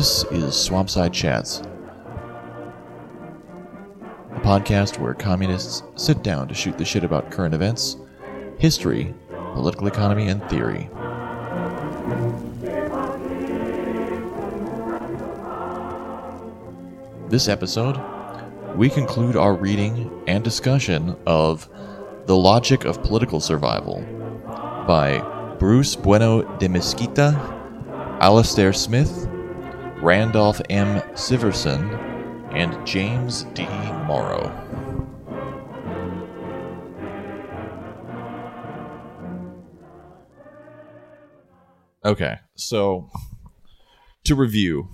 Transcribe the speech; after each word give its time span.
This 0.00 0.24
is 0.30 0.54
Swampside 0.54 1.12
Chats, 1.12 1.60
a 4.30 4.40
podcast 4.40 4.98
where 4.98 5.12
communists 5.12 5.82
sit 5.94 6.22
down 6.22 6.48
to 6.48 6.54
shoot 6.54 6.78
the 6.78 6.86
shit 6.86 7.04
about 7.04 7.30
current 7.30 7.54
events, 7.54 7.98
history, 8.56 9.14
political 9.52 9.88
economy, 9.88 10.28
and 10.28 10.42
theory. 10.48 10.88
This 17.28 17.46
episode, 17.48 18.00
we 18.76 18.88
conclude 18.88 19.36
our 19.36 19.52
reading 19.52 20.10
and 20.26 20.42
discussion 20.42 21.14
of 21.26 21.68
The 22.24 22.38
Logic 22.38 22.86
of 22.86 23.02
Political 23.02 23.40
Survival 23.40 24.00
by 24.86 25.18
Bruce 25.58 25.94
Bueno 25.94 26.40
de 26.56 26.70
Mesquita, 26.70 27.38
Alastair 28.22 28.72
Smith, 28.72 29.29
Randolph 30.02 30.62
M. 30.70 31.02
Siverson, 31.12 31.82
and 32.52 32.86
James 32.86 33.42
D. 33.52 33.64
Morrow. 34.06 34.50
Okay, 42.02 42.38
so 42.54 43.10
to 44.24 44.34
review, 44.34 44.88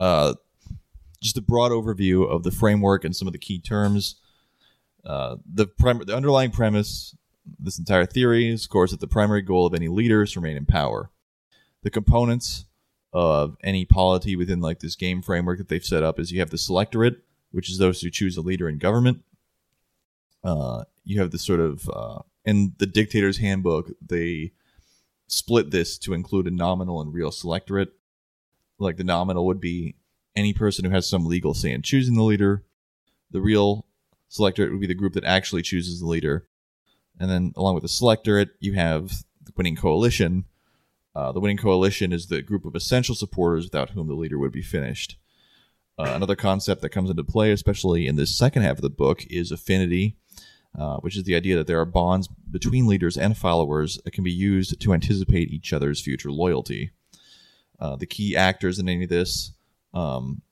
uh, 0.00 0.34
just 1.22 1.38
a 1.38 1.40
broad 1.40 1.70
overview 1.70 2.28
of 2.28 2.42
the 2.42 2.50
framework 2.50 3.04
and 3.04 3.14
some 3.14 3.28
of 3.28 3.32
the 3.32 3.38
key 3.38 3.60
terms. 3.60 4.16
Uh, 5.04 5.36
the, 5.46 5.66
prim- 5.66 6.02
the 6.04 6.16
underlying 6.16 6.50
premise, 6.50 7.16
this 7.58 7.78
entire 7.78 8.04
theory 8.04 8.50
is, 8.50 8.64
of 8.64 8.70
course, 8.70 8.90
that 8.90 8.98
the 8.98 9.06
primary 9.06 9.42
goal 9.42 9.64
of 9.64 9.74
any 9.74 9.86
leader 9.86 10.22
is 10.22 10.32
to 10.32 10.40
remain 10.40 10.56
in 10.56 10.66
power. 10.66 11.12
The 11.82 11.90
components 11.90 12.64
of 13.12 13.56
any 13.62 13.84
polity 13.84 14.36
within 14.36 14.60
like 14.60 14.80
this 14.80 14.94
game 14.94 15.22
framework 15.22 15.58
that 15.58 15.68
they've 15.68 15.84
set 15.84 16.02
up 16.02 16.18
is 16.18 16.30
you 16.30 16.40
have 16.40 16.50
the 16.50 16.58
selectorate, 16.58 17.18
which 17.50 17.70
is 17.70 17.78
those 17.78 18.00
who 18.00 18.10
choose 18.10 18.36
a 18.36 18.40
leader 18.40 18.68
in 18.68 18.78
government. 18.78 19.22
Uh, 20.44 20.84
you 21.04 21.20
have 21.20 21.30
the 21.30 21.38
sort 21.38 21.60
of 21.60 21.88
uh, 21.90 22.20
in 22.44 22.74
the 22.78 22.86
dictator's 22.86 23.38
handbook 23.38 23.90
they 24.00 24.52
split 25.26 25.70
this 25.70 25.98
to 25.98 26.12
include 26.12 26.46
a 26.46 26.50
nominal 26.50 27.00
and 27.00 27.14
real 27.14 27.30
selectorate. 27.30 27.92
Like 28.78 28.96
the 28.96 29.04
nominal 29.04 29.46
would 29.46 29.60
be 29.60 29.96
any 30.34 30.52
person 30.52 30.84
who 30.84 30.90
has 30.90 31.08
some 31.08 31.26
legal 31.26 31.54
say 31.54 31.72
in 31.72 31.82
choosing 31.82 32.14
the 32.14 32.22
leader. 32.22 32.64
The 33.30 33.40
real 33.40 33.86
selectorate 34.28 34.70
would 34.70 34.80
be 34.80 34.86
the 34.86 34.94
group 34.94 35.14
that 35.14 35.24
actually 35.24 35.62
chooses 35.62 36.00
the 36.00 36.06
leader. 36.06 36.46
And 37.18 37.30
then 37.30 37.52
along 37.56 37.74
with 37.74 37.82
the 37.82 37.88
selectorate, 37.88 38.50
you 38.60 38.74
have 38.74 39.24
the 39.44 39.52
winning 39.56 39.76
coalition. 39.76 40.46
Uh, 41.14 41.32
the 41.32 41.40
winning 41.40 41.56
coalition 41.56 42.12
is 42.12 42.26
the 42.26 42.42
group 42.42 42.64
of 42.64 42.74
essential 42.74 43.14
supporters 43.14 43.64
without 43.64 43.90
whom 43.90 44.06
the 44.06 44.14
leader 44.14 44.38
would 44.38 44.52
be 44.52 44.62
finished. 44.62 45.16
Uh, 45.98 46.12
another 46.14 46.36
concept 46.36 46.80
that 46.80 46.90
comes 46.90 47.10
into 47.10 47.24
play, 47.24 47.50
especially 47.52 48.06
in 48.06 48.16
this 48.16 48.34
second 48.34 48.62
half 48.62 48.76
of 48.76 48.82
the 48.82 48.90
book, 48.90 49.26
is 49.26 49.50
affinity, 49.50 50.16
uh, 50.78 50.96
which 50.98 51.16
is 51.16 51.24
the 51.24 51.34
idea 51.34 51.56
that 51.56 51.66
there 51.66 51.80
are 51.80 51.84
bonds 51.84 52.28
between 52.50 52.86
leaders 52.86 53.18
and 53.18 53.36
followers 53.36 53.98
that 54.04 54.12
can 54.12 54.24
be 54.24 54.32
used 54.32 54.80
to 54.80 54.94
anticipate 54.94 55.50
each 55.50 55.72
other's 55.72 56.00
future 56.00 56.30
loyalty. 56.30 56.90
Uh, 57.78 57.96
the 57.96 58.06
key 58.06 58.36
actors 58.36 58.78
in 58.78 58.88
any 58.88 59.04
of 59.04 59.10
this, 59.10 59.52
um, 59.92 60.42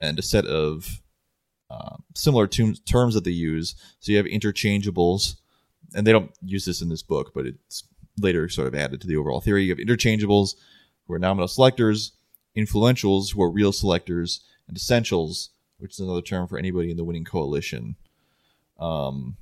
and 0.00 0.18
a 0.18 0.22
set 0.22 0.46
of 0.46 1.02
uh, 1.70 1.96
similar 2.14 2.46
terms 2.46 3.14
that 3.14 3.24
they 3.24 3.30
use. 3.30 3.74
So 4.00 4.12
you 4.12 4.18
have 4.18 4.26
interchangeables, 4.26 5.36
and 5.94 6.06
they 6.06 6.12
don't 6.12 6.32
use 6.42 6.64
this 6.64 6.80
in 6.80 6.88
this 6.88 7.02
book, 7.02 7.32
but 7.34 7.46
it's 7.46 7.84
later 8.18 8.48
sort 8.48 8.68
of 8.68 8.74
added 8.74 9.00
to 9.00 9.06
the 9.06 9.16
overall 9.16 9.40
theory. 9.40 9.64
You 9.64 9.70
have 9.70 9.78
interchangeables, 9.78 10.54
who 11.06 11.14
are 11.14 11.18
nominal 11.18 11.48
selectors, 11.48 12.12
influentials, 12.56 13.32
who 13.32 13.42
are 13.42 13.50
real 13.50 13.72
selectors, 13.72 14.40
and 14.66 14.76
essentials, 14.76 15.50
which 15.78 15.92
is 15.92 16.00
another 16.00 16.22
term 16.22 16.46
for 16.46 16.58
anybody 16.58 16.90
in 16.90 16.96
the 16.96 17.04
winning 17.04 17.24
coalition. 17.24 17.96
Um, 18.78 19.36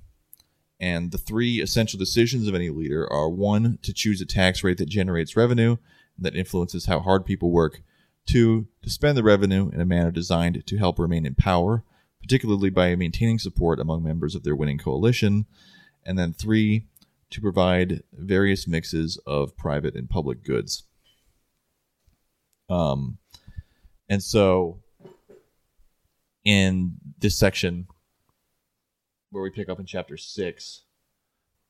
and 0.78 1.10
the 1.10 1.19
three 1.19 1.60
essential 1.60 1.98
decisions 1.98 2.47
of 2.47 2.54
any 2.54 2.70
leader 2.70 3.10
are 3.10 3.28
one, 3.28 3.78
to 3.82 3.92
choose 3.92 4.20
a 4.20 4.26
tax 4.26 4.62
rate 4.62 4.78
that 4.78 4.88
generates 4.88 5.36
revenue 5.36 5.76
and 6.16 6.26
that 6.26 6.36
influences 6.36 6.86
how 6.86 7.00
hard 7.00 7.25
people 7.25 7.50
work, 7.50 7.82
two, 8.26 8.66
to 8.82 8.91
spend 8.91 9.16
the 9.16 9.22
revenue 9.22 9.70
in 9.70 9.81
a 9.81 9.86
manner 9.86 10.10
designed 10.10 10.65
to 10.66 10.76
help 10.76 10.98
remain 10.98 11.25
in 11.25 11.34
power, 11.34 11.82
particularly 12.20 12.70
by 12.70 12.94
maintaining 12.94 13.38
support 13.38 13.81
among 13.81 14.03
members 14.03 14.34
of 14.34 14.42
their 14.42 14.56
winning 14.56 14.78
coalition, 14.78 15.47
and 16.04 16.19
then 16.19 16.32
three, 16.32 16.86
to 17.31 17.41
provide 17.41 18.03
various 18.12 18.66
mixes 18.69 19.19
of 19.26 19.56
private 19.56 19.94
and 19.94 20.09
public 20.09 20.44
goods. 20.44 20.84
Um, 22.69 23.19
and 24.09 24.22
so 24.22 24.81
in 26.44 26.94
this 27.19 27.38
section 27.38 27.86
where 29.31 29.42
we 29.42 29.50
pick 29.50 29.69
up 29.69 29.81
in 29.81 29.86
chapter 29.86 30.16
six, 30.16 30.84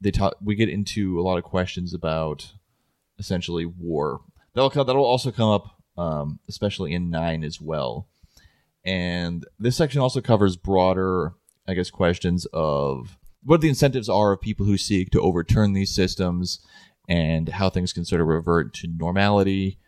they 0.00 0.10
talk. 0.10 0.36
We 0.42 0.54
get 0.54 0.68
into 0.68 1.18
a 1.18 1.22
lot 1.22 1.38
of 1.38 1.44
questions 1.44 1.94
about 1.94 2.52
essentially 3.18 3.64
war. 3.64 4.20
That'll 4.54 4.84
that'll 4.84 5.04
also 5.04 5.30
come 5.30 5.48
up, 5.48 5.82
um, 5.96 6.38
especially 6.48 6.92
in 6.92 7.10
nine 7.10 7.42
as 7.42 7.60
well. 7.60 8.08
And 8.84 9.44
this 9.58 9.76
section 9.76 10.00
also 10.00 10.20
covers 10.20 10.56
broader, 10.56 11.32
I 11.66 11.74
guess, 11.74 11.90
questions 11.90 12.46
of 12.52 13.18
what 13.46 13.60
the 13.60 13.68
incentives 13.68 14.08
are 14.08 14.32
of 14.32 14.40
people 14.40 14.66
who 14.66 14.76
seek 14.76 15.10
to 15.10 15.20
overturn 15.20 15.72
these 15.72 15.94
systems 15.94 16.58
and 17.08 17.48
how 17.48 17.70
things 17.70 17.92
can 17.92 18.04
sort 18.04 18.20
of 18.20 18.26
revert 18.26 18.74
to 18.74 18.88
normality. 18.88 19.78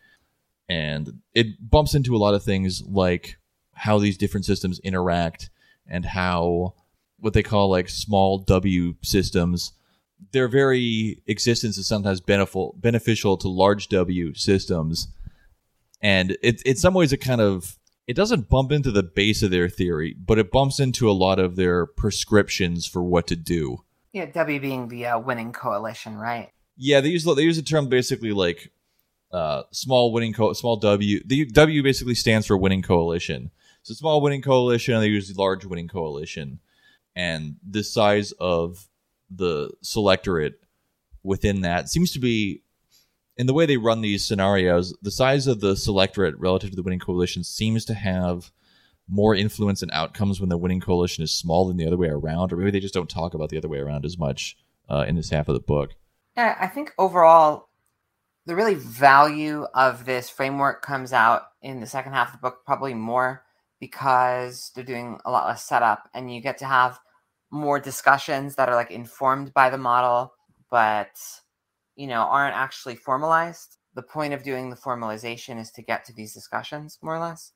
And 0.69 1.19
it 1.33 1.69
bumps 1.69 1.93
into 1.93 2.15
a 2.15 2.17
lot 2.17 2.33
of 2.33 2.43
things 2.43 2.81
like 2.87 3.37
how 3.73 3.99
these 3.99 4.17
different 4.17 4.45
systems 4.45 4.79
interact 4.79 5.49
and 5.87 6.05
how 6.05 6.75
what 7.17 7.33
they 7.33 7.43
call 7.43 7.69
like 7.69 7.89
small 7.89 8.37
W 8.37 8.95
systems, 9.01 9.73
their 10.31 10.47
very 10.47 11.21
existence 11.27 11.77
is 11.77 11.87
sometimes 11.87 12.21
beneficial 12.21 12.75
beneficial 12.77 13.35
to 13.37 13.49
large 13.49 13.89
W 13.89 14.33
systems. 14.35 15.09
And 16.01 16.37
it, 16.41 16.61
in 16.61 16.77
some 16.77 16.93
ways, 16.93 17.11
it 17.11 17.17
kind 17.17 17.41
of 17.41 17.77
it 18.09 18.15
doesn't 18.15 18.49
bump 18.49 18.71
into 18.71 18.89
the 18.89 19.03
base 19.03 19.43
of 19.43 19.51
their 19.51 19.69
theory, 19.69 20.15
but 20.19 20.39
it 20.39 20.49
bumps 20.51 20.79
into 20.79 21.07
a 21.07 21.13
lot 21.13 21.37
of 21.37 21.55
their 21.55 21.85
prescriptions 21.85 22.87
for 22.87 23.03
what 23.03 23.27
to 23.27 23.35
do. 23.35 23.83
Yeah, 24.13 24.25
W 24.25 24.59
being 24.59 24.87
the 24.87 25.05
uh, 25.05 25.19
winning 25.19 25.53
coalition, 25.53 26.17
right? 26.17 26.49
Yeah, 26.75 27.01
they 27.01 27.09
use 27.09 27.23
they 27.23 27.43
use 27.43 27.57
the 27.57 27.61
term 27.61 27.87
basically 27.87 28.31
like 28.31 28.71
uh, 29.31 29.61
small 29.69 30.11
winning 30.11 30.33
co- 30.33 30.53
small 30.53 30.77
W. 30.77 31.21
The 31.23 31.45
W 31.45 31.83
basically 31.83 32.15
stands 32.15 32.47
for 32.47 32.57
winning 32.57 32.81
coalition. 32.81 33.51
So 33.83 33.93
small 33.93 34.21
winning 34.21 34.41
coalition, 34.41 34.95
and 34.95 35.03
they 35.03 35.07
use 35.07 35.37
large 35.37 35.63
winning 35.63 35.87
coalition, 35.87 36.61
and 37.15 37.57
the 37.63 37.83
size 37.83 38.31
of 38.39 38.87
the 39.29 39.69
selectorate 39.83 40.59
within 41.21 41.61
that 41.61 41.89
seems 41.89 42.11
to 42.13 42.19
be 42.19 42.63
in 43.39 43.47
the 43.47 43.53
way 43.53 43.65
they 43.65 43.77
run 43.77 44.01
these 44.01 44.25
scenarios, 44.25 44.93
the 45.01 45.09
size 45.09 45.47
of 45.47 45.61
the 45.61 45.77
selectorate 45.77 46.37
relative 46.37 46.71
to 46.71 46.75
the 46.75 46.83
winning 46.83 46.99
coalition 46.99 47.41
seems 47.41 47.85
to 47.85 47.93
have 47.93 48.51
more 49.07 49.33
influence 49.33 49.81
and 49.81 49.89
outcomes 49.91 50.41
when 50.41 50.49
the 50.49 50.57
winning 50.57 50.81
coalition 50.81 51.23
is 51.23 51.31
small 51.31 51.65
than 51.65 51.77
the 51.77 51.87
other 51.87 51.95
way 51.95 52.09
around, 52.09 52.51
or 52.51 52.57
maybe 52.57 52.69
they 52.69 52.81
just 52.81 52.93
don't 52.93 53.09
talk 53.09 53.33
about 53.33 53.47
the 53.47 53.57
other 53.57 53.69
way 53.69 53.79
around 53.79 54.03
as 54.03 54.17
much 54.17 54.57
uh, 54.89 55.05
in 55.07 55.15
this 55.15 55.29
half 55.29 55.47
of 55.47 55.53
the 55.53 55.61
book. 55.61 55.91
Yeah, 56.35 56.57
I 56.59 56.67
think 56.67 56.91
overall, 56.99 57.69
the 58.45 58.55
really 58.55 58.75
value 58.75 59.65
of 59.73 60.03
this 60.03 60.29
framework 60.29 60.81
comes 60.81 61.13
out 61.13 61.43
in 61.61 61.79
the 61.79 61.87
second 61.87 62.11
half 62.11 62.33
of 62.33 62.33
the 62.33 62.41
book, 62.41 62.65
probably 62.65 62.93
more 62.93 63.45
because 63.79 64.71
they're 64.75 64.83
doing 64.83 65.17
a 65.23 65.31
lot 65.31 65.47
less 65.47 65.63
setup, 65.63 66.09
and 66.13 66.33
you 66.33 66.41
get 66.41 66.57
to 66.57 66.65
have 66.65 66.99
more 67.51 67.79
discussions 67.79 68.55
that 68.55 68.67
are 68.67 68.75
like 68.75 68.91
informed 68.91 69.53
by 69.53 69.69
the 69.69 69.77
model, 69.77 70.33
but 70.69 71.17
you 71.99 72.07
know, 72.07 72.21
aren't 72.21 72.55
actually 72.55 72.95
formalized. 72.95 73.75
The 73.93 74.01
point 74.01 74.33
of 74.33 74.41
doing 74.41 74.69
the 74.69 74.77
formalization 74.77 75.59
is 75.59 75.69
to 75.71 75.81
get 75.81 76.05
to 76.05 76.13
these 76.13 76.33
discussions, 76.33 76.97
more 77.01 77.17
or 77.17 77.19
less. 77.19 77.51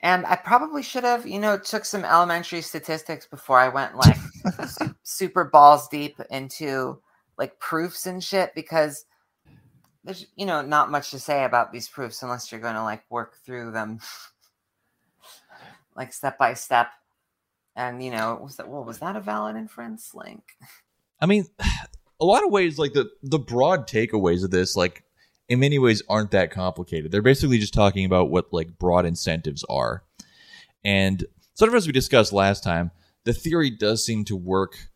And 0.00 0.24
I 0.24 0.36
probably 0.36 0.84
should 0.84 1.02
have, 1.02 1.26
you 1.26 1.40
know, 1.40 1.58
took 1.58 1.84
some 1.84 2.04
elementary 2.04 2.60
statistics 2.60 3.26
before 3.26 3.58
I 3.58 3.68
went 3.68 3.96
like 3.96 4.16
super 5.02 5.46
balls 5.46 5.88
deep 5.88 6.20
into 6.30 7.02
like 7.36 7.58
proofs 7.58 8.06
and 8.06 8.22
shit 8.22 8.54
because 8.54 9.04
there's, 10.04 10.26
you 10.36 10.46
know, 10.46 10.62
not 10.62 10.92
much 10.92 11.10
to 11.10 11.18
say 11.18 11.42
about 11.42 11.72
these 11.72 11.88
proofs 11.88 12.22
unless 12.22 12.52
you're 12.52 12.60
going 12.60 12.76
to 12.76 12.84
like 12.84 13.02
work 13.10 13.34
through 13.44 13.72
them 13.72 13.98
like 15.96 16.12
step 16.12 16.38
by 16.38 16.54
step. 16.54 16.90
And 17.74 18.00
you 18.04 18.12
know, 18.12 18.38
was 18.40 18.58
that 18.58 18.68
well, 18.68 18.84
was 18.84 19.00
that 19.00 19.16
a 19.16 19.20
valid 19.20 19.56
inference? 19.56 20.14
link? 20.14 20.44
I 21.20 21.26
mean, 21.26 21.46
a 22.20 22.24
lot 22.24 22.44
of 22.44 22.50
ways, 22.50 22.78
like 22.78 22.92
the 22.92 23.10
the 23.22 23.38
broad 23.38 23.88
takeaways 23.88 24.44
of 24.44 24.50
this, 24.50 24.76
like 24.76 25.04
in 25.48 25.60
many 25.60 25.78
ways, 25.78 26.02
aren't 26.08 26.32
that 26.32 26.50
complicated. 26.50 27.10
They're 27.10 27.22
basically 27.22 27.58
just 27.58 27.74
talking 27.74 28.04
about 28.04 28.30
what 28.30 28.52
like 28.52 28.78
broad 28.78 29.06
incentives 29.06 29.64
are, 29.68 30.04
and 30.84 31.24
sort 31.54 31.68
of 31.68 31.74
as 31.74 31.86
we 31.86 31.92
discussed 31.92 32.32
last 32.32 32.62
time, 32.62 32.90
the 33.24 33.32
theory 33.32 33.70
does 33.70 34.04
seem 34.04 34.24
to 34.26 34.36
work. 34.36 34.88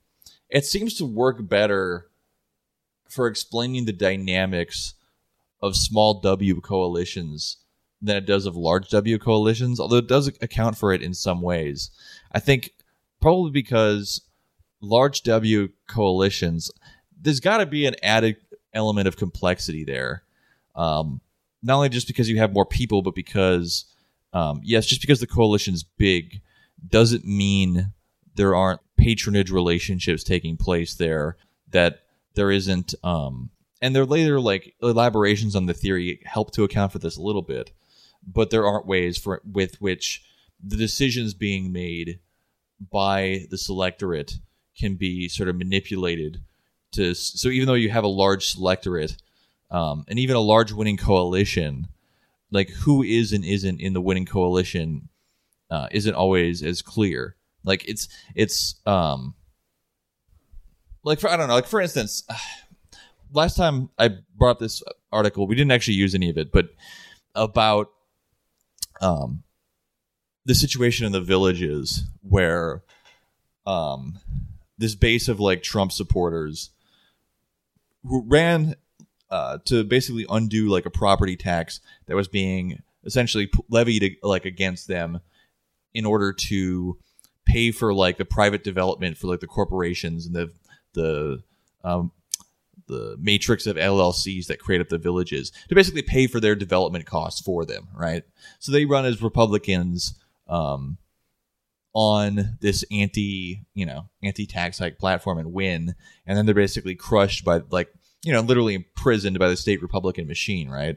It 0.49 0.65
seems 0.65 0.95
to 0.95 1.07
work 1.07 1.49
better 1.49 2.07
for 3.09 3.27
explaining 3.27 3.85
the 3.85 3.93
dynamics 3.93 4.95
of 5.61 5.77
small 5.77 6.21
W 6.21 6.61
coalitions 6.61 7.59
than 8.01 8.17
it 8.17 8.27
does 8.27 8.47
of 8.47 8.57
large 8.57 8.89
W 8.89 9.19
coalitions, 9.19 9.79
although 9.79 9.99
it 9.99 10.09
does 10.09 10.27
account 10.27 10.77
for 10.77 10.93
it 10.93 11.03
in 11.03 11.15
some 11.15 11.41
ways. 11.41 11.91
I 12.33 12.41
think 12.41 12.73
probably 13.21 13.53
because 13.53 14.23
large 14.81 15.23
W 15.23 15.69
coalitions, 15.89 16.71
there's 17.23 17.41
got 17.41 17.59
to 17.59 17.67
be 17.67 17.87
an 17.87 17.95
added 18.03 18.37
element 18.75 19.09
of 19.09 19.17
complexity 19.17 19.85
there. 19.85 20.23
Um, 20.75 21.21
not 21.63 21.77
only 21.77 21.89
just 21.89 22.09
because 22.09 22.29
you 22.29 22.39
have 22.39 22.53
more 22.53 22.67
people, 22.67 23.03
but 23.03 23.15
because, 23.15 23.85
um, 24.33 24.61
yes, 24.65 24.87
just 24.87 25.01
because 25.01 25.21
the 25.21 25.27
coalition's 25.27 25.85
big 25.85 26.41
doesn't 26.89 27.25
mean 27.25 27.93
there 28.35 28.55
aren't 28.55 28.81
patronage 28.97 29.51
relationships 29.51 30.25
taking 30.25 30.57
place 30.57 30.95
there, 30.95 31.37
that 31.71 32.01
there 32.35 32.51
isn't, 32.51 32.95
um, 33.05 33.51
and 33.81 33.95
their 33.95 34.07
later 34.07 34.41
like 34.41 34.75
elaborations 34.83 35.55
on 35.55 35.67
the 35.67 35.75
theory 35.75 36.21
help 36.25 36.51
to 36.53 36.65
account 36.65 36.93
for 36.93 36.99
this 36.99 37.17
a 37.17 37.23
little 37.23 37.43
bit, 37.43 37.73
but 38.27 38.51
there 38.51 38.67
aren't 38.67 38.87
ways 38.87 39.19
for 39.19 39.43
with 39.45 39.81
which 39.81 40.23
the 40.65 40.77
decisions 40.77 41.35
being 41.35 41.73
made 41.73 42.21
by 42.91 43.47
the 43.51 43.59
selectorate 43.59 44.39
can 44.77 44.95
be 44.95 45.29
sort 45.29 45.49
of 45.49 45.57
manipulated 45.57 46.41
to 46.93 47.15
so 47.15 47.49
even 47.49 47.67
though 47.67 47.75
you 47.75 47.91
have 47.91 48.05
a 48.05 48.09
large 48.09 48.53
selectorate 48.53 49.17
um, 49.71 50.05
and 50.09 50.19
even 50.19 50.37
a 50.37 50.41
large 50.41 50.73
winning 50.73 50.97
coalition 50.97 51.89
like 52.51 52.69
who 52.69 53.03
is 53.03 53.33
and 53.33 53.45
isn't 53.45 53.81
in 53.81 53.95
the 53.95 54.01
winning 54.01 54.27
coalition 54.27 55.09
uh, 55.71 55.89
isn't 55.91 56.15
always 56.15 56.63
as 56.63 56.83
clear. 56.83 57.35
Like 57.65 57.89
it's 57.89 58.09
it's 58.35 58.75
um 58.87 59.35
like 61.05 61.21
for 61.21 61.31
i 61.31 61.37
don't 61.37 61.49
know 61.49 61.55
like 61.55 61.67
for 61.67 61.81
instance 61.81 62.25
last 63.33 63.57
time 63.57 63.89
i 63.99 64.11
brought 64.37 64.59
this 64.59 64.83
article 65.13 65.47
we 65.47 65.55
didn't 65.55 65.73
actually 65.73 65.95
use 65.95 66.15
any 66.15 66.29
of 66.29 66.37
it 66.37 66.53
but 66.53 66.71
about 67.35 67.91
um 69.01 69.43
the 70.45 70.55
situation 70.55 71.07
in 71.07 71.13
the 71.13 71.21
villages 71.21 72.05
where 72.23 72.83
um 73.65 74.19
this 74.77 74.95
base 74.97 75.29
of 75.29 75.39
like 75.39 75.63
Trump 75.63 75.93
supporters 75.93 76.71
who 78.05 78.25
ran 78.27 78.75
uh, 79.31 79.59
to 79.65 79.85
basically 79.85 80.27
undo 80.29 80.69
like 80.69 80.87
a 80.87 80.91
property 80.91 81.37
tax 81.37 81.81
that 82.07 82.17
was 82.17 82.29
being 82.29 82.83
essentially 83.05 83.51
levied 83.69 84.17
like 84.23 84.45
against 84.45 84.89
them 84.89 85.21
in 85.95 86.05
order 86.05 86.33
to 86.33 86.99
pay 87.45 87.71
for 87.71 87.93
like 87.93 88.19
the 88.19 88.25
private 88.25 88.63
development 88.63 89.17
for 89.17 89.27
like 89.27 89.41
the 89.41 89.47
corporations 89.47 90.27
and 90.27 90.35
the 90.35 90.51
the 90.95 91.43
um, 91.85 92.13
the 92.87 93.17
matrix 93.19 93.67
of 93.67 93.77
LLCs 93.77 94.47
that 94.47 94.61
create 94.61 94.81
up 94.81 94.89
the 94.89 94.99
villages 94.99 95.51
to 95.69 95.75
basically 95.75 96.03
pay 96.03 96.27
for 96.27 96.41
their 96.41 96.55
development 96.55 97.07
costs 97.07 97.41
for 97.41 97.65
them, 97.65 97.89
right? 97.95 98.25
So 98.59 98.71
they 98.71 98.85
run 98.85 99.05
as 99.05 99.23
Republicans 99.23 100.19
um, 100.49 100.99
on 101.95 102.57
this 102.61 102.85
anti, 102.91 103.65
you 103.75 103.87
know, 103.87 104.09
anti 104.23 104.47
tax 104.47 104.79
hike 104.79 104.99
platform 104.99 105.39
and 105.39 105.53
win, 105.53 105.95
and 106.27 106.37
then 106.37 106.47
they're 106.47 106.55
basically 106.55 106.95
crushed 106.95 107.45
by 107.45 107.63
like, 107.71 107.93
you 108.25 108.33
know, 108.33 108.41
literally 108.41 108.75
imprisoned 108.75 109.39
by 109.39 109.49
the 109.49 109.57
state 109.57 109.83
Republican 109.83 110.27
machine, 110.27 110.69
right? 110.69 110.97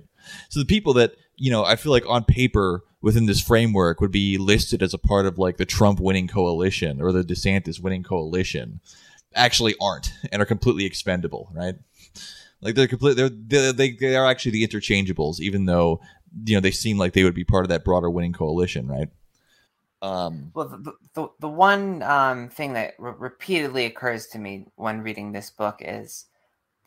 So 0.49 0.59
the 0.59 0.65
people 0.65 0.93
that, 0.93 1.15
you 1.35 1.51
know, 1.51 1.63
I 1.63 1.75
feel 1.75 1.91
like 1.91 2.07
on 2.07 2.23
paper 2.23 2.83
within 3.01 3.25
this 3.25 3.41
framework 3.41 4.01
would 4.01 4.11
be 4.11 4.37
listed 4.37 4.81
as 4.81 4.93
a 4.93 4.97
part 4.97 5.25
of 5.25 5.37
like 5.37 5.57
the 5.57 5.65
Trump 5.65 5.99
winning 5.99 6.27
coalition 6.27 7.01
or 7.01 7.11
the 7.11 7.23
DeSantis 7.23 7.79
winning 7.79 8.03
coalition 8.03 8.79
actually 9.35 9.75
aren't 9.81 10.11
and 10.31 10.41
are 10.41 10.45
completely 10.45 10.85
expendable, 10.85 11.51
right? 11.53 11.75
Like 12.61 12.75
they're 12.75 12.87
complete 12.87 13.15
they're 13.15 13.29
they 13.29 13.71
they, 13.71 13.91
they 13.91 14.15
are 14.15 14.25
actually 14.25 14.53
the 14.53 14.67
interchangeables 14.67 15.39
even 15.39 15.65
though 15.65 15.99
you 16.45 16.55
know 16.55 16.61
they 16.61 16.71
seem 16.71 16.97
like 16.97 17.13
they 17.13 17.23
would 17.23 17.35
be 17.35 17.43
part 17.43 17.65
of 17.65 17.69
that 17.69 17.83
broader 17.83 18.09
winning 18.09 18.33
coalition, 18.33 18.87
right? 18.87 19.09
Um, 20.05 20.51
well, 20.53 20.67
the, 20.67 20.93
the, 21.15 21.27
the 21.39 21.49
one 21.49 22.03
um, 22.03 22.49
thing 22.49 22.73
that 22.73 22.93
re- 22.99 23.13
repeatedly 23.17 23.85
occurs 23.85 24.27
to 24.27 24.39
me 24.39 24.67
when 24.75 25.01
reading 25.01 25.31
this 25.31 25.49
book 25.49 25.77
is 25.79 26.25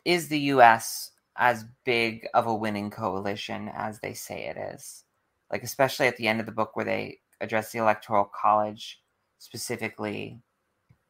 is 0.05 0.29
the 0.29 0.39
U.S. 0.39 1.11
as 1.37 1.65
big 1.83 2.27
of 2.33 2.47
a 2.47 2.55
winning 2.55 2.89
coalition 2.89 3.69
as 3.75 3.99
they 3.99 4.13
say 4.13 4.45
it 4.45 4.57
is? 4.57 5.03
Like, 5.51 5.63
especially 5.63 6.07
at 6.07 6.15
the 6.15 6.29
end 6.29 6.39
of 6.39 6.45
the 6.45 6.53
book 6.53 6.75
where 6.75 6.85
they 6.85 7.17
address 7.41 7.73
the 7.73 7.79
Electoral 7.79 8.31
College 8.41 9.01
specifically. 9.37 10.39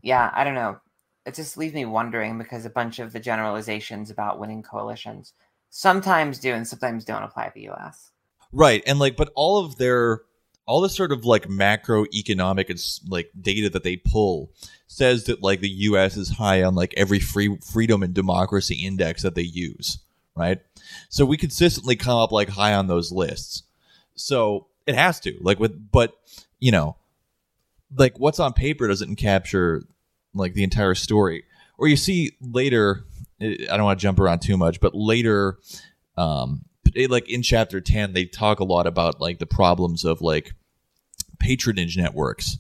Yeah, 0.01 0.31
I 0.33 0.43
don't 0.43 0.55
know. 0.55 0.79
It 1.27 1.35
just 1.35 1.57
leaves 1.57 1.75
me 1.75 1.85
wondering 1.85 2.39
because 2.39 2.65
a 2.65 2.71
bunch 2.71 2.97
of 2.97 3.13
the 3.13 3.19
generalizations 3.19 4.09
about 4.09 4.39
winning 4.39 4.63
coalitions 4.63 5.33
sometimes 5.69 6.39
do 6.39 6.53
and 6.53 6.67
sometimes 6.67 7.05
don't 7.05 7.21
apply 7.21 7.47
to 7.47 7.51
the 7.53 7.63
U.S. 7.63 8.09
Right, 8.51 8.81
and 8.87 8.97
like, 8.97 9.15
but 9.15 9.31
all 9.35 9.63
of 9.63 9.75
their 9.75 10.21
all 10.69 10.81
the 10.81 10.89
sort 10.89 11.11
of 11.11 11.25
like 11.25 11.47
macroeconomic 11.47 12.69
and 12.69 13.11
like 13.11 13.31
data 13.41 13.71
that 13.71 13.83
they 13.83 13.97
pull 13.97 14.51
says 14.85 15.23
that 15.23 15.41
like 15.41 15.61
the 15.61 15.69
U.S. 15.69 16.15
is 16.15 16.29
high 16.29 16.61
on 16.61 16.75
like 16.75 16.93
every 16.95 17.19
free 17.19 17.57
freedom 17.57 18.03
and 18.03 18.13
democracy 18.13 18.85
index 18.85 19.23
that 19.23 19.33
they 19.33 19.41
use, 19.41 19.97
right? 20.35 20.59
So 21.09 21.25
we 21.25 21.37
consistently 21.37 21.95
come 21.95 22.19
up 22.19 22.31
like 22.31 22.49
high 22.49 22.75
on 22.75 22.85
those 22.85 23.11
lists. 23.11 23.63
So 24.13 24.67
it 24.85 24.93
has 24.93 25.19
to 25.21 25.35
like 25.41 25.59
with, 25.59 25.91
but 25.91 26.13
you 26.59 26.71
know, 26.71 26.97
like 27.95 28.19
what's 28.19 28.39
on 28.39 28.53
paper 28.53 28.87
doesn't 28.87 29.15
capture 29.15 29.81
like 30.35 30.53
the 30.53 30.63
entire 30.63 30.93
story. 30.93 31.45
Or 31.79 31.87
you 31.87 31.97
see 31.97 32.33
later, 32.41 33.05
I 33.41 33.55
don't 33.69 33.85
want 33.85 33.99
to 33.99 34.03
jump 34.03 34.19
around 34.19 34.43
too 34.43 34.55
much, 34.55 34.79
but 34.79 34.93
later, 34.93 35.57
um, 36.15 36.65
like 36.95 37.27
in 37.27 37.41
chapter 37.41 37.81
10 37.81 38.13
they 38.13 38.25
talk 38.25 38.59
a 38.59 38.63
lot 38.63 38.87
about 38.87 39.19
like 39.19 39.39
the 39.39 39.45
problems 39.45 40.03
of 40.05 40.21
like 40.21 40.53
patronage 41.39 41.97
networks. 41.97 42.57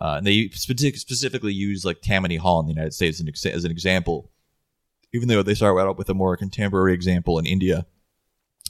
Uh, 0.00 0.14
and 0.16 0.26
they 0.26 0.48
specifically 0.48 1.52
use 1.52 1.84
like 1.84 2.00
Tammany 2.00 2.36
Hall 2.36 2.60
in 2.60 2.66
the 2.66 2.72
United 2.72 2.94
States 2.94 3.20
as 3.44 3.64
an 3.64 3.70
example, 3.70 4.30
even 5.12 5.28
though 5.28 5.42
they 5.42 5.54
start 5.54 5.78
out 5.78 5.98
with 5.98 6.08
a 6.08 6.14
more 6.14 6.36
contemporary 6.36 6.94
example 6.94 7.38
in 7.38 7.44
India, 7.44 7.84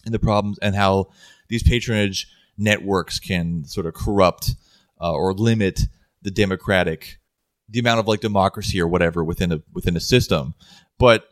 and 0.04 0.14
the 0.14 0.18
problems 0.18 0.58
and 0.60 0.74
how 0.74 1.10
these 1.48 1.62
patronage 1.62 2.26
networks 2.58 3.20
can 3.20 3.64
sort 3.64 3.86
of 3.86 3.94
corrupt 3.94 4.54
uh, 5.00 5.12
or 5.12 5.32
limit 5.32 5.82
the 6.22 6.30
democratic, 6.30 7.18
the 7.68 7.78
amount 7.78 8.00
of 8.00 8.08
like 8.08 8.20
democracy 8.20 8.80
or 8.80 8.88
whatever 8.88 9.22
within 9.22 9.52
a 9.52 9.62
within 9.72 9.96
a 9.96 10.00
system. 10.00 10.54
But 10.98 11.28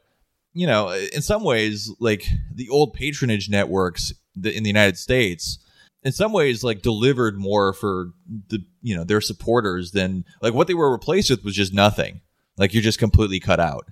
you 0.53 0.67
know, 0.67 0.91
in 0.91 1.23
some 1.23 1.45
ways, 1.45 1.91
like 1.99 2.27
the 2.55 2.69
old 2.69 2.95
patronage 2.95 3.49
networks 3.49 4.13
in 4.37 4.63
the 4.63 4.71
United 4.71 4.97
States 4.97 5.59
in 6.03 6.13
some 6.13 6.33
ways 6.33 6.63
like 6.63 6.83
delivered 6.83 7.39
more 7.39 7.73
for 7.73 8.11
the 8.49 8.65
you 8.83 8.97
know 8.97 9.05
their 9.05 9.21
supporters 9.21 9.93
than 9.93 10.25
like 10.41 10.55
what 10.55 10.67
they 10.67 10.75
were 10.75 10.93
replaced 10.93 11.31
with 11.31 11.45
was 11.45 11.55
just 11.55 11.75
nothing. 11.75 12.21
Like 12.57 12.75
you're 12.75 12.83
just 12.83 12.99
completely 12.99 13.41
cut 13.41 13.61
out. 13.61 13.87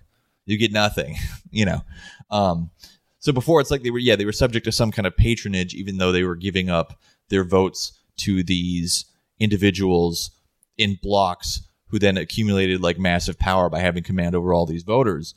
You 0.45 0.57
get 0.59 0.73
nothing 0.73 1.17
you 1.51 1.65
know? 1.65 1.83
Um 2.31 2.71
so 3.19 3.33
before 3.33 3.61
it's 3.61 3.71
like 3.71 3.83
they 3.83 3.91
were 3.91 3.99
yeah 3.99 4.17
they 4.17 4.25
were 4.25 4.33
subject 4.33 4.65
to 4.65 4.73
some 4.73 4.93
kind 4.93 5.07
of 5.07 5.17
patronage 5.17 5.75
even 5.75 5.99
though 5.99 6.13
they 6.13 6.23
were 6.23 6.37
giving 6.37 6.71
up 6.71 7.01
their 7.29 7.45
votes 7.45 7.99
to 8.19 8.43
these 8.43 9.05
individuals 9.39 10.31
in 10.79 10.99
blocks 11.03 11.63
who 11.89 11.99
then 11.99 12.17
accumulated 12.17 12.81
like 12.81 12.99
massive 12.99 13.39
power 13.39 13.69
by 13.69 13.81
having 13.81 14.03
command 14.03 14.35
over 14.35 14.53
all 14.53 14.67
these 14.67 14.83
voters 14.83 15.35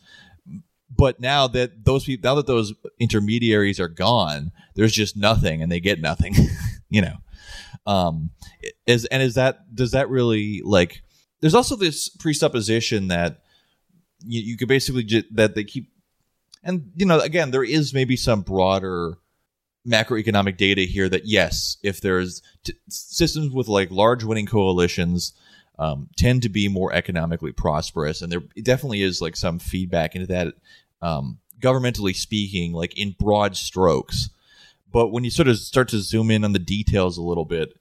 but 0.89 1.19
now 1.19 1.47
that 1.47 1.85
those 1.85 2.05
people, 2.05 2.27
now 2.27 2.35
that 2.35 2.47
those 2.47 2.73
intermediaries 2.99 3.79
are 3.79 3.87
gone, 3.87 4.51
there's 4.75 4.93
just 4.93 5.15
nothing, 5.15 5.61
and 5.61 5.71
they 5.71 5.79
get 5.79 6.01
nothing. 6.01 6.35
you 6.89 7.01
know, 7.01 7.15
um, 7.85 8.31
is 8.87 9.05
and 9.05 9.21
is 9.21 9.35
that 9.35 9.73
does 9.73 9.91
that 9.91 10.09
really 10.09 10.61
like? 10.63 11.01
There's 11.41 11.55
also 11.55 11.75
this 11.75 12.09
presupposition 12.09 13.07
that 13.07 13.41
you, 14.25 14.41
you 14.41 14.57
could 14.57 14.67
basically 14.67 15.03
just, 15.03 15.33
that 15.35 15.55
they 15.55 15.63
keep, 15.63 15.89
and 16.63 16.91
you 16.95 17.05
know, 17.05 17.19
again, 17.19 17.51
there 17.51 17.63
is 17.63 17.93
maybe 17.93 18.15
some 18.15 18.41
broader 18.41 19.17
macroeconomic 19.87 20.57
data 20.57 20.81
here 20.81 21.07
that 21.07 21.25
yes, 21.25 21.77
if 21.83 22.01
there's 22.01 22.41
t- 22.63 22.73
systems 22.89 23.53
with 23.53 23.67
like 23.67 23.91
large 23.91 24.23
winning 24.23 24.45
coalitions 24.45 25.33
um, 25.79 26.09
tend 26.17 26.43
to 26.43 26.49
be 26.49 26.67
more 26.67 26.93
economically 26.93 27.53
prosperous, 27.53 28.21
and 28.21 28.31
there 28.31 28.43
definitely 28.61 29.01
is 29.01 29.21
like 29.21 29.35
some 29.35 29.57
feedback 29.57 30.13
into 30.13 30.27
that, 30.27 30.53
um, 31.01 31.39
governmentally 31.59 32.15
speaking, 32.15 32.73
like 32.73 32.97
in 32.97 33.15
broad 33.17 33.55
strokes. 33.55 34.29
But 34.91 35.07
when 35.07 35.23
you 35.23 35.31
sort 35.31 35.47
of 35.47 35.57
start 35.57 35.87
to 35.89 35.99
zoom 35.99 36.29
in 36.29 36.43
on 36.43 36.51
the 36.51 36.59
details 36.59 37.17
a 37.17 37.23
little 37.23 37.45
bit, 37.45 37.73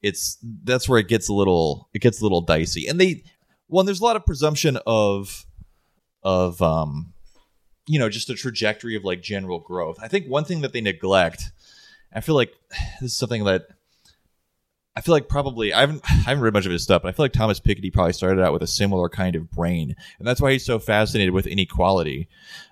it's 0.00 0.38
that's 0.64 0.88
where 0.88 0.98
it 0.98 1.08
gets 1.08 1.28
a 1.28 1.34
little 1.34 1.88
it 1.92 1.98
gets 2.00 2.20
a 2.20 2.22
little 2.22 2.40
dicey. 2.40 2.86
And 2.86 3.00
they, 3.00 3.24
well, 3.68 3.84
there's 3.84 4.00
a 4.00 4.04
lot 4.04 4.16
of 4.16 4.24
presumption 4.24 4.78
of 4.86 5.44
of 6.22 6.62
um, 6.62 7.12
you 7.90 7.98
know, 7.98 8.08
just 8.08 8.28
the 8.28 8.34
trajectory 8.34 8.94
of 8.94 9.04
like 9.04 9.22
general 9.22 9.58
growth. 9.58 9.98
I 10.00 10.06
think 10.06 10.26
one 10.26 10.44
thing 10.44 10.60
that 10.60 10.72
they 10.72 10.80
neglect, 10.80 11.50
I 12.14 12.20
feel 12.20 12.36
like 12.36 12.54
this 13.00 13.10
is 13.10 13.14
something 13.14 13.42
that 13.44 13.66
I 15.00 15.02
feel 15.02 15.14
like 15.14 15.30
probably 15.30 15.72
I 15.72 15.80
haven't 15.80 16.02
I 16.10 16.12
haven't 16.12 16.42
read 16.42 16.52
much 16.52 16.66
of 16.66 16.72
his 16.72 16.82
stuff, 16.82 17.00
but 17.00 17.08
I 17.08 17.12
feel 17.12 17.24
like 17.24 17.32
Thomas 17.32 17.58
Piketty 17.58 17.90
probably 17.90 18.12
started 18.12 18.44
out 18.44 18.52
with 18.52 18.62
a 18.62 18.66
similar 18.66 19.08
kind 19.08 19.34
of 19.34 19.50
brain, 19.50 19.96
and 20.18 20.28
that's 20.28 20.42
why 20.42 20.52
he's 20.52 20.64
so 20.66 20.78
fascinated 20.78 21.32
with 21.32 21.46
inequality. 21.46 22.28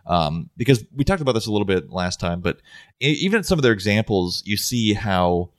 Um, 0.06 0.50
because 0.54 0.85
we 0.94 1.04
talked 1.04 1.23
about 1.23 1.32
this 1.32 1.47
a 1.47 1.50
little 1.50 1.64
bit 1.64 1.88
last 1.88 2.20
time, 2.20 2.40
but 2.40 2.61
even 3.00 3.38
in 3.38 3.44
some 3.44 3.58
of 3.58 3.62
their 3.62 3.73
examples, 3.73 4.42
you 4.44 4.58
see 4.58 4.92
how 4.92 5.52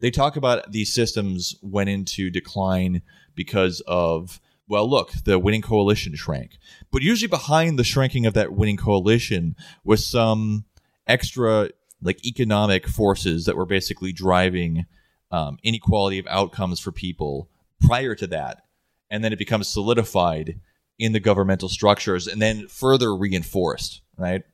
they 0.00 0.10
talk 0.10 0.36
about 0.36 0.70
these 0.70 0.92
systems 0.92 1.56
went 1.62 1.88
into 1.88 2.28
decline 2.28 3.00
because 3.34 3.80
of 3.86 4.38
well, 4.68 4.88
look, 4.88 5.12
the 5.24 5.38
winning 5.38 5.62
coalition 5.62 6.14
shrank. 6.14 6.58
But 6.90 7.00
usually 7.00 7.28
behind 7.28 7.78
the 7.78 7.84
shrinking 7.84 8.26
of 8.26 8.34
that 8.34 8.52
winning 8.52 8.76
coalition 8.76 9.56
was 9.82 10.06
some 10.06 10.66
extra 11.06 11.70
like 12.02 12.22
economic 12.26 12.86
forces 12.86 13.46
that 13.46 13.56
were 13.56 13.64
basically 13.64 14.12
driving 14.12 14.84
um, 15.32 15.58
inequality 15.62 16.18
of 16.18 16.26
outcomes 16.28 16.78
for 16.78 16.92
people 16.92 17.48
prior 17.80 18.14
to 18.14 18.26
that. 18.28 18.62
And 19.10 19.24
then 19.24 19.32
it 19.32 19.38
becomes 19.38 19.68
solidified 19.68 20.60
in 20.98 21.12
the 21.12 21.20
governmental 21.20 21.68
structures 21.68 22.28
and 22.28 22.40
then 22.40 22.68
further 22.68 23.14
reinforced, 23.16 24.02
right? 24.16 24.44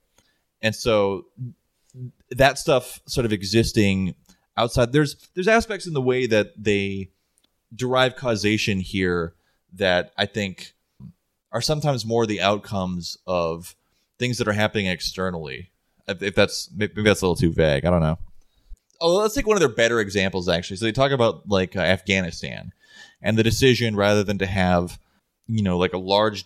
And 0.62 0.74
so 0.74 1.26
that 2.30 2.58
stuff 2.58 3.00
sort 3.06 3.26
of 3.26 3.32
existing 3.32 4.14
outside 4.56 4.92
there's 4.92 5.28
there's 5.34 5.48
aspects 5.48 5.86
in 5.86 5.94
the 5.94 6.02
way 6.02 6.26
that 6.26 6.52
they 6.56 7.10
derive 7.74 8.16
causation 8.16 8.80
here 8.80 9.34
that 9.72 10.12
I 10.16 10.26
think 10.26 10.74
are 11.52 11.60
sometimes 11.60 12.04
more 12.04 12.26
the 12.26 12.40
outcomes 12.40 13.18
of 13.26 13.74
things 14.18 14.38
that 14.38 14.48
are 14.48 14.52
happening 14.52 14.86
externally. 14.86 15.70
If, 16.06 16.22
if 16.22 16.34
that's 16.34 16.70
maybe 16.74 17.02
that's 17.02 17.22
a 17.22 17.26
little 17.26 17.36
too 17.36 17.52
vague, 17.52 17.84
I 17.84 17.90
don't 17.90 18.00
know. 18.00 18.18
Oh, 19.00 19.16
let's 19.16 19.34
take 19.34 19.46
one 19.46 19.56
of 19.56 19.60
their 19.60 19.68
better 19.68 20.00
examples 20.00 20.48
actually. 20.48 20.76
So 20.76 20.84
they 20.84 20.92
talk 20.92 21.12
about 21.12 21.48
like 21.48 21.76
uh, 21.76 21.80
Afghanistan 21.80 22.72
and 23.22 23.38
the 23.38 23.42
decision 23.42 23.96
rather 23.96 24.24
than 24.24 24.38
to 24.38 24.46
have 24.46 24.98
you 25.46 25.62
know 25.62 25.78
like 25.78 25.92
a 25.92 25.98
large 25.98 26.44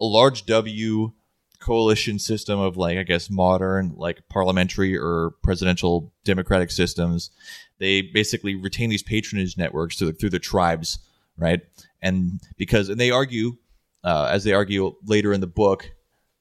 a 0.00 0.04
large 0.04 0.46
W 0.46 1.12
coalition 1.62 2.18
system 2.18 2.58
of 2.58 2.76
like 2.76 2.98
I 2.98 3.04
guess 3.04 3.30
modern 3.30 3.94
like 3.96 4.28
parliamentary 4.28 4.96
or 4.96 5.34
presidential 5.42 6.12
democratic 6.24 6.70
systems. 6.70 7.30
They 7.78 8.02
basically 8.02 8.54
retain 8.54 8.90
these 8.90 9.02
patronage 9.02 9.56
networks 9.56 9.96
through 9.96 10.08
the, 10.08 10.12
through 10.12 10.30
the 10.30 10.38
tribes, 10.38 10.98
right? 11.36 11.60
And 12.00 12.40
because 12.56 12.88
and 12.88 13.00
they 13.00 13.10
argue, 13.10 13.56
uh, 14.04 14.28
as 14.30 14.44
they 14.44 14.52
argue 14.52 14.94
later 15.04 15.32
in 15.32 15.40
the 15.40 15.46
book, 15.46 15.90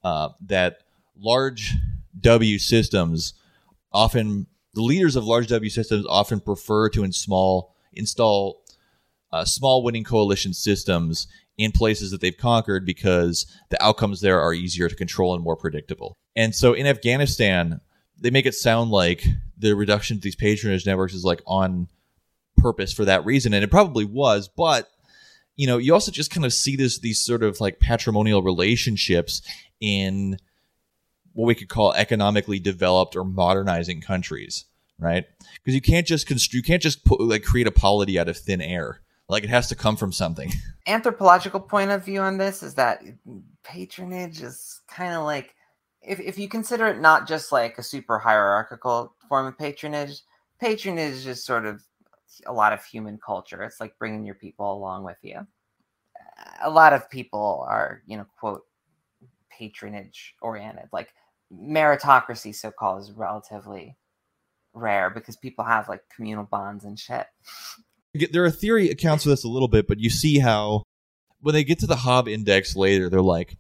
uh, 0.03 0.29
that 0.47 0.81
large 1.19 1.75
W 2.19 2.59
systems 2.59 3.33
often 3.91 4.47
the 4.73 4.81
leaders 4.81 5.15
of 5.15 5.25
large 5.25 5.47
W 5.47 5.69
systems 5.69 6.05
often 6.07 6.39
prefer 6.39 6.89
to 6.89 7.03
install 7.03 8.63
uh, 9.31 9.45
small 9.45 9.83
winning 9.83 10.03
coalition 10.03 10.53
systems 10.53 11.27
in 11.57 11.71
places 11.71 12.11
that 12.11 12.21
they've 12.21 12.37
conquered 12.37 12.85
because 12.85 13.45
the 13.69 13.83
outcomes 13.83 14.21
there 14.21 14.41
are 14.41 14.53
easier 14.53 14.89
to 14.89 14.95
control 14.95 15.35
and 15.35 15.43
more 15.43 15.55
predictable. 15.55 16.17
And 16.35 16.55
so 16.55 16.73
in 16.73 16.87
Afghanistan, 16.87 17.81
they 18.19 18.29
make 18.29 18.45
it 18.45 18.55
sound 18.55 18.91
like 18.91 19.25
the 19.57 19.73
reduction 19.73 20.17
of 20.17 20.21
these 20.21 20.35
patronage 20.35 20.85
networks 20.85 21.13
is 21.13 21.23
like 21.23 21.41
on 21.45 21.87
purpose 22.57 22.93
for 22.93 23.05
that 23.05 23.25
reason, 23.25 23.53
and 23.53 23.63
it 23.63 23.71
probably 23.71 24.05
was. 24.05 24.47
But 24.47 24.89
you 25.55 25.67
know, 25.67 25.77
you 25.77 25.93
also 25.93 26.11
just 26.11 26.31
kind 26.31 26.45
of 26.45 26.53
see 26.53 26.75
this 26.75 26.99
these 26.99 27.23
sort 27.23 27.43
of 27.43 27.59
like 27.59 27.79
patrimonial 27.79 28.41
relationships 28.41 29.41
in 29.79 30.37
what 31.33 31.45
we 31.45 31.55
could 31.55 31.69
call 31.69 31.93
economically 31.93 32.59
developed 32.59 33.15
or 33.15 33.23
modernizing 33.23 34.01
countries, 34.01 34.65
right? 34.99 35.25
Because 35.63 35.75
you 35.75 35.81
can't 35.81 36.07
just 36.07 36.27
construe, 36.27 36.59
you 36.59 36.63
can't 36.63 36.81
just 36.81 37.05
put, 37.05 37.21
like 37.21 37.43
create 37.43 37.67
a 37.67 37.71
polity 37.71 38.19
out 38.19 38.29
of 38.29 38.37
thin 38.37 38.61
air. 38.61 39.01
Like 39.29 39.43
it 39.43 39.49
has 39.49 39.69
to 39.69 39.75
come 39.75 39.95
from 39.95 40.11
something. 40.11 40.51
Anthropological 40.87 41.61
point 41.61 41.91
of 41.91 42.03
view 42.03 42.19
on 42.21 42.37
this 42.37 42.61
is 42.61 42.75
that 42.75 43.01
patronage 43.63 44.41
is 44.41 44.81
kind 44.87 45.13
of 45.13 45.23
like 45.23 45.55
if 46.01 46.19
if 46.19 46.37
you 46.37 46.49
consider 46.49 46.87
it 46.87 46.99
not 46.99 47.27
just 47.27 47.51
like 47.51 47.77
a 47.77 47.83
super 47.83 48.19
hierarchical 48.19 49.15
form 49.29 49.47
of 49.47 49.57
patronage, 49.57 50.21
patronage 50.59 51.25
is 51.25 51.43
sort 51.43 51.65
of 51.65 51.81
a 52.45 52.53
lot 52.53 52.73
of 52.73 52.83
human 52.83 53.19
culture. 53.23 53.63
It's 53.63 53.79
like 53.79 53.97
bringing 53.97 54.25
your 54.25 54.35
people 54.35 54.73
along 54.73 55.03
with 55.03 55.17
you. 55.21 55.45
A 56.61 56.69
lot 56.69 56.93
of 56.93 57.09
people 57.09 57.65
are, 57.69 58.01
you 58.05 58.17
know, 58.17 58.25
quote 58.39 58.63
patronage 59.49 60.35
oriented. 60.41 60.89
Like 60.91 61.13
meritocracy, 61.53 62.55
so 62.55 62.71
called, 62.71 63.01
is 63.01 63.11
relatively 63.11 63.97
rare 64.73 65.09
because 65.09 65.35
people 65.35 65.65
have 65.65 65.89
like 65.89 66.01
communal 66.15 66.45
bonds 66.45 66.85
and 66.85 66.97
shit 66.97 67.27
there 68.13 68.43
are 68.43 68.51
theory 68.51 68.89
accounts 68.89 69.23
for 69.23 69.29
this 69.29 69.43
a 69.43 69.49
little 69.49 69.67
bit, 69.67 69.87
but 69.87 69.99
you 69.99 70.09
see 70.09 70.39
how 70.39 70.83
when 71.39 71.53
they 71.53 71.63
get 71.63 71.79
to 71.79 71.87
the 71.87 71.95
Hobbes 71.95 72.31
index 72.31 72.75
later, 72.75 73.09
they're 73.09 73.21
like, 73.21 73.57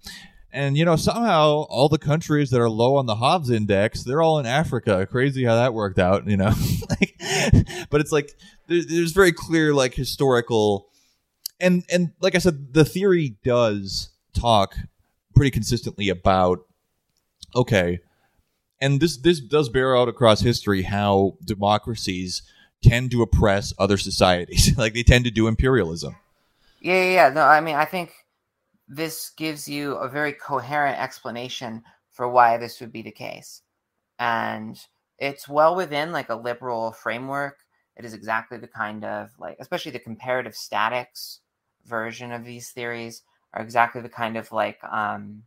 and 0.53 0.77
you 0.77 0.83
know 0.83 0.97
somehow 0.97 1.65
all 1.69 1.87
the 1.87 1.97
countries 1.97 2.49
that 2.49 2.59
are 2.59 2.69
low 2.69 2.97
on 2.97 3.05
the 3.05 3.15
Hobbes 3.15 3.49
index, 3.49 4.03
they're 4.03 4.21
all 4.21 4.39
in 4.39 4.45
Africa. 4.45 5.07
Crazy 5.09 5.45
how 5.45 5.55
that 5.55 5.73
worked 5.73 5.99
out, 5.99 6.27
you 6.27 6.37
know. 6.37 6.53
like, 6.89 7.15
but 7.89 8.01
it's 8.01 8.11
like 8.11 8.31
there, 8.67 8.81
there's 8.83 9.13
very 9.13 9.31
clear 9.31 9.73
like 9.73 9.93
historical, 9.93 10.89
and 11.59 11.83
and 11.89 12.11
like 12.19 12.35
I 12.35 12.39
said, 12.39 12.73
the 12.73 12.85
theory 12.85 13.37
does 13.43 14.09
talk 14.33 14.75
pretty 15.33 15.51
consistently 15.51 16.09
about 16.09 16.59
okay, 17.55 17.99
and 18.79 18.99
this 18.99 19.17
this 19.17 19.39
does 19.39 19.69
bear 19.69 19.95
out 19.95 20.09
across 20.09 20.41
history 20.41 20.83
how 20.83 21.37
democracies 21.45 22.41
tend 22.83 23.11
to 23.11 23.21
oppress 23.21 23.73
other 23.77 23.97
societies. 23.97 24.71
like 24.77 24.93
they 24.93 25.03
tend 25.03 25.25
to 25.25 25.31
do 25.31 25.47
imperialism. 25.47 26.15
Yeah, 26.81 26.95
yeah, 26.95 27.11
yeah. 27.11 27.29
No, 27.29 27.43
I 27.43 27.61
mean, 27.61 27.75
I 27.75 27.85
think 27.85 28.13
this 28.87 29.31
gives 29.37 29.67
you 29.67 29.93
a 29.95 30.09
very 30.09 30.33
coherent 30.33 30.99
explanation 30.99 31.83
for 32.09 32.27
why 32.27 32.57
this 32.57 32.81
would 32.81 32.91
be 32.91 33.01
the 33.01 33.11
case. 33.11 33.61
And 34.19 34.77
it's 35.17 35.47
well 35.47 35.75
within 35.75 36.11
like 36.11 36.29
a 36.29 36.35
liberal 36.35 36.91
framework. 36.91 37.57
It 37.95 38.05
is 38.05 38.13
exactly 38.13 38.57
the 38.57 38.67
kind 38.67 39.05
of 39.05 39.29
like, 39.39 39.57
especially 39.59 39.91
the 39.91 39.99
comparative 39.99 40.55
statics 40.55 41.39
version 41.85 42.31
of 42.31 42.43
these 42.43 42.71
theories 42.71 43.23
are 43.53 43.61
exactly 43.61 44.01
the 44.01 44.09
kind 44.09 44.37
of 44.37 44.51
like 44.51 44.83
um, 44.83 45.43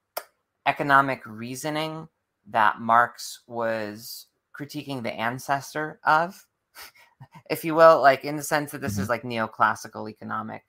economic 0.67 1.23
reasoning 1.27 2.09
that 2.51 2.81
Marx 2.81 3.41
was 3.47 4.27
critiquing 4.59 5.03
the 5.03 5.13
ancestor 5.13 5.99
of 6.05 6.47
if 7.51 7.65
you 7.65 7.75
will, 7.75 8.01
like 8.01 8.25
in 8.25 8.37
the 8.37 8.43
sense 8.43 8.73
that 8.73 8.81
this 8.81 8.95
mm-hmm. 8.95 9.03
is 9.03 9.09
like 9.09 9.23
neoclassical 9.23 10.09
economic 10.09 10.65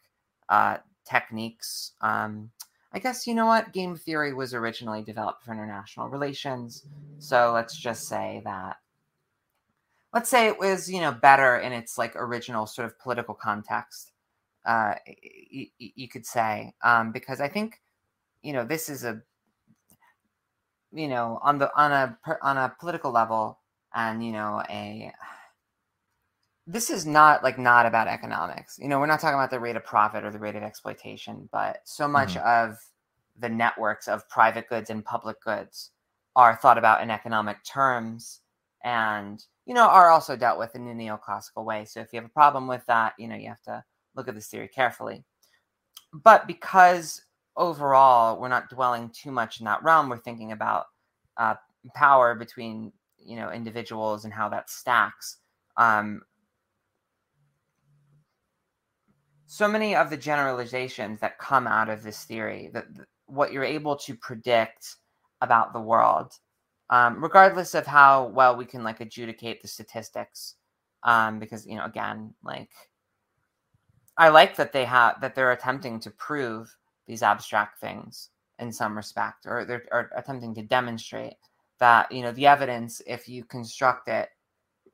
uh, 0.50 0.78
techniques. 1.06 1.94
Um, 2.02 2.52
I 2.92 3.00
guess 3.00 3.28
you 3.28 3.36
know 3.36 3.46
what 3.46 3.74
game 3.74 3.96
theory 3.96 4.34
was 4.34 4.54
originally 4.54 5.04
developed 5.04 5.44
for 5.44 5.52
international 5.52 6.10
relations. 6.10 6.86
So 7.20 7.52
let's 7.54 7.76
just 7.78 8.08
say 8.08 8.42
that. 8.46 8.78
Let's 10.14 10.30
say 10.30 10.48
it 10.48 10.60
was 10.60 10.90
you 10.90 11.02
know 11.02 11.12
better 11.12 11.58
in 11.58 11.74
its 11.74 11.98
like 11.98 12.16
original 12.16 12.66
sort 12.66 12.86
of 12.86 12.98
political 13.00 13.34
context. 13.34 14.12
Uh, 14.66 14.96
y- 15.06 15.70
y- 15.80 15.94
you 15.96 16.08
could 16.08 16.26
say 16.26 16.74
um, 16.84 17.12
because 17.12 17.42
I 17.42 17.48
think 17.48 17.82
you 18.42 18.54
know 18.54 18.64
this 18.64 18.90
is 18.90 19.04
a 19.04 19.22
you 20.96 21.08
know 21.08 21.40
on 21.44 21.60
the 21.60 21.70
on 21.80 21.92
a 21.92 22.18
on 22.42 22.58
a 22.58 22.74
political 22.80 23.12
level 23.12 23.60
and 23.94 24.26
you 24.26 24.32
know 24.32 24.64
a 24.70 25.12
this 26.68 26.90
is 26.90 27.06
not 27.06 27.44
like 27.44 27.60
not 27.60 27.86
about 27.86 28.08
economics. 28.08 28.80
You 28.82 28.88
know, 28.88 29.00
we're 29.00 29.06
not 29.06 29.20
talking 29.20 29.36
about 29.36 29.52
the 29.52 29.60
rate 29.60 29.76
of 29.76 29.86
profit 29.86 30.24
or 30.24 30.32
the 30.32 30.40
rate 30.40 30.56
of 30.56 30.64
exploitation, 30.64 31.48
but 31.52 31.82
so 31.84 32.08
much 32.08 32.34
mm-hmm. 32.34 32.48
of 32.48 32.80
the 33.38 33.50
networks 33.50 34.08
of 34.08 34.28
private 34.30 34.68
goods 34.68 34.90
and 34.90 35.06
public 35.06 35.40
goods 35.44 35.92
are 36.36 36.56
thought 36.56 36.78
about 36.78 37.04
in 37.04 37.12
economic 37.12 37.64
terms 37.64 38.42
and 38.84 39.46
you 39.66 39.74
know 39.74 39.88
are 39.88 40.10
also 40.10 40.36
dealt 40.36 40.60
with 40.60 40.76
in 40.76 40.88
a 40.88 40.94
neoclassical 40.94 41.66
way. 41.66 41.86
So 41.86 42.00
if 42.00 42.12
you 42.12 42.18
have 42.18 42.30
a 42.30 42.34
problem 42.34 42.68
with 42.68 42.86
that, 42.88 43.14
you 43.20 43.28
know, 43.28 43.36
you 43.36 43.50
have 43.50 43.62
to 43.64 43.84
look 44.16 44.28
at 44.28 44.36
this 44.36 44.48
theory 44.48 44.68
carefully. 44.68 45.24
But 46.14 46.48
because 46.48 47.22
overall 47.58 48.40
we're 48.40 48.48
not 48.50 48.70
dwelling 48.70 49.10
too 49.10 49.32
much 49.32 49.60
in 49.60 49.66
that 49.66 49.84
realm, 49.84 50.10
we're 50.10 50.18
thinking 50.18 50.52
about 50.52 50.86
uh, 51.38 51.56
power 51.94 52.36
between 52.36 52.92
you 53.18 53.36
know 53.36 53.52
individuals 53.52 54.26
and 54.26 54.34
how 54.34 54.50
that 54.50 54.70
stacks. 54.70 55.38
Um, 55.78 56.22
so 59.48 59.68
many 59.68 59.96
of 59.96 60.10
the 60.10 60.18
generalizations 60.18 61.20
that 61.20 61.38
come 61.38 61.68
out 61.68 61.90
of 61.90 62.04
this 62.04 62.24
theory 62.24 62.70
that 62.74 62.86
what 63.28 63.52
you're 63.52 63.64
able 63.64 63.96
to 63.96 64.16
predict 64.16 64.98
about 65.42 65.74
the 65.74 65.80
world 65.80 66.34
um, 66.90 67.22
regardless 67.24 67.74
of 67.74 67.86
how 67.86 68.28
well 68.28 68.56
we 68.56 68.66
can 68.66 68.84
like 68.84 69.02
adjudicate 69.02 69.62
the 69.62 69.68
statistics 69.68 70.56
um, 71.04 71.40
because 71.40 71.66
you 71.66 71.76
know 71.76 71.86
again 71.86 72.34
like 72.44 72.70
i 74.18 74.30
like 74.30 74.56
that 74.56 74.72
they 74.72 74.86
have 74.86 75.20
that 75.22 75.36
they're 75.36 75.52
attempting 75.52 76.00
to 76.00 76.12
prove 76.12 76.76
these 77.08 77.24
abstract 77.24 77.80
things 77.80 78.30
in 78.60 78.72
some 78.72 78.96
respect 78.96 79.46
or 79.46 79.66
they're 79.66 79.86
are 79.92 80.10
attempting 80.16 80.56
to 80.56 80.62
demonstrate 80.64 81.36
that 81.80 82.10
you 82.12 82.22
know 82.22 82.32
the 82.32 82.48
evidence 82.48 83.02
if 83.06 83.28
you 83.28 83.44
construct 83.44 84.08
it 84.08 84.30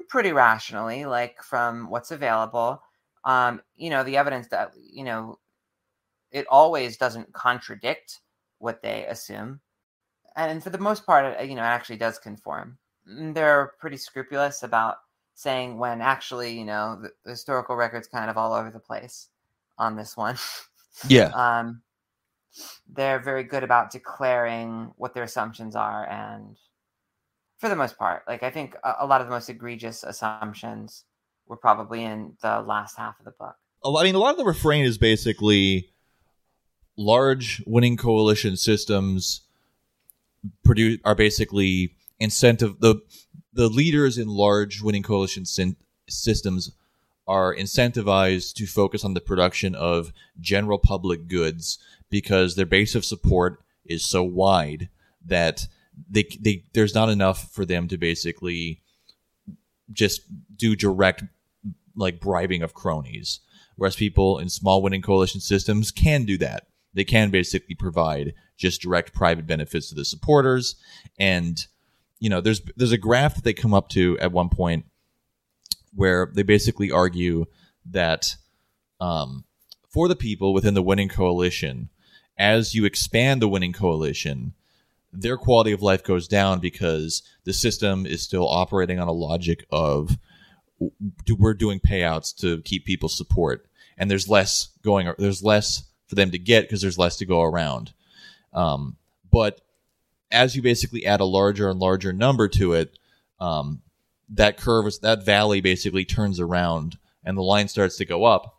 pretty 0.09 0.31
rationally 0.31 1.05
like 1.05 1.41
from 1.43 1.89
what's 1.89 2.11
available 2.11 2.81
um, 3.23 3.61
you 3.75 3.89
know, 3.89 4.03
the 4.03 4.17
evidence 4.17 4.47
that, 4.47 4.71
you 4.75 5.03
know, 5.03 5.39
it 6.31 6.45
always 6.49 6.97
doesn't 6.97 7.33
contradict 7.33 8.19
what 8.59 8.81
they 8.81 9.05
assume. 9.05 9.59
And 10.35 10.63
for 10.63 10.69
the 10.69 10.77
most 10.77 11.05
part, 11.05 11.25
it, 11.25 11.49
you 11.49 11.55
know, 11.55 11.63
it 11.63 11.65
actually 11.65 11.97
does 11.97 12.17
conform. 12.17 12.77
Mm, 13.09 13.33
they're 13.33 13.73
pretty 13.79 13.97
scrupulous 13.97 14.63
about 14.63 14.97
saying 15.33 15.77
when 15.77 16.01
actually, 16.01 16.57
you 16.57 16.65
know, 16.65 16.97
the, 17.01 17.11
the 17.25 17.31
historical 17.31 17.75
record's 17.75 18.07
kind 18.07 18.29
of 18.29 18.37
all 18.37 18.53
over 18.53 18.71
the 18.71 18.79
place 18.79 19.27
on 19.77 19.95
this 19.95 20.15
one. 20.15 20.37
Yeah. 21.07 21.25
um, 21.35 21.81
they're 22.91 23.19
very 23.19 23.43
good 23.43 23.63
about 23.63 23.91
declaring 23.91 24.93
what 24.97 25.13
their 25.13 25.23
assumptions 25.23 25.75
are, 25.75 26.07
and 26.09 26.57
for 27.59 27.69
the 27.69 27.75
most 27.75 27.97
part, 27.97 28.23
like 28.27 28.43
I 28.43 28.49
think 28.51 28.75
a, 28.83 28.95
a 29.01 29.05
lot 29.05 29.21
of 29.21 29.27
the 29.27 29.31
most 29.31 29.49
egregious 29.49 30.03
assumptions 30.03 31.05
were 31.47 31.57
probably 31.57 32.03
in 32.03 32.33
the 32.41 32.61
last 32.61 32.97
half 32.97 33.19
of 33.19 33.25
the 33.25 33.31
book. 33.31 33.55
I 33.83 34.03
mean, 34.03 34.15
a 34.15 34.19
lot 34.19 34.31
of 34.31 34.37
the 34.37 34.45
refrain 34.45 34.85
is 34.85 34.97
basically 34.97 35.91
large 36.97 37.63
winning 37.65 37.97
coalition 37.97 38.55
systems 38.55 39.41
produce 40.63 40.99
are 41.03 41.15
basically 41.15 41.95
incentive 42.19 42.79
the 42.79 43.01
the 43.53 43.69
leaders 43.69 44.17
in 44.17 44.27
large 44.27 44.81
winning 44.81 45.03
coalition 45.03 45.45
syn- 45.45 45.77
systems 46.09 46.71
are 47.27 47.55
incentivized 47.55 48.53
to 48.53 48.65
focus 48.65 49.05
on 49.05 49.13
the 49.13 49.21
production 49.21 49.75
of 49.75 50.11
general 50.39 50.77
public 50.77 51.27
goods 51.27 51.79
because 52.11 52.55
their 52.55 52.67
base 52.67 52.93
of 52.93 53.03
support 53.03 53.63
is 53.83 54.05
so 54.05 54.21
wide 54.21 54.89
that 55.25 55.65
they, 56.09 56.27
they 56.39 56.65
there's 56.73 56.93
not 56.93 57.09
enough 57.09 57.51
for 57.51 57.65
them 57.65 57.87
to 57.87 57.97
basically 57.97 58.81
just 59.91 60.21
do 60.55 60.75
direct 60.75 61.23
like 61.95 62.19
bribing 62.19 62.61
of 62.61 62.75
cronies. 62.75 63.39
Whereas 63.75 63.95
people 63.95 64.37
in 64.37 64.49
small 64.49 64.81
winning 64.83 65.01
coalition 65.01 65.41
systems 65.41 65.89
can 65.89 66.25
do 66.25 66.37
that. 66.37 66.67
They 66.93 67.03
can 67.03 67.31
basically 67.31 67.73
provide 67.73 68.33
just 68.57 68.81
direct 68.81 69.13
private 69.13 69.47
benefits 69.47 69.89
to 69.89 69.95
the 69.95 70.05
supporters. 70.05 70.75
And 71.17 71.65
you 72.19 72.29
know 72.29 72.41
there's 72.41 72.61
there's 72.75 72.91
a 72.91 72.97
graph 72.97 73.35
that 73.35 73.43
they 73.43 73.53
come 73.53 73.73
up 73.73 73.89
to 73.89 74.17
at 74.19 74.31
one 74.31 74.49
point 74.49 74.85
where 75.93 76.29
they 76.33 76.43
basically 76.43 76.91
argue 76.91 77.45
that 77.85 78.35
um, 78.99 79.45
for 79.89 80.07
the 80.07 80.15
people 80.15 80.53
within 80.53 80.73
the 80.73 80.83
winning 80.83 81.09
coalition 81.09 81.89
as 82.41 82.75
you 82.75 82.83
expand 82.83 83.41
the 83.41 83.47
winning 83.47 83.71
coalition 83.71 84.53
their 85.13 85.37
quality 85.37 85.71
of 85.71 85.81
life 85.81 86.03
goes 86.03 86.27
down 86.27 86.59
because 86.59 87.21
the 87.43 87.53
system 87.53 88.05
is 88.05 88.21
still 88.21 88.47
operating 88.47 88.99
on 88.99 89.07
a 89.07 89.13
logic 89.13 89.65
of 89.71 90.17
we're 91.37 91.53
doing 91.53 91.79
payouts 91.79 92.35
to 92.37 92.61
keep 92.61 92.85
people 92.85 93.09
support. 93.09 93.67
And 93.97 94.09
there's 94.09 94.29
less 94.29 94.69
going 94.83 95.11
there's 95.17 95.43
less 95.43 95.83
for 96.07 96.15
them 96.15 96.31
to 96.31 96.39
get 96.39 96.63
because 96.63 96.81
there's 96.81 96.97
less 96.97 97.17
to 97.17 97.25
go 97.25 97.41
around. 97.41 97.93
Um, 98.53 98.95
but 99.31 99.61
as 100.31 100.55
you 100.55 100.61
basically 100.61 101.05
add 101.05 101.19
a 101.19 101.25
larger 101.25 101.69
and 101.69 101.79
larger 101.79 102.13
number 102.13 102.47
to 102.47 102.73
it 102.73 102.97
um, 103.39 103.81
that 104.29 104.57
curve 104.57 104.87
is 104.87 104.99
that 104.99 105.25
valley 105.25 105.61
basically 105.61 106.05
turns 106.05 106.39
around 106.39 106.97
and 107.23 107.37
the 107.37 107.43
line 107.43 107.67
starts 107.67 107.97
to 107.97 108.05
go 108.05 108.23
up 108.23 108.57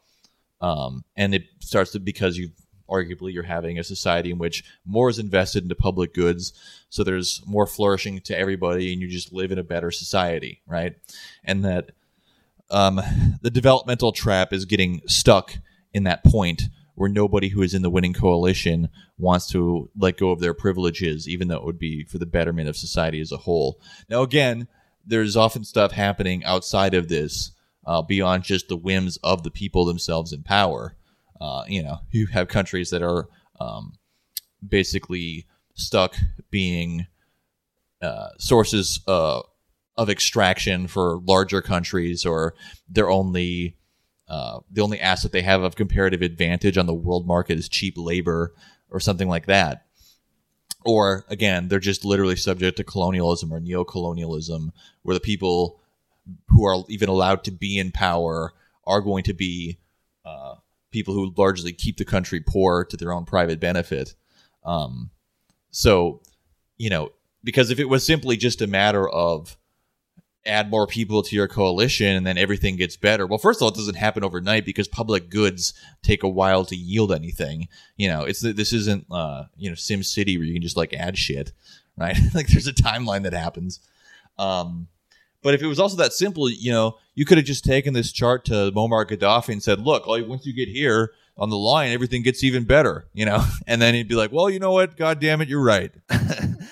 um, 0.61 1.05
and 1.17 1.35
it 1.35 1.45
starts 1.61 1.93
to 1.93 2.01
because 2.01 2.37
you 2.37 2.51
arguably 2.91 3.33
you're 3.33 3.43
having 3.43 3.79
a 3.79 3.85
society 3.85 4.31
in 4.31 4.39
which 4.39 4.65
more 4.85 5.09
is 5.09 5.19
invested 5.19 5.63
into 5.63 5.75
public 5.75 6.15
goods 6.15 6.53
so 6.89 7.03
there's 7.03 7.43
more 7.47 7.67
flourishing 7.67 8.21
to 8.21 8.37
everybody 8.39 8.93
and 8.93 9.01
you 9.01 9.09
just 9.09 9.33
live 9.33 9.53
in 9.53 9.59
a 9.59 9.65
better 9.65 9.91
society 9.91 10.61
right 10.67 10.97
and 11.45 11.65
that 11.65 11.91
um, 12.71 13.01
the 13.43 13.51
developmental 13.51 14.13
trap 14.13 14.53
is 14.53 14.65
getting 14.65 15.03
stuck 15.07 15.59
in 15.93 16.05
that 16.05 16.25
point 16.25 16.63
where 16.95 17.09
nobody 17.09 17.49
who 17.49 17.63
is 17.63 17.75
in 17.75 17.83
the 17.83 17.91
winning 17.91 18.13
coalition 18.13 18.89
wants 19.19 19.47
to 19.49 19.91
let 19.97 20.19
go 20.19 20.31
of 20.31 20.41
their 20.41 20.55
privileges, 20.55 21.29
even 21.29 21.49
though 21.49 21.57
it 21.57 21.65
would 21.65 21.79
be 21.79 22.05
for 22.05 22.19
the 22.19 22.27
betterment 22.27 22.69
of 22.69 22.77
society 22.77 23.21
as 23.21 23.33
a 23.33 23.39
whole. 23.39 23.81
Now, 24.09 24.23
again, 24.23 24.69
there's 25.07 25.37
often 25.37 25.65
stuff 25.65 25.93
happening 25.93 26.45
outside 26.45 26.95
of 26.95 27.09
this, 27.09 27.53
uh, 27.87 28.03
beyond 28.03 28.45
just 28.45 28.69
the 28.69 28.77
whims 28.77 29.17
of 29.19 29.43
the 29.43 29.51
people 29.51 29.85
themselves 29.85 30.33
in 30.33 30.43
power. 30.43 30.95
Uh, 31.43 31.65
you 31.67 31.83
know, 31.83 31.99
you 32.13 32.27
have 32.27 32.47
countries 32.47 32.91
that 32.91 33.03
are 33.03 33.29
um, 33.59 33.95
basically 34.67 35.45
stuck 35.75 36.15
being 36.51 37.07
uh, 38.01 38.29
sources 38.39 39.01
uh, 39.09 39.41
of 39.97 40.09
extraction 40.09 40.87
for 40.87 41.21
larger 41.27 41.61
countries, 41.61 42.25
or 42.25 42.55
they're 42.89 43.11
only 43.11 43.77
uh, 44.29 44.61
the 44.71 44.83
only 44.83 45.01
asset 45.01 45.33
they 45.33 45.43
have 45.43 45.65
of 45.65 45.75
comparative 45.75 46.23
advantage 46.23 46.79
on 46.79 46.87
the 46.87 46.95
world 46.95 47.27
market 47.27 47.59
is 47.59 47.69
cheap 47.69 47.95
labor 47.97 48.55
or 48.89 49.01
something 49.01 49.29
like 49.29 49.47
that. 49.47 49.87
Or 50.85 51.25
again, 51.29 51.67
they're 51.67 51.81
just 51.81 52.05
literally 52.05 52.37
subject 52.37 52.77
to 52.77 52.85
colonialism 52.85 53.53
or 53.53 53.59
neo-colonialism, 53.59 54.73
where 55.03 55.15
the 55.15 55.21
people 55.21 55.81
who 56.49 56.65
are 56.65 56.85
even 56.89 57.09
allowed 57.09 57.43
to 57.45 57.51
be 57.51 57.81
in 57.81 57.91
power 57.91 58.53
are 58.87 59.01
going 59.01 59.25
to 59.25 59.35
be 59.35 59.79
uh, 60.25 60.55
people 60.93 61.15
who 61.15 61.33
largely 61.37 61.73
keep 61.73 61.97
the 61.97 62.05
country 62.05 62.41
poor 62.41 62.85
to 62.85 62.97
their 62.97 63.13
own 63.13 63.25
private 63.25 63.59
benefit. 63.59 64.15
Um, 64.65 65.11
so, 65.71 66.21
you 66.77 66.91
know, 66.91 67.11
because 67.43 67.71
if 67.71 67.81
it 67.81 67.89
was 67.89 68.07
simply 68.07 68.37
just 68.37 68.63
a 68.63 68.67
matter 68.67 69.09
of 69.09 69.57
add 70.45 70.71
more 70.71 70.87
people 70.87 71.23
to 71.23 71.37
your 71.37 71.47
coalition 71.47 72.17
and 72.17 72.27
then 72.27 72.37
everything 72.37 72.77
gets 72.77 72.97
better. 72.97 73.27
Well, 73.27 73.39
first 73.39 73.59
of 73.59 73.63
all, 73.63 73.69
it 73.69 73.77
doesn't 73.77 73.97
happen 73.97 74.25
overnight 74.25 74.65
because 74.65 74.89
public 74.89 75.31
goods 75.31 75.73
take 76.03 76.23
a 76.23 76.29
while 76.29 76.65
to 76.65 76.77
yield 76.77 77.13
anything. 77.13 77.69
You 77.97 78.09
know, 78.09 78.23
it's 78.23 78.41
this 78.41 78.73
isn't 78.73 79.07
uh, 79.11 79.45
you 79.57 79.69
know 79.69 79.75
Sim 79.75 80.03
City 80.03 80.37
where 80.37 80.47
you 80.47 80.53
can 80.53 80.63
just 80.63 80.77
like 80.77 80.93
add 80.95 81.17
shit, 81.17 81.53
right? 81.97 82.17
like 82.35 82.49
there's 82.49 82.67
a 82.67 82.73
timeline 82.73 83.23
that 83.23 83.33
happens. 83.33 83.81
Um, 84.39 84.89
but 85.43 85.55
if 85.55 85.63
it 85.63 85.67
was 85.67 85.81
also 85.81 85.97
that 85.97 86.13
simple, 86.13 86.49
you 86.51 86.73
know, 86.73 86.99
you 87.15 87.25
could 87.25 87.39
have 87.39 87.47
just 87.47 87.65
taken 87.65 87.95
this 87.95 88.13
chart 88.13 88.45
to 88.47 88.73
Muammar 88.73 89.07
Gaddafi 89.07 89.51
and 89.51 89.63
said, 89.63 89.81
"Look, 89.81 90.07
once 90.07 90.47
you 90.47 90.55
get 90.55 90.69
here 90.69 91.13
on 91.39 91.51
the 91.51 91.57
line, 91.59 91.93
everything 91.93 92.23
gets 92.23 92.45
even 92.45 92.65
better," 92.65 93.07
you 93.13 93.27
know, 93.27 93.45
and 93.67 93.83
then 93.83 93.95
he'd 93.95 94.09
be 94.09 94.15
like, 94.17 94.33
"Well, 94.33 94.51
you 94.51 94.59
know 94.61 94.73
what? 94.73 94.97
God 94.97 95.21
damn 95.21 95.41
it, 95.43 95.49
you're 95.49 95.65
right." 95.65 95.93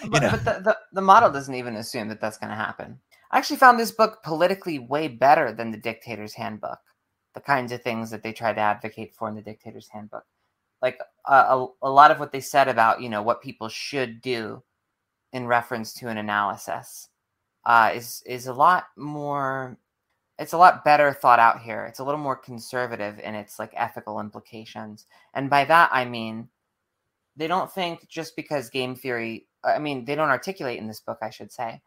you 0.05 0.11
But, 0.11 0.23
know, 0.23 0.31
but 0.31 0.45
the, 0.45 0.61
the, 0.65 0.79
the 0.93 1.03
model 1.03 1.31
doesn't 1.33 1.55
even 1.55 1.77
assume 1.77 2.09
that 2.09 2.21
that's 2.21 2.39
going 2.39 2.51
to 2.51 2.57
happen. 2.57 3.01
I 3.31 3.39
actually 3.39 3.59
found 3.59 3.79
this 3.79 3.93
book 3.93 4.23
politically 4.25 4.79
way 4.79 5.09
better 5.09 5.53
than 5.53 5.71
the 5.71 5.79
Dictator's 5.79 6.35
Handbook, 6.35 6.81
the 7.35 7.41
kinds 7.41 7.73
of 7.73 7.83
things 7.83 8.11
that 8.11 8.23
they 8.23 8.33
try 8.33 8.53
to 8.53 8.61
advocate 8.61 9.15
for 9.15 9.29
in 9.29 9.37
the 9.37 9.43
Dictator's 9.43 9.89
Handbook. 9.89 10.25
Like 10.83 11.01
uh, 11.27 11.67
a, 11.83 11.89
a 11.89 11.91
lot 11.91 12.11
of 12.11 12.21
what 12.21 12.33
they 12.33 12.41
said 12.41 12.69
about, 12.69 13.03
you 13.03 13.11
know, 13.11 13.23
what 13.23 13.43
people 13.43 13.69
should 13.69 14.23
do 14.23 14.63
in 15.33 15.47
reference 15.47 15.95
to 15.95 16.09
an 16.09 16.19
analysis 16.19 17.10
uh, 17.65 17.93
is 17.95 18.23
is 18.27 18.47
a 18.47 18.55
lot 18.55 18.87
more. 18.97 19.79
It's 20.39 20.55
a 20.55 20.59
lot 20.59 20.85
better 20.85 21.13
thought 21.13 21.39
out 21.39 21.61
here. 21.61 21.85
It's 21.85 21.99
a 21.99 22.05
little 22.05 22.21
more 22.21 22.37
conservative 22.37 23.19
in 23.19 23.35
its 23.35 23.59
like 23.59 23.73
ethical 23.77 24.21
implications, 24.21 25.07
and 25.35 25.51
by 25.51 25.65
that 25.67 25.91
I 25.93 26.05
mean 26.05 26.49
they 27.41 27.47
don't 27.47 27.73
think 27.73 28.07
just 28.07 28.37
because 28.37 28.69
game 28.69 28.95
theory 28.95 29.47
i 29.65 29.79
mean 29.79 30.05
they 30.05 30.15
don't 30.15 30.29
articulate 30.29 30.79
in 30.79 30.87
this 30.87 31.01
book 31.01 31.19
i 31.23 31.31
should 31.31 31.51
say 31.51 31.81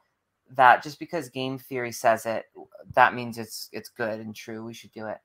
that 0.49 0.81
just 0.81 0.97
because 0.97 1.29
game 1.29 1.59
theory 1.59 1.91
says 1.91 2.25
it 2.25 2.45
that 2.95 3.13
means 3.13 3.37
it's 3.37 3.69
it's 3.71 3.89
good 3.89 4.19
and 4.19 4.35
true 4.35 4.65
we 4.65 4.73
should 4.73 4.91
do 4.91 5.05
it 5.05 5.17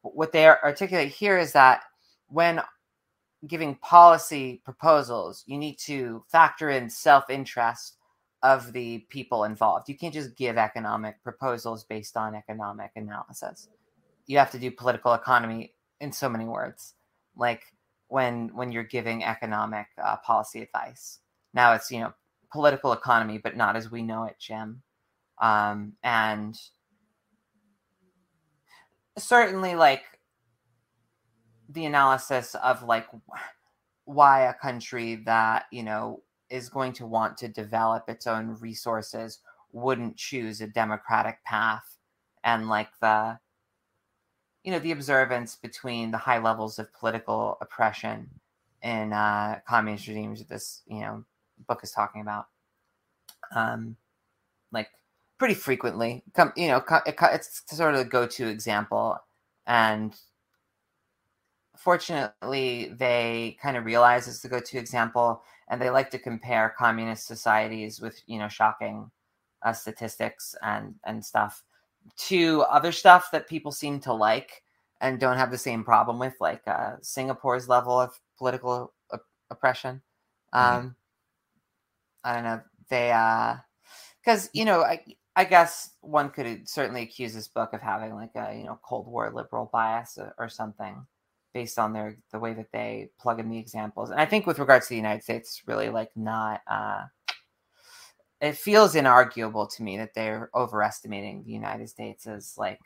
what 0.00 0.32
they 0.32 0.46
articulate 0.46 1.10
here 1.10 1.38
is 1.38 1.52
that 1.52 1.82
when 2.28 2.60
giving 3.46 3.74
policy 3.76 4.60
proposals 4.64 5.44
you 5.46 5.58
need 5.58 5.76
to 5.78 6.24
factor 6.28 6.70
in 6.70 6.88
self-interest 6.88 7.97
of 8.42 8.72
the 8.72 8.98
people 9.08 9.44
involved 9.44 9.88
you 9.88 9.96
can't 9.96 10.14
just 10.14 10.36
give 10.36 10.56
economic 10.56 11.22
proposals 11.22 11.84
based 11.84 12.16
on 12.16 12.34
economic 12.34 12.90
analysis 12.96 13.68
you 14.26 14.38
have 14.38 14.50
to 14.50 14.58
do 14.58 14.70
political 14.70 15.14
economy 15.14 15.72
in 16.00 16.12
so 16.12 16.28
many 16.28 16.44
words 16.44 16.94
like 17.36 17.62
when 18.08 18.50
when 18.54 18.72
you're 18.72 18.82
giving 18.82 19.22
economic 19.24 19.86
uh, 20.02 20.16
policy 20.16 20.62
advice. 20.62 21.20
Now 21.54 21.72
it's 21.72 21.90
you 21.90 22.00
know 22.00 22.12
political 22.50 22.92
economy, 22.92 23.38
but 23.38 23.56
not 23.56 23.76
as 23.76 23.90
we 23.90 24.02
know 24.02 24.24
it, 24.24 24.36
Jim. 24.38 24.82
Um, 25.40 25.92
and 26.02 26.58
certainly, 29.16 29.74
like 29.74 30.02
the 31.68 31.84
analysis 31.84 32.54
of 32.56 32.82
like 32.82 33.06
why 34.04 34.44
a 34.44 34.54
country 34.54 35.16
that 35.26 35.66
you 35.70 35.82
know 35.82 36.22
is 36.50 36.68
going 36.68 36.92
to 36.94 37.06
want 37.06 37.36
to 37.38 37.48
develop 37.48 38.08
its 38.08 38.26
own 38.26 38.56
resources 38.60 39.40
wouldn't 39.72 40.16
choose 40.16 40.60
a 40.60 40.66
democratic 40.66 41.42
path. 41.44 41.96
And 42.44 42.68
like 42.68 42.88
the 43.00 43.38
you 44.64 44.72
know 44.72 44.78
the 44.78 44.92
observance 44.92 45.56
between 45.56 46.10
the 46.10 46.18
high 46.18 46.38
levels 46.38 46.78
of 46.78 46.92
political 46.92 47.56
oppression 47.60 48.28
in 48.82 49.12
uh, 49.12 49.60
communist 49.66 50.06
regimes 50.08 50.38
that 50.40 50.48
this 50.48 50.82
you 50.86 51.00
know 51.00 51.24
book 51.66 51.80
is 51.82 51.90
talking 51.90 52.20
about 52.20 52.46
um 53.54 53.96
like 54.72 54.88
pretty 55.38 55.54
frequently. 55.54 56.22
Come 56.34 56.52
you 56.56 56.68
know 56.68 56.82
it's 57.32 57.62
sort 57.66 57.94
of 57.94 58.00
the 58.00 58.04
go-to 58.04 58.48
example. 58.48 59.18
And 59.66 60.14
fortunately 61.76 62.92
they 62.98 63.56
kind 63.62 63.76
of 63.76 63.84
realize 63.84 64.26
it's 64.26 64.40
the 64.40 64.48
go-to 64.48 64.78
example 64.78 65.42
and 65.70 65.80
they 65.80 65.90
like 65.90 66.10
to 66.10 66.18
compare 66.18 66.74
communist 66.78 67.26
societies 67.26 68.00
with 68.00 68.20
you 68.26 68.38
know 68.38 68.48
shocking 68.48 69.10
uh, 69.62 69.72
statistics 69.72 70.54
and 70.62 70.94
and 71.04 71.24
stuff 71.24 71.62
to 72.16 72.62
other 72.62 72.92
stuff 72.92 73.30
that 73.32 73.48
people 73.48 73.72
seem 73.72 74.00
to 74.00 74.12
like 74.12 74.62
and 75.00 75.20
don't 75.20 75.36
have 75.36 75.50
the 75.50 75.58
same 75.58 75.84
problem 75.84 76.18
with, 76.18 76.34
like 76.40 76.62
uh, 76.66 76.96
Singapore's 77.02 77.68
level 77.68 78.00
of 78.00 78.18
political 78.36 78.92
op- 79.12 79.26
oppression. 79.50 80.02
Um, 80.52 80.96
I 82.24 82.34
don't 82.34 82.44
know. 82.44 82.60
They, 82.88 83.08
because 84.20 84.50
you 84.52 84.64
know, 84.64 84.82
I, 84.82 85.04
I 85.36 85.44
guess 85.44 85.90
one 86.00 86.30
could 86.30 86.68
certainly 86.68 87.02
accuse 87.02 87.32
this 87.32 87.48
book 87.48 87.72
of 87.72 87.80
having 87.80 88.14
like 88.14 88.34
a 88.34 88.56
you 88.56 88.64
know 88.64 88.78
Cold 88.82 89.06
War 89.06 89.30
liberal 89.32 89.70
bias 89.72 90.18
or, 90.18 90.34
or 90.38 90.48
something, 90.48 91.06
based 91.52 91.78
on 91.78 91.92
their 91.92 92.16
the 92.32 92.38
way 92.38 92.54
that 92.54 92.72
they 92.72 93.10
plug 93.20 93.40
in 93.40 93.48
the 93.48 93.58
examples. 93.58 94.10
And 94.10 94.20
I 94.20 94.26
think 94.26 94.46
with 94.46 94.58
regards 94.58 94.86
to 94.86 94.90
the 94.90 94.96
United 94.96 95.22
States, 95.22 95.62
really 95.66 95.90
like 95.90 96.10
not. 96.16 96.60
Uh, 96.66 97.04
it 98.40 98.56
feels 98.56 98.94
inarguable 98.94 99.68
to 99.76 99.82
me 99.82 99.96
that 99.96 100.14
they're 100.14 100.48
overestimating 100.54 101.42
the 101.42 101.50
United 101.50 101.88
States 101.88 102.26
as 102.26 102.56
like 102.56 102.78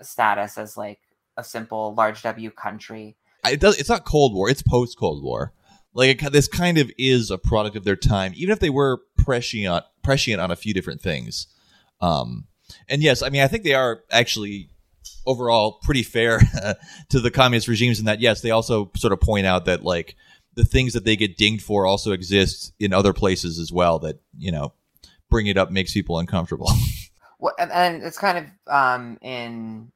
status 0.00 0.56
as 0.56 0.76
like 0.76 1.00
a 1.36 1.44
simple 1.44 1.94
large 1.94 2.22
W 2.22 2.50
country. 2.50 3.16
it 3.46 3.60
does. 3.60 3.78
It's 3.78 3.88
not 3.88 4.04
Cold 4.04 4.34
War. 4.34 4.48
It's 4.48 4.62
post 4.62 4.98
Cold 4.98 5.22
War. 5.22 5.52
Like 5.94 6.22
it, 6.22 6.32
this 6.32 6.48
kind 6.48 6.78
of 6.78 6.90
is 6.98 7.30
a 7.30 7.38
product 7.38 7.76
of 7.76 7.84
their 7.84 7.96
time, 7.96 8.32
even 8.36 8.52
if 8.52 8.60
they 8.60 8.70
were 8.70 9.02
prescient 9.16 9.84
prescient 10.02 10.40
on 10.40 10.50
a 10.50 10.56
few 10.56 10.72
different 10.72 11.00
things. 11.00 11.48
Um, 12.00 12.46
and 12.88 13.02
yes, 13.02 13.22
I 13.22 13.30
mean 13.30 13.42
I 13.42 13.48
think 13.48 13.64
they 13.64 13.74
are 13.74 14.02
actually 14.10 14.70
overall 15.28 15.78
pretty 15.82 16.02
fair 16.02 16.40
to 17.10 17.20
the 17.20 17.30
communist 17.30 17.68
regimes 17.68 18.00
in 18.00 18.06
that 18.06 18.20
yes, 18.20 18.40
they 18.40 18.50
also 18.50 18.90
sort 18.96 19.12
of 19.12 19.20
point 19.20 19.46
out 19.46 19.66
that 19.66 19.84
like 19.84 20.16
the 20.54 20.64
things 20.64 20.94
that 20.94 21.04
they 21.04 21.14
get 21.14 21.36
dinged 21.36 21.62
for 21.62 21.86
also 21.86 22.12
exist 22.12 22.72
in 22.80 22.92
other 22.92 23.12
places 23.12 23.58
as 23.58 23.70
well. 23.70 23.98
That 24.00 24.20
you 24.36 24.50
know, 24.50 24.72
bring 25.30 25.46
it 25.46 25.58
up 25.58 25.70
makes 25.70 25.92
people 25.92 26.18
uncomfortable. 26.18 26.70
What 27.40 27.54
and, 27.60 27.70
and 27.70 28.02
it's 28.02 28.18
kind 28.18 28.38
of 28.38 28.44
um, 28.66 29.16
in 29.22 29.92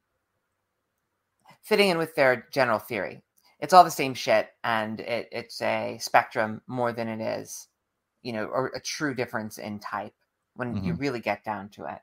fitting 1.61 1.89
in 1.89 1.97
with 1.97 2.15
their 2.15 2.47
general 2.51 2.79
theory. 2.79 3.21
It's 3.59 3.73
all 3.73 3.83
the 3.83 3.91
same 3.91 4.13
shit, 4.13 4.47
and 4.63 5.01
it, 5.01 5.27
it's 5.29 5.61
a 5.61 5.97
spectrum 5.99 6.61
more 6.67 6.93
than 6.93 7.09
it 7.09 7.19
is, 7.19 7.67
you 8.21 8.31
know, 8.31 8.45
or 8.45 8.67
a 8.67 8.79
true 8.79 9.13
difference 9.13 9.57
in 9.57 9.79
type 9.79 10.13
when 10.55 10.85
you 10.85 10.93
really 10.93 11.19
get 11.19 11.43
down 11.43 11.67
to 11.71 11.83
it. 11.83 11.99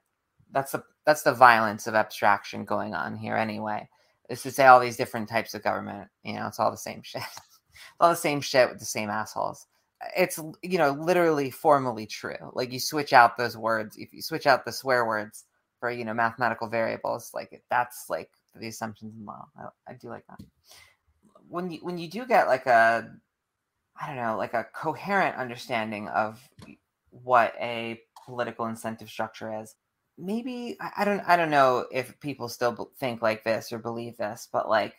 That's 0.52 0.72
the 0.72 0.82
that's 1.06 1.22
the 1.22 1.32
violence 1.32 1.86
of 1.86 1.94
abstraction 1.94 2.64
going 2.64 2.94
on 2.94 3.16
here 3.16 3.36
anyway. 3.36 3.88
Is 4.28 4.42
to 4.42 4.50
say 4.50 4.66
all 4.66 4.80
these 4.80 4.96
different 4.96 5.28
types 5.28 5.54
of 5.54 5.62
government, 5.62 6.08
you 6.22 6.34
know, 6.34 6.46
it's 6.46 6.60
all 6.60 6.70
the 6.70 6.76
same 6.76 7.02
shit. 7.04 7.22
all 7.98 8.10
the 8.10 8.16
same 8.16 8.40
shit 8.40 8.68
with 8.68 8.78
the 8.78 8.84
same 8.84 9.10
assholes. 9.10 9.66
It's 10.16 10.40
you 10.62 10.78
know 10.78 10.92
literally 10.92 11.50
formally 11.50 12.06
true. 12.06 12.36
Like 12.52 12.72
you 12.72 12.80
switch 12.80 13.12
out 13.12 13.36
those 13.36 13.56
words, 13.56 13.96
if 13.96 14.12
you 14.12 14.22
switch 14.22 14.46
out 14.46 14.64
the 14.64 14.72
swear 14.72 15.06
words 15.06 15.44
for 15.78 15.90
you 15.90 16.04
know 16.04 16.14
mathematical 16.14 16.68
variables, 16.68 17.30
like 17.34 17.62
that's 17.70 18.06
like 18.08 18.30
the 18.54 18.68
assumptions 18.68 19.14
in 19.18 19.26
law. 19.26 19.46
I, 19.58 19.92
I 19.92 19.94
do 19.94 20.08
like 20.08 20.26
that. 20.28 20.40
When 21.48 21.70
you 21.70 21.80
when 21.82 21.98
you 21.98 22.08
do 22.08 22.26
get 22.26 22.46
like 22.46 22.66
a, 22.66 23.10
I 24.00 24.06
don't 24.06 24.16
know, 24.16 24.36
like 24.36 24.54
a 24.54 24.66
coherent 24.74 25.36
understanding 25.36 26.08
of 26.08 26.40
what 27.10 27.54
a 27.60 28.00
political 28.24 28.66
incentive 28.66 29.08
structure 29.08 29.60
is. 29.60 29.74
Maybe 30.20 30.76
I, 30.96 31.04
don't 31.04 31.20
I 31.26 31.36
don't 31.36 31.50
know 31.50 31.86
if 31.90 32.18
people 32.20 32.48
still 32.48 32.90
think 32.98 33.22
like 33.22 33.44
this 33.44 33.72
or 33.72 33.78
believe 33.78 34.16
this, 34.16 34.48
but 34.52 34.68
like 34.68 34.94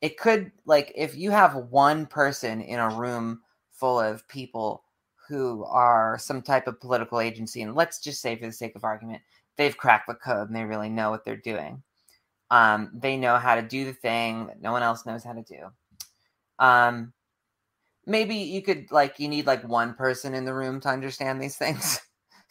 it 0.00 0.18
could 0.18 0.52
like 0.66 0.92
if 0.94 1.16
you 1.16 1.30
have 1.30 1.54
one 1.70 2.06
person 2.06 2.60
in 2.60 2.78
a 2.78 2.90
room 2.90 3.40
full 3.72 4.00
of 4.00 4.26
people 4.28 4.82
who 5.28 5.64
are 5.64 6.18
some 6.18 6.42
type 6.42 6.66
of 6.66 6.80
political 6.80 7.20
agency 7.20 7.62
and 7.62 7.74
let's 7.74 7.98
just 7.98 8.20
say 8.20 8.36
for 8.36 8.46
the 8.46 8.52
sake 8.52 8.76
of 8.76 8.84
argument 8.84 9.20
they've 9.56 9.76
cracked 9.76 10.06
the 10.06 10.14
code 10.14 10.48
and 10.48 10.56
they 10.56 10.64
really 10.64 10.88
know 10.88 11.10
what 11.10 11.24
they're 11.24 11.36
doing. 11.36 11.82
Um, 12.50 12.90
they 12.94 13.16
know 13.16 13.36
how 13.38 13.56
to 13.56 13.62
do 13.62 13.84
the 13.84 13.92
thing 13.92 14.46
that 14.46 14.60
no 14.60 14.72
one 14.72 14.82
else 14.82 15.06
knows 15.06 15.24
how 15.24 15.32
to 15.32 15.42
do. 15.42 15.66
Um, 16.58 17.12
maybe 18.06 18.36
you 18.36 18.62
could 18.62 18.90
like 18.90 19.18
you 19.18 19.28
need 19.28 19.46
like 19.46 19.66
one 19.66 19.94
person 19.94 20.34
in 20.34 20.44
the 20.44 20.54
room 20.54 20.80
to 20.80 20.88
understand 20.88 21.40
these 21.40 21.56
things 21.58 22.00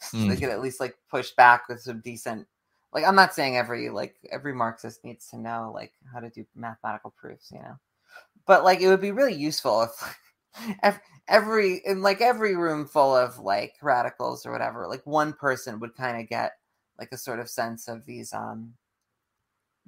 so 0.00 0.26
they 0.26 0.36
Mm. 0.36 0.40
could 0.40 0.50
at 0.50 0.60
least 0.60 0.80
like 0.80 0.96
push 1.10 1.32
back 1.32 1.68
with 1.68 1.80
some 1.80 2.00
decent 2.00 2.46
like 2.92 3.04
i'm 3.04 3.14
not 3.16 3.34
saying 3.34 3.56
every 3.56 3.90
like 3.90 4.16
every 4.30 4.54
marxist 4.54 5.04
needs 5.04 5.28
to 5.28 5.38
know 5.38 5.70
like 5.74 5.92
how 6.12 6.20
to 6.20 6.30
do 6.30 6.44
mathematical 6.54 7.14
proofs 7.16 7.50
you 7.52 7.58
know 7.58 7.76
but 8.46 8.64
like 8.64 8.80
it 8.80 8.88
would 8.88 9.00
be 9.00 9.12
really 9.12 9.34
useful 9.34 9.82
if 9.82 10.18
ev- 10.82 11.00
every 11.28 11.82
in 11.84 12.02
like 12.02 12.20
every 12.20 12.56
room 12.56 12.86
full 12.86 13.14
of 13.16 13.38
like 13.38 13.74
radicals 13.82 14.46
or 14.46 14.52
whatever 14.52 14.86
like 14.88 15.06
one 15.06 15.32
person 15.32 15.80
would 15.80 15.94
kind 15.96 16.20
of 16.20 16.28
get 16.28 16.52
like 16.98 17.08
a 17.12 17.18
sort 17.18 17.40
of 17.40 17.48
sense 17.48 17.88
of 17.88 18.04
these 18.06 18.32
um 18.32 18.72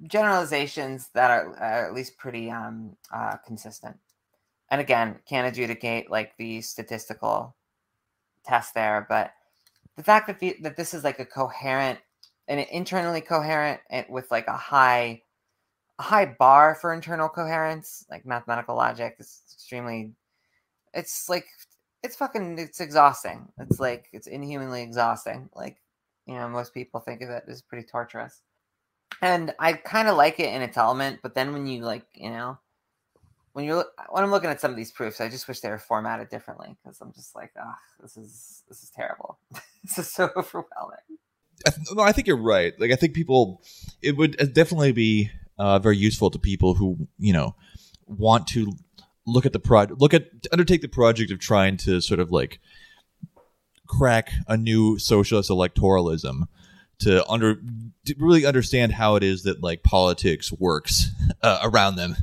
generalizations 0.03 1.09
that 1.13 1.29
are, 1.29 1.49
are 1.57 1.87
at 1.87 1.93
least 1.93 2.17
pretty 2.17 2.49
um 2.49 2.95
uh 3.13 3.35
consistent 3.45 3.97
and 4.69 4.79
again 4.79 5.19
can't 5.27 5.47
adjudicate 5.47 6.09
like 6.09 6.35
the 6.37 6.61
statistical 6.61 7.55
test 8.45 8.73
there 8.73 9.05
but 9.09 9.31
the 9.99 10.03
fact 10.03 10.27
that 10.27 10.39
the, 10.39 10.55
that 10.61 10.77
this 10.77 10.93
is 10.93 11.03
like 11.03 11.19
a 11.19 11.25
coherent 11.25 11.99
and 12.47 12.61
internally 12.71 13.19
coherent 13.19 13.81
and 13.89 14.05
with 14.07 14.31
like 14.31 14.47
a 14.47 14.55
high 14.55 15.21
a 15.99 16.01
high 16.03 16.25
bar 16.25 16.75
for 16.75 16.93
internal 16.93 17.27
coherence 17.27 18.05
like 18.09 18.25
mathematical 18.25 18.77
logic 18.77 19.17
is 19.19 19.41
extremely 19.53 20.13
it's 20.93 21.27
like 21.27 21.47
it's 22.01 22.15
fucking 22.15 22.57
it's 22.57 22.79
exhausting. 22.79 23.49
It's 23.59 23.81
like 23.81 24.07
it's 24.13 24.27
inhumanly 24.27 24.83
exhausting. 24.83 25.49
Like 25.53 25.81
you 26.25 26.35
know 26.35 26.47
most 26.47 26.73
people 26.73 27.01
think 27.01 27.21
of 27.21 27.29
it 27.29 27.43
as 27.49 27.61
pretty 27.61 27.85
torturous. 27.85 28.41
And 29.21 29.53
i 29.59 29.73
kind 29.73 30.07
of 30.07 30.15
like 30.15 30.39
it 30.39 30.53
in 30.53 30.61
its 30.61 30.77
element 30.77 31.19
but 31.21 31.35
then 31.35 31.51
when 31.51 31.67
you 31.67 31.81
like 31.81 32.05
you 32.13 32.29
know 32.29 32.57
when 33.53 33.65
you're 33.65 33.85
when 34.09 34.23
i'm 34.23 34.31
looking 34.31 34.49
at 34.49 34.61
some 34.61 34.71
of 34.71 34.77
these 34.77 34.91
proofs 34.91 35.19
i 35.19 35.29
just 35.29 35.47
wish 35.47 35.59
they 35.59 35.69
were 35.69 35.77
formatted 35.77 36.29
differently 36.29 36.75
because 36.83 36.99
i'm 37.01 37.11
just 37.13 37.35
like 37.35 37.51
ah 37.59 37.75
this 38.01 38.17
is 38.17 38.59
this 38.69 38.83
is 38.83 38.89
terrible. 38.89 39.39
This 39.83 39.97
is 39.97 40.11
so 40.11 40.29
overwhelming. 40.35 40.97
I 41.65 41.69
th- 41.71 41.87
no, 41.93 42.03
I 42.03 42.11
think 42.11 42.27
you're 42.27 42.35
right. 42.35 42.73
Like, 42.79 42.91
I 42.91 42.95
think 42.95 43.13
people, 43.13 43.61
it 44.01 44.17
would 44.17 44.35
definitely 44.53 44.91
be 44.91 45.31
uh, 45.57 45.79
very 45.79 45.97
useful 45.97 46.29
to 46.31 46.37
people 46.37 46.73
who, 46.73 47.07
you 47.17 47.31
know, 47.31 47.55
want 48.05 48.45
to 48.47 48.73
look 49.25 49.45
at 49.45 49.53
the 49.53 49.59
project, 49.59 50.01
look 50.01 50.13
at, 50.13 50.25
undertake 50.51 50.81
the 50.81 50.89
project 50.89 51.31
of 51.31 51.39
trying 51.39 51.77
to 51.77 52.01
sort 52.01 52.19
of 52.19 52.29
like 52.29 52.59
crack 53.87 54.31
a 54.47 54.57
new 54.57 54.99
socialist 54.99 55.49
electoralism 55.49 56.47
to 56.99 57.25
under 57.27 57.55
to 58.05 58.15
really 58.17 58.45
understand 58.45 58.93
how 58.93 59.15
it 59.15 59.23
is 59.23 59.43
that 59.43 59.61
like 59.63 59.83
politics 59.83 60.51
works 60.51 61.09
uh, 61.41 61.59
around 61.63 61.95
them, 61.95 62.15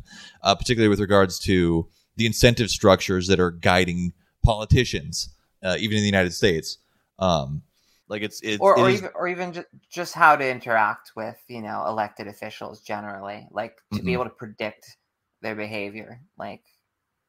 uh, 0.42 0.54
particularly 0.54 0.88
with 0.88 1.00
regards 1.00 1.38
to 1.40 1.88
the 2.16 2.26
incentive 2.26 2.70
structures 2.70 3.26
that 3.28 3.40
are 3.40 3.50
guiding 3.50 4.12
politicians, 4.42 5.28
uh, 5.62 5.76
even 5.78 5.96
in 5.98 6.02
the 6.02 6.08
United 6.08 6.32
States. 6.32 6.78
Um, 7.18 7.62
like 8.08 8.22
it's, 8.22 8.40
it's 8.42 8.60
or, 8.60 8.78
it 8.78 8.82
or 8.82 8.88
is- 8.90 8.98
even 8.98 9.10
or 9.14 9.28
even 9.28 9.52
ju- 9.52 9.64
just 9.90 10.14
how 10.14 10.36
to 10.36 10.48
interact 10.48 11.12
with 11.16 11.36
you 11.48 11.60
know 11.62 11.84
elected 11.86 12.28
officials 12.28 12.80
generally 12.82 13.48
like 13.50 13.76
to 13.94 14.02
be 14.02 14.10
Mhm. 14.10 14.14
able 14.14 14.24
to 14.24 14.30
predict 14.30 14.96
their 15.42 15.54
behavior 15.56 16.20
like 16.38 16.62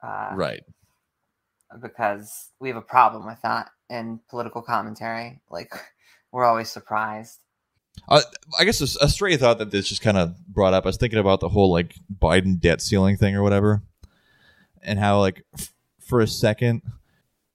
uh, 0.03 0.31
right. 0.36 0.62
because 1.81 2.49
we 2.60 2.67
have 2.69 2.77
a 2.77 2.81
problem 2.81 3.25
with 3.25 3.41
that 3.41 3.69
in 3.89 4.19
political 4.29 4.62
commentary 4.62 5.41
like 5.49 5.73
we're 6.38 6.45
always 6.45 6.69
surprised 6.69 7.39
Uh, 8.08 8.21
I 8.60 8.63
guess 8.63 8.80
a, 8.80 9.10
stray 9.10 9.36
thought 9.38 9.58
that 9.58 9.71
this 9.71 9.88
just 9.89 10.04
kind 10.04 10.17
of 10.17 10.38
brought 10.47 10.76
up. 10.76 10.86
I 10.86 10.89
was 10.89 10.97
thinking 10.97 11.17
about 11.17 11.39
the 11.39 11.50
whole 11.50 11.71
like 11.71 11.95
Biden 12.13 12.60
debt 12.60 12.80
ceiling 12.80 13.17
thing 13.17 13.36
or 13.36 13.41
whatever, 13.41 13.82
and 14.84 15.00
how 15.00 15.19
like 15.19 15.43
f- 15.56 15.73
for 16.00 16.21
a 16.21 16.28
second 16.28 16.84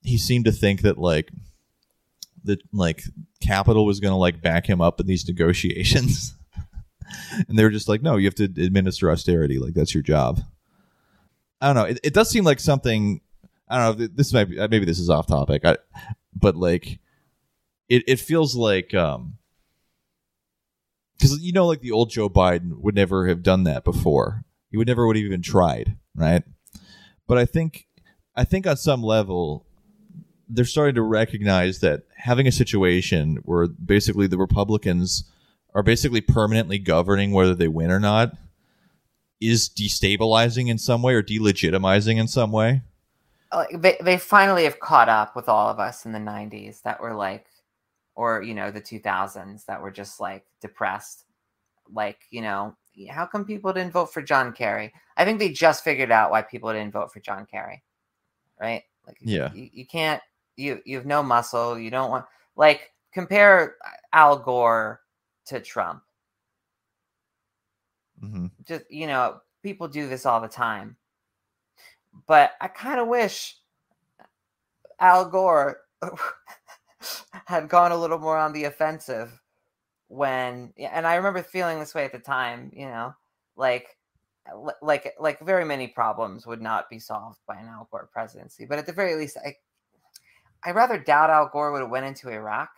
he 0.02 0.18
seemed 0.18 0.46
to 0.46 0.50
think 0.52 0.82
that 0.82 0.98
like 0.98 1.30
that 2.42 2.60
like 2.72 3.04
capital 3.40 3.86
was 3.86 4.00
going 4.00 4.10
to 4.10 4.16
like 4.16 4.42
back 4.42 4.66
him 4.66 4.80
up 4.80 4.98
in 4.98 5.06
these 5.06 5.28
negotiations, 5.28 6.34
and 7.48 7.56
they 7.56 7.62
were 7.62 7.70
just 7.70 7.88
like, 7.88 8.02
no, 8.02 8.16
you 8.16 8.26
have 8.26 8.34
to 8.34 8.44
administer 8.44 9.12
austerity. 9.12 9.60
Like 9.60 9.74
that's 9.74 9.94
your 9.94 10.02
job. 10.02 10.40
I 11.60 11.66
don't 11.68 11.76
know. 11.76 11.84
It, 11.84 12.00
it 12.02 12.14
does 12.14 12.28
seem 12.28 12.42
like 12.42 12.58
something. 12.58 13.20
I 13.68 13.78
don't 13.78 14.00
know. 14.00 14.08
This 14.12 14.32
might 14.32 14.46
be 14.50 14.56
maybe 14.56 14.86
this 14.86 14.98
is 14.98 15.08
off 15.08 15.28
topic. 15.28 15.64
I, 15.64 15.76
but 16.34 16.56
like, 16.56 16.98
it 17.88 18.04
it 18.06 18.20
feels 18.20 18.54
like 18.54 18.94
um 18.94 19.38
because 21.22 21.40
you 21.40 21.52
know, 21.52 21.66
like 21.66 21.80
the 21.80 21.92
old 21.92 22.10
Joe 22.10 22.28
Biden 22.28 22.80
would 22.80 22.96
never 22.96 23.28
have 23.28 23.44
done 23.44 23.62
that 23.64 23.84
before. 23.84 24.44
He 24.70 24.76
would 24.76 24.88
never 24.88 25.06
would 25.06 25.14
have 25.14 25.24
even 25.24 25.40
tried, 25.40 25.96
right? 26.16 26.42
But 27.28 27.38
I 27.38 27.44
think, 27.44 27.86
I 28.34 28.42
think 28.42 28.66
on 28.66 28.76
some 28.76 29.02
level, 29.04 29.64
they're 30.48 30.64
starting 30.64 30.96
to 30.96 31.02
recognize 31.02 31.78
that 31.78 32.02
having 32.16 32.48
a 32.48 32.52
situation 32.52 33.36
where 33.44 33.68
basically 33.68 34.26
the 34.26 34.36
Republicans 34.36 35.24
are 35.74 35.84
basically 35.84 36.20
permanently 36.20 36.78
governing 36.78 37.30
whether 37.30 37.54
they 37.54 37.68
win 37.68 37.92
or 37.92 38.00
not 38.00 38.32
is 39.40 39.68
destabilizing 39.68 40.68
in 40.68 40.78
some 40.78 41.02
way 41.02 41.14
or 41.14 41.22
delegitimizing 41.22 42.18
in 42.18 42.26
some 42.26 42.50
way. 42.50 42.82
like 43.54 43.80
they, 43.80 43.96
they 44.02 44.18
finally 44.18 44.64
have 44.64 44.80
caught 44.80 45.08
up 45.08 45.36
with 45.36 45.48
all 45.48 45.68
of 45.68 45.78
us 45.78 46.04
in 46.04 46.12
the 46.12 46.18
90s 46.18 46.82
that 46.82 47.00
were 47.00 47.14
like 47.14 47.46
or 48.14 48.42
you 48.42 48.54
know 48.54 48.70
the 48.70 48.80
2000s 48.80 49.64
that 49.66 49.80
were 49.80 49.90
just 49.90 50.20
like 50.20 50.44
depressed. 50.60 51.24
Like 51.92 52.18
you 52.30 52.42
know 52.42 52.76
how 53.10 53.26
come 53.26 53.44
people 53.44 53.72
didn't 53.72 53.92
vote 53.92 54.12
for 54.12 54.22
john 54.22 54.52
kerry? 54.52 54.92
I 55.16 55.24
think 55.24 55.38
they 55.38 55.50
just 55.50 55.84
figured 55.84 56.10
out 56.10 56.30
why 56.30 56.42
people 56.42 56.72
didn't 56.72 56.92
vote 56.92 57.12
for 57.12 57.20
john 57.20 57.46
kerry 57.46 57.82
right? 58.60 58.82
Like 59.06 59.18
Yeah. 59.20 59.52
you, 59.52 59.68
you 59.72 59.86
can't 59.86 60.22
you 60.56 60.80
you 60.84 60.96
have 60.96 61.06
no 61.06 61.22
muscle 61.22 61.78
you 61.78 61.90
don't 61.90 62.10
want 62.10 62.26
like 62.56 62.92
compare 63.12 63.76
al 64.12 64.38
gore 64.38 65.00
to 65.46 65.60
trump. 65.60 66.02
Hmm 68.20 68.46
just 68.66 68.84
you 68.90 69.06
know 69.06 69.40
people 69.62 69.88
do 69.88 70.08
this 70.08 70.26
all 70.26 70.40
the 70.40 70.48
time. 70.48 70.96
But 72.26 72.52
i 72.60 72.68
kind 72.68 73.00
of 73.00 73.08
wish 73.08 73.56
al 75.00 75.28
gore 75.28 75.78
had 77.46 77.68
gone 77.68 77.92
a 77.92 77.96
little 77.96 78.18
more 78.18 78.38
on 78.38 78.52
the 78.52 78.64
offensive 78.64 79.40
when 80.08 80.72
and 80.76 81.06
i 81.06 81.14
remember 81.14 81.42
feeling 81.42 81.78
this 81.78 81.94
way 81.94 82.04
at 82.04 82.12
the 82.12 82.18
time 82.18 82.70
you 82.74 82.86
know 82.86 83.14
like 83.56 83.96
like 84.82 85.14
like 85.18 85.38
very 85.40 85.64
many 85.64 85.88
problems 85.88 86.46
would 86.46 86.60
not 86.60 86.90
be 86.90 86.98
solved 86.98 87.38
by 87.46 87.56
an 87.56 87.66
al 87.66 87.88
gore 87.90 88.10
presidency 88.12 88.66
but 88.66 88.78
at 88.78 88.86
the 88.86 88.92
very 88.92 89.14
least 89.14 89.38
i 89.46 89.54
i 90.64 90.70
rather 90.70 90.98
doubt 90.98 91.30
al 91.30 91.48
gore 91.48 91.72
would 91.72 91.80
have 91.80 91.90
went 91.90 92.04
into 92.04 92.28
iraq 92.28 92.70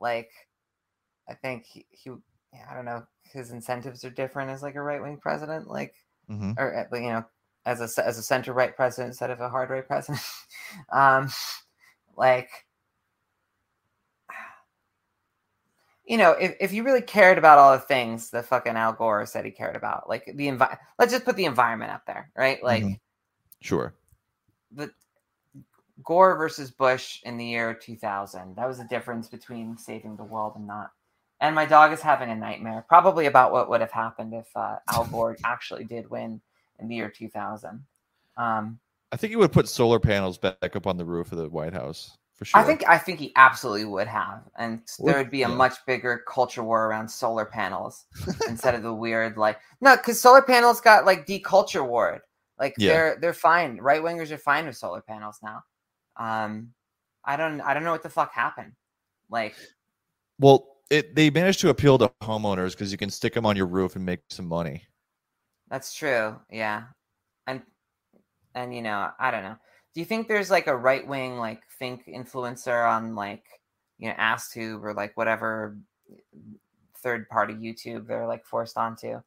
like 0.00 0.30
i 1.28 1.34
think 1.34 1.64
he, 1.66 1.86
he 1.90 2.10
i 2.68 2.74
don't 2.74 2.86
know 2.86 3.04
his 3.32 3.50
incentives 3.50 4.04
are 4.04 4.10
different 4.10 4.50
as 4.50 4.62
like 4.62 4.74
a 4.74 4.82
right 4.82 5.02
wing 5.02 5.18
president, 5.18 5.68
like 5.68 5.94
hmm 6.26 6.52
or 6.56 6.88
uh, 6.92 6.96
you 6.96 7.10
know, 7.10 7.24
as 7.66 7.80
a 7.80 8.04
as 8.06 8.18
a 8.18 8.22
center 8.22 8.52
right 8.52 8.74
president 8.74 9.10
instead 9.10 9.30
of 9.30 9.40
a 9.40 9.48
hard 9.48 9.70
right 9.70 9.86
president. 9.86 10.22
um, 10.92 11.28
like, 12.16 12.50
you 16.08 16.16
know, 16.16 16.32
if, 16.32 16.56
if 16.58 16.72
you 16.72 16.82
really 16.82 17.02
cared 17.02 17.36
about 17.36 17.58
all 17.58 17.72
the 17.72 17.78
things 17.78 18.30
that 18.30 18.46
fucking 18.46 18.76
Al 18.76 18.94
Gore 18.94 19.26
said 19.26 19.44
he 19.44 19.50
cared 19.50 19.76
about, 19.76 20.08
like 20.08 20.24
the 20.24 20.48
envi- 20.48 20.78
let's 20.98 21.12
just 21.12 21.26
put 21.26 21.36
the 21.36 21.44
environment 21.44 21.92
up 21.92 22.06
there, 22.06 22.30
right? 22.34 22.62
Like 22.64 22.82
Mhm. 22.82 22.98
Sure. 23.60 23.94
the 24.72 24.90
Gore 26.02 26.36
versus 26.36 26.70
Bush 26.70 27.20
in 27.24 27.36
the 27.36 27.44
year 27.44 27.74
2000. 27.74 28.56
That 28.56 28.66
was 28.66 28.78
the 28.78 28.84
difference 28.84 29.28
between 29.28 29.76
saving 29.76 30.16
the 30.16 30.24
world 30.24 30.54
and 30.56 30.66
not. 30.66 30.92
And 31.40 31.54
my 31.54 31.66
dog 31.66 31.92
is 31.92 32.00
having 32.00 32.30
a 32.30 32.36
nightmare, 32.36 32.84
probably 32.88 33.26
about 33.26 33.52
what 33.52 33.68
would 33.68 33.80
have 33.80 33.92
happened 33.92 34.32
if 34.32 34.46
uh, 34.56 34.76
Al 34.88 35.04
Gore 35.12 35.36
actually 35.44 35.84
did 35.84 36.08
win 36.08 36.40
in 36.78 36.88
the 36.88 36.96
year 36.96 37.10
2000. 37.10 37.84
Um, 38.36 38.78
I 39.12 39.16
think 39.16 39.32
you 39.32 39.38
would 39.38 39.52
put 39.52 39.68
solar 39.68 39.98
panels 39.98 40.38
back 40.38 40.74
up 40.74 40.86
on 40.86 40.96
the 40.96 41.04
roof 41.04 41.32
of 41.32 41.38
the 41.38 41.48
White 41.48 41.72
House 41.74 42.16
for 42.38 42.44
sure. 42.46 42.60
I 42.60 42.64
think 42.64 42.88
I 42.88 42.98
think 42.98 43.18
he 43.20 43.32
absolutely 43.36 43.84
would 43.86 44.06
have, 44.08 44.42
and 44.56 44.82
there 45.04 45.18
would 45.18 45.30
be 45.30 45.42
a 45.42 45.48
yeah. 45.48 45.54
much 45.54 45.74
bigger 45.86 46.24
culture 46.28 46.62
war 46.64 46.86
around 46.86 47.08
solar 47.10 47.44
panels 47.44 48.06
instead 48.48 48.74
of 48.74 48.82
the 48.82 48.94
weird 48.94 49.36
like 49.36 49.58
no, 49.80 49.96
because 49.96 50.20
solar 50.20 50.42
panels 50.42 50.80
got 50.80 51.04
like 51.06 51.26
deculture 51.26 51.86
warred. 51.86 52.22
Like 52.58 52.78
Yeah. 52.78 52.92
they're 52.92 53.18
they're 53.20 53.34
fine. 53.34 53.78
Right 53.78 54.02
wingers 54.02 54.30
are 54.30 54.38
fine 54.38 54.66
with 54.66 54.76
solar 54.76 55.02
panels 55.02 55.38
now. 55.42 55.62
Um, 56.16 56.72
I 57.24 57.36
don't 57.36 57.60
I 57.60 57.74
don't 57.74 57.84
know 57.84 57.92
what 57.92 58.02
the 58.04 58.10
fuck 58.10 58.32
happened. 58.32 58.72
Like 59.30 59.56
Well, 60.38 60.76
it 60.90 61.14
they 61.14 61.30
managed 61.30 61.60
to 61.60 61.70
appeal 61.70 61.98
to 61.98 62.08
homeowners 62.22 62.72
because 62.72 62.92
you 62.92 62.98
can 62.98 63.10
stick 63.10 63.34
them 63.34 63.46
on 63.46 63.56
your 63.56 63.66
roof 63.66 63.96
and 63.96 64.04
make 64.06 64.20
some 64.30 64.46
money. 64.46 64.84
that's 65.70 65.94
true. 65.94 66.38
Yeah, 66.50 66.84
and 67.46 67.62
and 68.54 68.74
you 68.74 68.82
know 68.82 69.10
I 69.18 69.30
don't 69.30 69.42
know. 69.44 69.56
Do 69.94 70.00
you 70.00 70.04
think 70.04 70.28
there's 70.28 70.50
like 70.50 70.66
a 70.66 70.76
right 70.76 71.06
wing 71.06 71.38
like 71.38 71.62
think 71.78 72.06
influencer 72.06 72.88
on 72.88 73.14
like 73.14 73.44
you 73.98 74.08
know 74.08 74.14
AskTube 74.14 74.82
or 74.82 74.94
like 74.94 75.16
whatever 75.16 75.76
third 76.98 77.28
party 77.28 77.54
YouTube 77.54 78.06
they're 78.06 78.26
like 78.26 78.44
forced 78.44 78.76
onto? 78.76 79.20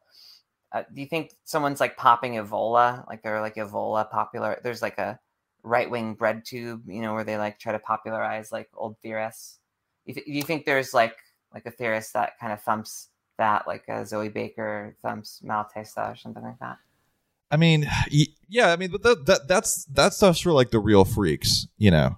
Uh, 0.72 0.84
do 0.94 1.02
you 1.02 1.08
think 1.08 1.34
someone's 1.44 1.82
like 1.82 1.98
popping 1.98 2.34
Evola? 2.34 3.08
Like 3.10 3.22
they're 3.24 3.42
like 3.42 3.56
Evola 3.56 4.10
popular? 4.10 4.60
There's 4.64 4.82
like 4.82 4.98
a 4.98 5.20
right 5.64 5.90
wing 5.90 6.14
bread 6.14 6.46
tube, 6.46 6.84
you 6.88 7.02
know, 7.02 7.14
where 7.14 7.24
they 7.24 7.38
like 7.38 7.60
try 7.60 7.74
to 7.74 7.80
popularize 7.80 8.52
like 8.52 8.70
old 8.76 8.98
theorists. 9.00 9.60
You 10.06 10.14
do 10.14 10.24
you 10.26 10.44
think 10.44 10.66
there's 10.66 10.94
like 10.94 11.16
like 11.54 11.66
a 11.66 11.72
theorist 11.72 12.14
that 12.14 12.40
kind 12.40 12.54
of 12.54 12.62
thumps 12.62 13.10
that, 13.38 13.68
like 13.68 13.88
a 13.88 14.06
Zoe 14.06 14.30
Baker 14.30 14.96
thumps 15.02 15.42
Malatesta 15.44 16.14
or 16.14 16.16
something 16.16 16.44
like 16.44 16.60
that? 16.60 16.78
I 17.52 17.58
mean, 17.58 17.88
yeah, 18.48 18.72
I 18.72 18.78
mean, 18.78 18.92
but 18.92 19.04
that, 19.04 19.26
that 19.26 19.48
that's 19.48 19.84
that 19.86 20.14
stuff's 20.14 20.40
for 20.40 20.54
like 20.54 20.72
the 20.72 20.80
real 20.80 21.04
freaks, 21.04 21.68
you 21.78 21.92
know. 21.92 22.18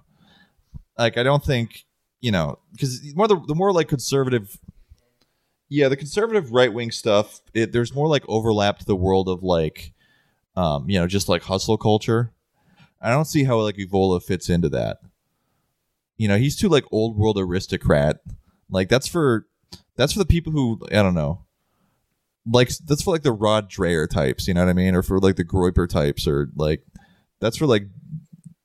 Like, 0.96 1.18
I 1.18 1.24
don't 1.24 1.44
think, 1.44 1.84
you 2.20 2.30
know, 2.30 2.60
because 2.70 3.02
more 3.16 3.26
the, 3.26 3.40
the 3.48 3.54
more 3.56 3.72
like 3.72 3.88
conservative, 3.88 4.56
yeah, 5.68 5.88
the 5.88 5.96
conservative 5.96 6.52
right 6.52 6.72
wing 6.72 6.92
stuff. 6.92 7.40
It, 7.52 7.72
there's 7.72 7.92
more 7.92 8.06
like 8.06 8.22
overlap 8.28 8.78
to 8.78 8.84
the 8.84 8.94
world 8.94 9.28
of 9.28 9.42
like, 9.42 9.92
um, 10.54 10.88
you 10.88 11.00
know, 11.00 11.08
just 11.08 11.28
like 11.28 11.42
hustle 11.42 11.76
culture. 11.76 12.32
I 13.00 13.10
don't 13.10 13.24
see 13.24 13.42
how 13.42 13.60
like 13.60 13.76
Evola 13.76 14.22
fits 14.22 14.48
into 14.48 14.68
that. 14.68 14.98
You 16.16 16.28
know, 16.28 16.38
he's 16.38 16.56
too 16.56 16.68
like 16.68 16.84
old 16.92 17.18
world 17.18 17.38
aristocrat. 17.38 18.20
Like 18.70 18.88
that's 18.88 19.08
for 19.08 19.48
that's 19.96 20.12
for 20.12 20.20
the 20.20 20.26
people 20.26 20.52
who 20.52 20.80
I 20.92 21.02
don't 21.02 21.14
know 21.14 21.43
like 22.46 22.70
that's 22.86 23.02
for 23.02 23.12
like 23.12 23.22
the 23.22 23.32
Rod 23.32 23.70
Dreher 23.70 24.08
types, 24.08 24.46
you 24.46 24.54
know 24.54 24.64
what 24.64 24.70
I 24.70 24.74
mean, 24.74 24.94
or 24.94 25.02
for 25.02 25.18
like 25.18 25.36
the 25.36 25.44
Groyper 25.44 25.88
types, 25.88 26.26
or 26.26 26.50
like 26.56 26.84
that's 27.40 27.56
for 27.56 27.66
like 27.66 27.86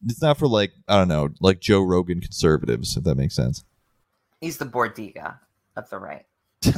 it's 0.06 0.22
not 0.22 0.38
for 0.38 0.48
like 0.48 0.72
I 0.88 0.98
don't 0.98 1.08
know, 1.08 1.30
like 1.40 1.60
Joe 1.60 1.82
Rogan 1.82 2.22
conservatives, 2.22 2.98
if 2.98 3.04
that 3.04 3.16
makes 3.16 3.36
sense. 3.36 3.64
He's 4.42 4.58
the 4.58 4.66
Bordiga 4.66 5.40
of 5.76 5.90
the 5.90 6.00
right. 6.00 6.26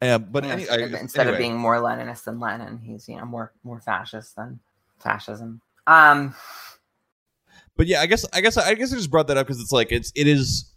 Yeah, 0.00 0.18
but 0.18 0.44
any, 0.44 0.68
I, 0.68 0.76
instead 0.76 1.26
of 1.26 1.34
anyway. 1.34 1.38
being 1.38 1.56
more 1.56 1.76
Leninist 1.76 2.24
than 2.24 2.38
Lenin, 2.38 2.78
he's 2.78 3.08
you 3.08 3.16
know 3.16 3.24
more 3.24 3.52
more 3.64 3.80
fascist 3.80 4.36
than 4.36 4.60
fascism. 5.00 5.60
Um, 5.88 6.34
but 7.76 7.88
yeah, 7.88 8.00
I 8.00 8.06
guess 8.06 8.24
I 8.32 8.40
guess 8.40 8.56
I 8.56 8.74
guess 8.74 8.92
I 8.92 8.96
just 8.96 9.10
brought 9.10 9.26
that 9.26 9.36
up 9.36 9.46
because 9.46 9.60
it's 9.60 9.72
like 9.72 9.90
it's 9.90 10.12
it 10.14 10.28
is, 10.28 10.72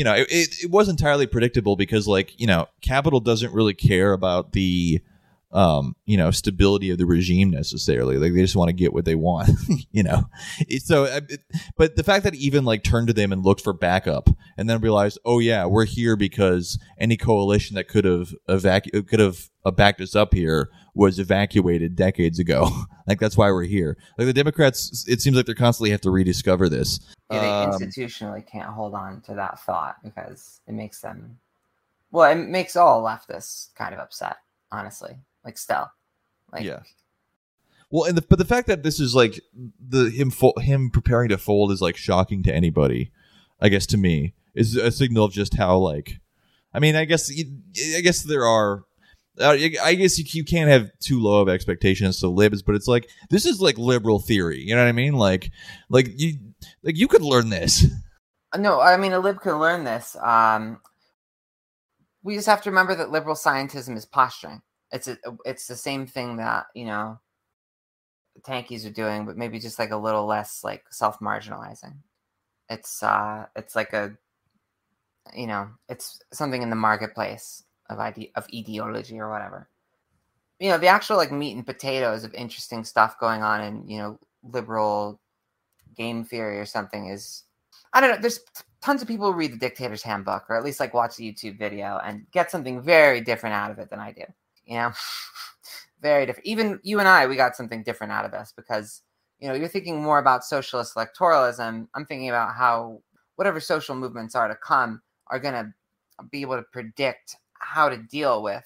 you 0.00 0.04
know, 0.04 0.14
it, 0.14 0.28
it 0.30 0.64
it 0.64 0.70
was 0.70 0.88
entirely 0.88 1.26
predictable 1.26 1.76
because 1.76 2.08
like 2.08 2.40
you 2.40 2.46
know, 2.46 2.68
capital 2.80 3.20
doesn't 3.20 3.52
really 3.52 3.74
care 3.74 4.14
about 4.14 4.52
the, 4.52 5.02
um, 5.52 5.94
you 6.06 6.16
know, 6.16 6.30
stability 6.30 6.88
of 6.88 6.96
the 6.96 7.04
regime 7.04 7.50
necessarily. 7.50 8.16
Like 8.16 8.32
they 8.32 8.40
just 8.40 8.56
want 8.56 8.70
to 8.70 8.72
get 8.72 8.94
what 8.94 9.04
they 9.04 9.14
want, 9.14 9.50
you 9.92 10.02
know. 10.02 10.22
So, 10.82 11.04
it, 11.04 11.42
but 11.76 11.96
the 11.96 12.02
fact 12.02 12.24
that 12.24 12.34
even 12.34 12.64
like 12.64 12.82
turned 12.82 13.08
to 13.08 13.12
them 13.12 13.30
and 13.30 13.44
looked 13.44 13.60
for 13.60 13.74
backup, 13.74 14.30
and 14.56 14.70
then 14.70 14.80
realized, 14.80 15.18
oh 15.26 15.38
yeah, 15.38 15.66
we're 15.66 15.84
here 15.84 16.16
because 16.16 16.78
any 16.96 17.18
coalition 17.18 17.74
that 17.76 17.86
could 17.86 18.06
have 18.06 18.34
evacu- 18.48 19.06
could 19.06 19.20
have 19.20 19.50
uh, 19.66 19.70
backed 19.70 20.00
us 20.00 20.16
up 20.16 20.32
here 20.32 20.70
was 20.94 21.18
evacuated 21.18 21.96
decades 21.96 22.38
ago. 22.38 22.68
like 23.06 23.20
that's 23.20 23.36
why 23.36 23.50
we're 23.50 23.64
here. 23.64 23.96
Like 24.18 24.26
the 24.26 24.32
Democrats, 24.32 25.04
it 25.08 25.20
seems 25.20 25.36
like 25.36 25.46
they 25.46 25.54
constantly 25.54 25.90
have 25.90 26.00
to 26.02 26.10
rediscover 26.10 26.68
this. 26.68 27.00
yeah, 27.30 27.40
they 27.40 27.48
Um, 27.48 27.70
institutionally 27.80 28.46
can't 28.46 28.70
hold 28.70 28.94
on 28.94 29.20
to 29.22 29.34
that 29.34 29.60
thought 29.60 29.96
because 30.02 30.60
it 30.66 30.72
makes 30.72 31.00
them. 31.00 31.38
Well, 32.10 32.30
it 32.30 32.48
makes 32.48 32.74
all 32.76 33.02
leftists 33.04 33.74
kind 33.76 33.94
of 33.94 34.00
upset, 34.00 34.36
honestly. 34.72 35.16
Like 35.44 35.56
still, 35.58 35.90
like 36.52 36.64
Yeah. 36.64 36.80
Well, 37.90 38.04
and 38.04 38.16
the, 38.16 38.22
but 38.22 38.38
the 38.38 38.44
fact 38.44 38.68
that 38.68 38.82
this 38.82 39.00
is 39.00 39.14
like 39.14 39.40
the 39.54 40.10
him 40.10 40.30
fo- 40.30 40.58
him 40.60 40.90
preparing 40.90 41.28
to 41.30 41.38
fold 41.38 41.72
is 41.72 41.80
like 41.80 41.96
shocking 41.96 42.42
to 42.44 42.54
anybody. 42.54 43.10
I 43.60 43.68
guess 43.68 43.84
to 43.86 43.96
me 43.96 44.34
is 44.54 44.76
a 44.76 44.90
signal 44.90 45.24
of 45.24 45.32
just 45.32 45.56
how 45.56 45.76
like. 45.78 46.20
I 46.72 46.78
mean, 46.78 46.94
I 46.94 47.04
guess 47.04 47.30
I 47.32 48.00
guess 48.00 48.22
there 48.22 48.44
are. 48.44 48.84
Uh, 49.40 49.56
I 49.82 49.94
guess 49.94 50.18
you, 50.34 50.44
can't 50.44 50.70
have 50.70 50.90
too 51.00 51.20
low 51.20 51.40
of 51.40 51.48
expectations 51.48 52.20
to 52.20 52.28
libs, 52.28 52.62
but 52.62 52.74
it's 52.74 52.88
like 52.88 53.08
this 53.30 53.46
is 53.46 53.60
like 53.60 53.78
liberal 53.78 54.18
theory. 54.18 54.60
You 54.60 54.74
know 54.74 54.82
what 54.82 54.88
I 54.88 54.92
mean? 54.92 55.14
Like, 55.14 55.50
like 55.88 56.08
you, 56.20 56.38
like 56.82 56.96
you 56.96 57.08
could 57.08 57.22
learn 57.22 57.48
this. 57.48 57.86
No, 58.58 58.80
I 58.80 58.96
mean 58.96 59.12
a 59.12 59.20
lib 59.20 59.40
can 59.40 59.60
learn 59.60 59.84
this. 59.84 60.16
Um, 60.16 60.80
we 62.22 62.34
just 62.34 62.48
have 62.48 62.62
to 62.62 62.70
remember 62.70 62.94
that 62.96 63.10
liberal 63.10 63.36
scientism 63.36 63.96
is 63.96 64.04
posturing. 64.04 64.62
It's 64.90 65.06
a, 65.06 65.16
it's 65.44 65.68
the 65.68 65.76
same 65.76 66.06
thing 66.06 66.36
that 66.38 66.66
you 66.74 66.84
know 66.84 67.20
tankies 68.42 68.86
are 68.86 68.92
doing, 68.92 69.24
but 69.24 69.36
maybe 69.36 69.60
just 69.60 69.78
like 69.78 69.90
a 69.90 69.96
little 69.96 70.26
less 70.26 70.64
like 70.64 70.84
self 70.90 71.20
marginalizing. 71.20 71.94
It's 72.68 73.02
uh, 73.02 73.46
it's 73.54 73.76
like 73.76 73.92
a, 73.92 74.16
you 75.34 75.46
know, 75.46 75.68
it's 75.88 76.20
something 76.32 76.62
in 76.62 76.70
the 76.70 76.76
marketplace 76.76 77.62
of 77.90 77.98
ide- 77.98 78.30
of 78.36 78.46
ideology 78.54 79.18
or 79.18 79.30
whatever. 79.30 79.68
You 80.58 80.70
know, 80.70 80.78
the 80.78 80.88
actual 80.88 81.16
like 81.16 81.32
meat 81.32 81.56
and 81.56 81.66
potatoes 81.66 82.24
of 82.24 82.34
interesting 82.34 82.84
stuff 82.84 83.18
going 83.18 83.42
on 83.42 83.62
in 83.62 83.88
you 83.88 83.98
know 83.98 84.18
liberal 84.42 85.20
game 85.96 86.24
theory 86.24 86.58
or 86.58 86.66
something 86.66 87.08
is 87.08 87.44
I 87.92 88.00
don't 88.00 88.10
know. 88.10 88.18
There's 88.20 88.40
tons 88.80 89.02
of 89.02 89.08
people 89.08 89.30
who 89.30 89.38
read 89.38 89.52
the 89.52 89.58
Dictator's 89.58 90.02
Handbook, 90.02 90.44
or 90.48 90.56
at 90.56 90.64
least 90.64 90.80
like 90.80 90.94
watch 90.94 91.16
the 91.16 91.30
YouTube 91.30 91.58
video 91.58 92.00
and 92.04 92.26
get 92.30 92.50
something 92.50 92.80
very 92.80 93.20
different 93.20 93.54
out 93.54 93.70
of 93.70 93.78
it 93.78 93.90
than 93.90 93.98
I 93.98 94.12
do. 94.12 94.24
You 94.64 94.74
know, 94.76 94.92
very 96.00 96.26
different. 96.26 96.46
Even 96.46 96.80
you 96.82 97.00
and 97.00 97.08
I, 97.08 97.26
we 97.26 97.36
got 97.36 97.56
something 97.56 97.82
different 97.82 98.12
out 98.12 98.24
of 98.24 98.30
this 98.30 98.52
because 98.56 99.02
you 99.40 99.48
know 99.48 99.54
you're 99.54 99.68
thinking 99.68 100.02
more 100.02 100.18
about 100.18 100.44
socialist 100.44 100.94
electoralism. 100.94 101.88
I'm 101.94 102.06
thinking 102.06 102.28
about 102.28 102.54
how 102.54 103.02
whatever 103.36 103.60
social 103.60 103.94
movements 103.94 104.34
are 104.34 104.48
to 104.48 104.54
come 104.54 105.00
are 105.28 105.38
going 105.38 105.54
to 105.54 105.72
be 106.30 106.42
able 106.42 106.56
to 106.56 106.64
predict 106.72 107.36
how 107.60 107.88
to 107.88 107.96
deal 107.96 108.42
with 108.42 108.64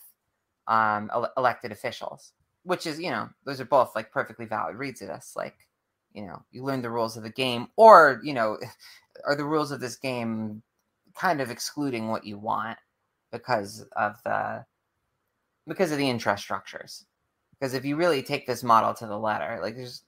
um, 0.67 1.11
ele- 1.13 1.33
elected 1.37 1.73
officials, 1.73 2.33
which 2.63 2.87
is, 2.87 2.99
you 2.99 3.11
know, 3.11 3.29
those 3.45 3.61
are 3.61 3.67
both 3.67 3.95
like 3.95 4.11
perfectly 4.11 4.47
valid 4.47 4.77
reads 4.77 5.03
of 5.03 5.09
this. 5.09 5.35
Like, 5.37 5.57
you 6.13 6.23
know, 6.25 6.43
you 6.51 6.65
learn 6.65 6.83
the 6.83 6.91
rules 6.91 7.17
of 7.17 7.23
the 7.23 7.31
game, 7.31 7.69
or, 7.77 8.21
you 8.25 8.35
know, 8.35 8.59
are 9.27 9.37
the 9.37 9.45
rules 9.45 9.71
of 9.71 9.81
this 9.81 9.97
game 9.97 10.63
kind 11.15 11.41
of 11.41 11.51
excluding 11.51 12.09
what 12.09 12.25
you 12.25 12.39
want 12.39 12.79
because 13.31 13.85
of 13.97 14.17
the 14.25 14.65
because 15.67 15.93
of 15.93 15.99
the 15.99 16.09
interest 16.09 16.43
structures 16.43 17.07
because 17.53 17.75
if 17.75 17.85
you 17.85 17.97
really 17.97 18.23
take 18.23 18.47
this 18.47 18.63
model 18.63 18.93
to 18.93 19.07
the 19.07 19.19
letter 19.19 19.59
like 19.63 19.77
there's 19.77 20.03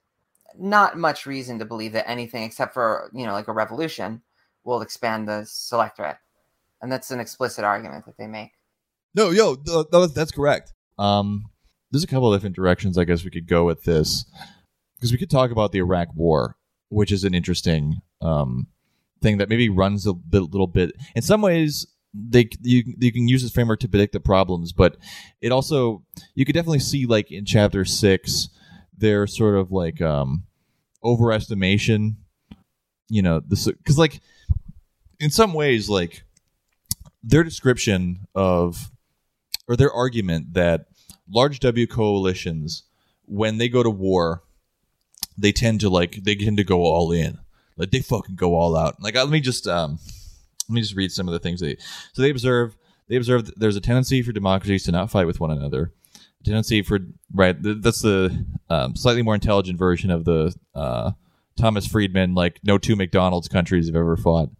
not 0.58 0.98
much 0.98 1.26
reason 1.26 1.58
to 1.58 1.64
believe 1.64 1.92
that 1.92 2.08
anything 2.08 2.42
except 2.42 2.74
for 2.74 3.10
you 3.14 3.24
know 3.24 3.32
like 3.32 3.48
a 3.48 3.52
revolution 3.52 4.22
will 4.64 4.82
expand 4.82 5.28
the 5.28 5.44
selectorate 5.46 6.18
and 6.82 6.90
that's 6.90 7.10
an 7.10 7.20
explicit 7.20 7.64
argument 7.64 8.04
that 8.04 8.16
they 8.16 8.26
make 8.26 8.52
No, 9.16 9.30
yo, 9.30 9.54
th- 9.56 9.86
th- 9.90 10.12
that's 10.12 10.30
correct. 10.30 10.74
Um, 10.98 11.46
there's 11.90 12.04
a 12.04 12.06
couple 12.06 12.32
of 12.32 12.38
different 12.38 12.54
directions 12.54 12.98
I 12.98 13.04
guess 13.04 13.24
we 13.24 13.30
could 13.30 13.48
go 13.48 13.64
with 13.64 13.84
this 13.84 14.26
because 14.96 15.10
we 15.10 15.18
could 15.18 15.30
talk 15.30 15.50
about 15.50 15.72
the 15.72 15.78
Iraq 15.78 16.08
War, 16.14 16.56
which 16.90 17.10
is 17.10 17.24
an 17.24 17.34
interesting 17.34 18.02
um, 18.20 18.66
thing 19.22 19.38
that 19.38 19.48
maybe 19.48 19.70
runs 19.70 20.06
a 20.06 20.12
bit, 20.12 20.42
little 20.42 20.66
bit. 20.66 20.92
In 21.14 21.22
some 21.22 21.40
ways, 21.40 21.86
they 22.12 22.48
you 22.60 22.82
you 22.98 23.12
can 23.12 23.26
use 23.26 23.42
this 23.42 23.52
framework 23.52 23.80
to 23.80 23.88
predict 23.88 24.12
the 24.12 24.20
problems, 24.20 24.72
but 24.72 24.96
it 25.40 25.50
also 25.50 26.04
you 26.34 26.44
could 26.44 26.54
definitely 26.54 26.80
see 26.80 27.06
like 27.06 27.32
in 27.32 27.46
chapter 27.46 27.84
six, 27.84 28.50
their 28.96 29.26
sort 29.26 29.54
of 29.56 29.72
like 29.72 30.00
um, 30.02 30.44
overestimation. 31.02 32.16
You 33.08 33.22
know, 33.22 33.40
this 33.40 33.66
because 33.66 33.98
like 33.98 34.20
in 35.20 35.30
some 35.30 35.54
ways, 35.54 35.88
like 35.88 36.22
their 37.22 37.44
description 37.44 38.26
of 38.34 38.90
or 39.68 39.76
their 39.76 39.92
argument 39.92 40.54
that 40.54 40.86
large 41.28 41.60
W 41.60 41.86
coalitions, 41.86 42.84
when 43.24 43.58
they 43.58 43.68
go 43.68 43.82
to 43.82 43.90
war, 43.90 44.42
they 45.36 45.52
tend 45.52 45.80
to 45.80 45.90
like 45.90 46.22
they 46.22 46.34
tend 46.34 46.56
to 46.56 46.64
go 46.64 46.80
all 46.80 47.12
in, 47.12 47.38
like 47.76 47.90
they 47.90 48.00
fucking 48.00 48.36
go 48.36 48.54
all 48.54 48.76
out. 48.76 49.00
Like 49.00 49.14
let 49.14 49.28
me 49.28 49.40
just 49.40 49.66
um, 49.66 49.98
let 50.68 50.74
me 50.74 50.80
just 50.80 50.96
read 50.96 51.12
some 51.12 51.28
of 51.28 51.32
the 51.32 51.38
things 51.38 51.60
they. 51.60 51.76
So 52.12 52.22
they 52.22 52.30
observe 52.30 52.76
they 53.08 53.16
observe 53.16 53.50
there's 53.56 53.76
a 53.76 53.80
tendency 53.80 54.22
for 54.22 54.32
democracies 54.32 54.84
to 54.84 54.92
not 54.92 55.10
fight 55.10 55.26
with 55.26 55.40
one 55.40 55.50
another. 55.50 55.92
Tendency 56.44 56.82
for 56.82 57.00
right 57.34 57.56
that's 57.60 58.02
the 58.02 58.46
um, 58.70 58.94
slightly 58.94 59.22
more 59.22 59.34
intelligent 59.34 59.78
version 59.80 60.12
of 60.12 60.24
the 60.24 60.54
uh, 60.76 61.10
Thomas 61.58 61.88
Friedman 61.88 62.34
like 62.34 62.60
no 62.62 62.78
two 62.78 62.94
McDonald's 62.94 63.48
countries 63.48 63.86
have 63.86 63.96
ever 63.96 64.16
fought. 64.16 64.50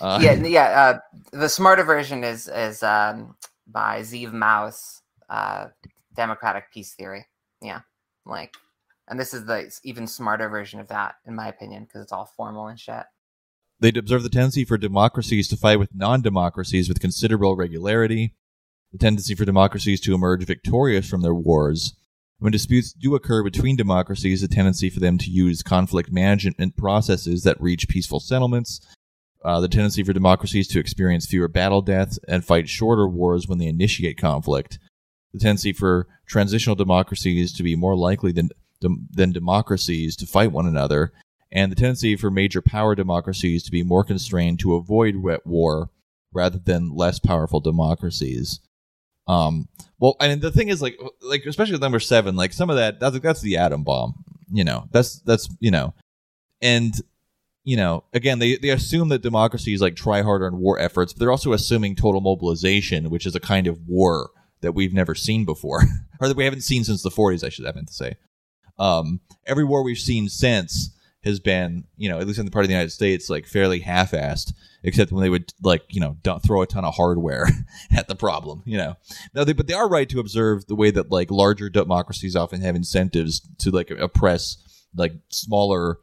Uh, 0.00 0.18
yeah 0.20 0.32
yeah 0.34 0.64
uh, 0.64 0.98
the 1.32 1.48
smarter 1.48 1.84
version 1.84 2.24
is 2.24 2.48
is 2.48 2.82
um, 2.82 3.36
by 3.68 4.00
Zeev 4.00 4.32
Maoz 4.32 5.00
uh, 5.28 5.68
democratic 6.14 6.72
peace 6.72 6.94
theory 6.94 7.26
yeah 7.62 7.80
like 8.26 8.54
and 9.08 9.18
this 9.18 9.32
is 9.32 9.44
the 9.46 9.70
even 9.84 10.06
smarter 10.06 10.48
version 10.48 10.80
of 10.80 10.88
that 10.88 11.16
in 11.26 11.34
my 11.34 11.48
opinion 11.48 11.84
because 11.84 12.02
it's 12.02 12.12
all 12.12 12.32
formal 12.36 12.66
and 12.66 12.80
shit 12.80 13.04
They'd 13.80 13.96
observe 13.96 14.24
the 14.24 14.28
tendency 14.28 14.64
for 14.64 14.76
democracies 14.76 15.48
to 15.48 15.56
fight 15.56 15.78
with 15.78 15.94
non 15.94 16.20
democracies 16.20 16.88
with 16.88 17.00
considerable 17.00 17.54
regularity, 17.54 18.34
the 18.90 18.98
tendency 18.98 19.34
for 19.34 19.44
democracies 19.44 20.00
to 20.00 20.14
emerge 20.14 20.44
victorious 20.44 21.08
from 21.08 21.22
their 21.22 21.34
wars. 21.34 21.94
When 22.40 22.52
disputes 22.52 22.92
do 22.92 23.14
occur 23.14 23.42
between 23.42 23.76
democracies, 23.76 24.40
the 24.40 24.48
tendency 24.48 24.90
for 24.90 25.00
them 25.00 25.18
to 25.18 25.30
use 25.30 25.62
conflict 25.62 26.10
management 26.10 26.76
processes 26.76 27.42
that 27.44 27.60
reach 27.60 27.88
peaceful 27.88 28.20
settlements, 28.20 28.80
uh, 29.44 29.60
the 29.60 29.68
tendency 29.68 30.02
for 30.02 30.12
democracies 30.12 30.68
to 30.68 30.80
experience 30.80 31.26
fewer 31.26 31.48
battle 31.48 31.82
deaths 31.82 32.18
and 32.28 32.44
fight 32.44 32.68
shorter 32.68 33.08
wars 33.08 33.46
when 33.46 33.58
they 33.58 33.66
initiate 33.66 34.18
conflict, 34.18 34.78
the 35.32 35.38
tendency 35.38 35.72
for 35.72 36.06
transitional 36.26 36.76
democracies 36.76 37.52
to 37.52 37.62
be 37.62 37.76
more 37.76 37.96
likely 37.96 38.32
than, 38.32 38.50
than 38.80 39.32
democracies 39.32 40.16
to 40.16 40.26
fight 40.26 40.52
one 40.52 40.66
another, 40.66 41.12
and 41.50 41.72
the 41.72 41.76
tendency 41.76 42.16
for 42.16 42.30
major 42.30 42.60
power 42.60 42.94
democracies 42.94 43.62
to 43.62 43.70
be 43.70 43.82
more 43.82 44.04
constrained 44.04 44.60
to 44.60 44.74
avoid 44.74 45.16
wet 45.16 45.46
war 45.46 45.90
rather 46.32 46.58
than 46.58 46.94
less 46.94 47.18
powerful 47.18 47.60
democracies. 47.60 48.60
Um, 49.26 49.68
well, 49.98 50.16
and 50.20 50.40
the 50.40 50.50
thing 50.50 50.68
is, 50.68 50.80
like, 50.82 50.98
like 51.22 51.44
especially 51.46 51.72
with 51.72 51.82
number 51.82 52.00
seven, 52.00 52.36
like 52.36 52.52
some 52.52 52.70
of 52.70 52.76
that 52.76 52.98
that's 52.98 53.18
that's 53.20 53.40
the 53.40 53.56
atom 53.58 53.84
bomb. 53.84 54.24
You 54.50 54.64
know, 54.64 54.88
that's 54.90 55.20
that's 55.20 55.48
you 55.60 55.70
know, 55.70 55.94
and 56.62 56.94
you 57.68 57.76
know, 57.76 58.02
again, 58.14 58.38
they 58.38 58.56
they 58.56 58.70
assume 58.70 59.10
that 59.10 59.20
democracies 59.20 59.82
like 59.82 59.94
try 59.94 60.22
harder 60.22 60.46
on 60.46 60.58
war 60.58 60.78
efforts, 60.78 61.12
but 61.12 61.20
they're 61.20 61.30
also 61.30 61.52
assuming 61.52 61.94
total 61.94 62.22
mobilization, 62.22 63.10
which 63.10 63.26
is 63.26 63.34
a 63.34 63.40
kind 63.40 63.66
of 63.66 63.86
war 63.86 64.30
that 64.62 64.72
we've 64.72 64.94
never 64.94 65.14
seen 65.14 65.44
before, 65.44 65.82
or 66.20 66.28
that 66.28 66.36
we 66.38 66.44
haven't 66.44 66.62
seen 66.62 66.82
since 66.82 67.02
the 67.02 67.10
40s. 67.10 67.44
I 67.44 67.50
should 67.50 67.66
have 67.66 67.74
meant 67.74 67.88
to 67.88 67.92
say. 67.92 68.16
Um, 68.78 69.20
every 69.44 69.64
war 69.64 69.82
we've 69.82 69.98
seen 69.98 70.30
since 70.30 70.96
has 71.24 71.40
been, 71.40 71.84
you 71.98 72.08
know, 72.08 72.18
at 72.18 72.26
least 72.26 72.38
in 72.38 72.46
the 72.46 72.50
part 72.50 72.64
of 72.64 72.68
the 72.68 72.72
United 72.72 72.92
States, 72.92 73.28
like 73.28 73.44
fairly 73.44 73.80
half-assed, 73.80 74.54
except 74.82 75.12
when 75.12 75.22
they 75.22 75.28
would 75.28 75.52
like, 75.62 75.82
you 75.90 76.00
know, 76.00 76.16
throw 76.46 76.62
a 76.62 76.66
ton 76.66 76.86
of 76.86 76.94
hardware 76.94 77.48
at 77.94 78.08
the 78.08 78.16
problem, 78.16 78.62
you 78.64 78.78
know. 78.78 78.94
Now, 79.34 79.44
they, 79.44 79.52
but 79.52 79.66
they 79.66 79.74
are 79.74 79.90
right 79.90 80.08
to 80.08 80.20
observe 80.20 80.64
the 80.68 80.74
way 80.74 80.90
that 80.90 81.10
like 81.10 81.30
larger 81.30 81.68
democracies 81.68 82.34
often 82.34 82.62
have 82.62 82.76
incentives 82.76 83.46
to 83.58 83.70
like 83.70 83.90
oppress 83.90 84.56
like 84.94 85.12
smaller, 85.28 85.98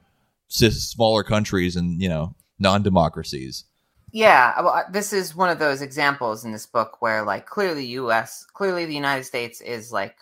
smaller 0.47 1.23
countries 1.23 1.75
and 1.75 2.01
you 2.01 2.09
know 2.09 2.35
non-democracies. 2.59 3.65
Yeah, 4.11 4.61
well, 4.61 4.85
this 4.91 5.11
is 5.11 5.35
one 5.35 5.49
of 5.49 5.59
those 5.59 5.81
examples 5.81 6.45
in 6.45 6.53
this 6.53 6.65
book 6.65 7.01
where, 7.01 7.23
like, 7.23 7.47
clearly, 7.47 7.85
U.S., 7.87 8.45
clearly, 8.53 8.85
the 8.85 8.93
United 8.95 9.25
States 9.25 9.59
is 9.59 9.91
like 9.91 10.15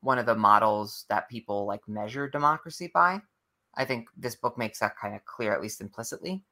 one 0.00 0.18
of 0.18 0.26
the 0.26 0.36
models 0.36 1.04
that 1.08 1.28
people 1.28 1.66
like 1.66 1.88
measure 1.88 2.28
democracy 2.28 2.90
by. 2.92 3.20
I 3.74 3.84
think 3.84 4.08
this 4.16 4.36
book 4.36 4.56
makes 4.56 4.78
that 4.78 4.96
kind 4.96 5.14
of 5.14 5.24
clear, 5.24 5.52
at 5.52 5.60
least 5.60 5.80
implicitly. 5.80 6.44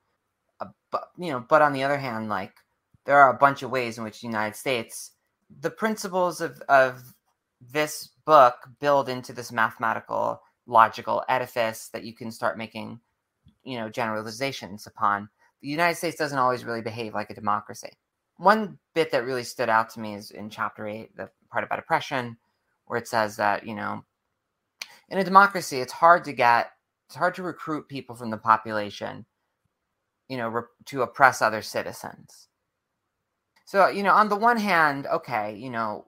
Uh, 0.61 0.67
but 0.91 1.11
you 1.19 1.31
know, 1.31 1.41
but 1.41 1.63
on 1.63 1.73
the 1.73 1.85
other 1.85 1.99
hand, 1.99 2.29
like 2.29 2.55
there 3.05 3.19
are 3.19 3.31
a 3.31 3.39
bunch 3.39 3.63
of 3.63 3.71
ways 3.71 3.99
in 3.99 4.05
which 4.05 4.21
the 4.21 4.27
United 4.27 4.57
States, 4.57 5.13
the 5.61 5.71
principles 5.71 6.41
of 6.41 6.61
of 6.69 7.15
this 7.61 8.11
book 8.25 8.55
build 8.81 9.09
into 9.09 9.33
this 9.33 9.53
mathematical, 9.53 10.43
logical 10.67 11.25
edifice 11.29 11.89
that 11.93 12.05
you 12.05 12.13
can 12.13 12.31
start 12.31 12.59
making, 12.59 13.01
you 13.65 13.79
know, 13.79 13.89
generalizations 13.89 14.87
upon. 14.87 15.29
The 15.63 15.69
United 15.69 15.97
States 15.97 16.17
doesn't 16.17 16.39
always 16.39 16.65
really 16.65 16.83
behave 16.83 17.15
like 17.15 17.31
a 17.31 17.35
democracy. 17.35 17.91
One 18.37 18.79
bit 18.95 19.11
that 19.13 19.25
really 19.25 19.45
stood 19.45 19.69
out 19.69 19.89
to 19.91 20.01
me 20.01 20.15
is 20.15 20.31
in 20.31 20.51
chapter 20.51 20.87
eight, 20.87 21.17
the 21.17 21.31
part 21.51 21.65
about 21.65 21.79
oppression, 21.79 22.37
where 22.87 22.99
it 22.99 23.09
says 23.09 23.37
that 23.37 23.67
you 23.67 23.75
know, 23.75 24.05
in 25.09 25.19
a 25.19 25.25
democracy, 25.25 25.81
it's 25.81 25.93
hard 25.93 26.25
to 26.25 26.33
get 26.33 26.73
it's 27.07 27.17
hard 27.17 27.35
to 27.37 27.43
recruit 27.43 27.89
people 27.89 28.15
from 28.17 28.31
the 28.31 28.37
population 28.37 29.25
you 30.29 30.37
know 30.37 30.49
re- 30.49 30.63
to 30.87 31.03
oppress 31.03 31.41
other 31.41 31.63
citizens 31.63 32.49
so 33.65 33.89
you 33.89 34.03
know 34.03 34.13
on 34.13 34.29
the 34.29 34.37
one 34.37 34.57
hand 34.57 35.07
okay 35.07 35.55
you 35.55 35.71
know 35.71 36.07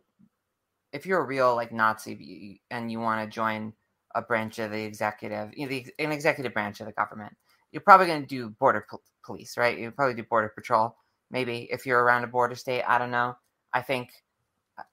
if 0.92 1.06
you're 1.06 1.20
a 1.20 1.26
real 1.26 1.54
like 1.54 1.72
nazi 1.72 2.60
and 2.70 2.90
you 2.90 3.00
want 3.00 3.24
to 3.24 3.34
join 3.34 3.72
a 4.14 4.22
branch 4.22 4.58
of 4.58 4.70
the 4.70 4.82
executive 4.82 5.50
you 5.56 5.66
know, 5.66 5.70
the, 5.70 5.86
an 5.98 6.12
executive 6.12 6.52
branch 6.52 6.80
of 6.80 6.86
the 6.86 6.92
government 6.92 7.34
you're 7.72 7.82
probably 7.82 8.06
going 8.06 8.22
to 8.22 8.26
do 8.26 8.50
border 8.50 8.86
po- 8.90 9.02
police 9.24 9.56
right 9.56 9.78
you 9.78 9.90
probably 9.90 10.14
do 10.14 10.22
border 10.22 10.48
patrol 10.48 10.96
maybe 11.30 11.68
if 11.70 11.84
you're 11.84 12.02
around 12.02 12.24
a 12.24 12.28
border 12.28 12.54
state 12.54 12.82
i 12.88 12.98
don't 12.98 13.10
know 13.10 13.36
i 13.72 13.82
think 13.82 14.10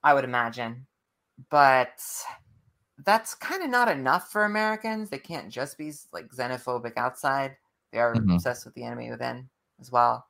i 0.03 0.13
would 0.13 0.24
imagine 0.26 0.86
but 1.49 1.99
that's 3.03 3.36
kind 3.36 3.63
of 3.63 3.70
not 3.70 3.89
enough 3.89 4.32
for 4.32 4.45
Americans. 4.45 5.09
They 5.09 5.18
can't 5.18 5.49
just 5.49 5.78
be 5.78 5.91
like 6.13 6.30
xenophobic 6.30 6.93
outside. 6.97 7.57
They 7.91 7.99
are 7.99 8.16
Mhm. 8.16 8.36
obsessed 8.36 8.66
with 8.66 8.74
the 8.74 8.84
enemy 8.84 9.09
within 9.09 9.49
as 9.80 9.91
well. 9.91 10.28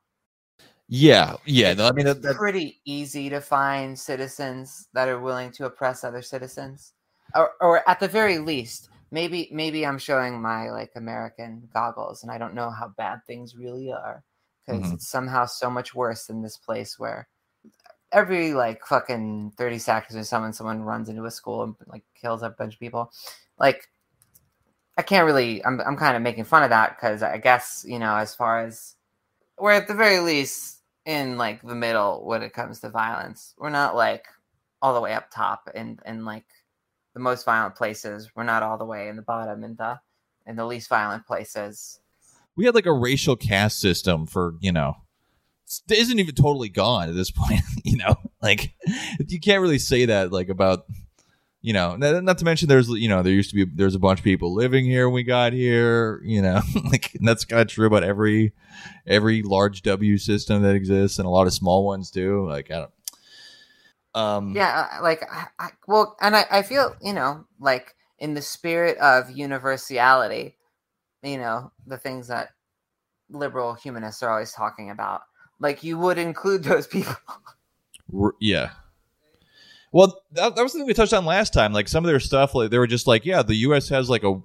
Yeah, 0.88 1.36
yeah. 1.44 1.74
No, 1.74 1.86
I 1.88 1.92
mean, 1.92 2.06
it's 2.06 2.20
that, 2.20 2.28
that, 2.28 2.36
pretty 2.36 2.80
easy 2.84 3.28
to 3.30 3.40
find 3.40 3.98
citizens 3.98 4.88
that 4.92 5.08
are 5.08 5.20
willing 5.20 5.50
to 5.52 5.66
oppress 5.66 6.04
other 6.04 6.22
citizens, 6.22 6.92
or, 7.34 7.52
or 7.60 7.88
at 7.88 8.00
the 8.00 8.08
very 8.08 8.38
least, 8.38 8.88
maybe 9.10 9.48
maybe 9.52 9.86
I'm 9.86 9.98
showing 9.98 10.40
my 10.40 10.70
like 10.70 10.92
American 10.96 11.68
goggles, 11.72 12.22
and 12.22 12.30
I 12.32 12.38
don't 12.38 12.54
know 12.54 12.70
how 12.70 12.88
bad 12.96 13.20
things 13.26 13.56
really 13.56 13.92
are 13.92 14.24
because 14.66 14.90
Mhm. 14.90 14.94
it's 14.94 15.08
somehow 15.08 15.46
so 15.46 15.70
much 15.70 15.94
worse 15.94 16.26
than 16.26 16.42
this 16.42 16.56
place 16.56 16.98
where 16.98 17.28
every 18.12 18.54
like 18.54 18.84
fucking 18.86 19.52
30 19.56 19.78
seconds 19.78 20.16
or 20.16 20.24
someone 20.24 20.52
someone 20.52 20.82
runs 20.82 21.08
into 21.08 21.24
a 21.24 21.30
school 21.30 21.62
and 21.64 21.74
like 21.88 22.04
kills 22.14 22.42
a 22.42 22.50
bunch 22.50 22.74
of 22.74 22.80
people 22.80 23.10
like 23.58 23.88
i 24.96 25.02
can't 25.02 25.26
really 25.26 25.64
i'm, 25.64 25.80
I'm 25.80 25.96
kind 25.96 26.16
of 26.16 26.22
making 26.22 26.44
fun 26.44 26.62
of 26.62 26.70
that 26.70 26.96
because 26.96 27.22
i 27.22 27.38
guess 27.38 27.84
you 27.86 27.98
know 27.98 28.16
as 28.16 28.34
far 28.34 28.60
as 28.64 28.94
we're 29.58 29.72
at 29.72 29.88
the 29.88 29.94
very 29.94 30.20
least 30.20 30.82
in 31.06 31.38
like 31.38 31.62
the 31.62 31.74
middle 31.76 32.24
when 32.26 32.42
it 32.42 32.54
comes 32.54 32.80
to 32.80 32.90
violence 32.90 33.54
we're 33.58 33.70
not 33.70 33.96
like 33.96 34.26
all 34.82 34.94
the 34.94 35.00
way 35.00 35.14
up 35.14 35.30
top 35.32 35.68
and 35.74 36.00
and 36.06 36.24
like 36.24 36.46
the 37.16 37.20
most 37.22 37.44
violent 37.44 37.74
places 37.74 38.30
we're 38.36 38.44
not 38.44 38.62
all 38.62 38.76
the 38.76 38.84
way 38.84 39.08
in 39.08 39.16
the 39.16 39.22
bottom 39.22 39.64
in 39.64 39.74
the 39.76 39.98
in 40.46 40.54
the 40.54 40.66
least 40.66 40.88
violent 40.88 41.26
places 41.26 41.98
we 42.54 42.64
had 42.66 42.74
like 42.74 42.86
a 42.86 42.92
racial 42.92 43.36
caste 43.36 43.80
system 43.80 44.26
for 44.26 44.54
you 44.60 44.70
know 44.70 44.94
isn't 45.90 46.18
even 46.18 46.34
totally 46.34 46.68
gone 46.68 47.08
at 47.08 47.14
this 47.14 47.30
point. 47.32 47.60
you 47.84 47.96
know, 47.96 48.16
like 48.42 48.74
you 49.28 49.40
can't 49.40 49.62
really 49.62 49.78
say 49.78 50.06
that 50.06 50.32
like 50.32 50.48
about 50.48 50.86
you 51.62 51.72
know, 51.72 51.96
not 51.96 52.38
to 52.38 52.44
mention 52.44 52.68
there's 52.68 52.88
you 52.88 53.08
know 53.08 53.22
there 53.22 53.32
used 53.32 53.50
to 53.50 53.56
be 53.56 53.64
there's 53.74 53.96
a 53.96 53.98
bunch 53.98 54.20
of 54.20 54.24
people 54.24 54.54
living 54.54 54.84
here 54.84 55.08
when 55.08 55.14
we 55.14 55.24
got 55.24 55.52
here. 55.52 56.20
You 56.22 56.40
know, 56.40 56.60
like 56.84 57.16
that's 57.20 57.44
kind 57.44 57.62
of 57.62 57.66
true 57.68 57.86
about 57.86 58.04
every 58.04 58.52
every 59.04 59.42
large 59.42 59.82
W 59.82 60.16
system 60.16 60.62
that 60.62 60.76
exists 60.76 61.18
and 61.18 61.26
a 61.26 61.30
lot 61.30 61.48
of 61.48 61.52
small 61.52 61.84
ones 61.84 62.10
too. 62.10 62.46
Like 62.46 62.70
I 62.70 62.76
don't. 62.76 62.90
Um, 64.16 64.56
yeah, 64.56 64.98
like 65.02 65.22
I, 65.30 65.46
I, 65.58 65.68
well, 65.86 66.16
and 66.22 66.34
I, 66.34 66.46
I 66.50 66.62
feel 66.62 66.96
you 67.02 67.12
know 67.12 67.44
like 67.60 67.94
in 68.18 68.32
the 68.32 68.40
spirit 68.40 68.96
of 68.96 69.30
universality, 69.30 70.56
you 71.22 71.36
know 71.36 71.70
the 71.86 71.98
things 71.98 72.28
that 72.28 72.48
liberal 73.28 73.74
humanists 73.74 74.22
are 74.22 74.30
always 74.30 74.52
talking 74.52 74.90
about. 74.90 75.20
Like 75.60 75.84
you 75.84 75.98
would 75.98 76.16
include 76.16 76.64
those 76.64 76.86
people. 76.86 77.14
yeah, 78.40 78.70
well, 79.92 80.22
that, 80.32 80.56
that 80.56 80.62
was 80.62 80.72
the 80.72 80.78
thing 80.78 80.86
we 80.86 80.94
touched 80.94 81.12
on 81.12 81.24
last 81.24 81.52
time. 81.52 81.72
Like 81.72 81.88
some 81.88 82.04
of 82.04 82.08
their 82.08 82.20
stuff, 82.20 82.54
like 82.54 82.70
they 82.70 82.78
were 82.78 82.86
just 82.86 83.06
like, 83.06 83.26
yeah, 83.26 83.42
the 83.42 83.54
U.S. 83.56 83.88
has 83.90 84.08
like 84.08 84.24
a 84.24 84.40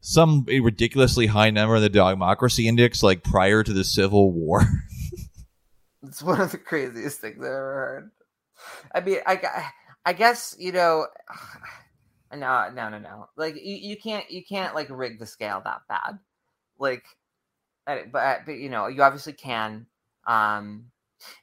some 0.00 0.44
ridiculously 0.46 1.26
high 1.26 1.50
number 1.50 1.76
in 1.76 1.82
the 1.82 1.88
democracy 1.88 2.66
index, 2.66 3.04
like 3.04 3.22
prior 3.22 3.62
to 3.62 3.72
the 3.72 3.84
Civil 3.84 4.32
War. 4.32 4.62
it's 6.02 6.22
one 6.22 6.40
of 6.40 6.50
the 6.50 6.58
craziest 6.58 7.20
things 7.20 7.38
I've 7.38 7.44
ever 7.44 7.50
heard. 7.52 8.10
I 8.94 9.00
mean, 9.00 9.18
I, 9.26 9.70
I 10.04 10.12
guess 10.12 10.54
you 10.58 10.72
know, 10.72 11.06
no, 12.34 12.70
no, 12.74 12.88
no, 12.88 12.98
no. 12.98 13.28
Like 13.36 13.56
you, 13.56 13.76
you 13.76 13.96
can't, 13.96 14.30
you 14.30 14.44
can't 14.44 14.74
like 14.74 14.88
rig 14.90 15.18
the 15.18 15.26
scale 15.26 15.62
that 15.64 15.82
bad. 15.88 16.18
Like, 16.78 17.04
but, 17.86 18.12
but 18.46 18.52
you 18.52 18.68
know, 18.68 18.86
you 18.86 19.02
obviously 19.02 19.32
can. 19.32 19.86
Um, 20.26 20.86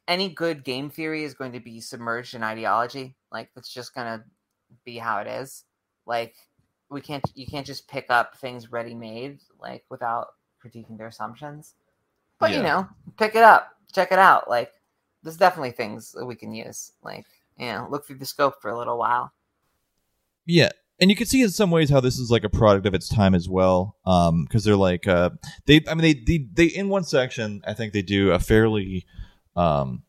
any 0.07 0.29
good 0.29 0.63
game 0.63 0.89
theory 0.89 1.23
is 1.23 1.33
going 1.33 1.53
to 1.53 1.59
be 1.59 1.79
submerged 1.79 2.35
in 2.35 2.43
ideology. 2.43 3.15
Like 3.31 3.49
that's 3.55 3.73
just 3.73 3.93
gonna 3.93 4.23
be 4.85 4.97
how 4.97 5.19
it 5.19 5.27
is. 5.27 5.65
Like 6.05 6.35
we 6.89 7.01
can't 7.01 7.23
you 7.35 7.45
can't 7.45 7.65
just 7.65 7.87
pick 7.87 8.07
up 8.09 8.37
things 8.37 8.71
ready 8.71 8.95
made 8.95 9.39
like 9.59 9.83
without 9.89 10.29
critiquing 10.63 10.97
their 10.97 11.07
assumptions. 11.07 11.75
But 12.39 12.51
yeah. 12.51 12.57
you 12.57 12.63
know, 12.63 12.89
pick 13.17 13.35
it 13.35 13.43
up, 13.43 13.75
check 13.93 14.11
it 14.11 14.19
out. 14.19 14.49
Like 14.49 14.71
there's 15.23 15.37
definitely 15.37 15.71
things 15.71 16.11
that 16.13 16.25
we 16.25 16.35
can 16.35 16.53
use. 16.53 16.91
Like, 17.03 17.25
you 17.57 17.67
know, 17.67 17.87
look 17.89 18.05
through 18.05 18.17
the 18.17 18.25
scope 18.25 18.61
for 18.61 18.69
a 18.69 18.77
little 18.77 18.97
while. 18.97 19.31
Yeah. 20.45 20.69
And 21.01 21.09
you 21.09 21.15
can 21.15 21.27
see 21.27 21.41
in 21.41 21.49
some 21.49 21.71
ways 21.71 21.89
how 21.89 22.01
this 22.01 22.19
is 22.19 22.29
like 22.29 22.43
a 22.43 22.49
product 22.49 22.85
of 22.85 22.93
its 22.93 23.07
time 23.07 23.33
as 23.33 23.47
well. 23.47 23.95
Um, 24.05 24.43
because 24.43 24.63
they're 24.63 24.75
like 24.75 25.07
uh 25.07 25.31
they 25.65 25.81
I 25.87 25.93
mean 25.93 26.01
they, 26.01 26.13
they 26.13 26.47
they 26.53 26.65
in 26.65 26.89
one 26.89 27.03
section 27.03 27.61
I 27.65 27.73
think 27.73 27.93
they 27.93 28.01
do 28.01 28.31
a 28.31 28.39
fairly 28.39 29.05
um, 29.55 30.03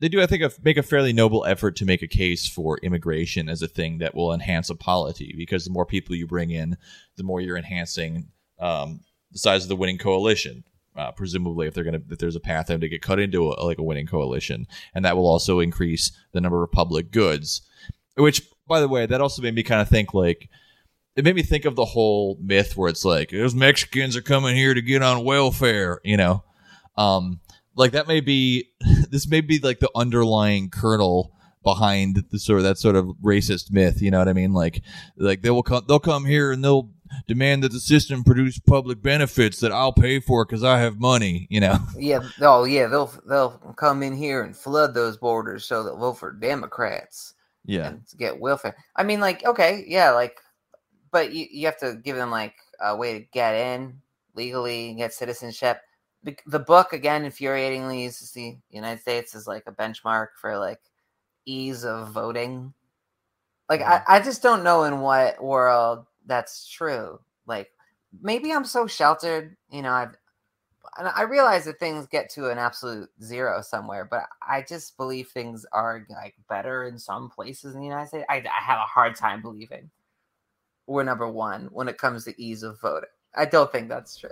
they 0.00 0.08
do, 0.08 0.22
I 0.22 0.26
think, 0.26 0.44
make 0.64 0.76
a 0.76 0.82
fairly 0.82 1.12
noble 1.12 1.44
effort 1.44 1.76
to 1.76 1.84
make 1.84 2.02
a 2.02 2.08
case 2.08 2.48
for 2.48 2.78
immigration 2.78 3.48
as 3.48 3.62
a 3.62 3.68
thing 3.68 3.98
that 3.98 4.14
will 4.14 4.32
enhance 4.32 4.70
a 4.70 4.76
polity. 4.76 5.34
Because 5.36 5.64
the 5.64 5.72
more 5.72 5.86
people 5.86 6.14
you 6.14 6.26
bring 6.26 6.50
in, 6.50 6.76
the 7.16 7.24
more 7.24 7.40
you're 7.40 7.56
enhancing 7.56 8.28
um, 8.60 9.00
the 9.32 9.38
size 9.38 9.64
of 9.64 9.68
the 9.68 9.76
winning 9.76 9.98
coalition. 9.98 10.64
Uh, 10.98 11.12
presumably, 11.12 11.68
if 11.68 11.74
they're 11.74 11.84
gonna, 11.84 12.02
if 12.10 12.18
there's 12.18 12.34
a 12.34 12.40
path 12.40 12.66
them 12.66 12.80
to 12.80 12.88
get 12.88 13.02
cut 13.02 13.20
into 13.20 13.48
a, 13.48 13.54
like 13.64 13.78
a 13.78 13.82
winning 13.84 14.06
coalition, 14.06 14.66
and 14.94 15.04
that 15.04 15.16
will 15.16 15.28
also 15.28 15.60
increase 15.60 16.10
the 16.32 16.40
number 16.40 16.64
of 16.64 16.72
public 16.72 17.12
goods. 17.12 17.62
Which, 18.16 18.42
by 18.66 18.80
the 18.80 18.88
way, 18.88 19.06
that 19.06 19.20
also 19.20 19.40
made 19.40 19.54
me 19.54 19.62
kind 19.62 19.80
of 19.80 19.88
think 19.88 20.12
like 20.12 20.50
it 21.14 21.24
made 21.24 21.36
me 21.36 21.42
think 21.42 21.64
of 21.64 21.76
the 21.76 21.84
whole 21.84 22.36
myth 22.40 22.76
where 22.76 22.88
it's 22.88 23.04
like 23.04 23.30
those 23.30 23.54
Mexicans 23.54 24.16
are 24.16 24.22
coming 24.22 24.56
here 24.56 24.74
to 24.74 24.82
get 24.82 25.02
on 25.02 25.24
welfare, 25.24 26.00
you 26.02 26.16
know. 26.16 26.42
Um, 26.96 27.40
like 27.76 27.92
that 27.92 28.08
may 28.08 28.20
be 28.20 28.70
this 29.10 29.28
may 29.28 29.40
be 29.40 29.58
like 29.60 29.78
the 29.78 29.90
underlying 29.94 30.68
kernel 30.68 31.32
behind 31.62 32.24
the 32.30 32.38
sort 32.38 32.58
of 32.58 32.64
that 32.64 32.78
sort 32.78 32.96
of 32.96 33.06
racist 33.22 33.70
myth. 33.70 34.02
You 34.02 34.10
know 34.10 34.18
what 34.18 34.28
I 34.28 34.32
mean? 34.32 34.52
Like 34.52 34.82
like 35.16 35.42
they 35.42 35.50
will 35.50 35.62
come 35.62 35.84
they'll 35.86 35.98
come 35.98 36.24
here 36.24 36.52
and 36.52 36.62
they'll 36.62 36.90
demand 37.26 37.62
that 37.62 37.72
the 37.72 37.80
system 37.80 38.24
produce 38.24 38.58
public 38.58 39.02
benefits 39.02 39.60
that 39.60 39.72
I'll 39.72 39.92
pay 39.92 40.20
for 40.20 40.44
because 40.44 40.64
I 40.64 40.78
have 40.78 41.00
money. 41.00 41.46
You 41.50 41.60
know? 41.60 41.78
Yeah. 41.98 42.20
Oh 42.40 42.64
yeah. 42.64 42.86
They'll 42.86 43.12
they'll 43.28 43.58
come 43.76 44.02
in 44.02 44.16
here 44.16 44.42
and 44.42 44.56
flood 44.56 44.94
those 44.94 45.16
borders 45.16 45.64
so 45.64 45.82
they'll 45.82 45.96
vote 45.96 46.14
for 46.14 46.32
Democrats. 46.32 47.34
Yeah. 47.64 47.94
get 48.16 48.38
welfare. 48.38 48.76
I 48.96 49.02
mean, 49.02 49.20
like 49.20 49.44
okay, 49.44 49.84
yeah, 49.86 50.10
like, 50.10 50.38
but 51.10 51.32
you 51.32 51.46
you 51.50 51.66
have 51.66 51.78
to 51.78 51.96
give 52.02 52.16
them 52.16 52.30
like 52.30 52.54
a 52.80 52.96
way 52.96 53.18
to 53.18 53.26
get 53.32 53.54
in 53.54 54.00
legally 54.34 54.90
and 54.90 54.98
get 54.98 55.12
citizenship 55.12 55.80
the, 56.22 56.36
the 56.46 56.58
book 56.58 56.92
again 56.92 57.24
infuriatingly 57.24 58.02
uses 58.02 58.32
the 58.32 58.56
United 58.70 59.00
States 59.00 59.34
as 59.34 59.46
like 59.46 59.64
a 59.66 59.72
benchmark 59.72 60.28
for 60.40 60.58
like 60.58 60.80
ease 61.46 61.84
of 61.84 62.10
voting. 62.10 62.72
Like 63.68 63.82
I, 63.82 64.02
I 64.06 64.20
just 64.20 64.42
don't 64.42 64.64
know 64.64 64.84
in 64.84 65.00
what 65.00 65.42
world 65.42 66.06
that's 66.28 66.68
true. 66.68 67.18
Like 67.46 67.72
maybe 68.22 68.52
I'm 68.52 68.64
so 68.64 68.86
sheltered, 68.86 69.56
you 69.70 69.82
know, 69.82 69.92
I've 69.92 70.14
and 70.96 71.08
I 71.08 71.22
realize 71.22 71.64
that 71.66 71.78
things 71.78 72.06
get 72.06 72.30
to 72.30 72.50
an 72.50 72.58
absolute 72.58 73.08
zero 73.22 73.62
somewhere, 73.62 74.04
but 74.10 74.24
I 74.46 74.62
just 74.62 74.96
believe 74.96 75.28
things 75.28 75.64
are 75.72 76.06
like 76.08 76.34
better 76.48 76.84
in 76.84 76.98
some 76.98 77.30
places 77.30 77.74
in 77.74 77.80
the 77.80 77.86
United 77.86 78.08
States. 78.08 78.26
I, 78.28 78.36
I 78.36 78.64
have 78.64 78.78
a 78.78 78.86
hard 78.86 79.14
time 79.14 79.42
believing 79.42 79.90
we're 80.86 81.04
number 81.04 81.28
one 81.28 81.68
when 81.72 81.88
it 81.88 81.98
comes 81.98 82.24
to 82.24 82.42
ease 82.42 82.62
of 82.62 82.80
voting. 82.80 83.10
I 83.36 83.44
don't 83.44 83.70
think 83.70 83.88
that's 83.88 84.16
true. 84.16 84.30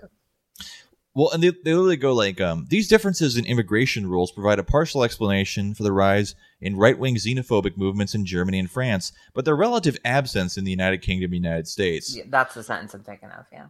Well, 1.16 1.30
and 1.30 1.42
they, 1.42 1.48
they 1.48 1.72
literally 1.72 1.96
go 1.96 2.12
like, 2.12 2.42
um, 2.42 2.66
these 2.68 2.88
differences 2.88 3.38
in 3.38 3.46
immigration 3.46 4.06
rules 4.06 4.30
provide 4.30 4.58
a 4.58 4.62
partial 4.62 5.02
explanation 5.02 5.72
for 5.72 5.82
the 5.82 5.90
rise 5.90 6.34
in 6.60 6.76
right 6.76 6.98
wing 6.98 7.16
xenophobic 7.16 7.78
movements 7.78 8.14
in 8.14 8.26
Germany 8.26 8.58
and 8.58 8.70
France, 8.70 9.12
but 9.32 9.46
their 9.46 9.56
relative 9.56 9.96
absence 10.04 10.58
in 10.58 10.64
the 10.64 10.70
United 10.70 11.00
Kingdom 11.00 11.32
and 11.32 11.42
United 11.42 11.68
States. 11.68 12.14
Yeah, 12.14 12.24
that's 12.28 12.54
the 12.54 12.62
sentence 12.62 12.92
I'm 12.92 13.02
thinking 13.02 13.30
of, 13.30 13.46
yeah. 13.50 13.68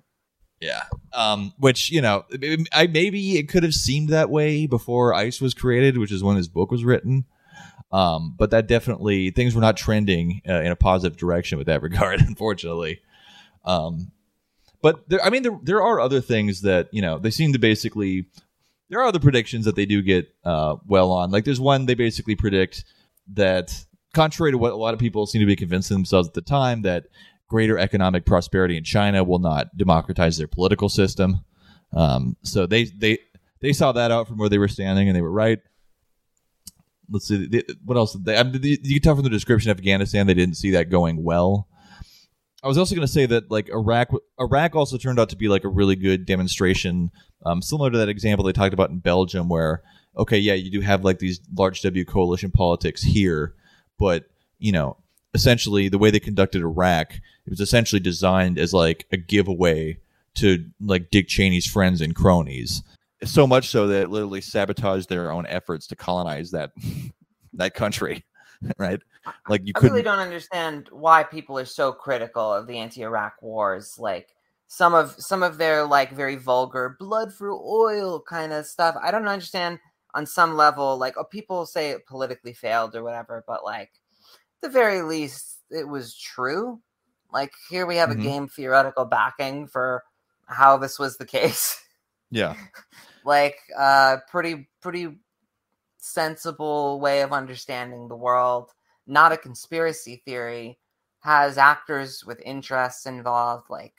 Yeah. 0.60 0.82
Um, 1.12 1.52
which, 1.58 1.88
you 1.92 2.00
know, 2.00 2.24
I, 2.72 2.88
maybe 2.88 3.38
it 3.38 3.48
could 3.48 3.62
have 3.62 3.74
seemed 3.74 4.08
that 4.08 4.28
way 4.28 4.66
before 4.66 5.14
ICE 5.14 5.40
was 5.40 5.54
created, 5.54 5.98
which 5.98 6.10
is 6.10 6.24
when 6.24 6.36
his 6.36 6.48
book 6.48 6.72
was 6.72 6.84
written. 6.84 7.26
Um, 7.92 8.34
but 8.36 8.50
that 8.50 8.66
definitely, 8.66 9.30
things 9.30 9.54
were 9.54 9.60
not 9.60 9.76
trending 9.76 10.42
uh, 10.48 10.62
in 10.62 10.72
a 10.72 10.76
positive 10.76 11.16
direction 11.16 11.58
with 11.58 11.68
that 11.68 11.80
regard, 11.80 12.20
unfortunately. 12.26 13.02
Um, 13.64 14.10
but 14.86 15.08
there, 15.08 15.20
I 15.20 15.30
mean, 15.30 15.42
there 15.42 15.58
there 15.64 15.82
are 15.82 15.98
other 15.98 16.20
things 16.20 16.60
that 16.60 16.86
you 16.92 17.02
know 17.02 17.18
they 17.18 17.32
seem 17.32 17.52
to 17.54 17.58
basically. 17.58 18.26
There 18.88 19.00
are 19.00 19.06
other 19.06 19.18
predictions 19.18 19.64
that 19.64 19.74
they 19.74 19.84
do 19.84 20.00
get 20.00 20.28
uh, 20.44 20.76
well 20.86 21.10
on. 21.10 21.32
Like 21.32 21.44
there's 21.44 21.58
one 21.58 21.86
they 21.86 21.94
basically 21.96 22.36
predict 22.36 22.84
that, 23.34 23.84
contrary 24.14 24.52
to 24.52 24.58
what 24.58 24.72
a 24.72 24.76
lot 24.76 24.94
of 24.94 25.00
people 25.00 25.26
seem 25.26 25.40
to 25.40 25.46
be 25.46 25.56
convincing 25.56 25.96
themselves 25.96 26.28
at 26.28 26.34
the 26.34 26.40
time, 26.40 26.82
that 26.82 27.06
greater 27.48 27.76
economic 27.76 28.24
prosperity 28.24 28.76
in 28.76 28.84
China 28.84 29.24
will 29.24 29.40
not 29.40 29.76
democratize 29.76 30.38
their 30.38 30.46
political 30.46 30.88
system. 30.88 31.40
Um, 31.92 32.36
so 32.44 32.64
they 32.66 32.84
they 32.84 33.18
they 33.60 33.72
saw 33.72 33.90
that 33.90 34.12
out 34.12 34.28
from 34.28 34.38
where 34.38 34.48
they 34.48 34.58
were 34.58 34.68
standing, 34.68 35.08
and 35.08 35.16
they 35.16 35.22
were 35.22 35.32
right. 35.32 35.58
Let's 37.10 37.26
see 37.26 37.48
they, 37.48 37.64
what 37.84 37.96
else. 37.96 38.12
They, 38.12 38.36
I 38.36 38.44
mean, 38.44 38.60
you 38.62 38.78
can 38.78 39.02
tell 39.02 39.16
from 39.16 39.24
the 39.24 39.30
description 39.30 39.72
of 39.72 39.78
Afghanistan 39.78 40.28
they 40.28 40.34
didn't 40.34 40.58
see 40.58 40.70
that 40.70 40.90
going 40.90 41.24
well. 41.24 41.66
I 42.66 42.68
was 42.68 42.78
also 42.78 42.96
going 42.96 43.06
to 43.06 43.12
say 43.12 43.26
that 43.26 43.48
like 43.48 43.68
Iraq, 43.68 44.08
Iraq 44.40 44.74
also 44.74 44.98
turned 44.98 45.20
out 45.20 45.28
to 45.28 45.36
be 45.36 45.46
like 45.46 45.62
a 45.62 45.68
really 45.68 45.94
good 45.94 46.26
demonstration, 46.26 47.12
um, 47.44 47.62
similar 47.62 47.92
to 47.92 47.98
that 47.98 48.08
example 48.08 48.44
they 48.44 48.52
talked 48.52 48.74
about 48.74 48.90
in 48.90 48.98
Belgium, 48.98 49.48
where 49.48 49.84
okay, 50.18 50.36
yeah, 50.36 50.54
you 50.54 50.68
do 50.68 50.80
have 50.80 51.04
like 51.04 51.20
these 51.20 51.38
large 51.56 51.80
W 51.82 52.04
coalition 52.04 52.50
politics 52.50 53.04
here, 53.04 53.54
but 54.00 54.24
you 54.58 54.72
know, 54.72 54.96
essentially 55.32 55.88
the 55.88 55.96
way 55.96 56.10
they 56.10 56.18
conducted 56.18 56.60
Iraq, 56.60 57.14
it 57.14 57.50
was 57.50 57.60
essentially 57.60 58.00
designed 58.00 58.58
as 58.58 58.74
like 58.74 59.06
a 59.12 59.16
giveaway 59.16 59.98
to 60.34 60.64
like 60.80 61.12
Dick 61.12 61.28
Cheney's 61.28 61.68
friends 61.68 62.00
and 62.00 62.16
cronies. 62.16 62.82
So 63.22 63.46
much 63.46 63.68
so 63.68 63.86
that 63.86 64.02
it 64.02 64.10
literally 64.10 64.40
sabotaged 64.40 65.08
their 65.08 65.30
own 65.30 65.46
efforts 65.46 65.86
to 65.86 65.94
colonize 65.94 66.50
that 66.50 66.72
that 67.52 67.74
country, 67.74 68.24
right? 68.76 68.98
Like 69.48 69.62
you 69.64 69.72
I 69.76 69.80
really 69.80 70.02
don't 70.02 70.18
understand 70.18 70.88
why 70.90 71.22
people 71.22 71.58
are 71.58 71.64
so 71.64 71.92
critical 71.92 72.52
of 72.52 72.66
the 72.66 72.78
anti-Iraq 72.78 73.42
wars. 73.42 73.98
Like 73.98 74.34
some 74.68 74.94
of 74.94 75.14
some 75.18 75.42
of 75.42 75.58
their 75.58 75.84
like 75.84 76.10
very 76.12 76.36
vulgar 76.36 76.96
blood 76.98 77.32
for 77.32 77.52
oil 77.52 78.20
kind 78.20 78.52
of 78.52 78.66
stuff. 78.66 78.96
I 79.02 79.10
don't 79.10 79.28
understand 79.28 79.78
on 80.14 80.26
some 80.26 80.56
level. 80.56 80.96
Like 80.98 81.14
oh, 81.16 81.24
people 81.24 81.66
say 81.66 81.90
it 81.90 82.06
politically 82.06 82.52
failed 82.52 82.94
or 82.94 83.02
whatever, 83.02 83.44
but 83.46 83.64
like 83.64 83.90
the 84.62 84.68
very 84.68 85.02
least 85.02 85.58
it 85.70 85.88
was 85.88 86.16
true. 86.16 86.80
Like 87.32 87.52
here 87.68 87.86
we 87.86 87.96
have 87.96 88.10
mm-hmm. 88.10 88.20
a 88.20 88.24
game 88.24 88.48
theoretical 88.48 89.04
backing 89.04 89.66
for 89.66 90.02
how 90.46 90.76
this 90.76 90.98
was 90.98 91.16
the 91.16 91.26
case. 91.26 91.82
Yeah. 92.30 92.54
like 93.24 93.56
uh 93.78 94.18
pretty 94.30 94.68
pretty 94.80 95.16
sensible 95.98 97.00
way 97.00 97.22
of 97.22 97.32
understanding 97.32 98.08
the 98.08 98.16
world 98.16 98.70
not 99.06 99.32
a 99.32 99.36
conspiracy 99.36 100.22
theory, 100.24 100.78
has 101.20 101.58
actors 101.58 102.24
with 102.24 102.40
interests 102.44 103.06
involved, 103.06 103.68
like 103.68 103.94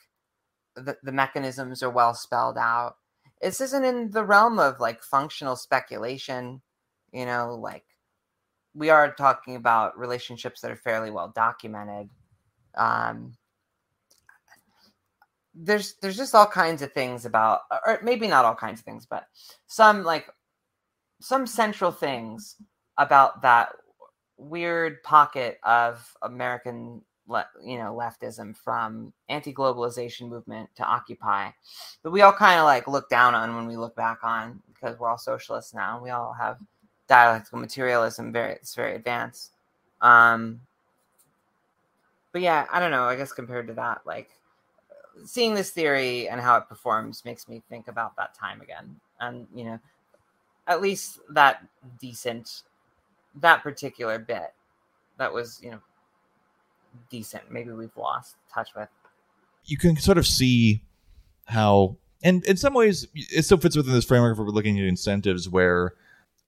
the, 0.76 0.97
the 1.03 1.12
mechanisms 1.12 1.84
are 1.84 1.89
well 1.89 2.14
spelled 2.14 2.58
out. 2.58 2.97
this 3.41 3.62
isn't 3.62 3.84
in 3.84 4.12
the 4.12 4.24
realm 4.24 4.60
of 4.60 4.80
like 4.80 5.03
functional 5.03 5.55
speculation. 5.55 6.62
You 7.12 7.26
know, 7.26 7.55
like 7.55 7.86
we 8.74 8.89
are 8.89 9.14
talking 9.14 9.55
about 9.55 9.97
relationships 9.97 10.62
that 10.62 10.72
are 10.72 10.76
fairly 10.76 11.12
well 11.12 11.32
documented. 11.36 12.10
Um, 12.76 13.34
there's 15.55 15.95
there's 16.01 16.18
just 16.18 16.36
all 16.36 16.45
kinds 16.45 16.82
of 16.82 16.93
things 16.93 17.26
about, 17.26 17.62
or 17.86 17.99
maybe 18.03 18.28
not 18.28 18.45
all 18.45 18.55
kinds 18.55 18.80
of 18.80 18.86
things, 18.86 19.08
but 19.10 19.26
some 19.66 20.03
like 20.03 20.28
some 21.20 21.47
central 21.47 21.91
things 21.91 22.55
about 22.97 23.41
that 23.41 23.70
weird 24.38 25.01
pocket 25.03 25.59
of 25.63 26.15
American 26.21 27.01
le- 27.27 27.49
you 27.63 27.77
know 27.77 27.93
leftism 27.93 28.55
from 28.55 29.13
anti-globalization 29.29 30.29
movement 30.29 30.69
to 30.75 30.83
occupy. 30.83 31.49
That 32.03 32.11
we 32.11 32.21
all 32.21 32.33
kind 32.33 32.59
of 32.59 32.65
like 32.65 32.88
look 32.88 33.09
down 33.09 33.35
on 33.35 33.55
when 33.55 33.67
we 33.67 33.77
look 33.77 33.95
back 33.95 34.19
on 34.23 34.61
because 34.73 34.97
we're 34.99 35.09
all 35.09 35.17
socialists 35.17 35.73
now. 35.73 36.01
We 36.01 36.09
all 36.09 36.33
have 36.33 36.57
dialectical 37.07 37.59
materialism 37.59 38.31
very 38.31 38.53
it's 38.53 38.75
very 38.75 38.95
advanced. 38.95 39.53
Um 40.01 40.61
but 42.33 42.41
yeah 42.41 42.67
i 42.71 42.79
don't 42.79 42.91
know 42.91 43.05
i 43.05 43.15
guess 43.15 43.31
compared 43.31 43.65
to 43.67 43.73
that 43.73 44.01
like 44.05 44.29
seeing 45.25 45.55
this 45.55 45.71
theory 45.71 46.29
and 46.29 46.39
how 46.39 46.57
it 46.57 46.67
performs 46.69 47.25
makes 47.25 47.47
me 47.47 47.63
think 47.69 47.88
about 47.88 48.15
that 48.17 48.35
time 48.35 48.61
again. 48.61 48.95
And 49.19 49.47
you 49.53 49.65
know 49.65 49.79
at 50.67 50.81
least 50.81 51.19
that 51.29 51.65
decent 51.99 52.63
that 53.41 53.63
particular 53.63 54.19
bit 54.19 54.53
that 55.17 55.33
was 55.33 55.59
you 55.61 55.71
know 55.71 55.79
decent. 57.09 57.51
Maybe 57.51 57.71
we've 57.71 57.95
lost 57.97 58.35
touch 58.53 58.69
with. 58.75 58.89
You 59.65 59.77
can 59.77 59.97
sort 59.97 60.17
of 60.17 60.25
see 60.25 60.81
how 61.45 61.97
and 62.23 62.45
in 62.45 62.57
some 62.57 62.73
ways 62.73 63.07
it 63.13 63.43
still 63.43 63.57
fits 63.57 63.75
within 63.75 63.93
this 63.93 64.05
framework 64.05 64.33
if 64.33 64.39
we're 64.39 64.49
looking 64.51 64.79
at 64.79 64.85
incentives 64.85 65.47
where 65.47 65.93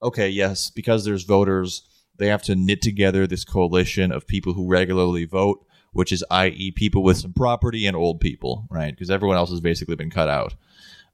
okay 0.02 0.28
yes 0.28 0.70
because 0.70 1.04
there's 1.04 1.24
voters 1.24 1.82
they 2.16 2.26
have 2.26 2.42
to 2.42 2.54
knit 2.54 2.82
together 2.82 3.26
this 3.26 3.44
coalition 3.44 4.12
of 4.12 4.26
people 4.26 4.52
who 4.52 4.68
regularly 4.68 5.24
vote 5.24 5.64
which 5.92 6.12
is 6.12 6.24
i.e 6.30 6.70
people 6.70 7.02
with 7.02 7.16
some 7.16 7.32
property 7.32 7.86
and 7.86 7.96
old 7.96 8.20
people 8.20 8.66
right? 8.70 8.90
Because 8.90 9.10
everyone 9.10 9.36
else 9.36 9.50
has 9.50 9.60
basically 9.60 9.96
been 9.96 10.10
cut 10.10 10.28
out. 10.28 10.54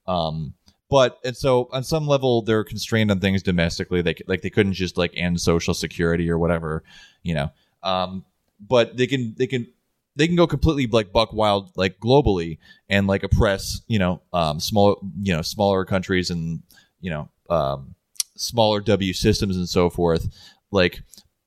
Um, 0.05 0.53
but 0.89 1.19
and 1.23 1.35
so 1.35 1.69
on 1.71 1.83
some 1.83 2.07
level 2.07 2.41
they're 2.41 2.63
constrained 2.63 3.11
on 3.11 3.19
things 3.19 3.43
domestically. 3.43 4.01
They 4.01 4.15
like 4.27 4.41
they 4.41 4.49
couldn't 4.49 4.73
just 4.73 4.97
like 4.97 5.11
end 5.15 5.41
social 5.41 5.73
security 5.73 6.29
or 6.29 6.37
whatever 6.37 6.83
you 7.27 7.35
know? 7.35 7.51
Um, 7.83 8.25
but 8.59 8.97
they 8.97 9.05
can 9.05 9.35
they 9.37 9.45
can 9.45 9.67
they 10.15 10.25
can 10.27 10.35
go 10.35 10.47
completely 10.47 10.87
like 10.87 11.11
buck 11.11 11.31
wild 11.31 11.71
like 11.75 11.99
globally 11.99 12.57
and 12.89 13.05
like 13.05 13.21
oppress 13.23 13.81
you 13.87 13.99
know 13.99 14.21
um 14.33 14.59
small 14.59 14.99
you 15.21 15.35
know 15.35 15.43
smaller 15.43 15.85
countries 15.85 16.31
and 16.31 16.63
you 17.01 17.11
know 17.11 17.29
um 17.49 17.93
smaller 18.35 18.81
w 18.81 19.13
systems 19.13 19.57
and 19.57 19.69
so 19.69 19.89
forth. 19.89 20.27
Like 20.71 21.01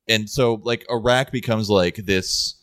and 0.08 0.30
so 0.30 0.60
like 0.64 0.86
iraq 0.90 1.32
becomes 1.32 1.68
like 1.68 1.96
this 1.96 2.54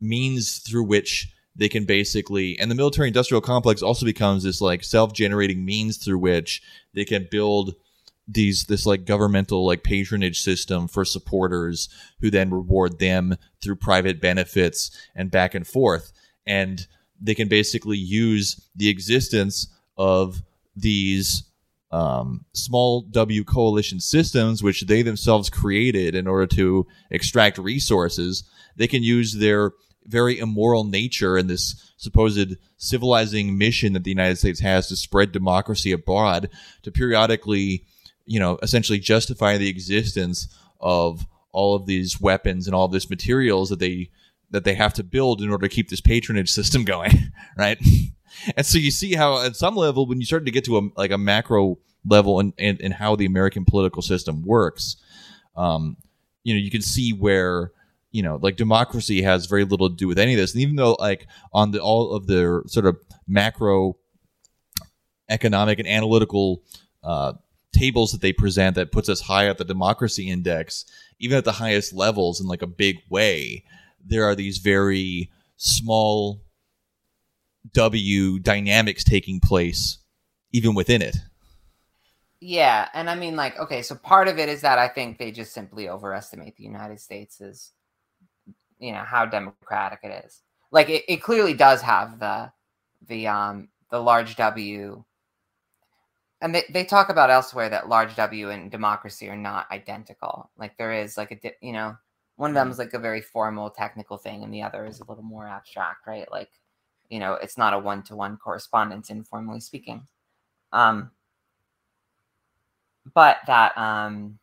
means 0.00 0.58
through 0.58 0.84
which 0.84 1.33
they 1.56 1.68
can 1.68 1.84
basically 1.84 2.58
and 2.58 2.70
the 2.70 2.74
military 2.74 3.08
industrial 3.08 3.40
complex 3.40 3.82
also 3.82 4.04
becomes 4.04 4.42
this 4.42 4.60
like 4.60 4.82
self-generating 4.82 5.64
means 5.64 5.96
through 5.96 6.18
which 6.18 6.62
they 6.94 7.04
can 7.04 7.28
build 7.30 7.74
these 8.26 8.64
this 8.64 8.86
like 8.86 9.04
governmental 9.04 9.66
like 9.66 9.82
patronage 9.82 10.40
system 10.40 10.88
for 10.88 11.04
supporters 11.04 11.88
who 12.20 12.30
then 12.30 12.50
reward 12.50 12.98
them 12.98 13.36
through 13.62 13.76
private 13.76 14.20
benefits 14.20 14.90
and 15.14 15.30
back 15.30 15.54
and 15.54 15.66
forth 15.66 16.12
and 16.46 16.86
they 17.20 17.34
can 17.34 17.48
basically 17.48 17.98
use 17.98 18.68
the 18.74 18.88
existence 18.88 19.68
of 19.96 20.42
these 20.76 21.44
um, 21.90 22.44
small 22.52 23.02
W 23.02 23.44
coalition 23.44 24.00
systems, 24.00 24.62
which 24.62 24.82
they 24.82 25.02
themselves 25.02 25.48
created 25.48 26.16
in 26.16 26.26
order 26.26 26.46
to 26.56 26.86
extract 27.10 27.56
resources. 27.56 28.42
They 28.76 28.88
can 28.88 29.04
use 29.04 29.34
their 29.34 29.70
very 30.06 30.38
immoral 30.38 30.84
nature 30.84 31.36
and 31.36 31.48
this 31.48 31.92
supposed 31.96 32.56
civilizing 32.76 33.56
mission 33.56 33.92
that 33.94 34.04
the 34.04 34.10
United 34.10 34.36
States 34.36 34.60
has 34.60 34.88
to 34.88 34.96
spread 34.96 35.32
democracy 35.32 35.92
abroad 35.92 36.50
to 36.82 36.92
periodically, 36.92 37.84
you 38.26 38.38
know, 38.38 38.58
essentially 38.62 38.98
justify 38.98 39.56
the 39.56 39.68
existence 39.68 40.48
of 40.80 41.26
all 41.52 41.74
of 41.74 41.86
these 41.86 42.20
weapons 42.20 42.66
and 42.66 42.74
all 42.74 42.88
this 42.88 43.08
materials 43.08 43.70
that 43.70 43.78
they 43.78 44.10
that 44.50 44.64
they 44.64 44.74
have 44.74 44.94
to 44.94 45.02
build 45.02 45.40
in 45.40 45.50
order 45.50 45.66
to 45.66 45.74
keep 45.74 45.88
this 45.88 46.00
patronage 46.00 46.50
system 46.50 46.84
going, 46.94 47.32
right? 47.56 47.78
and 48.56 48.66
so 48.66 48.78
you 48.78 48.90
see 48.90 49.14
how 49.14 49.40
at 49.40 49.56
some 49.56 49.76
level 49.76 50.06
when 50.06 50.20
you 50.20 50.26
start 50.26 50.44
to 50.44 50.50
get 50.50 50.64
to 50.64 50.78
a 50.78 50.82
like 50.96 51.10
a 51.10 51.18
macro 51.18 51.78
level 52.06 52.40
and 52.40 52.52
and, 52.58 52.80
and 52.80 52.94
how 52.94 53.16
the 53.16 53.26
American 53.26 53.64
political 53.64 54.02
system 54.02 54.42
works, 54.42 54.96
um, 55.56 55.96
you 56.42 56.54
know, 56.54 56.60
you 56.60 56.70
can 56.70 56.82
see 56.82 57.12
where 57.12 57.72
you 58.14 58.22
know 58.22 58.38
like 58.40 58.56
democracy 58.56 59.22
has 59.22 59.46
very 59.46 59.64
little 59.64 59.90
to 59.90 59.96
do 59.96 60.06
with 60.06 60.20
any 60.20 60.34
of 60.34 60.38
this. 60.38 60.54
And 60.54 60.62
even 60.62 60.76
though 60.76 60.96
like 61.00 61.26
on 61.52 61.72
the 61.72 61.80
all 61.80 62.12
of 62.12 62.28
the 62.28 62.62
sort 62.66 62.86
of 62.86 62.96
macro 63.26 63.96
economic 65.28 65.80
and 65.80 65.88
analytical 65.88 66.62
uh, 67.02 67.32
tables 67.72 68.12
that 68.12 68.20
they 68.20 68.32
present 68.32 68.76
that 68.76 68.92
puts 68.92 69.08
us 69.08 69.22
high 69.22 69.48
at 69.48 69.58
the 69.58 69.64
democracy 69.64 70.30
index 70.30 70.84
even 71.18 71.36
at 71.36 71.44
the 71.44 71.52
highest 71.52 71.92
levels 71.92 72.40
in 72.40 72.46
like 72.46 72.62
a 72.62 72.68
big 72.68 72.98
way 73.10 73.64
there 74.06 74.24
are 74.24 74.36
these 74.36 74.58
very 74.58 75.28
small 75.56 76.40
w 77.72 78.38
dynamics 78.38 79.02
taking 79.02 79.40
place 79.40 79.98
even 80.52 80.74
within 80.74 81.02
it. 81.02 81.16
Yeah 82.40 82.88
and 82.94 83.10
i 83.10 83.16
mean 83.16 83.34
like 83.34 83.58
okay 83.58 83.82
so 83.82 83.96
part 83.96 84.28
of 84.28 84.38
it 84.38 84.48
is 84.48 84.60
that 84.60 84.78
i 84.78 84.86
think 84.86 85.18
they 85.18 85.32
just 85.32 85.52
simply 85.52 85.88
overestimate 85.88 86.56
the 86.56 86.62
united 86.62 87.00
states 87.00 87.40
as 87.40 87.72
you 88.84 88.92
know 88.92 89.04
how 89.04 89.24
democratic 89.24 90.00
it 90.02 90.24
is. 90.26 90.42
Like 90.70 90.90
it, 90.90 91.04
it 91.08 91.22
clearly 91.22 91.54
does 91.54 91.80
have 91.80 92.18
the 92.18 92.52
the 93.08 93.26
um 93.26 93.68
the 93.90 93.98
large 93.98 94.36
W 94.36 95.02
and 96.42 96.54
they, 96.54 96.64
they 96.68 96.84
talk 96.84 97.08
about 97.08 97.30
elsewhere 97.30 97.70
that 97.70 97.88
large 97.88 98.14
W 98.16 98.50
and 98.50 98.70
democracy 98.70 99.30
are 99.30 99.36
not 99.36 99.70
identical. 99.70 100.50
Like 100.58 100.76
there 100.76 100.92
is 100.92 101.16
like 101.16 101.32
a 101.32 101.52
you 101.62 101.72
know 101.72 101.96
one 102.36 102.50
of 102.50 102.54
them 102.54 102.70
is 102.70 102.78
like 102.78 102.92
a 102.92 102.98
very 102.98 103.22
formal 103.22 103.70
technical 103.70 104.18
thing 104.18 104.42
and 104.42 104.52
the 104.52 104.62
other 104.62 104.84
is 104.84 105.00
a 105.00 105.04
little 105.08 105.24
more 105.24 105.48
abstract, 105.48 106.06
right? 106.06 106.30
Like 106.30 106.50
you 107.08 107.20
know 107.20 107.34
it's 107.34 107.56
not 107.56 107.72
a 107.72 107.78
one 107.78 108.02
to 108.04 108.16
one 108.16 108.36
correspondence 108.36 109.08
informally 109.08 109.60
speaking. 109.60 110.06
Um, 110.72 111.10
but 113.14 113.38
that 113.46 113.76
um, 113.78 114.38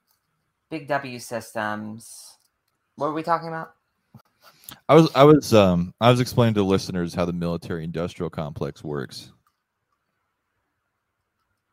big 0.71 0.87
W 0.87 1.19
systems. 1.19 2.37
What 2.95 3.07
were 3.07 3.13
we 3.13 3.23
talking 3.23 3.47
about? 3.47 3.75
I 4.89 4.95
was 4.95 5.09
I 5.15 5.23
was 5.23 5.53
um 5.53 5.93
I 6.01 6.09
was 6.09 6.19
explaining 6.19 6.55
to 6.55 6.63
listeners 6.63 7.13
how 7.13 7.25
the 7.25 7.33
military 7.33 7.83
industrial 7.83 8.29
complex 8.29 8.83
works. 8.83 9.31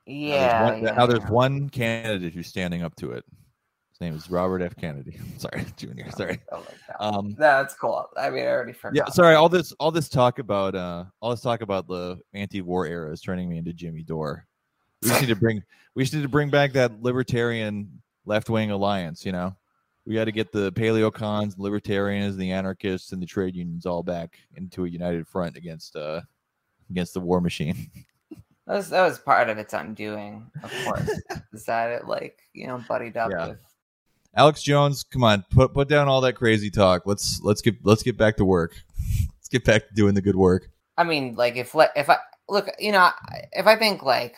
Yeah. 0.07 0.39
Now 0.39 0.71
there's, 0.71 0.73
one, 0.73 0.83
yeah, 0.85 0.93
now 0.93 1.07
there's 1.07 1.31
one 1.31 1.69
candidate 1.69 2.33
who's 2.33 2.47
standing 2.47 2.83
up 2.83 2.97
to 2.97 3.13
it. 3.13 3.25
His 3.91 4.01
name 4.01 4.15
is 4.15 4.31
Robert 4.31 4.63
F. 4.63 4.77
Kennedy. 4.77 5.19
sorry, 5.39 5.67
Junior. 5.77 6.11
Sorry. 6.13 6.39
Oh. 6.53 6.65
Um, 7.01 7.35
That's 7.39 7.75
cool. 7.75 8.09
I 8.17 8.31
mean, 8.31 8.45
I 8.45 8.49
already 8.49 8.73
forgot. 8.73 8.97
yeah, 8.97 9.13
sorry. 9.13 9.35
All 9.35 9.49
this 9.49 9.73
all 9.81 9.91
this 9.91 10.09
talk 10.09 10.39
about 10.39 10.75
uh 10.75 11.05
all 11.21 11.31
this 11.31 11.41
talk 11.41 11.61
about 11.61 11.89
the 11.89 12.19
anti-war 12.33 12.87
era 12.87 13.13
is 13.13 13.21
turning 13.21 13.49
me 13.49 13.59
into 13.59 13.73
Jimmy 13.73 14.03
Dore. 14.03 14.47
We 15.03 15.09
just 15.09 15.21
need 15.21 15.29
to 15.29 15.37
bring 15.37 15.63
we 15.95 16.05
just 16.05 16.15
need 16.15 16.23
to 16.23 16.29
bring 16.29 16.49
back 16.49 16.73
that 16.73 17.03
libertarian 17.03 18.01
left-wing 18.25 18.71
alliance. 18.71 19.27
You 19.27 19.33
know, 19.33 19.57
we 20.09 20.15
got 20.15 20.25
to 20.25 20.33
get 20.33 20.51
the 20.53 20.73
paleocons, 20.73 21.59
libertarians, 21.59 22.37
the 22.39 22.51
anarchists, 22.51 23.13
and 23.13 23.21
the 23.21 23.27
trade 23.27 23.55
unions 23.55 23.85
all 23.85 24.03
back 24.03 24.39
into 24.57 24.87
a 24.87 24.89
united 24.89 25.29
front 25.29 25.55
against 25.57 25.95
uh 25.97 26.23
against 26.91 27.13
the 27.15 27.21
war 27.21 27.41
machine. 27.41 27.91
That 28.67 28.75
was, 28.75 28.91
that 28.91 29.03
was 29.09 29.19
part 29.19 29.49
of 29.49 29.57
its 29.57 29.73
undoing, 29.73 30.51
of 30.63 30.71
course. 30.85 31.09
is 31.55 31.65
that 31.65 31.91
it 31.91 32.07
like, 32.07 32.39
you 32.53 32.67
know, 32.67 32.85
buddied 32.87 33.17
up 33.17 33.31
Yeah. 33.31 33.47
with 33.49 33.59
Alex 34.37 34.63
Jones, 34.63 35.05
come 35.05 35.25
on, 35.25 35.43
put 35.51 35.73
put 35.73 35.89
down 35.89 36.07
all 36.07 36.21
that 36.21 36.35
crazy 36.35 36.69
talk. 36.71 37.07
Let's 37.07 37.41
let's 37.43 37.63
get 37.63 37.77
let's 37.83 38.03
get 38.03 38.19
back 38.19 38.37
to 38.37 38.45
work. 38.45 38.75
Let's 39.39 39.49
get 39.49 39.65
back 39.65 39.89
to 39.89 39.95
doing 39.95 40.13
the 40.15 40.21
good 40.21 40.37
work. 40.37 40.69
I 40.99 41.05
mean, 41.05 41.35
like 41.35 41.57
if 41.57 41.75
if 41.97 42.11
I 42.11 42.19
look, 42.51 42.69
you 42.79 42.93
know, 42.93 43.09
if 43.53 43.67
I 43.67 43.77
think 43.77 44.03
like 44.03 44.37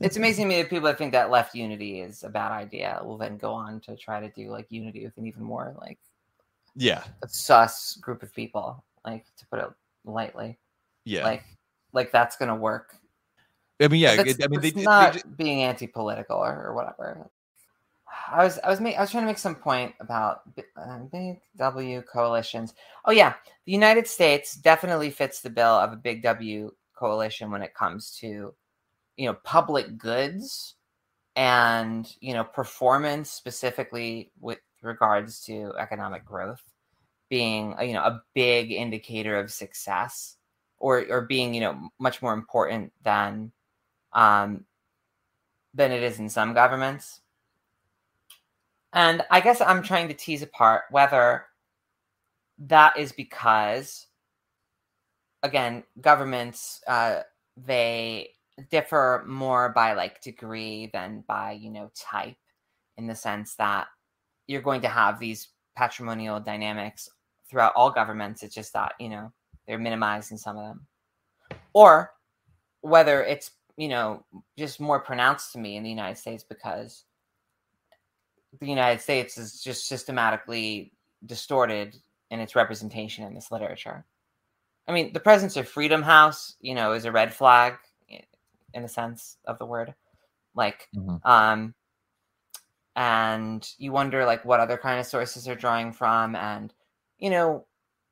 it's 0.00 0.16
amazing 0.16 0.44
to 0.44 0.48
me 0.48 0.60
that 0.62 0.70
people 0.70 0.86
that 0.86 0.98
think 0.98 1.12
that 1.12 1.30
left 1.30 1.54
unity 1.54 2.00
is 2.00 2.24
a 2.24 2.28
bad 2.28 2.50
idea 2.52 3.00
will 3.04 3.16
then 3.16 3.36
go 3.36 3.52
on 3.52 3.80
to 3.80 3.96
try 3.96 4.20
to 4.20 4.28
do 4.30 4.50
like 4.50 4.66
unity 4.70 5.04
with 5.04 5.16
an 5.18 5.26
even 5.26 5.42
more 5.42 5.74
like 5.80 5.98
Yeah, 6.74 7.04
sus 7.28 7.96
group 7.96 8.22
of 8.22 8.34
people, 8.34 8.82
like 9.04 9.24
to 9.36 9.46
put 9.46 9.60
it 9.60 9.68
lightly. 10.04 10.58
yeah. 11.04 11.24
Like 11.24 11.44
like 11.92 12.10
that's 12.10 12.36
gonna 12.36 12.56
work. 12.56 12.96
I 13.80 13.88
mean, 13.88 14.00
yeah. 14.00 14.12
It- 14.12 14.42
I 14.42 14.48
mean, 14.48 14.60
they, 14.60 14.70
that's 14.70 14.74
they- 14.74 14.82
not 14.82 15.12
they 15.12 15.18
ju- 15.20 15.28
being 15.36 15.62
anti-political 15.62 16.36
or, 16.36 16.66
or 16.66 16.74
whatever. 16.74 17.28
I 18.30 18.44
was 18.44 18.58
I 18.64 18.68
was 18.68 18.80
ma- 18.80 18.90
I 18.90 19.00
was 19.00 19.10
trying 19.10 19.22
to 19.24 19.26
make 19.26 19.38
some 19.38 19.54
point 19.54 19.94
about 20.00 20.42
uh, 20.76 20.98
big 21.10 21.40
W 21.56 22.02
coalitions. 22.02 22.74
Oh 23.04 23.10
yeah, 23.12 23.34
the 23.66 23.72
United 23.72 24.06
States 24.06 24.54
definitely 24.56 25.10
fits 25.10 25.40
the 25.40 25.50
bill 25.50 25.74
of 25.74 25.92
a 25.92 25.96
big 25.96 26.22
W 26.22 26.72
coalition 26.94 27.50
when 27.50 27.62
it 27.62 27.74
comes 27.74 28.16
to 28.20 28.54
you 29.16 29.26
know 29.26 29.34
public 29.44 29.98
goods 29.98 30.74
and 31.36 32.14
you 32.20 32.34
know 32.34 32.44
performance 32.44 33.30
specifically 33.30 34.30
with 34.40 34.58
regards 34.82 35.44
to 35.44 35.72
economic 35.78 36.24
growth 36.24 36.62
being 37.30 37.74
you 37.80 37.94
know 37.94 38.02
a 38.02 38.22
big 38.34 38.72
indicator 38.72 39.38
of 39.38 39.50
success 39.50 40.36
or 40.78 41.06
or 41.08 41.22
being 41.22 41.54
you 41.54 41.60
know 41.60 41.88
much 41.98 42.20
more 42.20 42.34
important 42.34 42.92
than 43.02 43.52
um 44.12 44.64
than 45.72 45.90
it 45.90 46.02
is 46.02 46.18
in 46.18 46.28
some 46.28 46.52
governments. 46.52 47.20
And 48.92 49.22
i 49.30 49.40
guess 49.40 49.62
i'm 49.62 49.82
trying 49.82 50.08
to 50.08 50.14
tease 50.14 50.42
apart 50.42 50.82
whether 50.90 51.46
that 52.58 52.98
is 52.98 53.12
because 53.12 54.06
again 55.42 55.84
governments 56.02 56.82
uh 56.86 57.20
they 57.56 58.28
differ 58.70 59.24
more 59.26 59.70
by 59.70 59.94
like 59.94 60.20
degree 60.22 60.90
than 60.92 61.24
by 61.26 61.52
you 61.52 61.70
know 61.70 61.90
type 61.94 62.36
in 62.96 63.06
the 63.06 63.14
sense 63.14 63.54
that 63.56 63.86
you're 64.46 64.62
going 64.62 64.82
to 64.82 64.88
have 64.88 65.18
these 65.18 65.48
patrimonial 65.76 66.40
dynamics 66.40 67.08
throughout 67.48 67.72
all 67.76 67.90
governments. 67.90 68.42
It's 68.42 68.54
just 68.54 68.72
that 68.72 68.94
you 68.98 69.08
know 69.08 69.32
they're 69.66 69.78
minimized 69.78 70.32
in 70.32 70.38
some 70.38 70.56
of 70.56 70.64
them. 70.66 70.86
Or 71.72 72.12
whether 72.80 73.22
it's 73.22 73.50
you 73.76 73.88
know 73.88 74.24
just 74.58 74.80
more 74.80 75.00
pronounced 75.00 75.52
to 75.52 75.58
me 75.58 75.76
in 75.76 75.82
the 75.82 75.90
united 75.90 76.18
states 76.18 76.44
because 76.46 77.04
the 78.60 78.66
united 78.66 79.00
states 79.00 79.38
is 79.38 79.62
just 79.62 79.88
systematically 79.88 80.92
distorted 81.24 81.96
in 82.30 82.40
its 82.40 82.54
representation 82.54 83.24
in 83.24 83.34
this 83.34 83.50
literature. 83.50 84.04
I 84.86 84.92
mean 84.92 85.12
the 85.12 85.20
presence 85.20 85.56
of 85.56 85.68
freedom 85.68 86.02
house 86.02 86.56
you 86.60 86.74
know 86.74 86.92
is 86.92 87.04
a 87.04 87.12
red 87.12 87.32
flag 87.32 87.74
in 88.74 88.82
the 88.82 88.88
sense 88.88 89.36
of 89.46 89.58
the 89.58 89.66
word 89.66 89.94
like 90.54 90.88
Mhm. 90.94 91.20
um 91.24 91.74
and 92.96 93.68
you 93.78 93.92
wonder 93.92 94.24
like 94.26 94.44
what 94.44 94.60
other 94.60 94.76
kind 94.76 95.00
of 95.00 95.06
sources 95.06 95.48
are 95.48 95.54
drawing 95.54 95.92
from 95.92 96.36
and 96.36 96.74
you 97.18 97.30
know 97.30 97.66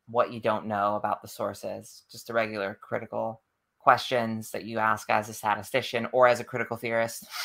what 0.08 0.32
you 0.32 0.40
don't 0.40 0.66
know 0.66 0.96
about 0.96 1.22
the 1.22 1.28
sources. 1.28 2.02
Just 2.10 2.26
the 2.26 2.32
regular 2.34 2.76
critical 2.82 3.42
questions 3.78 4.50
that 4.50 4.64
you 4.64 4.78
ask 4.78 5.08
as 5.08 5.28
a 5.28 5.32
statistician 5.34 6.08
or 6.12 6.26
as 6.26 6.40
a 6.40 6.44
critical 6.44 6.76
theorist. 6.76 7.26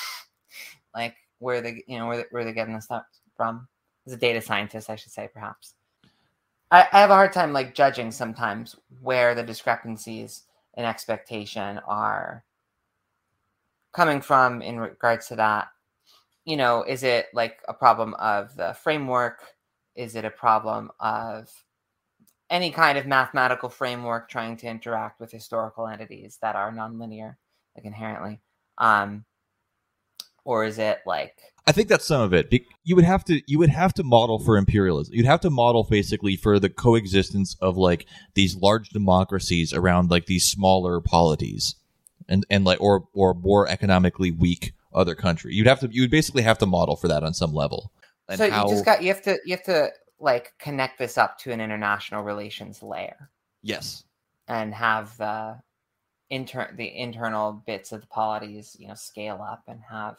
Like 0.96 1.16
where 1.40 1.60
they 1.60 1.84
you 1.88 2.00
know 2.00 2.08
where, 2.08 2.18
they- 2.18 2.26
where 2.32 2.44
they're 2.46 2.54
getting 2.54 2.74
this 2.74 2.86
stuff 2.86 3.04
from? 3.36 3.68
As 4.08 4.14
a 4.14 4.18
data 4.18 4.42
scientist 4.42 4.90
i 4.90 4.96
should 4.96 5.12
say 5.12 5.28
perhaps. 5.34 5.74
I, 6.72 6.88
I 6.94 7.02
have 7.02 7.10
a 7.10 7.16
hard 7.16 7.34
time 7.34 7.52
like 7.52 7.76
judging 7.76 8.12
sometimes 8.12 8.78
where 9.02 9.36
the 9.36 9.44
discrepancies 9.44 10.44
in 10.76 10.86
expectation 10.86 11.80
are 11.80 12.46
coming 13.96 14.22
from 14.22 14.62
in 14.62 14.80
regards 14.80 15.28
to 15.28 15.36
that 15.36 15.68
you 16.44 16.58
know 16.58 16.84
is 16.84 17.04
it 17.04 17.28
like 17.34 17.60
a 17.68 17.74
problem 17.74 18.14
of 18.16 18.56
the 18.56 18.74
framework 18.84 19.44
is 19.96 20.16
it 20.16 20.26
a 20.26 20.30
problem 20.30 20.92
of 21.00 21.50
any 22.50 22.72
kind 22.72 22.98
of 22.98 23.08
mathematical 23.08 23.70
framework 23.70 24.30
trying 24.30 24.58
to 24.58 24.68
interact 24.68 25.20
with 25.20 25.32
historical 25.32 25.88
entities 25.88 26.38
that 26.42 26.56
are 26.56 26.72
nonlinear 26.72 27.36
like 27.76 27.86
inherently 27.86 28.40
um 28.78 29.24
or 30.44 30.66
is 30.66 30.78
it 30.78 31.00
like 31.06 31.40
I 31.68 31.72
think 31.72 31.88
that's 31.88 32.06
some 32.06 32.22
of 32.22 32.32
it. 32.32 32.54
You 32.84 32.96
would 32.96 33.06
have 33.06 33.26
to 33.26 33.42
you 33.48 33.58
would 33.58 33.72
have 33.72 33.94
to 33.96 34.04
model 34.04 34.38
for 34.38 34.56
imperialism. 34.56 35.16
You'd 35.16 35.26
have 35.26 35.42
to 35.42 35.50
model 35.50 35.84
basically 35.84 36.36
for 36.36 36.60
the 36.60 36.70
coexistence 36.70 37.56
of 37.60 37.76
like 37.76 38.06
these 38.36 38.56
large 38.56 38.90
democracies 38.90 39.74
around 39.74 40.12
like 40.12 40.28
these 40.28 40.46
smaller 40.46 41.02
polities, 41.02 41.76
and 42.28 42.46
and 42.50 42.66
like 42.66 42.80
or 42.82 43.08
or 43.14 43.34
more 43.34 43.68
economically 43.68 44.32
weak 44.32 44.74
other 44.94 45.16
country. 45.16 45.54
You'd 45.54 45.68
have 45.68 45.80
to 45.82 45.90
you 45.92 46.02
would 46.04 46.12
basically 46.12 46.44
have 46.44 46.58
to 46.60 46.66
model 46.66 46.96
for 46.96 47.08
that 47.08 47.24
on 47.24 47.34
some 47.34 47.54
level. 47.54 47.92
And 48.28 48.38
so 48.38 48.50
how, 48.50 48.64
you 48.64 48.70
just 48.74 48.86
got 48.86 49.02
you 49.02 49.10
have 49.10 49.22
to 49.24 49.38
you 49.46 49.52
have 49.56 49.64
to 49.66 49.92
like 50.20 50.54
connect 50.60 50.98
this 50.98 51.18
up 51.18 51.38
to 51.40 51.52
an 51.52 51.60
international 51.62 52.24
relations 52.24 52.82
layer 52.82 53.30
yes, 53.62 54.04
and 54.48 54.74
have 54.74 55.18
the 55.18 55.60
inter 56.30 56.74
the 56.76 56.98
internal 56.98 57.64
bits 57.68 57.92
of 57.92 58.02
the 58.02 58.08
polities 58.08 58.76
you 58.80 58.88
know 58.88 58.96
scale 58.96 59.46
up 59.48 59.64
and 59.68 59.80
have 59.90 60.18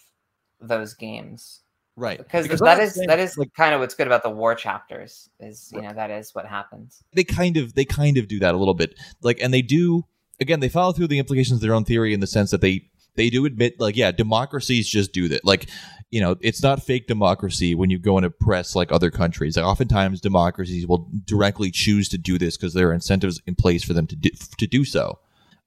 those 0.61 0.95
games 0.95 1.61
right. 1.97 2.19
because, 2.19 2.45
Because 2.45 2.61
that 2.61 2.79
I'm 2.79 2.85
is 2.85 2.95
saying, 2.95 3.09
that 3.09 3.19
is 3.19 3.37
like 3.37 3.53
kind 3.55 3.75
of 3.75 3.81
what's 3.81 3.95
good 3.95 4.07
about 4.07 4.23
the 4.23 4.31
war 4.31 4.55
chapters 4.55 5.29
is 5.41 5.71
you 5.73 5.81
Right. 5.81 5.89
know 5.89 5.95
that 5.95 6.11
is 6.11 6.35
what 6.35 6.47
happens 6.47 7.03
they 7.13 7.25
kind 7.25 7.57
of 7.57 7.75
they 7.75 7.85
kind 7.85 8.17
of 8.19 8.29
do 8.29 8.39
that 8.39 8.55
a 8.55 8.59
little 8.59 8.75
bit 8.75 8.95
like 9.23 9.41
and 9.41 9.53
they 9.53 9.63
do 9.63 10.05
again 10.41 10.61
they 10.61 10.69
follow 10.69 10.93
through 10.93 11.09
the 11.09 11.19
implications 11.19 11.57
of 11.57 11.61
their 11.61 11.75
own 11.75 11.85
theory 11.85 12.13
in 12.15 12.21
the 12.21 12.27
sense 12.27 12.51
that 12.51 12.61
they 12.61 12.89
they 13.15 13.31
do 13.31 13.45
admit 13.45 13.81
like 13.81 13.97
yeah 13.97 14.13
democracies 14.13 14.89
just 14.89 15.13
do 15.13 15.29
that. 15.29 15.45
Like 15.45 15.69
you 16.11 16.21
know 16.21 16.37
it's 16.41 16.63
not 16.63 16.83
fake 16.83 17.07
democracy 17.07 17.75
when 17.75 17.91
you 17.91 17.99
go 17.99 18.17
and 18.17 18.27
oppress 18.27 18.77
like 18.77 18.93
other 18.93 19.11
countries. 19.11 19.57
Like 19.57 19.67
oftentimes 19.67 20.21
democracies 20.21 20.87
will 20.87 21.11
directly 21.25 21.71
choose 21.71 22.09
to 22.11 22.19
do 22.19 22.39
this 22.39 22.57
because 22.57 22.75
there 22.75 22.89
are 22.89 22.95
incentives 22.95 23.41
in 23.47 23.55
place 23.55 23.83
for 23.83 23.93
them 23.93 24.07
to 24.07 24.17
do, 24.17 24.31
to 24.59 24.67
do 24.67 24.85
so. 24.85 25.19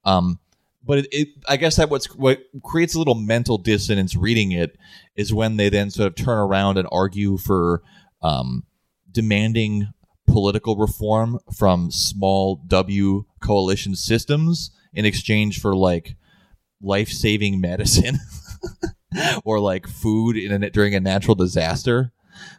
Um 0.05 0.39
but 0.82 0.99
it, 0.99 1.07
it 1.11 1.28
i 1.47 1.57
guess 1.57 1.76
that 1.76 1.89
what's 1.89 2.13
what 2.15 2.39
creates 2.63 2.95
a 2.95 2.97
little 2.97 3.15
mental 3.15 3.57
dissonance 3.57 4.15
reading 4.15 4.53
it 4.53 4.78
is 5.15 5.34
when 5.34 5.57
they 5.57 5.67
then 5.67 5.89
sort 5.89 6.07
of 6.07 6.15
turn 6.15 6.38
around 6.38 6.78
and 6.78 6.88
argue 6.91 7.38
for 7.38 7.82
um 8.22 8.63
demanding 9.11 9.89
political 10.39 10.77
reform 10.77 11.37
from 11.53 11.91
small 11.91 12.61
W 12.65 13.25
coalition 13.41 13.93
systems 13.93 14.71
in 14.93 15.03
exchange 15.03 15.59
for 15.59 15.75
like 15.75 16.15
life 16.81 17.09
saving 17.09 17.59
medicine 17.59 18.19
or 19.43 19.59
like 19.59 19.85
food 19.85 20.37
in 20.37 20.63
a, 20.63 20.69
during 20.69 20.95
a 20.95 20.99
natural 21.01 21.35
disaster. 21.35 22.13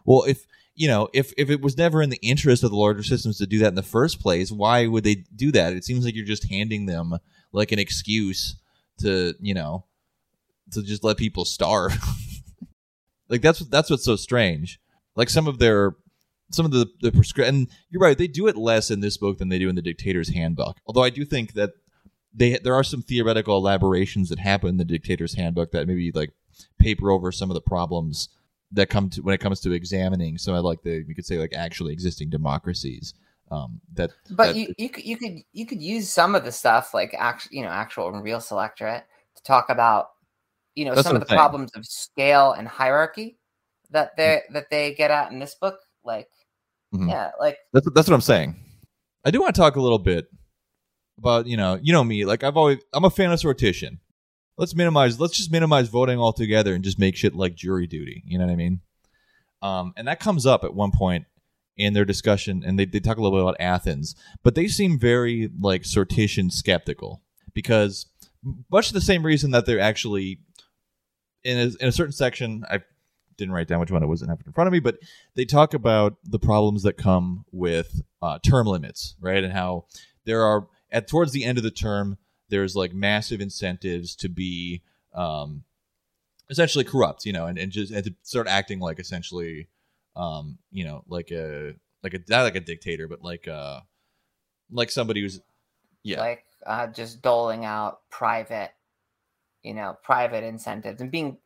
Well, 0.04 0.24
if 0.24 0.46
you 0.74 0.88
know, 0.88 1.08
if 1.14 1.32
if 1.38 1.48
it 1.48 1.62
was 1.62 1.78
never 1.78 2.02
in 2.02 2.10
the 2.10 2.20
interest 2.22 2.62
of 2.62 2.70
the 2.70 2.76
larger 2.76 3.02
systems 3.02 3.38
to 3.38 3.46
do 3.46 3.58
that 3.60 3.68
in 3.68 3.76
the 3.76 3.82
first 3.82 4.20
place, 4.20 4.52
why 4.52 4.86
would 4.86 5.04
they 5.04 5.24
do 5.34 5.50
that? 5.52 5.72
It 5.72 5.84
seems 5.84 6.04
like 6.04 6.14
you're 6.14 6.26
just 6.26 6.50
handing 6.50 6.84
them 6.84 7.16
like 7.50 7.72
an 7.72 7.78
excuse 7.78 8.56
to, 8.98 9.34
you 9.40 9.54
know, 9.54 9.86
to 10.72 10.82
just 10.82 11.02
let 11.02 11.16
people 11.16 11.46
starve. 11.46 11.98
like 13.30 13.40
that's 13.40 13.60
that's 13.60 13.88
what's 13.88 14.04
so 14.04 14.16
strange. 14.16 14.78
Like 15.16 15.30
some 15.30 15.48
of 15.48 15.58
their 15.58 15.96
some 16.50 16.66
of 16.66 16.72
the 16.72 16.86
the 17.00 17.10
prescri- 17.10 17.48
and 17.48 17.68
you're 17.90 18.02
right, 18.02 18.18
they 18.18 18.26
do 18.26 18.46
it 18.46 18.56
less 18.56 18.90
in 18.90 19.00
this 19.00 19.16
book 19.16 19.38
than 19.38 19.48
they 19.48 19.58
do 19.58 19.68
in 19.68 19.76
the 19.76 19.82
Dictator's 19.82 20.30
Handbook. 20.30 20.76
Although 20.86 21.04
I 21.04 21.10
do 21.10 21.24
think 21.24 21.54
that 21.54 21.70
they 22.34 22.58
there 22.58 22.74
are 22.74 22.84
some 22.84 23.02
theoretical 23.02 23.56
elaborations 23.56 24.28
that 24.28 24.38
happen 24.38 24.68
in 24.70 24.76
the 24.76 24.84
Dictator's 24.84 25.34
Handbook 25.34 25.72
that 25.72 25.86
maybe 25.86 26.10
like 26.12 26.30
paper 26.78 27.10
over 27.10 27.32
some 27.32 27.50
of 27.50 27.54
the 27.54 27.60
problems 27.60 28.28
that 28.72 28.88
come 28.88 29.10
to 29.10 29.22
when 29.22 29.34
it 29.34 29.40
comes 29.40 29.60
to 29.60 29.72
examining 29.72 30.38
some 30.38 30.54
of 30.54 30.64
like 30.64 30.82
the 30.82 31.04
you 31.06 31.14
could 31.14 31.26
say 31.26 31.38
like 31.38 31.52
actually 31.54 31.92
existing 31.92 32.30
democracies. 32.30 33.14
Um, 33.50 33.80
that 33.94 34.12
but 34.30 34.48
that- 34.48 34.56
you, 34.56 34.72
you 34.78 34.88
could 34.88 35.04
you 35.04 35.16
could 35.16 35.38
you 35.52 35.66
could 35.66 35.82
use 35.82 36.08
some 36.08 36.34
of 36.34 36.44
the 36.44 36.52
stuff 36.52 36.94
like 36.94 37.14
actual 37.18 37.50
you 37.52 37.62
know 37.62 37.68
actual 37.70 38.08
and 38.08 38.22
real 38.22 38.40
selectorate 38.40 39.04
to 39.36 39.42
talk 39.42 39.70
about 39.70 40.10
you 40.74 40.84
know 40.84 40.94
some 40.94 41.16
of 41.16 41.20
the 41.20 41.34
problems 41.34 41.72
of 41.74 41.84
scale 41.84 42.52
and 42.52 42.68
hierarchy 42.68 43.38
that 43.90 44.16
they 44.16 44.42
that 44.52 44.70
they 44.70 44.94
get 44.94 45.10
at 45.10 45.32
in 45.32 45.40
this 45.40 45.56
book 45.56 45.80
like 46.04 46.28
Mhm. 46.94 47.08
yeah 47.08 47.30
like 47.38 47.56
That's 47.72 47.88
that's 47.94 48.08
what 48.08 48.14
I'm 48.14 48.20
saying. 48.20 48.56
I 49.24 49.30
do 49.30 49.40
want 49.40 49.54
to 49.54 49.60
talk 49.60 49.76
a 49.76 49.80
little 49.80 49.98
bit 49.98 50.26
about 51.18 51.46
you 51.46 51.56
know 51.56 51.78
you 51.82 51.92
know 51.92 52.02
me 52.04 52.24
like 52.24 52.42
I've 52.42 52.56
always 52.56 52.78
I'm 52.92 53.04
a 53.04 53.10
fan 53.10 53.30
of 53.30 53.38
sortition. 53.38 53.98
Let's 54.56 54.74
minimize. 54.74 55.18
Let's 55.18 55.36
just 55.36 55.50
minimize 55.52 55.88
voting 55.88 56.18
altogether 56.18 56.74
and 56.74 56.84
just 56.84 56.98
make 56.98 57.16
shit 57.16 57.34
like 57.34 57.54
jury 57.54 57.86
duty. 57.86 58.22
You 58.26 58.38
know 58.38 58.44
what 58.46 58.52
I 58.52 58.56
mean? 58.56 58.80
Um, 59.62 59.92
and 59.96 60.06
that 60.08 60.20
comes 60.20 60.44
up 60.46 60.64
at 60.64 60.74
one 60.74 60.90
point 60.90 61.26
in 61.76 61.94
their 61.94 62.04
discussion, 62.04 62.62
and 62.66 62.78
they, 62.78 62.84
they 62.84 63.00
talk 63.00 63.16
a 63.16 63.22
little 63.22 63.38
bit 63.38 63.42
about 63.42 63.56
Athens, 63.60 64.14
but 64.42 64.54
they 64.54 64.68
seem 64.68 64.98
very 64.98 65.48
like 65.60 65.82
sortition 65.82 66.52
skeptical 66.52 67.22
because 67.54 68.06
much 68.70 68.90
the 68.90 69.00
same 69.00 69.24
reason 69.24 69.50
that 69.52 69.64
they're 69.64 69.80
actually 69.80 70.40
in 71.42 71.56
a, 71.58 71.82
in 71.82 71.88
a 71.88 71.92
certain 71.92 72.12
section. 72.12 72.64
I 72.70 72.80
didn't 73.40 73.54
write 73.54 73.66
down 73.66 73.80
which 73.80 73.90
one 73.90 74.02
it 74.02 74.06
was. 74.06 74.22
It 74.22 74.28
happened 74.28 74.46
in 74.46 74.52
front 74.52 74.68
of 74.68 74.72
me, 74.72 74.78
but 74.78 74.98
they 75.34 75.44
talk 75.44 75.74
about 75.74 76.16
the 76.22 76.38
problems 76.38 76.84
that 76.84 76.96
come 76.96 77.44
with 77.50 78.02
uh, 78.22 78.38
term 78.38 78.66
limits, 78.66 79.16
right? 79.20 79.42
And 79.42 79.52
how 79.52 79.86
there 80.24 80.44
are 80.44 80.68
at 80.92 81.08
towards 81.08 81.32
the 81.32 81.44
end 81.44 81.58
of 81.58 81.64
the 81.64 81.70
term, 81.70 82.18
there's 82.48 82.76
like 82.76 82.92
massive 82.92 83.40
incentives 83.40 84.14
to 84.16 84.28
be 84.28 84.82
um, 85.14 85.64
essentially 86.50 86.84
corrupt, 86.84 87.24
you 87.24 87.32
know, 87.32 87.46
and, 87.46 87.58
and 87.58 87.72
just 87.72 87.92
and 87.92 88.04
to 88.04 88.14
start 88.22 88.46
acting 88.46 88.78
like 88.78 89.00
essentially, 89.00 89.68
um, 90.16 90.58
you 90.70 90.84
know, 90.84 91.02
like 91.08 91.30
a 91.30 91.74
like 92.02 92.14
a 92.14 92.20
not 92.28 92.42
like 92.42 92.56
a 92.56 92.60
dictator, 92.60 93.08
but 93.08 93.22
like 93.22 93.48
uh 93.48 93.80
like 94.70 94.90
somebody 94.90 95.22
who's 95.22 95.40
yeah 96.02 96.20
like 96.20 96.44
uh, 96.66 96.86
just 96.88 97.22
doling 97.22 97.64
out 97.64 98.00
private, 98.10 98.70
you 99.62 99.74
know, 99.74 99.96
private 100.02 100.44
incentives 100.44 101.00
and 101.00 101.10
being 101.10 101.38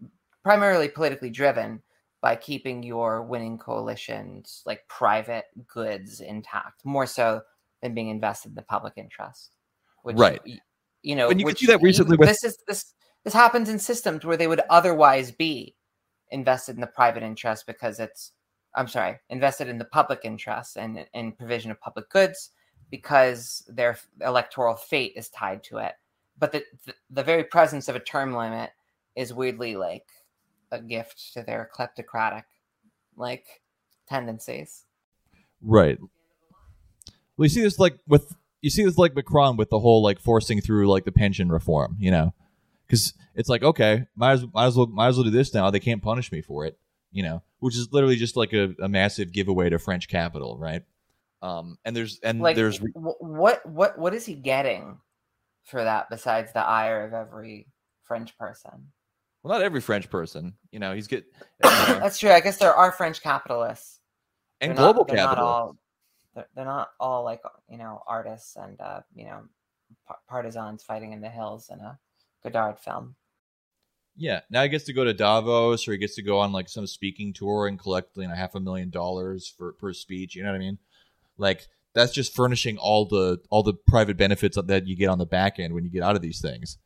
primarily 0.45 0.89
politically 0.89 1.31
driven 1.31 1.83
by 2.21 2.37
keeping 2.37 2.83
your 2.83 3.23
winning 3.23 3.59
coalitions 3.59 4.63
like 4.65 4.87
private 4.89 5.45
goods 5.67 6.21
intact, 6.21 6.85
more 6.85 7.07
so 7.07 7.41
than 7.83 7.95
being 7.95 8.09
invested 8.09 8.51
in 8.51 8.55
the 8.55 8.63
public 8.63 8.95
interest. 8.97 9.57
Which, 10.03 10.17
Right. 10.17 10.41
You 11.03 11.17
know, 11.17 11.29
And 11.29 11.39
you 11.41 11.45
could 11.45 11.53
which 11.53 11.59
see 11.61 11.67
that 11.67 11.83
recently 11.83 12.15
you- 12.15 12.19
with- 12.19 12.29
this 12.29 12.45
is 12.45 12.57
this 12.69 12.95
this 13.25 13.35
happens 13.35 13.69
in 13.71 13.79
systems 13.79 14.25
where 14.25 14.37
they 14.37 14.47
would 14.47 14.61
otherwise 14.71 15.31
be 15.31 15.75
invested 16.31 16.75
in 16.77 16.81
the 16.83 16.87
private 16.87 17.23
interest 17.23 17.67
because 17.67 17.99
it's 18.01 18.33
I'm 18.77 18.89
sorry, 18.89 19.21
invested 19.31 19.69
in 19.69 19.79
the 19.79 19.85
public 19.85 20.21
interest 20.25 20.77
and 20.77 21.07
in 21.15 21.33
provision 21.33 21.71
of 21.71 21.81
public 21.81 22.09
goods 22.11 22.51
because 22.91 23.63
their 23.69 23.97
electoral 24.21 24.75
fate 24.77 25.13
is 25.17 25.29
tied 25.31 25.63
to 25.65 25.79
it. 25.79 25.93
But 26.39 26.53
the, 26.53 26.65
the, 26.85 26.95
the 27.11 27.23
very 27.23 27.45
presence 27.45 27.89
of 27.89 27.95
a 27.97 28.01
term 28.01 28.35
limit 28.35 28.71
is 29.15 29.33
weirdly 29.33 29.77
like 29.77 30.07
a 30.75 30.83
gift 30.83 31.33
to 31.35 31.43
their 31.43 31.71
kleptocratic 31.75 32.45
like 33.17 33.63
tendencies. 34.09 34.85
Right. 35.63 35.99
Well, 37.37 37.47
you 37.47 37.49
see 37.49 37.63
this 37.63 37.79
like 37.79 37.99
with 38.07 38.35
you 38.61 38.71
see 38.71 38.85
this 38.85 38.99
like 38.99 39.15
Macron 39.15 39.57
with 39.57 39.71
the 39.71 39.79
whole 39.79 40.03
like 40.03 40.21
forcing 40.21 40.61
through 40.61 40.89
like 40.89 41.05
the 41.05 41.13
pension 41.13 41.51
reform, 41.51 41.97
you 41.99 42.11
know, 42.11 42.35
because 42.87 43.15
it's 43.35 43.49
like 43.49 43.63
okay, 43.63 44.07
might 44.15 44.33
as 44.33 44.45
might 44.53 44.67
as 44.67 44.77
well 44.77 44.87
might 44.87 45.09
as 45.09 45.17
well 45.17 45.25
do 45.25 45.31
this 45.31 45.55
now. 45.55 45.71
They 45.71 45.81
can't 45.81 46.03
punish 46.03 46.31
me 46.31 46.43
for 46.43 46.65
it, 46.65 46.79
you 47.11 47.23
know, 47.23 47.43
which 47.61 47.77
is 47.77 47.89
literally 47.93 48.17
just 48.17 48.37
like 48.37 48.53
a, 48.53 48.75
a 48.81 48.89
massive 48.89 49.33
giveaway 49.33 49.71
to 49.71 49.79
French 49.79 50.09
capital, 50.09 50.59
right? 50.59 50.83
Um, 51.43 51.79
and 51.85 51.95
there's 51.95 52.21
and 52.23 52.41
like 52.41 52.57
there's 52.57 52.81
what 52.95 53.67
what 53.69 53.99
what 53.99 54.15
is 54.15 54.25
he 54.25 54.35
getting 54.35 54.99
for 55.65 55.83
that 55.83 56.09
besides 56.09 56.53
the 56.53 56.65
ire 56.65 57.05
of 57.05 57.13
every 57.13 57.67
French 58.05 58.37
person? 58.39 58.93
Well, 59.45 59.57
not 59.57 59.63
every 59.63 59.83
French 59.83 60.11
person. 60.11 60.55
You 60.73 60.81
know, 60.81 60.95
he's 60.95 61.07
get. 61.07 61.25
You 61.65 61.71
know. 61.71 62.01
That's 62.01 62.19
true. 62.19 62.31
I 62.31 62.41
guess 62.41 62.57
there 62.57 62.75
are 62.75 62.91
French 62.93 63.23
capitalists 63.23 64.01
and 64.61 64.71
they're 64.71 64.77
global 64.77 65.01
not, 65.01 65.09
they're. 65.09 65.17
Not 65.17 65.39
all, 65.39 65.77
they're, 66.35 66.49
they're, 66.55 66.65
not 66.65 66.91
all 66.99 67.25
like 67.25 67.43
you 67.69 67.79
know 67.79 68.03
artists 68.07 68.57
and 68.57 68.81
uh, 68.81 69.01
you 69.15 69.27
know 69.27 69.43
partisans 70.29 70.83
fighting 70.83 71.13
in 71.13 71.21
the 71.21 71.29
hills 71.29 71.71
in 71.71 71.79
a 71.81 71.99
Godard 72.43 72.79
film. 72.79 73.15
Yeah, 74.17 74.41
now 74.49 74.63
he 74.63 74.69
gets 74.69 74.85
to 74.85 74.93
go 74.93 75.05
to 75.05 75.13
Davos, 75.13 75.87
or 75.89 75.93
he 75.93 75.99
gets 75.99 76.15
to 76.15 76.23
go 76.23 76.39
on 76.39 76.53
like 76.53 76.69
some 76.69 76.87
speaking 76.87 77.33
tour 77.33 77.67
and 77.67 77.79
collect 77.79 78.17
you 78.17 78.27
know 78.27 78.35
half 78.35 78.55
a 78.55 78.61
million 78.61 78.91
dollars 78.91 79.53
for 79.57 79.73
per 79.73 79.93
speech. 79.93 80.35
You 80.35 80.43
know 80.43 80.51
what 80.51 80.57
I 80.57 80.61
mean? 80.61 80.79
Like 81.37 81.69
that's 81.95 82.13
just 82.13 82.35
furnishing 82.35 82.79
all 82.79 83.07
the 83.07 83.41
all 83.51 83.63
the 83.63 83.75
private 83.75 84.17
benefits 84.17 84.59
that 84.61 84.87
you 84.87 84.97
get 84.97 85.09
on 85.09 85.19
the 85.19 85.27
back 85.27 85.59
end 85.59 85.75
when 85.75 85.85
you 85.85 85.91
get 85.91 86.03
out 86.03 86.17
of 86.17 86.23
these 86.23 86.41
things. 86.41 86.79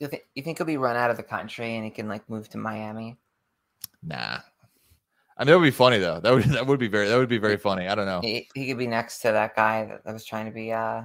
You 0.00 0.08
think 0.08 0.24
you 0.34 0.42
think 0.42 0.58
he'll 0.58 0.66
be 0.66 0.76
run 0.76 0.96
out 0.96 1.10
of 1.10 1.16
the 1.16 1.22
country 1.22 1.76
and 1.76 1.84
he 1.84 1.90
can 1.90 2.08
like 2.08 2.28
move 2.28 2.48
to 2.50 2.58
Miami? 2.58 3.16
Nah. 4.02 4.38
I 5.36 5.42
mean, 5.42 5.46
that 5.48 5.58
would 5.58 5.64
be 5.64 5.70
funny 5.70 5.98
though. 5.98 6.20
That 6.20 6.32
would 6.32 6.44
that 6.44 6.66
would 6.66 6.80
be 6.80 6.88
very 6.88 7.08
that 7.08 7.16
would 7.16 7.28
be 7.28 7.38
very 7.38 7.56
funny. 7.56 7.88
I 7.88 7.94
don't 7.94 8.06
know. 8.06 8.20
He, 8.20 8.48
he 8.54 8.66
could 8.66 8.78
be 8.78 8.86
next 8.86 9.20
to 9.20 9.32
that 9.32 9.56
guy 9.56 9.84
that, 9.86 10.04
that 10.04 10.12
was 10.12 10.24
trying 10.24 10.46
to 10.46 10.52
be 10.52 10.72
uh 10.72 11.02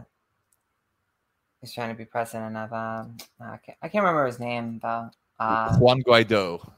he's 1.62 1.74
trying 1.74 1.90
to 1.90 1.96
be 1.96 2.06
president 2.06 2.58
of 2.58 2.74
um 2.74 3.18
I 3.40 3.58
can't 3.58 3.78
I 3.82 3.90
can't 3.90 4.04
remember 4.04 4.26
his 4.26 4.40
name 4.40 4.80
though. 4.82 5.10
Uh, 5.40 5.78
Juan 5.78 6.02
Guaido. 6.04 6.70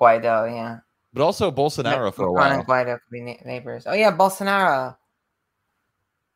Guaido, 0.00 0.50
yeah. 0.50 0.78
But 1.12 1.22
also 1.22 1.50
Bolsonaro 1.50 2.12
for 2.14 2.26
a 2.26 2.32
Juan 2.32 2.50
while. 2.50 2.58
and 2.60 2.66
Guaido 2.66 2.94
could 2.94 3.10
be 3.10 3.20
na- 3.20 3.44
neighbors. 3.44 3.84
Oh 3.86 3.92
yeah, 3.92 4.10
Bolsonaro. 4.16 4.96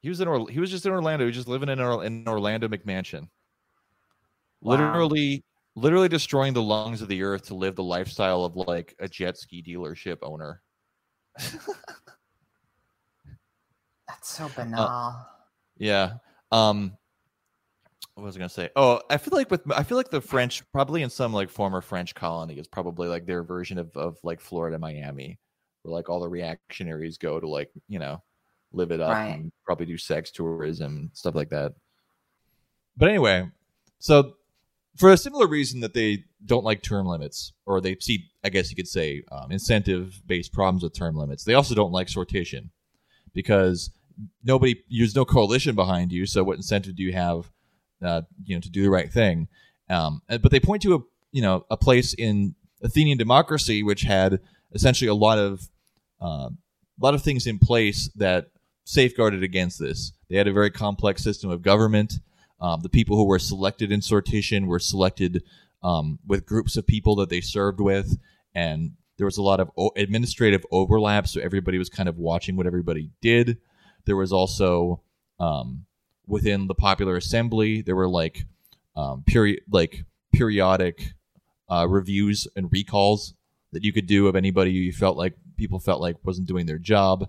He 0.02 0.08
was 0.08 0.20
in 0.20 0.46
he 0.48 0.60
was 0.60 0.70
just 0.70 0.86
in 0.86 0.92
Orlando. 0.92 1.24
He 1.24 1.28
was 1.28 1.36
just 1.36 1.48
living 1.48 1.68
in 1.68 1.80
in 1.80 2.28
Orlando 2.28 2.68
McMansion. 2.68 3.28
Wow. 4.60 4.72
Literally, 4.72 5.44
literally 5.76 6.08
destroying 6.08 6.52
the 6.52 6.62
lungs 6.62 7.02
of 7.02 7.08
the 7.08 7.22
earth 7.22 7.46
to 7.46 7.54
live 7.54 7.76
the 7.76 7.84
lifestyle 7.84 8.44
of 8.44 8.56
like 8.56 8.94
a 8.98 9.08
jet 9.08 9.36
ski 9.38 9.62
dealership 9.66 10.18
owner. 10.22 10.62
That's 14.06 14.28
so 14.30 14.48
banal. 14.56 15.26
Yeah. 15.76 16.14
Um 16.50 16.96
what 18.14 18.24
was 18.24 18.34
I 18.36 18.40
gonna 18.40 18.48
say? 18.48 18.70
Oh, 18.74 19.00
I 19.10 19.16
feel 19.16 19.36
like 19.36 19.50
with 19.50 19.62
I 19.70 19.84
feel 19.84 19.96
like 19.96 20.10
the 20.10 20.20
French 20.20 20.62
probably 20.72 21.02
in 21.02 21.10
some 21.10 21.32
like 21.32 21.48
former 21.50 21.80
French 21.80 22.14
colony 22.16 22.54
is 22.58 22.66
probably 22.66 23.06
like 23.06 23.26
their 23.26 23.44
version 23.44 23.78
of, 23.78 23.96
of 23.96 24.18
like 24.24 24.40
Florida, 24.40 24.76
Miami, 24.78 25.38
where 25.82 25.94
like 25.94 26.08
all 26.08 26.18
the 26.20 26.28
reactionaries 26.28 27.16
go 27.18 27.38
to 27.38 27.48
like, 27.48 27.70
you 27.86 28.00
know, 28.00 28.20
live 28.72 28.90
it 28.90 29.00
up 29.00 29.12
Right. 29.12 29.28
and 29.36 29.52
probably 29.64 29.86
do 29.86 29.96
sex 29.96 30.32
tourism, 30.32 31.10
stuff 31.12 31.36
like 31.36 31.50
that. 31.50 31.74
But 32.96 33.10
anyway, 33.10 33.48
so 34.00 34.34
for 34.98 35.12
a 35.12 35.16
similar 35.16 35.46
reason 35.46 35.80
that 35.80 35.94
they 35.94 36.24
don't 36.44 36.64
like 36.64 36.82
term 36.82 37.06
limits, 37.06 37.52
or 37.66 37.80
they 37.80 37.96
see, 38.00 38.30
I 38.42 38.48
guess 38.48 38.68
you 38.68 38.76
could 38.76 38.88
say, 38.88 39.22
um, 39.30 39.52
incentive 39.52 40.20
based 40.26 40.52
problems 40.52 40.82
with 40.82 40.92
term 40.92 41.16
limits, 41.16 41.44
they 41.44 41.54
also 41.54 41.74
don't 41.74 41.92
like 41.92 42.08
sortition 42.08 42.70
because 43.32 43.90
nobody, 44.42 44.82
there's 44.90 45.14
no 45.14 45.24
coalition 45.24 45.76
behind 45.76 46.10
you. 46.10 46.26
So 46.26 46.42
what 46.42 46.56
incentive 46.56 46.96
do 46.96 47.04
you 47.04 47.12
have, 47.12 47.50
uh, 48.02 48.22
you 48.44 48.56
know, 48.56 48.60
to 48.60 48.70
do 48.70 48.82
the 48.82 48.90
right 48.90 49.12
thing? 49.12 49.46
Um, 49.88 50.20
but 50.28 50.50
they 50.50 50.60
point 50.60 50.82
to 50.82 50.94
a, 50.96 50.98
you 51.30 51.42
know, 51.42 51.64
a 51.70 51.76
place 51.76 52.12
in 52.14 52.56
Athenian 52.82 53.18
democracy 53.18 53.82
which 53.82 54.02
had 54.02 54.40
essentially 54.72 55.08
a 55.08 55.14
lot 55.14 55.38
of, 55.38 55.68
uh, 56.20 56.50
a 56.50 57.00
lot 57.00 57.14
of 57.14 57.22
things 57.22 57.46
in 57.46 57.60
place 57.60 58.10
that 58.16 58.50
safeguarded 58.84 59.44
against 59.44 59.78
this. 59.78 60.12
They 60.28 60.36
had 60.36 60.48
a 60.48 60.52
very 60.52 60.70
complex 60.70 61.22
system 61.22 61.50
of 61.50 61.62
government. 61.62 62.14
Um, 62.60 62.80
the 62.82 62.88
people 62.88 63.16
who 63.16 63.26
were 63.26 63.38
selected 63.38 63.92
in 63.92 64.00
sortition 64.00 64.66
were 64.66 64.78
selected 64.78 65.42
um, 65.82 66.18
with 66.26 66.46
groups 66.46 66.76
of 66.76 66.86
people 66.86 67.16
that 67.16 67.28
they 67.28 67.40
served 67.40 67.80
with, 67.80 68.18
and 68.54 68.92
there 69.16 69.26
was 69.26 69.36
a 69.36 69.42
lot 69.42 69.60
of 69.60 69.70
o- 69.76 69.92
administrative 69.96 70.64
overlap. 70.70 71.26
So 71.28 71.40
everybody 71.40 71.78
was 71.78 71.88
kind 71.88 72.08
of 72.08 72.18
watching 72.18 72.56
what 72.56 72.66
everybody 72.66 73.10
did. 73.20 73.58
There 74.06 74.16
was 74.16 74.32
also 74.32 75.02
um, 75.38 75.86
within 76.26 76.66
the 76.66 76.74
popular 76.74 77.16
assembly 77.16 77.80
there 77.80 77.96
were 77.96 78.08
like 78.08 78.44
um, 78.96 79.22
period 79.26 79.60
like 79.70 80.04
periodic 80.32 81.14
uh, 81.68 81.86
reviews 81.88 82.46
and 82.54 82.70
recalls 82.70 83.34
that 83.72 83.84
you 83.84 83.92
could 83.92 84.06
do 84.06 84.28
of 84.28 84.36
anybody 84.36 84.70
you 84.70 84.92
felt 84.92 85.16
like 85.16 85.34
people 85.56 85.78
felt 85.78 86.00
like 86.00 86.16
wasn't 86.24 86.46
doing 86.46 86.66
their 86.66 86.78
job. 86.78 87.28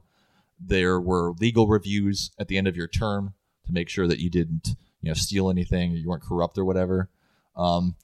There 0.60 1.00
were 1.00 1.34
legal 1.40 1.68
reviews 1.68 2.32
at 2.38 2.48
the 2.48 2.58
end 2.58 2.68
of 2.68 2.76
your 2.76 2.88
term 2.88 3.34
to 3.66 3.72
make 3.72 3.90
sure 3.90 4.08
that 4.08 4.20
you 4.20 4.30
didn't 4.30 4.76
you 5.02 5.10
know 5.10 5.14
steal 5.14 5.50
anything 5.50 5.92
you 5.92 6.08
weren't 6.08 6.24
corrupt 6.24 6.58
or 6.58 6.66
whatever. 6.66 7.10
Um, 7.56 7.96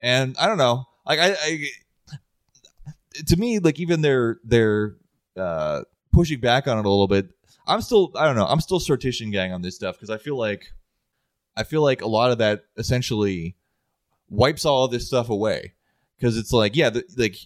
and 0.00 0.36
I 0.38 0.46
don't 0.46 0.58
know, 0.58 0.86
like 1.06 1.18
I, 1.18 1.34
I 1.42 1.66
to 3.26 3.36
me 3.36 3.58
like 3.58 3.78
even 3.78 4.00
they're 4.00 4.38
they're 4.44 4.96
uh, 5.36 5.82
pushing 6.12 6.40
back 6.40 6.66
on 6.66 6.78
it 6.78 6.84
a 6.84 6.90
little 6.90 7.08
bit. 7.08 7.28
I'm 7.66 7.80
still 7.80 8.12
I 8.14 8.24
don't 8.24 8.36
know 8.36 8.46
I'm 8.46 8.60
still 8.60 8.80
sortition 8.80 9.32
gang 9.32 9.52
on 9.52 9.62
this 9.62 9.76
stuff 9.76 9.96
because 9.96 10.10
I 10.10 10.18
feel 10.18 10.36
like 10.36 10.72
I 11.56 11.62
feel 11.62 11.82
like 11.82 12.02
a 12.02 12.08
lot 12.08 12.30
of 12.30 12.38
that 12.38 12.64
essentially 12.76 13.56
wipes 14.28 14.64
all 14.64 14.84
of 14.84 14.90
this 14.90 15.06
stuff 15.06 15.30
away 15.30 15.74
because 16.16 16.36
it's 16.36 16.52
like 16.52 16.76
yeah 16.76 16.90
the, 16.90 17.04
like 17.16 17.36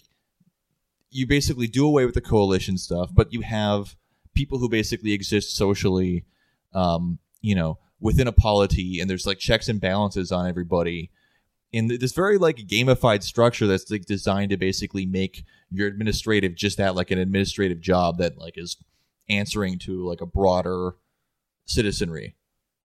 you 1.11 1.25
basically 1.25 1.67
do 1.67 1.85
away 1.85 2.05
with 2.05 2.15
the 2.15 2.21
coalition 2.21 2.77
stuff 2.77 3.09
but 3.13 3.31
you 3.31 3.41
have 3.41 3.95
people 4.33 4.57
who 4.57 4.69
basically 4.69 5.13
exist 5.13 5.55
socially 5.55 6.25
um 6.73 7.19
you 7.41 7.55
know 7.55 7.77
within 7.99 8.27
a 8.27 8.31
polity 8.31 8.99
and 8.99 9.09
there's 9.09 9.27
like 9.27 9.39
checks 9.39 9.67
and 9.67 9.81
balances 9.81 10.31
on 10.31 10.47
everybody. 10.47 11.11
In 11.71 11.87
this 11.87 12.13
very 12.13 12.37
like 12.37 12.57
gamified 12.57 13.21
structure 13.21 13.67
that's 13.67 13.91
like 13.91 14.05
designed 14.05 14.49
to 14.49 14.57
basically 14.57 15.05
make 15.05 15.43
your 15.69 15.87
administrative 15.87 16.55
just 16.55 16.77
that 16.77 16.95
like 16.95 17.11
an 17.11 17.19
administrative 17.19 17.79
job 17.79 18.17
that 18.17 18.37
like 18.37 18.57
is 18.57 18.77
answering 19.29 19.77
to 19.79 20.07
like 20.07 20.21
a 20.21 20.25
broader 20.25 20.95
citizenry. 21.65 22.35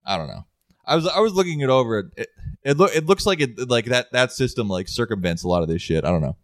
I 0.05 0.19
don't 0.19 0.29
know. 0.29 0.45
I 0.87 0.97
was 0.97 1.07
i 1.07 1.19
was 1.21 1.33
looking 1.33 1.61
it 1.61 1.71
over. 1.71 2.11
It 2.17 2.29
it, 2.63 2.77
loo- 2.77 2.91
it 2.95 3.07
looks 3.07 3.25
like 3.25 3.41
it 3.41 3.71
like 3.71 3.87
that 3.87 4.13
that 4.13 4.33
system 4.33 4.69
like 4.69 4.89
circumvents 4.89 5.43
a 5.43 5.49
lot 5.49 5.63
of 5.63 5.69
this 5.69 5.81
shit. 5.81 6.05
I 6.05 6.11
don't 6.11 6.21
know. 6.21 6.37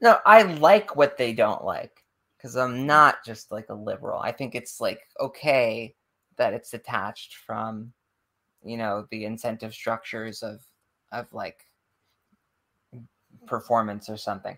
No, 0.00 0.18
I 0.26 0.42
like 0.42 0.96
what 0.96 1.16
they 1.16 1.32
don't 1.32 1.64
like 1.64 2.04
because 2.36 2.56
I'm 2.56 2.86
not 2.86 3.24
just 3.24 3.50
like 3.50 3.70
a 3.70 3.74
liberal. 3.74 4.20
I 4.20 4.32
think 4.32 4.54
it's 4.54 4.80
like 4.80 5.00
okay 5.18 5.94
that 6.36 6.54
it's 6.54 6.70
detached 6.70 7.36
from, 7.36 7.92
you 8.64 8.76
know, 8.76 9.06
the 9.10 9.24
incentive 9.24 9.74
structures 9.74 10.42
of 10.42 10.60
of 11.12 11.32
like 11.32 11.66
performance 13.46 14.08
or 14.08 14.16
something. 14.16 14.56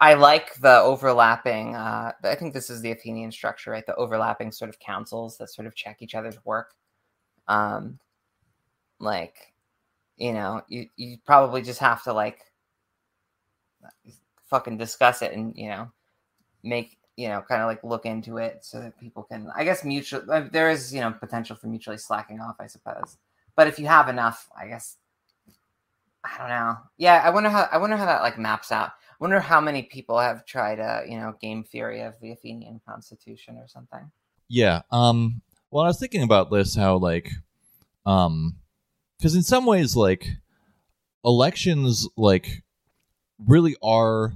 I 0.00 0.14
like 0.14 0.54
the 0.56 0.78
overlapping. 0.80 1.74
Uh, 1.74 2.12
I 2.22 2.34
think 2.34 2.52
this 2.52 2.68
is 2.68 2.82
the 2.82 2.90
Athenian 2.90 3.32
structure, 3.32 3.70
right? 3.70 3.86
The 3.86 3.94
overlapping 3.96 4.52
sort 4.52 4.68
of 4.68 4.78
councils 4.78 5.38
that 5.38 5.50
sort 5.50 5.66
of 5.66 5.74
check 5.74 6.02
each 6.02 6.14
other's 6.14 6.44
work. 6.44 6.74
Um, 7.48 7.98
like, 8.98 9.54
you 10.16 10.32
know, 10.32 10.62
you 10.68 10.88
you 10.96 11.16
probably 11.24 11.62
just 11.62 11.80
have 11.80 12.02
to 12.04 12.12
like 12.12 12.40
fucking 14.44 14.76
discuss 14.76 15.22
it 15.22 15.32
and 15.32 15.54
you 15.56 15.68
know 15.68 15.90
make 16.62 16.98
you 17.16 17.28
know 17.28 17.42
kind 17.48 17.62
of 17.62 17.66
like 17.66 17.82
look 17.82 18.06
into 18.06 18.36
it 18.36 18.64
so 18.64 18.80
that 18.80 18.98
people 18.98 19.22
can 19.22 19.48
i 19.56 19.64
guess 19.64 19.84
mutual 19.84 20.22
uh, 20.30 20.44
there 20.52 20.70
is 20.70 20.94
you 20.94 21.00
know 21.00 21.12
potential 21.12 21.56
for 21.56 21.66
mutually 21.66 21.98
slacking 21.98 22.40
off 22.40 22.56
i 22.60 22.66
suppose 22.66 23.16
but 23.56 23.66
if 23.66 23.78
you 23.78 23.86
have 23.86 24.08
enough 24.08 24.48
i 24.58 24.66
guess 24.66 24.96
i 26.24 26.38
don't 26.38 26.48
know 26.48 26.76
yeah 26.98 27.22
i 27.24 27.30
wonder 27.30 27.48
how 27.48 27.68
i 27.72 27.78
wonder 27.78 27.96
how 27.96 28.06
that 28.06 28.22
like 28.22 28.38
maps 28.38 28.70
out 28.70 28.88
i 28.88 29.14
wonder 29.20 29.40
how 29.40 29.60
many 29.60 29.82
people 29.82 30.18
have 30.18 30.44
tried 30.44 30.78
a 30.78 31.04
you 31.08 31.18
know 31.18 31.34
game 31.40 31.64
theory 31.64 32.02
of 32.02 32.14
the 32.20 32.32
athenian 32.32 32.80
constitution 32.86 33.56
or 33.56 33.66
something 33.66 34.10
Yeah. 34.48 34.82
Um. 34.90 35.42
Well, 35.70 35.84
I 35.84 35.88
was 35.88 35.98
thinking 35.98 36.22
about 36.22 36.50
this 36.50 36.76
how 36.76 36.96
like, 36.96 37.30
um, 38.04 38.56
because 39.18 39.34
in 39.34 39.42
some 39.42 39.66
ways, 39.66 39.96
like, 39.96 40.28
elections 41.24 42.08
like 42.16 42.62
really 43.46 43.76
are 43.82 44.34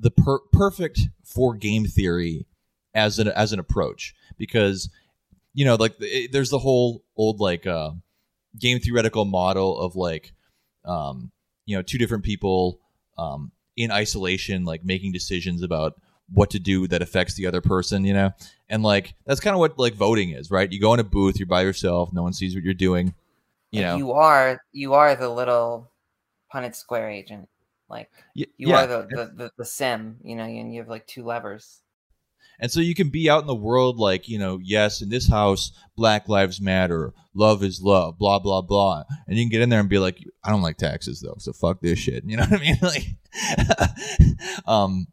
the 0.00 0.10
per- 0.10 0.40
perfect 0.52 1.00
for 1.24 1.54
game 1.54 1.84
theory 1.84 2.46
as 2.94 3.18
an 3.18 3.28
as 3.28 3.52
an 3.52 3.58
approach. 3.58 4.14
Because 4.38 4.88
you 5.54 5.64
know 5.64 5.76
like 5.76 5.94
it, 6.00 6.32
there's 6.32 6.50
the 6.50 6.58
whole 6.58 7.04
old 7.16 7.40
like 7.40 7.66
uh, 7.66 7.90
game 8.58 8.80
theoretical 8.80 9.24
model 9.24 9.78
of 9.78 9.96
like 9.96 10.32
um, 10.84 11.30
you 11.66 11.76
know 11.76 11.82
two 11.82 11.98
different 11.98 12.24
people 12.24 12.80
um, 13.18 13.52
in 13.76 13.90
isolation 13.90 14.64
like 14.64 14.84
making 14.84 15.12
decisions 15.12 15.62
about 15.62 15.94
what 16.32 16.50
to 16.50 16.60
do 16.60 16.86
that 16.86 17.02
affects 17.02 17.34
the 17.34 17.46
other 17.46 17.60
person 17.60 18.04
you 18.04 18.14
know? 18.14 18.30
And 18.68 18.82
like 18.82 19.14
that's 19.26 19.40
kind 19.40 19.54
of 19.54 19.60
what 19.60 19.78
like 19.78 19.94
voting 19.94 20.30
is 20.30 20.50
right? 20.50 20.70
You 20.70 20.80
go 20.80 20.94
in 20.94 21.00
a 21.00 21.04
booth 21.04 21.38
you're 21.38 21.46
by 21.46 21.62
yourself 21.62 22.12
no 22.12 22.22
one 22.22 22.32
sees 22.32 22.54
what 22.54 22.64
you're 22.64 22.72
doing 22.72 23.14
you 23.72 23.82
know? 23.82 23.96
you 23.96 24.12
are 24.12 24.60
you 24.72 24.94
are 24.94 25.14
the 25.14 25.28
little 25.28 25.90
Punnett 26.52 26.74
Square 26.74 27.10
agent. 27.10 27.48
Like 27.90 28.10
you 28.34 28.46
yeah. 28.56 28.84
are 28.84 28.86
the, 28.86 29.06
the, 29.10 29.32
the, 29.34 29.50
the 29.58 29.64
sim, 29.64 30.18
you 30.22 30.36
know, 30.36 30.44
and 30.44 30.72
you 30.72 30.80
have 30.80 30.88
like 30.88 31.06
two 31.06 31.24
levers. 31.24 31.80
And 32.60 32.70
so 32.70 32.80
you 32.80 32.94
can 32.94 33.08
be 33.08 33.30
out 33.30 33.40
in 33.40 33.46
the 33.46 33.54
world 33.54 33.96
like, 33.96 34.28
you 34.28 34.38
know, 34.38 34.58
yes, 34.62 35.00
in 35.00 35.08
this 35.08 35.28
house, 35.28 35.72
Black 35.96 36.28
Lives 36.28 36.60
Matter, 36.60 37.14
love 37.34 37.64
is 37.64 37.80
love, 37.82 38.18
blah, 38.18 38.38
blah, 38.38 38.60
blah. 38.60 39.04
And 39.26 39.36
you 39.36 39.44
can 39.44 39.50
get 39.50 39.62
in 39.62 39.70
there 39.70 39.80
and 39.80 39.88
be 39.88 39.98
like, 39.98 40.18
I 40.44 40.50
don't 40.50 40.60
like 40.60 40.76
taxes 40.76 41.20
though, 41.20 41.36
so 41.38 41.52
fuck 41.52 41.80
this 41.80 41.98
shit. 41.98 42.22
You 42.30 42.36
know 42.36 42.44
what 42.44 42.60
I 42.60 42.62
mean? 42.62 42.78
Like 42.82 43.06
um 44.66 45.06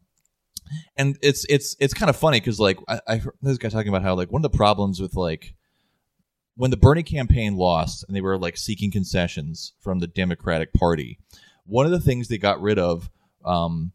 and 0.96 1.16
it's 1.22 1.46
it's 1.48 1.74
it's 1.80 1.94
kind 1.94 2.10
of 2.10 2.16
funny 2.16 2.40
because 2.40 2.60
like 2.60 2.78
I, 2.86 3.00
I 3.08 3.16
heard 3.16 3.34
this 3.40 3.58
guy 3.58 3.70
talking 3.70 3.88
about 3.88 4.02
how 4.02 4.14
like 4.14 4.30
one 4.30 4.44
of 4.44 4.50
the 4.50 4.56
problems 4.56 5.00
with 5.00 5.14
like 5.14 5.54
when 6.56 6.70
the 6.70 6.76
Bernie 6.76 7.02
campaign 7.02 7.56
lost 7.56 8.04
and 8.06 8.14
they 8.14 8.20
were 8.20 8.36
like 8.36 8.56
seeking 8.56 8.90
concessions 8.90 9.72
from 9.80 10.00
the 10.00 10.08
Democratic 10.08 10.72
Party, 10.72 11.18
one 11.68 11.86
of 11.86 11.92
the 11.92 12.00
things 12.00 12.28
they 12.28 12.38
got 12.38 12.60
rid 12.60 12.78
of 12.78 13.10
um, 13.44 13.92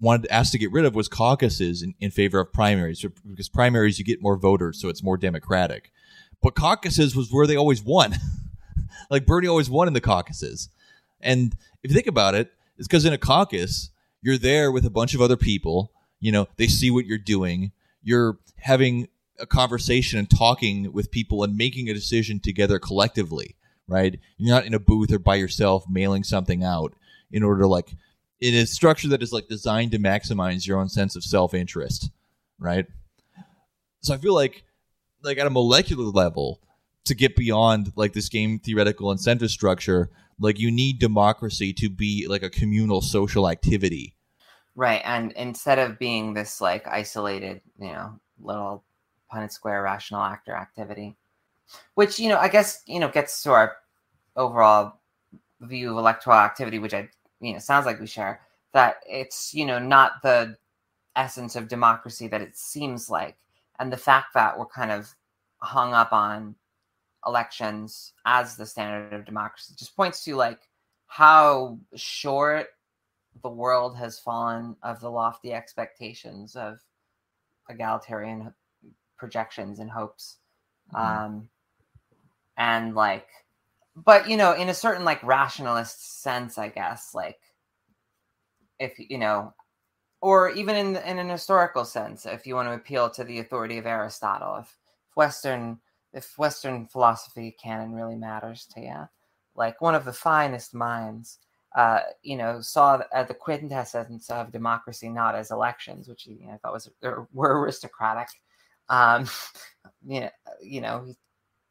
wanted 0.00 0.30
asked 0.30 0.52
to 0.52 0.58
get 0.58 0.70
rid 0.70 0.84
of 0.84 0.94
was 0.94 1.08
caucuses 1.08 1.82
in, 1.82 1.94
in 1.98 2.10
favor 2.10 2.38
of 2.38 2.52
primaries 2.52 3.04
because 3.26 3.48
primaries 3.48 3.98
you 3.98 4.04
get 4.04 4.22
more 4.22 4.36
voters 4.36 4.80
so 4.80 4.88
it's 4.88 5.02
more 5.02 5.16
democratic. 5.16 5.90
But 6.42 6.54
caucuses 6.54 7.16
was 7.16 7.32
where 7.32 7.46
they 7.46 7.56
always 7.56 7.82
won. 7.82 8.14
Like 9.08 9.24
bernie 9.24 9.48
always 9.48 9.70
won 9.70 9.88
in 9.88 9.94
the 9.94 10.00
caucuses. 10.00 10.68
And 11.20 11.56
if 11.82 11.90
you 11.90 11.94
think 11.94 12.06
about 12.06 12.34
it 12.34 12.52
it's 12.76 12.86
because 12.86 13.04
in 13.04 13.12
a 13.12 13.18
caucus 13.18 13.90
you're 14.20 14.36
there 14.36 14.70
with 14.70 14.84
a 14.84 14.90
bunch 14.90 15.14
of 15.14 15.20
other 15.20 15.36
people 15.36 15.92
you 16.18 16.30
know 16.30 16.46
they 16.56 16.66
see 16.66 16.90
what 16.90 17.06
you're 17.06 17.18
doing. 17.18 17.72
You're 18.02 18.38
having 18.56 19.08
a 19.38 19.46
conversation 19.46 20.18
and 20.18 20.28
talking 20.28 20.92
with 20.92 21.10
people 21.10 21.42
and 21.42 21.56
making 21.56 21.88
a 21.88 21.94
decision 21.94 22.40
together 22.40 22.78
collectively 22.78 23.56
right 23.90 24.18
you're 24.36 24.54
not 24.54 24.64
in 24.64 24.74
a 24.74 24.78
booth 24.78 25.12
or 25.12 25.18
by 25.18 25.34
yourself 25.34 25.84
mailing 25.88 26.24
something 26.24 26.62
out 26.64 26.94
in 27.30 27.42
order 27.42 27.62
to 27.62 27.66
like 27.66 27.94
in 28.40 28.54
a 28.54 28.66
structure 28.66 29.08
that 29.08 29.22
is 29.22 29.32
like 29.32 29.48
designed 29.48 29.92
to 29.92 29.98
maximize 29.98 30.66
your 30.66 30.78
own 30.78 30.88
sense 30.88 31.16
of 31.16 31.24
self-interest 31.24 32.10
right 32.58 32.86
so 34.00 34.14
i 34.14 34.16
feel 34.16 34.34
like 34.34 34.64
like 35.22 35.38
at 35.38 35.46
a 35.46 35.50
molecular 35.50 36.04
level 36.04 36.60
to 37.04 37.14
get 37.14 37.36
beyond 37.36 37.92
like 37.96 38.12
this 38.12 38.28
game 38.28 38.58
theoretical 38.58 39.10
incentive 39.10 39.50
structure 39.50 40.08
like 40.38 40.58
you 40.58 40.70
need 40.70 40.98
democracy 40.98 41.72
to 41.72 41.90
be 41.90 42.26
like 42.28 42.42
a 42.42 42.50
communal 42.50 43.00
social 43.00 43.48
activity 43.48 44.14
Right. 44.80 45.02
And 45.04 45.32
instead 45.32 45.78
of 45.78 45.98
being 45.98 46.34
this 46.34 46.60
like 46.60 46.86
isolated, 46.86 47.60
you 47.78 47.92
know, 47.92 48.18
little 48.40 48.84
Punnett 49.32 49.52
Square 49.52 49.82
rational 49.82 50.22
actor 50.22 50.54
activity, 50.54 51.16
which, 51.94 52.18
you 52.18 52.28
know, 52.28 52.38
I 52.38 52.48
guess, 52.48 52.82
you 52.86 53.00
know, 53.00 53.08
gets 53.08 53.42
to 53.42 53.50
our 53.50 53.76
overall 54.36 54.94
view 55.60 55.90
of 55.90 55.98
electoral 55.98 56.36
activity, 56.36 56.78
which 56.78 56.94
I, 56.94 57.08
you 57.40 57.52
know, 57.52 57.58
sounds 57.58 57.86
like 57.86 58.00
we 58.00 58.06
share, 58.06 58.40
that 58.72 58.96
it's, 59.06 59.52
you 59.54 59.66
know, 59.66 59.78
not 59.78 60.22
the 60.22 60.56
essence 61.16 61.56
of 61.56 61.68
democracy 61.68 62.28
that 62.28 62.40
it 62.40 62.56
seems 62.56 63.10
like. 63.10 63.36
And 63.78 63.92
the 63.92 63.96
fact 63.96 64.34
that 64.34 64.58
we're 64.58 64.66
kind 64.66 64.90
of 64.90 65.14
hung 65.58 65.92
up 65.92 66.12
on 66.12 66.54
elections 67.26 68.12
as 68.24 68.56
the 68.56 68.64
standard 68.66 69.12
of 69.12 69.24
democracy 69.26 69.74
just 69.76 69.94
points 69.96 70.24
to 70.24 70.36
like 70.36 70.60
how 71.06 71.78
short 71.94 72.68
the 73.42 73.48
world 73.48 73.96
has 73.96 74.18
fallen 74.18 74.74
of 74.82 75.00
the 75.00 75.10
lofty 75.10 75.52
expectations 75.52 76.56
of 76.56 76.80
egalitarian 77.68 78.52
projections 79.16 79.80
and 79.80 79.90
hopes 79.90 80.38
Mhm. 80.94 80.98
um 80.98 81.48
and 82.56 82.94
like 82.94 83.28
but 83.96 84.28
you 84.28 84.36
know 84.36 84.52
in 84.52 84.68
a 84.68 84.74
certain 84.74 85.04
like 85.04 85.22
rationalist 85.22 86.22
sense 86.22 86.58
i 86.58 86.68
guess 86.68 87.14
like 87.14 87.38
if 88.78 88.98
you 88.98 89.18
know 89.18 89.52
or 90.20 90.50
even 90.50 90.76
in 90.76 90.96
in 90.96 91.18
an 91.18 91.28
historical 91.28 91.84
sense 91.84 92.26
if 92.26 92.46
you 92.46 92.54
want 92.54 92.68
to 92.68 92.74
appeal 92.74 93.10
to 93.10 93.24
the 93.24 93.40
authority 93.40 93.78
of 93.78 93.86
aristotle 93.86 94.56
if, 94.56 94.66
if 95.10 95.16
western 95.16 95.78
if 96.12 96.38
western 96.38 96.86
philosophy 96.86 97.56
canon 97.62 97.92
really 97.92 98.16
matters 98.16 98.66
to 98.66 98.80
you 98.80 99.08
like 99.54 99.80
one 99.80 99.94
of 99.94 100.04
the 100.04 100.12
finest 100.12 100.74
minds 100.74 101.38
uh, 101.74 102.00
you 102.22 102.36
know, 102.36 102.60
saw 102.60 103.00
uh, 103.14 103.22
the 103.22 103.34
quintessence 103.34 104.28
of 104.30 104.50
democracy 104.50 105.08
not 105.08 105.34
as 105.34 105.50
elections, 105.50 106.08
which 106.08 106.26
you 106.26 106.46
know, 106.46 106.54
I 106.54 106.56
thought 106.58 106.72
was 106.72 106.90
or 107.02 107.28
were 107.32 107.60
aristocratic. 107.60 108.28
Um, 108.88 109.28
you 110.06 110.20
know, 110.20 110.30
you 110.60 110.80
know, 110.80 111.04
he 111.06 111.16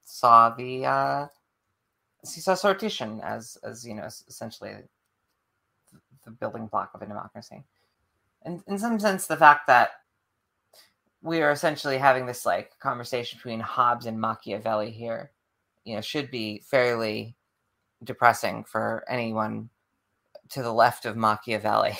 saw 0.05 0.51
the 0.51 0.85
uh, 0.85 1.27
saw 2.23 2.53
sortition 2.53 3.23
as 3.23 3.57
as 3.63 3.85
you 3.85 3.95
know 3.95 4.05
essentially 4.05 4.71
the, 5.91 5.99
the 6.25 6.31
building 6.31 6.67
block 6.67 6.91
of 6.93 7.01
a 7.01 7.05
democracy. 7.05 7.63
And 8.43 8.61
in 8.67 8.77
some 8.77 8.99
sense, 8.99 9.27
the 9.27 9.37
fact 9.37 9.67
that 9.67 9.91
we 11.21 11.41
are 11.41 11.51
essentially 11.51 11.97
having 11.97 12.25
this 12.25 12.45
like 12.45 12.77
conversation 12.79 13.37
between 13.37 13.59
Hobbes 13.59 14.05
and 14.05 14.19
Machiavelli 14.19 14.91
here, 14.91 15.31
you 15.83 15.95
know, 15.95 16.01
should 16.01 16.31
be 16.31 16.61
fairly 16.65 17.35
depressing 18.03 18.63
for 18.63 19.03
anyone 19.09 19.69
to 20.49 20.63
the 20.63 20.73
left 20.73 21.05
of 21.05 21.17
Machiavelli. 21.17 21.97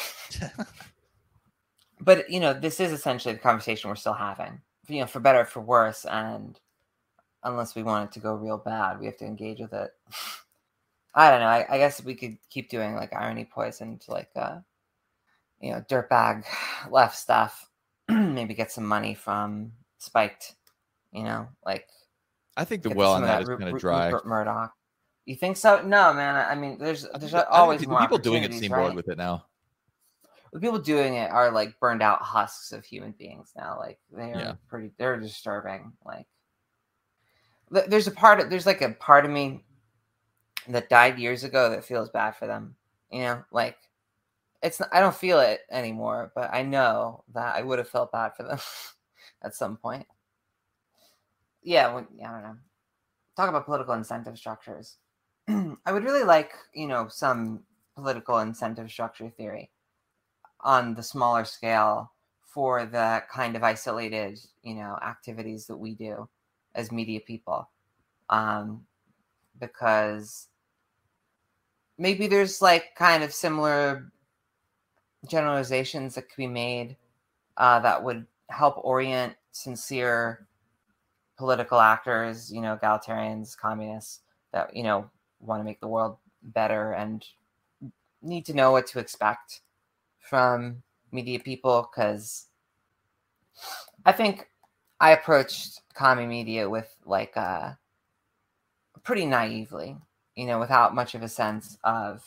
but 2.02 2.30
you 2.30 2.40
know, 2.40 2.54
this 2.54 2.80
is 2.80 2.92
essentially 2.92 3.34
the 3.34 3.40
conversation 3.40 3.90
we're 3.90 3.96
still 3.96 4.14
having. 4.14 4.62
You 4.88 5.02
know, 5.02 5.08
for 5.08 5.20
better 5.20 5.42
or 5.42 5.46
for 5.46 5.62
worse, 5.62 6.06
and 6.06 6.60
unless 7.44 7.76
we 7.76 7.84
want 7.84 8.10
it 8.10 8.14
to 8.14 8.20
go 8.20 8.36
real 8.36 8.58
bad, 8.58 9.00
we 9.00 9.06
have 9.06 9.18
to 9.18 9.26
engage 9.26 9.60
with 9.60 9.74
it. 9.74 9.92
I 11.16 11.32
don't 11.32 11.40
know. 11.40 11.48
I, 11.48 11.66
I 11.70 11.78
guess 11.78 12.04
we 12.04 12.16
could 12.16 12.38
keep 12.50 12.70
doing 12.70 12.96
like 12.96 13.14
irony 13.14 13.46
poisoned, 13.46 14.04
like 14.08 14.30
uh, 14.36 14.60
you 15.60 15.72
know, 15.72 15.84
dirtbag 15.90 16.46
left 16.92 17.18
stuff. 17.18 17.70
Maybe 18.10 18.54
get 18.54 18.72
some 18.72 18.86
money 18.86 19.14
from 19.14 19.72
Spiked. 19.98 20.56
You 21.12 21.24
know, 21.24 21.48
like 21.66 21.88
i 22.56 22.64
think 22.64 22.84
the 22.84 22.92
well 22.92 23.14
on 23.14 23.24
of 23.24 23.28
that 23.28 23.42
is 23.42 23.48
Ru- 23.48 23.58
kind 23.58 23.74
of 23.74 23.80
dry 23.80 24.06
Rupert 24.10 24.28
Murdoch. 24.28 24.72
You 25.26 25.36
think 25.36 25.58
so? 25.58 25.82
No, 25.82 26.14
man. 26.14 26.36
I 26.36 26.54
mean, 26.54 26.78
there's 26.78 27.08
there's 27.20 27.34
always 27.34 27.86
more 27.88 28.00
people 28.02 28.20
doing 28.20 28.44
it 28.44 28.54
seem 28.54 28.72
right? 28.72 28.82
bored 28.82 28.96
with 28.96 29.10
it 29.10 29.18
now 29.18 29.46
the 30.52 30.60
people 30.60 30.80
doing 30.80 31.16
it 31.16 31.32
are 31.32 31.52
like 31.52 31.80
burned 31.80 32.02
out 32.02 32.22
husks 32.22 32.72
of 32.72 32.84
human 32.86 33.12
beings 33.12 33.52
now. 33.56 33.78
Like 33.78 34.00
they 34.12 34.34
are 34.34 34.40
Yeah. 34.40 34.54
pretty, 34.68 34.92
they're 34.98 35.20
disturbing. 35.20 35.94
Like 36.04 36.28
there's 37.72 38.08
a 38.08 38.12
part 38.12 38.40
of 38.40 38.50
there's 38.50 38.66
like 38.66 38.82
a 38.82 38.90
part 38.90 39.26
of 39.26 39.32
me 39.32 39.64
that 40.68 40.90
died 40.90 41.20
years 41.20 41.44
ago 41.44 41.70
that 41.70 41.84
feels 41.84 42.10
bad 42.10 42.36
for 42.36 42.48
them. 42.48 42.76
You 43.12 43.22
know, 43.22 43.44
like 43.52 43.78
it's 44.62 44.80
not, 44.80 44.90
I 44.92 45.00
don't 45.00 45.16
feel 45.16 45.40
it 45.40 45.62
anymore, 45.72 46.32
but 46.36 46.54
I 46.54 46.64
know 46.64 47.24
that 47.34 47.56
I 47.56 47.62
would 47.62 47.80
have 47.80 47.90
felt 47.90 48.12
bad 48.12 48.36
for 48.36 48.44
them 48.44 48.60
at 49.42 49.56
some 49.56 49.78
point. 49.78 50.06
Yeah, 51.62 51.94
when, 51.94 52.08
yeah, 52.16 52.30
I 52.30 52.34
don't 52.34 52.44
know. 52.44 52.58
Talk 53.36 53.50
about 53.50 53.66
political 53.66 53.94
incentive 53.94 54.38
structures. 54.38 54.98
I 55.48 55.92
would 55.92 56.04
really 56.04 56.24
like, 56.24 56.54
you 56.74 56.88
know, 56.88 57.08
some 57.10 57.64
political 57.96 58.40
incentive 58.40 58.92
structure 58.92 59.30
theory 59.30 59.72
on 60.62 60.94
the 60.94 61.04
smaller 61.04 61.46
scale 61.46 62.12
for 62.42 62.86
the 62.86 63.24
kind 63.32 63.56
of 63.56 63.64
isolated, 63.64 64.40
you 64.62 64.76
know, 64.76 64.98
activities 65.02 65.68
that 65.68 65.78
we 65.78 65.96
do 65.96 66.28
as 66.76 66.92
media 66.92 67.20
people. 67.20 67.70
Um, 68.30 68.86
because 69.60 70.48
maybe 71.98 72.28
there's 72.28 72.62
like 72.62 72.96
kind 72.96 73.24
of 73.24 73.34
similar 73.34 74.12
generalizations 75.28 76.16
that 76.16 76.30
could 76.30 76.38
be 76.38 76.48
made 76.48 76.96
uh, 77.58 77.80
that 77.80 78.04
would 78.04 78.26
help 78.50 78.76
orient 78.84 79.36
sincere 79.52 80.48
political 81.38 81.80
actors, 81.80 82.52
you 82.52 82.62
know, 82.62 82.78
egalitarians, 82.82 83.58
communists 83.58 84.22
that, 84.52 84.76
you 84.76 84.84
know, 84.84 85.10
want 85.40 85.60
to 85.60 85.64
make 85.64 85.80
the 85.80 85.88
world 85.88 86.18
better 86.42 86.94
and 86.94 87.26
need 88.22 88.46
to 88.46 88.54
know 88.54 88.72
what 88.72 88.88
to 88.88 89.00
expect 89.00 89.62
from 90.20 90.84
media 91.12 91.40
people 91.40 91.90
because 91.90 92.48
I 94.06 94.12
think 94.12 94.50
I 95.00 95.12
approached 95.12 95.82
commie 96.00 96.26
media 96.26 96.70
with 96.70 96.96
like 97.06 97.36
uh 97.36 97.74
pretty 99.04 99.26
naively, 99.26 99.98
you 100.36 100.46
know, 100.46 100.60
without 100.60 100.96
much 100.96 101.16
of 101.16 101.24
a 101.24 101.30
sense 101.30 101.78
of 101.84 102.24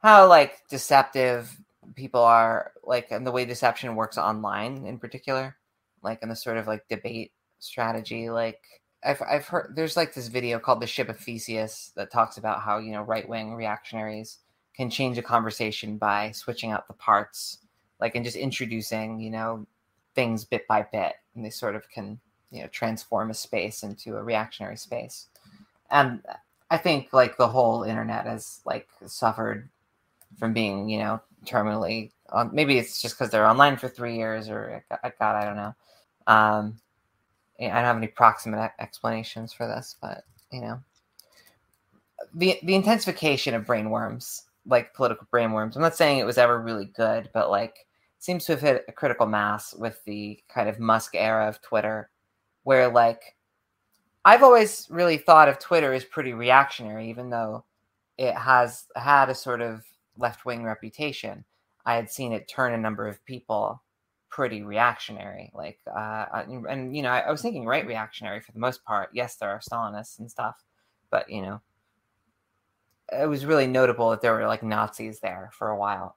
how 0.00 0.26
like 0.26 0.62
deceptive 0.68 1.60
people 1.94 2.22
are 2.22 2.72
like 2.84 3.10
and 3.10 3.26
the 3.26 3.32
way 3.32 3.44
deception 3.44 3.96
works 3.96 4.18
online 4.18 4.86
in 4.86 4.98
particular 4.98 5.56
like 6.02 6.22
in 6.22 6.28
the 6.28 6.36
sort 6.36 6.56
of 6.56 6.66
like 6.66 6.86
debate 6.88 7.32
strategy 7.58 8.30
like 8.30 8.60
I've, 9.04 9.22
I've 9.22 9.46
heard 9.46 9.72
there's 9.74 9.96
like 9.96 10.14
this 10.14 10.28
video 10.28 10.58
called 10.58 10.80
the 10.80 10.86
ship 10.86 11.08
of 11.08 11.18
theseus 11.18 11.92
that 11.96 12.12
talks 12.12 12.36
about 12.36 12.60
how 12.60 12.78
you 12.78 12.92
know 12.92 13.02
right-wing 13.02 13.54
reactionaries 13.54 14.38
can 14.76 14.90
change 14.90 15.18
a 15.18 15.22
conversation 15.22 15.96
by 15.98 16.30
switching 16.32 16.70
out 16.72 16.86
the 16.86 16.94
parts 16.94 17.58
like 18.00 18.14
and 18.14 18.24
just 18.24 18.36
introducing 18.36 19.18
you 19.20 19.30
know 19.30 19.66
things 20.14 20.44
bit 20.44 20.66
by 20.68 20.86
bit 20.92 21.14
and 21.34 21.44
they 21.44 21.50
sort 21.50 21.74
of 21.74 21.88
can 21.90 22.20
you 22.50 22.62
know 22.62 22.68
transform 22.68 23.30
a 23.30 23.34
space 23.34 23.82
into 23.82 24.16
a 24.16 24.22
reactionary 24.22 24.76
space. 24.76 25.26
And 25.90 26.22
i 26.70 26.76
think 26.76 27.12
like 27.12 27.36
the 27.36 27.48
whole 27.48 27.82
internet 27.82 28.26
has 28.26 28.60
like 28.66 28.88
suffered 29.06 29.68
from 30.38 30.52
being 30.52 30.88
you 30.88 30.98
know 30.98 31.20
terminally 31.44 32.10
um, 32.30 32.50
maybe 32.52 32.78
it's 32.78 33.00
just 33.00 33.16
because 33.16 33.30
they're 33.30 33.46
online 33.46 33.76
for 33.76 33.88
three 33.88 34.16
years 34.16 34.48
or 34.48 34.84
god 34.90 35.36
i 35.36 35.44
don't 35.44 35.56
know. 35.56 35.74
Um 36.26 36.80
i 37.58 37.64
don't 37.64 37.72
have 37.72 37.96
any 37.96 38.06
proximate 38.06 38.72
explanations 38.78 39.52
for 39.52 39.66
this 39.66 39.96
but 40.00 40.24
you 40.52 40.60
know. 40.60 40.80
The 42.34 42.58
the 42.62 42.74
intensification 42.74 43.54
of 43.54 43.66
brain 43.66 43.90
worms 43.90 44.44
like 44.66 44.92
political 44.92 45.26
brain 45.30 45.52
worms 45.52 45.76
i'm 45.76 45.82
not 45.82 45.96
saying 45.96 46.18
it 46.18 46.26
was 46.26 46.38
ever 46.38 46.60
really 46.60 46.86
good 46.86 47.30
but 47.32 47.50
like 47.50 47.86
seems 48.18 48.44
to 48.44 48.52
have 48.52 48.60
hit 48.60 48.84
a 48.88 48.92
critical 48.92 49.26
mass 49.26 49.72
with 49.74 50.04
the 50.04 50.38
kind 50.48 50.68
of 50.68 50.78
musk 50.78 51.14
era 51.14 51.48
of 51.48 51.62
twitter 51.62 52.10
where 52.68 52.90
like 52.90 53.34
I've 54.26 54.42
always 54.42 54.86
really 54.90 55.16
thought 55.16 55.48
of 55.48 55.58
Twitter 55.58 55.94
as 55.94 56.04
pretty 56.04 56.34
reactionary, 56.34 57.08
even 57.08 57.30
though 57.30 57.64
it 58.18 58.34
has 58.34 58.84
had 58.94 59.30
a 59.30 59.34
sort 59.34 59.62
of 59.62 59.84
left 60.18 60.44
wing 60.44 60.64
reputation. 60.64 61.46
I 61.86 61.94
had 61.94 62.10
seen 62.10 62.34
it 62.34 62.46
turn 62.46 62.74
a 62.74 62.76
number 62.76 63.08
of 63.08 63.24
people 63.24 63.82
pretty 64.28 64.62
reactionary, 64.62 65.50
like, 65.54 65.78
uh, 65.86 66.26
and, 66.34 66.66
and 66.66 66.94
you 66.94 67.00
know, 67.00 67.08
I, 67.08 67.20
I 67.20 67.30
was 67.30 67.40
thinking 67.40 67.64
right 67.64 67.86
reactionary 67.86 68.40
for 68.40 68.52
the 68.52 68.58
most 68.58 68.84
part. 68.84 69.08
Yes, 69.14 69.36
there 69.36 69.48
are 69.48 69.60
Stalinists 69.60 70.18
and 70.18 70.30
stuff, 70.30 70.62
but 71.10 71.30
you 71.30 71.40
know, 71.40 71.62
it 73.10 73.30
was 73.30 73.46
really 73.46 73.66
notable 73.66 74.10
that 74.10 74.20
there 74.20 74.34
were 74.34 74.46
like 74.46 74.62
Nazis 74.62 75.20
there 75.20 75.48
for 75.54 75.70
a 75.70 75.78
while. 75.78 76.16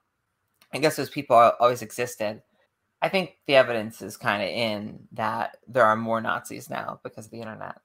I 0.74 0.80
guess 0.80 0.96
those 0.96 1.08
people 1.08 1.34
always 1.34 1.80
existed, 1.80 2.42
I 3.02 3.08
think 3.08 3.36
the 3.46 3.56
evidence 3.56 4.00
is 4.00 4.16
kind 4.16 4.42
of 4.42 4.48
in 4.48 5.08
that 5.12 5.58
there 5.66 5.84
are 5.84 5.96
more 5.96 6.20
Nazis 6.20 6.70
now 6.70 7.00
because 7.02 7.26
of 7.26 7.32
the 7.32 7.40
internet. 7.40 7.80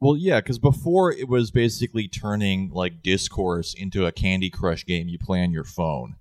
Well, 0.00 0.16
yeah, 0.16 0.40
because 0.40 0.58
before 0.58 1.12
it 1.12 1.28
was 1.28 1.52
basically 1.52 2.08
turning 2.08 2.70
like 2.70 3.02
discourse 3.02 3.72
into 3.72 4.04
a 4.04 4.12
Candy 4.12 4.50
Crush 4.50 4.84
game 4.84 5.08
you 5.08 5.18
play 5.18 5.42
on 5.42 5.52
your 5.52 5.64
phone. 5.64 6.16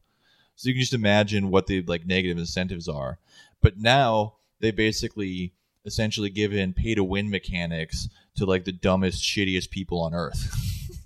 So 0.55 0.69
you 0.69 0.75
can 0.75 0.81
just 0.81 0.93
imagine 0.93 1.49
what 1.49 1.67
the 1.67 1.81
like 1.81 2.05
negative 2.05 2.37
incentives 2.37 2.87
are. 2.87 3.17
But 3.61 3.79
now 3.79 4.35
they 4.59 4.71
basically 4.71 5.53
essentially 5.83 6.29
give 6.29 6.53
in 6.53 6.73
pay 6.73 6.95
to 6.95 7.03
win 7.03 7.29
mechanics 7.29 8.07
to 8.35 8.45
like 8.45 8.65
the 8.65 8.71
dumbest, 8.71 9.23
shittiest 9.23 9.71
people 9.71 10.01
on 10.01 10.13
earth. 10.13 10.53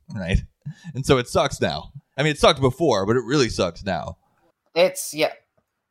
right? 0.13 0.41
And 0.93 1.05
so 1.05 1.17
it 1.17 1.29
sucks 1.29 1.61
now. 1.61 1.91
I 2.17 2.23
mean, 2.23 2.33
it 2.33 2.39
sucked 2.39 2.61
before, 2.61 3.05
but 3.05 3.15
it 3.15 3.23
really 3.23 3.49
sucks 3.49 3.83
now. 3.85 4.17
It's 4.75 5.13
yeah, 5.13 5.31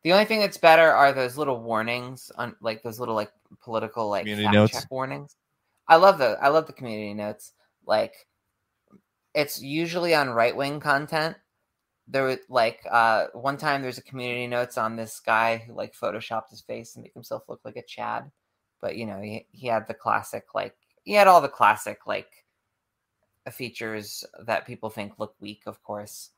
the 0.09 0.15
only 0.15 0.25
thing 0.25 0.41
that's 0.41 0.57
better 0.57 0.91
are 0.91 1.13
those 1.13 1.37
little 1.37 1.61
warnings 1.61 2.33
on 2.37 2.57
like 2.63 2.83
those 2.83 2.99
little 2.99 3.15
like 3.15 3.31
political 3.63 4.09
like 4.09 4.23
community 4.23 4.49
notes. 4.49 4.73
check 4.73 4.91
warnings. 4.91 5.37
I 5.87 5.97
love 5.97 6.17
the 6.17 6.39
I 6.41 6.49
love 6.49 6.67
the 6.67 6.73
community 6.73 7.13
notes. 7.13 7.53
Like 7.85 8.15
it's 9.35 9.61
usually 9.61 10.15
on 10.15 10.31
right 10.31 10.57
wing 10.57 10.81
content. 10.81 11.37
There 12.07 12.25
was 12.25 12.39
like 12.49 12.81
uh 12.91 13.27
one 13.35 13.59
time 13.59 13.83
there's 13.83 13.99
a 13.99 14.03
community 14.03 14.47
notes 14.47 14.79
on 14.79 14.97
this 14.97 15.21
guy 15.21 15.59
who 15.59 15.75
like 15.75 15.95
photoshopped 15.95 16.49
his 16.49 16.63
face 16.63 16.95
and 16.95 17.03
make 17.03 17.13
himself 17.13 17.43
look 17.47 17.61
like 17.63 17.77
a 17.77 17.83
Chad. 17.83 18.31
But 18.81 18.97
you 18.97 19.05
know, 19.05 19.21
he, 19.21 19.47
he 19.53 19.67
had 19.67 19.87
the 19.89 19.93
classic 19.93 20.55
like 20.55 20.75
he 21.03 21.13
had 21.13 21.27
all 21.27 21.43
the 21.43 21.49
classic 21.49 22.07
like 22.07 22.47
features 23.53 24.25
that 24.47 24.67
people 24.67 24.89
think 24.89 25.19
look 25.19 25.35
weak, 25.39 25.65
of 25.67 25.83
course. 25.83 26.31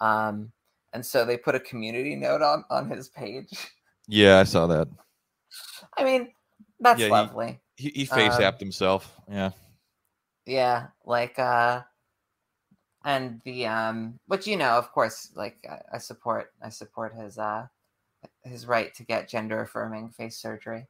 Um 0.00 0.50
and 0.92 1.04
so 1.04 1.24
they 1.24 1.36
put 1.36 1.54
a 1.54 1.60
community 1.60 2.16
note 2.16 2.42
on 2.42 2.64
on 2.70 2.88
his 2.90 3.08
page. 3.08 3.50
Yeah, 4.08 4.38
I 4.38 4.44
saw 4.44 4.66
that. 4.66 4.88
I 5.98 6.04
mean, 6.04 6.32
that's 6.80 7.00
yeah, 7.00 7.08
lovely. 7.08 7.60
He 7.76 7.88
he, 7.88 8.00
he 8.00 8.04
face 8.06 8.34
um, 8.38 8.54
himself. 8.58 9.20
Yeah. 9.30 9.50
Yeah, 10.44 10.88
like 11.04 11.38
uh 11.38 11.82
and 13.04 13.40
the 13.44 13.66
um 13.66 14.18
which 14.26 14.46
you 14.46 14.56
know, 14.56 14.70
of 14.70 14.90
course, 14.92 15.30
like 15.34 15.56
I, 15.68 15.96
I 15.96 15.98
support 15.98 16.52
I 16.62 16.68
support 16.68 17.14
his 17.14 17.38
uh 17.38 17.66
his 18.42 18.66
right 18.66 18.94
to 18.94 19.04
get 19.04 19.28
gender 19.28 19.60
affirming 19.62 20.10
face 20.10 20.36
surgery. 20.36 20.86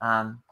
Um 0.00 0.42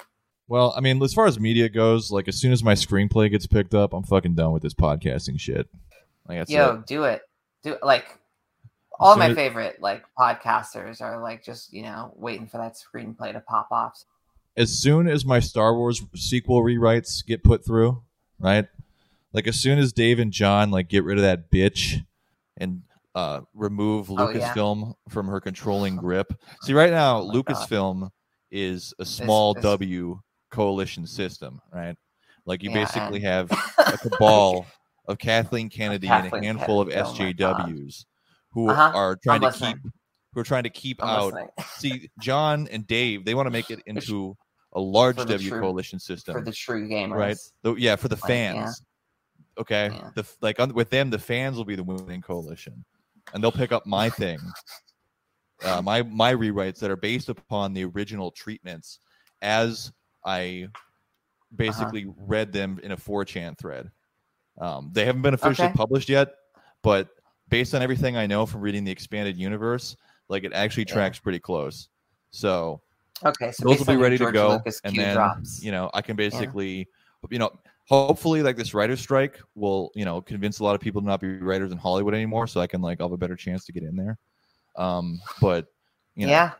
well, 0.48 0.74
I 0.76 0.80
mean, 0.80 1.02
as 1.02 1.14
far 1.14 1.26
as 1.26 1.40
media 1.40 1.68
goes, 1.68 2.10
like 2.10 2.28
as 2.28 2.38
soon 2.38 2.52
as 2.52 2.62
my 2.62 2.74
screenplay 2.74 3.30
gets 3.30 3.46
picked 3.46 3.74
up, 3.74 3.94
I'm 3.94 4.02
fucking 4.02 4.34
done 4.34 4.52
with 4.52 4.62
this 4.62 4.74
podcasting 4.74 5.38
shit. 5.38 5.68
Like, 6.28 6.48
Yo, 6.50 6.74
it. 6.74 6.86
do 6.86 7.04
it. 7.04 7.22
Do 7.62 7.76
like 7.82 8.18
all 8.98 9.16
my 9.16 9.34
favorite 9.34 9.80
like 9.80 10.04
podcasters 10.18 11.00
are 11.00 11.20
like 11.20 11.44
just 11.44 11.72
you 11.72 11.82
know 11.82 12.12
waiting 12.16 12.46
for 12.46 12.58
that 12.58 12.74
screenplay 12.76 13.32
to 13.32 13.40
pop 13.40 13.68
off. 13.70 14.04
As 14.56 14.70
soon 14.70 15.08
as 15.08 15.24
my 15.24 15.40
Star 15.40 15.74
Wars 15.74 16.02
sequel 16.14 16.62
rewrites 16.62 17.24
get 17.24 17.42
put 17.42 17.64
through, 17.64 18.02
right? 18.38 18.66
Like 19.32 19.46
as 19.46 19.56
soon 19.56 19.78
as 19.78 19.92
Dave 19.92 20.18
and 20.18 20.32
John 20.32 20.70
like 20.70 20.88
get 20.88 21.04
rid 21.04 21.18
of 21.18 21.22
that 21.22 21.50
bitch 21.50 22.04
and 22.58 22.82
uh, 23.14 23.40
remove 23.54 24.08
Lucasfilm 24.08 24.82
oh, 24.82 24.86
yeah. 24.88 25.12
from 25.12 25.26
her 25.28 25.40
controlling 25.40 25.96
grip. 25.96 26.34
See, 26.62 26.74
right 26.74 26.90
now, 26.90 27.20
oh 27.20 27.30
Lucasfilm 27.30 28.00
God. 28.02 28.10
is 28.50 28.94
a 28.98 29.04
small 29.04 29.54
this, 29.54 29.62
this... 29.62 29.70
W 29.70 30.20
coalition 30.50 31.06
system, 31.06 31.60
right? 31.72 31.96
Like 32.44 32.62
you 32.62 32.70
yeah, 32.70 32.84
basically 32.84 33.24
and... 33.24 33.26
have 33.26 33.50
a 33.78 33.98
cabal 33.98 34.66
of 35.08 35.18
Kathleen 35.18 35.70
Kennedy 35.70 36.06
Kathleen 36.06 36.34
and 36.34 36.44
a 36.44 36.46
handful 36.46 36.84
Kennedy. 36.84 37.00
of 37.00 37.38
SJWs 37.38 38.04
who 38.52 38.68
uh-huh. 38.68 38.92
are 38.94 39.16
trying 39.16 39.36
I'm 39.36 39.40
to 39.40 39.46
listening. 39.48 39.74
keep 39.82 39.92
who 40.34 40.40
are 40.40 40.44
trying 40.44 40.62
to 40.62 40.70
keep 40.70 41.02
I'm 41.02 41.08
out. 41.08 41.50
see, 41.76 42.10
John 42.20 42.68
and 42.70 42.86
Dave, 42.86 43.24
they 43.24 43.34
want 43.34 43.46
to 43.46 43.50
make 43.50 43.70
it 43.70 43.80
into 43.86 44.36
a 44.72 44.80
large 44.80 45.16
W 45.16 45.50
true, 45.50 45.60
coalition 45.60 45.98
system 45.98 46.34
for 46.34 46.40
the 46.40 46.52
true 46.52 46.88
gamers, 46.88 47.14
right? 47.14 47.36
The, 47.62 47.74
yeah, 47.74 47.96
for 47.96 48.08
the 48.08 48.16
fans. 48.16 48.80
Yeah. 48.80 49.60
Okay, 49.60 49.90
yeah. 49.92 50.10
the 50.14 50.26
like 50.40 50.58
with 50.74 50.88
them, 50.88 51.10
the 51.10 51.18
fans 51.18 51.56
will 51.56 51.66
be 51.66 51.76
the 51.76 51.82
winning 51.82 52.22
coalition, 52.22 52.84
and 53.34 53.42
they'll 53.42 53.52
pick 53.52 53.70
up 53.70 53.84
my 53.84 54.08
thing, 54.08 54.38
uh, 55.64 55.82
my 55.82 56.02
my 56.02 56.32
rewrites 56.32 56.78
that 56.78 56.90
are 56.90 56.96
based 56.96 57.28
upon 57.28 57.74
the 57.74 57.84
original 57.84 58.30
treatments 58.30 58.98
as 59.42 59.92
I 60.24 60.68
uh-huh. 60.68 61.56
basically 61.56 62.04
uh-huh. 62.04 62.24
read 62.26 62.52
them 62.52 62.80
in 62.82 62.92
a 62.92 62.96
4chan 62.96 63.58
thread. 63.58 63.90
Um, 64.58 64.90
they 64.92 65.04
haven't 65.04 65.22
been 65.22 65.34
officially 65.34 65.68
okay. 65.68 65.76
published 65.76 66.08
yet, 66.08 66.34
but 66.82 67.08
based 67.52 67.74
on 67.74 67.82
everything 67.82 68.16
I 68.16 68.26
know 68.26 68.46
from 68.46 68.62
reading 68.62 68.82
the 68.82 68.90
expanded 68.90 69.36
universe, 69.36 69.94
like 70.30 70.42
it 70.42 70.54
actually 70.54 70.86
tracks 70.86 71.18
pretty 71.18 71.38
close. 71.38 71.90
So 72.30 72.80
okay, 73.24 73.52
so 73.52 73.68
those 73.68 73.78
will 73.78 73.94
be 73.94 73.96
ready 73.96 74.16
to 74.16 74.32
go, 74.32 74.52
Lucas 74.52 74.80
and 74.84 74.96
then 74.96 75.14
drops. 75.14 75.62
you 75.62 75.70
know 75.70 75.90
I 75.92 76.00
can 76.00 76.16
basically, 76.16 76.78
yeah. 76.78 77.28
you 77.28 77.38
know, 77.38 77.52
hopefully 77.86 78.42
like 78.42 78.56
this 78.56 78.72
writer 78.72 78.96
strike 78.96 79.38
will 79.54 79.92
you 79.94 80.06
know 80.06 80.22
convince 80.22 80.60
a 80.60 80.64
lot 80.64 80.74
of 80.74 80.80
people 80.80 81.02
to 81.02 81.06
not 81.06 81.20
be 81.20 81.38
writers 81.38 81.72
in 81.72 81.78
Hollywood 81.78 82.14
anymore, 82.14 82.46
so 82.46 82.58
I 82.58 82.66
can 82.66 82.80
like 82.80 83.00
I'll 83.00 83.08
have 83.08 83.12
a 83.12 83.18
better 83.18 83.36
chance 83.36 83.66
to 83.66 83.72
get 83.72 83.82
in 83.82 83.96
there. 83.96 84.18
Um, 84.76 85.20
but 85.40 85.66
you 86.16 86.26
know. 86.26 86.32
yeah. 86.32 86.52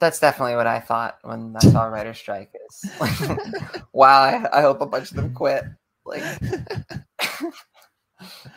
That's 0.00 0.18
definitely 0.18 0.56
what 0.56 0.66
I 0.66 0.80
thought 0.80 1.18
when 1.22 1.54
I 1.56 1.60
saw 1.60 1.84
writer 1.84 2.12
strike. 2.12 2.52
Is 2.68 2.90
like, 3.00 3.82
wow, 3.92 4.22
I, 4.22 4.58
I 4.58 4.60
hope 4.60 4.80
a 4.80 4.86
bunch 4.86 5.12
of 5.12 5.16
them 5.16 5.32
quit. 5.32 5.64
Like, 6.04 6.22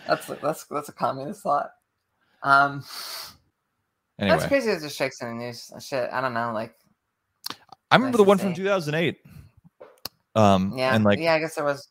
that's 0.07 0.27
that's 0.27 0.65
that's 0.65 0.89
a 0.89 0.93
communist 0.93 1.41
thought. 1.41 1.71
Um, 2.43 2.83
anyway. 4.19 4.37
that's 4.37 4.47
crazy. 4.47 4.71
That 4.71 4.81
just 4.81 4.97
shakes 4.97 5.21
in 5.21 5.29
the 5.29 5.45
news. 5.45 5.71
Shit, 5.79 6.09
I 6.11 6.21
don't 6.21 6.33
know. 6.33 6.51
Like, 6.53 6.75
I 7.91 7.95
remember 7.95 8.17
the 8.17 8.23
one 8.23 8.37
from 8.37 8.53
2008. 8.53 9.17
Um, 10.35 10.73
yeah, 10.77 10.95
and 10.95 11.03
like, 11.03 11.19
yeah, 11.19 11.33
I 11.33 11.39
guess 11.39 11.55
there 11.55 11.65
was. 11.65 11.89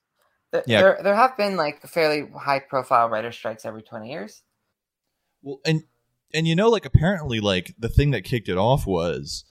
There, 0.52 0.62
yeah, 0.66 0.80
there, 0.80 1.00
there 1.02 1.14
have 1.16 1.36
been 1.36 1.56
like 1.56 1.82
fairly 1.82 2.28
high 2.38 2.60
profile 2.60 3.08
writer 3.08 3.32
strikes 3.32 3.64
every 3.64 3.82
20 3.82 4.08
years. 4.08 4.42
Well, 5.42 5.60
and 5.64 5.82
and 6.32 6.46
you 6.46 6.54
know, 6.54 6.68
like 6.68 6.86
apparently, 6.86 7.40
like 7.40 7.74
the 7.78 7.88
thing 7.88 8.12
that 8.12 8.22
kicked 8.22 8.48
it 8.48 8.56
off 8.56 8.86
was, 8.86 9.44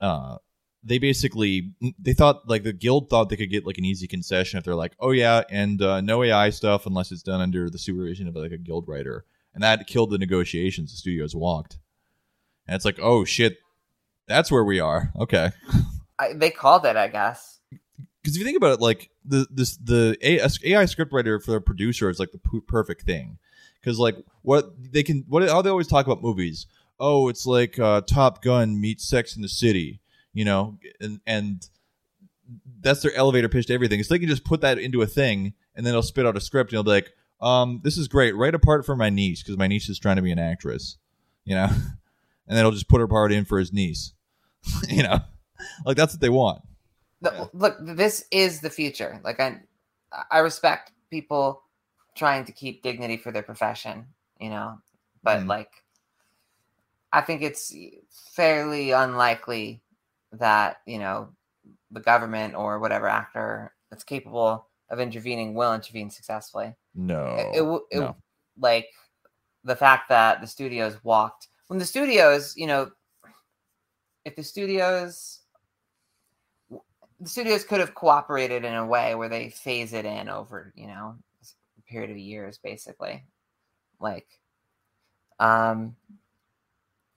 uh, 0.00 0.36
they 0.82 0.98
basically 0.98 1.72
they 1.98 2.12
thought 2.12 2.48
like 2.48 2.62
the 2.62 2.72
guild 2.72 3.10
thought 3.10 3.28
they 3.28 3.36
could 3.36 3.50
get 3.50 3.66
like 3.66 3.78
an 3.78 3.84
easy 3.84 4.06
concession 4.06 4.58
if 4.58 4.64
they're 4.64 4.74
like, 4.74 4.94
oh 5.00 5.10
yeah, 5.10 5.42
and 5.50 5.82
uh, 5.82 6.00
no 6.00 6.22
AI 6.22 6.50
stuff 6.50 6.86
unless 6.86 7.10
it's 7.10 7.22
done 7.22 7.40
under 7.40 7.68
the 7.68 7.78
supervision 7.78 8.28
of 8.28 8.36
like 8.36 8.52
a 8.52 8.58
guild 8.58 8.86
writer, 8.86 9.24
and 9.54 9.62
that 9.62 9.86
killed 9.86 10.10
the 10.10 10.18
negotiations. 10.18 10.90
The 10.90 10.96
studios 10.96 11.34
walked, 11.34 11.78
and 12.66 12.76
it's 12.76 12.84
like, 12.84 12.98
oh 13.02 13.24
shit, 13.24 13.58
that's 14.26 14.50
where 14.50 14.64
we 14.64 14.78
are. 14.78 15.12
Okay, 15.18 15.50
I, 16.18 16.32
they 16.32 16.50
called 16.50 16.86
it, 16.86 16.96
I 16.96 17.08
guess. 17.08 17.60
because 18.22 18.36
if 18.36 18.38
you 18.38 18.44
think 18.44 18.56
about 18.56 18.74
it, 18.74 18.80
like 18.80 19.10
the 19.24 19.46
this 19.50 19.76
the 19.76 20.16
AI 20.22 20.84
scriptwriter 20.84 21.42
for 21.42 21.56
a 21.56 21.60
producer 21.60 22.08
is 22.08 22.20
like 22.20 22.30
the 22.30 22.60
perfect 22.66 23.02
thing, 23.02 23.38
because 23.80 23.98
like 23.98 24.16
what 24.42 24.70
they 24.92 25.02
can 25.02 25.24
what 25.28 25.48
how 25.48 25.60
they 25.60 25.70
always 25.70 25.88
talk 25.88 26.06
about 26.06 26.22
movies. 26.22 26.66
Oh, 27.00 27.28
it's 27.28 27.46
like 27.46 27.78
uh, 27.78 28.00
Top 28.00 28.42
Gun 28.42 28.80
meets 28.80 29.08
Sex 29.08 29.36
in 29.36 29.42
the 29.42 29.48
City, 29.48 30.00
you 30.38 30.44
know, 30.44 30.78
and 31.00 31.20
and 31.26 31.68
that's 32.80 33.02
their 33.02 33.12
elevator 33.16 33.48
pitch 33.48 33.66
to 33.66 33.74
everything. 33.74 34.00
So 34.04 34.14
they 34.14 34.20
can 34.20 34.28
just 34.28 34.44
put 34.44 34.60
that 34.60 34.78
into 34.78 35.02
a 35.02 35.06
thing, 35.06 35.52
and 35.74 35.84
then 35.84 35.92
they'll 35.92 36.00
spit 36.00 36.26
out 36.26 36.36
a 36.36 36.40
script, 36.40 36.70
and 36.70 36.76
they'll 36.76 36.84
be 36.84 36.90
like, 36.90 37.12
um, 37.40 37.80
"This 37.82 37.98
is 37.98 38.06
great. 38.06 38.36
Write 38.36 38.54
a 38.54 38.60
part 38.60 38.86
for 38.86 38.94
my 38.94 39.10
niece 39.10 39.42
because 39.42 39.58
my 39.58 39.66
niece 39.66 39.88
is 39.88 39.98
trying 39.98 40.14
to 40.14 40.22
be 40.22 40.30
an 40.30 40.38
actress," 40.38 40.96
you 41.44 41.56
know, 41.56 41.64
and 42.46 42.56
then 42.56 42.58
he'll 42.58 42.70
just 42.70 42.88
put 42.88 43.00
her 43.00 43.08
part 43.08 43.32
in 43.32 43.46
for 43.46 43.58
his 43.58 43.72
niece, 43.72 44.12
you 44.88 45.02
know, 45.02 45.18
like 45.84 45.96
that's 45.96 46.14
what 46.14 46.20
they 46.20 46.28
want. 46.28 46.62
The, 47.20 47.50
look, 47.52 47.76
this 47.80 48.24
is 48.30 48.60
the 48.60 48.70
future. 48.70 49.20
Like 49.24 49.40
I, 49.40 49.60
I 50.30 50.38
respect 50.38 50.92
people 51.10 51.62
trying 52.14 52.44
to 52.44 52.52
keep 52.52 52.84
dignity 52.84 53.16
for 53.16 53.32
their 53.32 53.42
profession, 53.42 54.06
you 54.40 54.50
know, 54.50 54.78
but 55.24 55.40
mm. 55.40 55.48
like, 55.48 55.82
I 57.12 57.22
think 57.22 57.42
it's 57.42 57.74
fairly 58.36 58.92
unlikely 58.92 59.82
that 60.32 60.78
you 60.86 60.98
know 60.98 61.30
the 61.90 62.00
government 62.00 62.54
or 62.54 62.78
whatever 62.78 63.08
actor 63.08 63.72
that's 63.90 64.04
capable 64.04 64.66
of 64.90 65.00
intervening 65.00 65.54
will 65.54 65.74
intervene 65.74 66.10
successfully. 66.10 66.74
No, 66.94 67.36
it, 67.36 67.60
it, 67.60 67.82
it 67.90 68.00
no. 68.00 68.16
like 68.58 68.88
the 69.64 69.76
fact 69.76 70.08
that 70.08 70.40
the 70.40 70.46
studios 70.46 71.02
walked 71.04 71.48
when 71.68 71.78
the 71.78 71.84
studios, 71.84 72.54
you 72.56 72.66
know, 72.66 72.90
if 74.24 74.34
the 74.34 74.42
studios 74.42 75.40
the 77.20 77.28
studios 77.28 77.64
could 77.64 77.80
have 77.80 77.94
cooperated 77.94 78.64
in 78.64 78.74
a 78.74 78.86
way 78.86 79.14
where 79.14 79.28
they 79.28 79.50
phase 79.50 79.92
it 79.92 80.04
in 80.04 80.28
over, 80.28 80.72
you 80.76 80.86
know, 80.86 81.16
a 81.42 81.82
period 81.90 82.10
of 82.10 82.16
years, 82.16 82.58
basically. 82.58 83.24
Like, 83.98 84.28
um, 85.40 85.96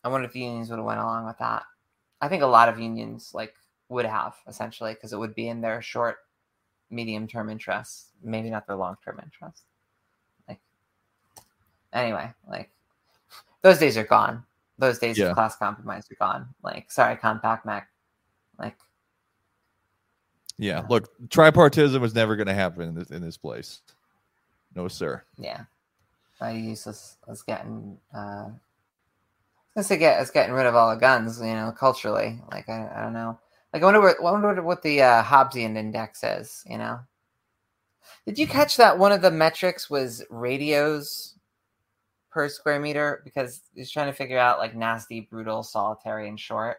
I 0.04 0.10
wonder 0.10 0.26
if 0.26 0.34
the 0.34 0.40
unions 0.40 0.72
would 0.72 0.78
have 0.78 0.86
went 0.86 1.00
along 1.00 1.28
with 1.28 1.38
that. 1.38 1.64
I 2.22 2.28
think 2.28 2.44
a 2.44 2.48
lot 2.48 2.70
of 2.70 2.80
unions 2.80 3.32
like 3.34 3.56
would 3.90 4.06
have 4.06 4.36
essentially 4.48 4.94
because 4.94 5.12
it 5.12 5.20
would 5.20 5.36
be 5.36 5.48
in 5.48 5.62
their 5.62 5.82
short, 5.82 6.18
medium 6.90 7.28
term 7.28 7.50
interests, 7.50 8.10
maybe 8.24 8.50
not 8.50 8.68
their 8.68 8.76
long 8.76 8.96
term 9.04 9.20
interests. 9.24 9.64
Like, 10.48 10.60
anyway, 11.92 12.32
like 12.48 12.70
those 13.62 13.80
days 13.80 13.98
are 13.98 14.04
gone. 14.04 14.44
Those 14.78 15.00
days 15.00 15.18
yeah. 15.18 15.28
of 15.28 15.36
class 15.36 15.56
compromise 15.56 16.10
are 16.12 16.16
gone. 16.16 16.48
Like, 16.64 16.92
sorry, 16.92 17.16
Compact 17.16 17.66
Mag. 17.66 17.84
Like, 18.58 18.76
yeah, 20.58 20.86
look, 20.90 21.12
tripartism 21.28 22.00
was 22.00 22.16
never 22.16 22.36
going 22.36 22.48
to 22.48 22.54
happen 22.54 22.90
in 22.90 22.96
this, 22.96 23.10
in 23.12 23.22
this 23.22 23.38
place. 23.38 23.82
No, 24.76 24.88
sir. 24.88 25.24
Yeah, 25.38 25.66
I 26.40 26.52
use 26.52 26.88
us 26.88 27.18
as 27.28 27.42
getting. 27.42 27.98
Uh, 28.16 28.50
let's 29.76 29.88
say 29.88 29.98
get 29.98 30.20
us 30.20 30.32
getting 30.32 30.54
rid 30.54 30.66
of 30.66 30.76
all 30.76 30.90
the 30.90 31.00
guns. 31.00 31.40
You 31.40 31.54
know, 31.54 31.74
culturally, 31.78 32.40
like 32.52 32.70
I, 32.70 32.90
I 32.96 33.02
don't 33.02 33.14
know. 33.14 33.40
Like 33.74 33.84
I 33.84 33.86
wonder 33.86 34.02
what 34.02 34.22
wonder 34.22 34.62
what 34.62 34.82
the 34.82 35.02
uh, 35.02 35.24
Hobbesian 35.24 35.78
index 35.78 36.24
is. 36.24 36.64
You 36.70 36.78
know, 36.78 37.00
did 38.26 38.38
you 38.38 38.48
catch 38.48 38.78
that 38.78 38.98
one 38.98 39.12
of 39.12 39.22
the 39.22 39.32
metrics 39.32 39.90
was 39.90 40.24
radios 40.30 41.36
per 42.32 42.48
square 42.48 42.80
meter 42.80 43.22
because 43.24 43.62
he's 43.76 43.92
trying 43.92 44.08
to 44.08 44.14
figure 44.14 44.40
out 44.40 44.58
like 44.58 44.76
nasty, 44.76 45.22
brutal, 45.22 45.62
solitary, 45.62 46.30
and 46.30 46.40
short. 46.40 46.78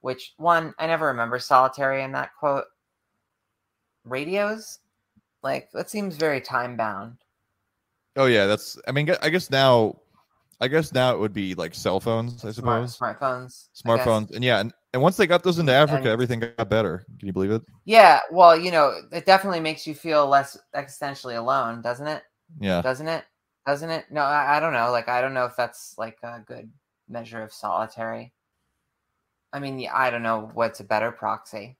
Which 0.00 0.34
one 0.36 0.74
I 0.78 0.86
never 0.86 1.06
remember 1.06 1.38
solitary 1.38 2.02
in 2.02 2.12
that 2.12 2.30
quote 2.38 2.64
radios. 4.04 4.78
Like 5.42 5.70
that 5.72 5.90
seems 5.90 6.16
very 6.16 6.40
time 6.40 6.76
bound. 6.76 7.18
Oh 8.16 8.26
yeah, 8.26 8.46
that's. 8.46 8.78
I 8.86 8.92
mean, 8.92 9.10
I 9.22 9.28
guess 9.28 9.50
now, 9.50 9.96
I 10.62 10.68
guess 10.68 10.92
now 10.92 11.12
it 11.12 11.18
would 11.18 11.32
be 11.32 11.56
like 11.56 11.74
cell 11.74 11.98
phones. 11.98 12.44
I 12.44 12.52
suppose 12.52 12.94
Smart, 12.94 13.18
smartphones. 13.20 13.68
Smartphones, 13.74 14.30
and 14.30 14.44
yeah, 14.44 14.60
and, 14.60 14.72
and 14.92 15.02
once 15.02 15.16
they 15.16 15.26
got 15.26 15.42
those 15.42 15.58
into 15.58 15.72
Africa, 15.72 16.04
and, 16.04 16.06
everything 16.06 16.38
got 16.38 16.70
better. 16.70 17.04
Can 17.18 17.26
you 17.26 17.32
believe 17.32 17.50
it? 17.50 17.62
Yeah, 17.84 18.20
well, 18.30 18.56
you 18.56 18.70
know, 18.70 18.94
it 19.10 19.26
definitely 19.26 19.58
makes 19.58 19.88
you 19.88 19.94
feel 19.94 20.28
less 20.28 20.56
existentially 20.76 21.36
alone, 21.36 21.82
doesn't 21.82 22.06
it? 22.06 22.22
Yeah. 22.60 22.80
Doesn't 22.80 23.08
it? 23.08 23.24
Doesn't 23.66 23.90
it? 23.90 24.04
No, 24.10 24.20
I, 24.20 24.56
I 24.56 24.60
don't 24.60 24.72
know. 24.72 24.92
Like, 24.92 25.08
I 25.08 25.20
don't 25.20 25.34
know 25.34 25.46
if 25.46 25.56
that's 25.56 25.96
like 25.98 26.18
a 26.22 26.44
good 26.46 26.70
measure 27.08 27.42
of 27.42 27.52
solitary. 27.52 28.32
I 29.52 29.58
mean, 29.58 29.80
yeah, 29.80 29.96
I 29.96 30.10
don't 30.10 30.22
know 30.22 30.48
what's 30.54 30.78
a 30.78 30.84
better 30.84 31.10
proxy. 31.10 31.76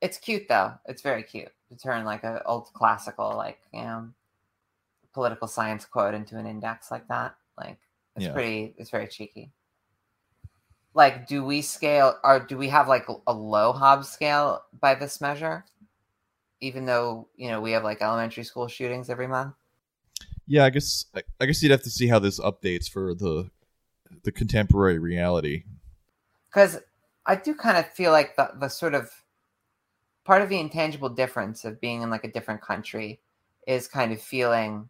It's 0.00 0.18
cute 0.18 0.48
though. 0.48 0.72
It's 0.86 1.02
very 1.02 1.22
cute 1.22 1.52
to 1.68 1.76
turn 1.76 2.04
like 2.04 2.24
an 2.24 2.40
old 2.44 2.72
classical, 2.72 3.36
like 3.36 3.60
you 3.72 3.82
know, 3.82 4.08
political 5.14 5.46
science 5.46 5.84
quote 5.84 6.14
into 6.14 6.38
an 6.38 6.46
index 6.46 6.90
like 6.90 7.06
that. 7.06 7.36
Like 7.56 7.78
it's 8.16 8.26
yeah. 8.26 8.32
pretty. 8.32 8.74
It's 8.76 8.90
very 8.90 9.06
cheeky. 9.06 9.52
Like, 10.92 11.26
do 11.26 11.44
we 11.44 11.62
scale 11.62 12.18
or 12.24 12.40
do 12.40 12.56
we 12.58 12.68
have 12.68 12.88
like 12.88 13.06
a 13.26 13.32
low 13.32 13.72
Hobbes 13.72 14.08
scale 14.08 14.62
by 14.80 14.94
this 14.94 15.20
measure? 15.20 15.64
Even 16.60 16.84
though 16.84 17.28
you 17.36 17.48
know 17.48 17.60
we 17.60 17.72
have 17.72 17.84
like 17.84 18.02
elementary 18.02 18.44
school 18.44 18.68
shootings 18.68 19.08
every 19.08 19.26
month. 19.26 19.54
Yeah, 20.46 20.64
I 20.64 20.70
guess 20.70 21.06
I 21.14 21.46
guess 21.46 21.62
you'd 21.62 21.72
have 21.72 21.82
to 21.82 21.90
see 21.90 22.08
how 22.08 22.18
this 22.18 22.40
updates 22.40 22.90
for 22.90 23.14
the 23.14 23.50
the 24.24 24.32
contemporary 24.32 24.98
reality. 24.98 25.64
Because 26.48 26.80
I 27.24 27.36
do 27.36 27.54
kind 27.54 27.78
of 27.78 27.88
feel 27.92 28.10
like 28.10 28.36
the 28.36 28.50
the 28.58 28.68
sort 28.68 28.94
of 28.94 29.10
part 30.24 30.42
of 30.42 30.48
the 30.48 30.58
intangible 30.58 31.08
difference 31.08 31.64
of 31.64 31.80
being 31.80 32.02
in 32.02 32.10
like 32.10 32.24
a 32.24 32.32
different 32.32 32.62
country 32.62 33.20
is 33.66 33.88
kind 33.88 34.12
of 34.12 34.20
feeling 34.20 34.88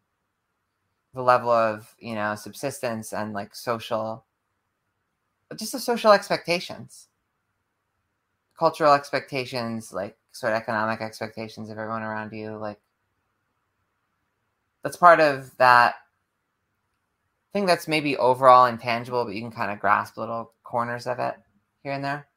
the 1.15 1.23
level 1.23 1.51
of 1.51 1.95
you 1.99 2.15
know 2.15 2.35
subsistence 2.35 3.13
and 3.13 3.33
like 3.33 3.55
social 3.55 4.25
just 5.57 5.73
the 5.73 5.79
social 5.79 6.13
expectations 6.13 7.09
cultural 8.59 8.93
expectations 8.93 9.93
like 9.93 10.17
sort 10.33 10.53
of 10.53 10.59
economic 10.59 11.01
expectations 11.01 11.71
of 11.71 11.79
everyone 11.79 12.03
around 12.03 12.33
you 12.33 12.57
like 12.57 12.79
that's 14.83 14.97
part 14.97 15.21
of 15.21 15.57
that 15.59 15.97
thing 17.53 17.67
that's 17.67 17.89
maybe 17.89 18.17
overall 18.17 18.67
intangible 18.67 19.25
but 19.25 19.35
you 19.35 19.41
can 19.41 19.51
kind 19.51 19.73
of 19.73 19.81
grasp 19.81 20.17
little 20.17 20.53
corners 20.63 21.07
of 21.07 21.19
it 21.19 21.35
here 21.83 21.93
and 21.93 22.05
there 22.05 22.29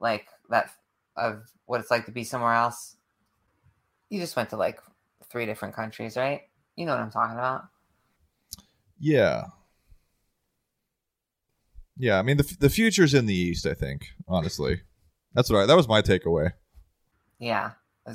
like 0.00 0.26
that 0.48 0.70
of 1.16 1.50
what 1.66 1.80
it's 1.80 1.90
like 1.90 2.06
to 2.06 2.12
be 2.12 2.24
somewhere 2.24 2.54
else. 2.54 2.96
You 4.10 4.20
just 4.20 4.36
went 4.36 4.50
to 4.50 4.56
like 4.56 4.80
three 5.30 5.46
different 5.46 5.74
countries, 5.74 6.16
right? 6.16 6.42
You 6.76 6.86
know 6.86 6.92
what 6.92 7.00
I'm 7.00 7.10
talking 7.10 7.36
about. 7.36 7.64
Yeah. 9.02 9.46
Yeah, 11.96 12.18
I 12.18 12.22
mean 12.22 12.36
the 12.36 12.56
the 12.58 12.70
future's 12.70 13.12
in 13.14 13.26
the 13.26 13.34
east. 13.34 13.66
I 13.66 13.74
think 13.74 14.06
honestly, 14.26 14.80
that's 15.34 15.50
what 15.50 15.58
I, 15.62 15.66
that 15.66 15.76
was 15.76 15.88
my 15.88 16.00
takeaway. 16.00 16.52
Yeah, 17.38 17.72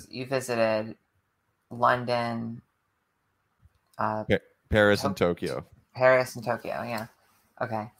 you 0.09 0.25
visited 0.25 0.95
London, 1.69 2.61
uh, 3.99 4.23
pa- 4.23 4.37
Paris, 4.69 5.01
to- 5.01 5.07
and 5.07 5.17
Tokyo. 5.17 5.65
Paris 5.93 6.35
and 6.35 6.43
Tokyo. 6.43 6.81
Yeah. 6.83 7.07
Okay. 7.61 7.91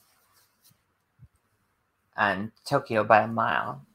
And 2.16 2.52
Tokyo 2.66 3.04
by 3.04 3.22
a 3.22 3.28
mile. 3.28 3.86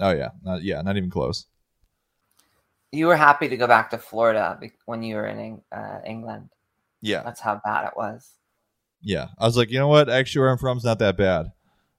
Oh 0.00 0.12
yeah, 0.12 0.30
not, 0.42 0.62
yeah, 0.62 0.80
not 0.80 0.96
even 0.96 1.10
close. 1.10 1.46
You 2.92 3.06
were 3.06 3.16
happy 3.16 3.48
to 3.48 3.56
go 3.56 3.66
back 3.66 3.90
to 3.90 3.98
Florida 3.98 4.58
when 4.86 5.02
you 5.02 5.16
were 5.16 5.26
in 5.26 5.60
uh, 5.72 6.00
England. 6.06 6.48
Yeah, 7.02 7.22
that's 7.22 7.40
how 7.40 7.60
bad 7.64 7.86
it 7.86 7.96
was. 7.96 8.30
Yeah, 9.02 9.28
I 9.38 9.44
was 9.44 9.56
like, 9.56 9.70
you 9.70 9.78
know 9.78 9.88
what? 9.88 10.08
Actually, 10.08 10.40
where 10.40 10.50
I'm 10.50 10.58
from 10.58 10.78
is 10.78 10.84
not 10.84 11.00
that 11.00 11.16
bad. 11.16 11.52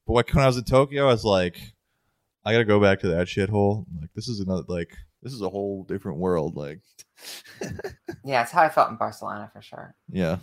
But 0.07 0.13
like 0.13 0.33
when 0.33 0.43
I 0.43 0.47
was 0.47 0.57
in 0.57 0.63
Tokyo, 0.63 1.03
I 1.03 1.11
was 1.11 1.25
like, 1.25 1.57
I 2.45 2.51
gotta 2.51 2.65
go 2.65 2.79
back 2.79 2.99
to 3.01 3.09
that 3.09 3.27
shithole. 3.27 3.85
Like 3.99 4.09
this 4.15 4.27
is 4.27 4.39
another 4.39 4.63
like 4.67 4.95
this 5.21 5.33
is 5.33 5.41
a 5.41 5.49
whole 5.49 5.83
different 5.83 6.17
world. 6.17 6.55
Like, 6.55 6.79
yeah, 8.25 8.41
it's 8.41 8.51
how 8.51 8.63
I 8.63 8.69
felt 8.69 8.89
in 8.89 8.97
Barcelona 8.97 9.49
for 9.53 9.61
sure. 9.61 9.95
Yeah. 10.09 10.37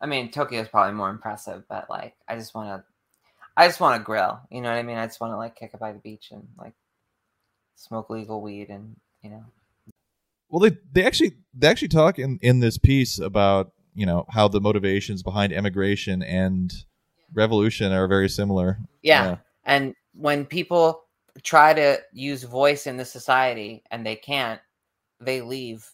I 0.00 0.06
mean, 0.06 0.32
Tokyo 0.32 0.60
is 0.60 0.68
probably 0.68 0.94
more 0.94 1.10
impressive, 1.10 1.62
but 1.68 1.88
like, 1.88 2.14
I 2.26 2.36
just 2.36 2.54
want 2.54 2.68
to 2.68 2.84
I 3.56 3.68
just 3.68 3.80
want 3.80 4.00
to 4.00 4.04
grill. 4.04 4.40
You 4.50 4.60
know 4.60 4.70
what 4.70 4.78
I 4.78 4.82
mean? 4.82 4.96
I 4.96 5.06
just 5.06 5.20
want 5.20 5.32
to 5.32 5.36
like 5.36 5.56
kick 5.56 5.72
it 5.74 5.80
by 5.80 5.92
the 5.92 5.98
beach 5.98 6.28
and 6.30 6.46
like 6.58 6.74
smoke 7.76 8.10
legal 8.10 8.40
weed 8.40 8.68
and 8.68 8.96
you 9.22 9.30
know. 9.30 9.44
Well, 10.52 10.60
they 10.60 10.76
they 10.92 11.04
actually 11.04 11.32
they 11.52 11.66
actually 11.66 11.88
talk 11.88 12.18
in 12.18 12.38
in 12.42 12.60
this 12.60 12.78
piece 12.78 13.18
about 13.18 13.72
you 13.94 14.06
know 14.06 14.24
how 14.28 14.46
the 14.46 14.60
motivations 14.60 15.24
behind 15.24 15.52
emigration 15.52 16.22
and 16.22 16.72
revolution 17.34 17.92
are 17.92 18.06
very 18.06 18.28
similar. 18.28 18.78
Yeah. 19.02 19.24
yeah. 19.24 19.36
And 19.64 19.94
when 20.14 20.44
people 20.44 21.02
try 21.42 21.72
to 21.72 22.00
use 22.12 22.44
voice 22.44 22.86
in 22.86 22.98
the 22.98 23.04
society 23.04 23.82
and 23.90 24.06
they 24.06 24.14
can't, 24.14 24.60
they 25.18 25.40
leave. 25.40 25.90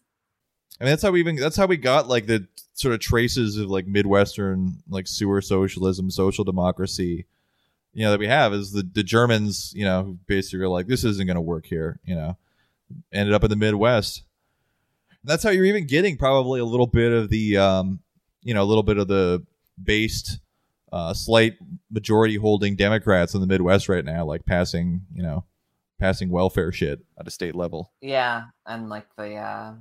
I 0.81 0.85
mean, 0.85 0.91
that's 0.91 1.03
how 1.03 1.13
we 1.13 1.21
even 1.21 1.37
that's 1.37 1.57
how 1.57 1.67
we 1.67 1.79
got 1.79 2.09
like 2.09 2.27
the 2.27 2.47
sort 2.75 2.93
of 2.93 3.01
traces 3.01 3.57
of 3.57 3.71
like 3.71 3.87
midwestern 3.87 4.83
like 4.91 5.07
sewer 5.07 5.41
socialism, 5.41 6.11
social 6.11 6.45
democracy 6.45 7.27
you 7.99 8.05
know 8.05 8.13
that 8.13 8.21
we 8.21 8.29
have 8.29 8.53
is 8.53 8.71
the 8.71 8.89
the 8.93 9.03
Germans, 9.03 9.73
you 9.75 9.85
know, 9.85 10.19
basically 10.29 10.61
are 10.61 10.69
like 10.69 10.87
this 10.87 11.03
isn't 11.03 11.27
going 11.27 11.35
to 11.35 11.41
work 11.41 11.67
here, 11.67 11.99
you 12.05 12.15
know, 12.15 12.37
ended 13.13 13.35
up 13.35 13.43
in 13.43 13.51
the 13.51 13.57
Midwest. 13.57 14.23
And 15.23 15.31
that's 15.31 15.43
how 15.43 15.51
you're 15.51 15.65
even 15.65 15.87
getting 15.87 16.17
probably 16.17 16.61
a 16.61 16.65
little 16.65 16.87
bit 16.87 17.13
of 17.13 17.31
the, 17.31 17.57
um, 17.57 18.01
you 18.43 18.55
know, 18.55 18.63
a 18.63 18.65
little 18.65 18.83
bit 18.83 18.99
of 18.99 19.09
the 19.09 19.45
based, 19.83 20.41
uh, 20.93 21.13
slight 21.15 21.55
majority 21.91 22.37
holding 22.37 22.77
Democrats 22.77 23.35
in 23.35 23.41
the 23.41 23.47
Midwest 23.47 23.89
right 23.89 24.05
now, 24.05 24.25
like 24.25 24.47
passing, 24.47 25.03
you 25.13 25.23
know, 25.23 25.45
passing 25.99 26.31
welfare 26.31 26.73
shit 26.73 27.01
at 27.19 27.27
a 27.27 27.31
state 27.31 27.55
level. 27.55 27.93
Yeah, 28.01 28.45
and 28.67 28.89
like 28.89 29.07
the 29.17 29.35
uh, 29.35 29.75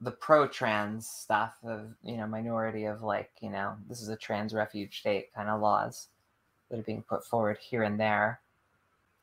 the 0.00 0.10
pro 0.10 0.46
trans 0.46 1.06
stuff 1.08 1.54
of 1.64 1.94
you 2.02 2.16
know 2.16 2.26
minority 2.26 2.84
of 2.84 3.02
like 3.02 3.30
you 3.40 3.50
know 3.50 3.74
this 3.88 4.00
is 4.00 4.08
a 4.08 4.16
trans 4.16 4.52
refuge 4.52 5.00
state 5.00 5.32
kind 5.34 5.48
of 5.48 5.60
laws 5.60 6.08
that 6.70 6.78
are 6.78 6.82
being 6.82 7.02
put 7.02 7.24
forward 7.24 7.58
here 7.58 7.82
and 7.82 7.98
there 7.98 8.40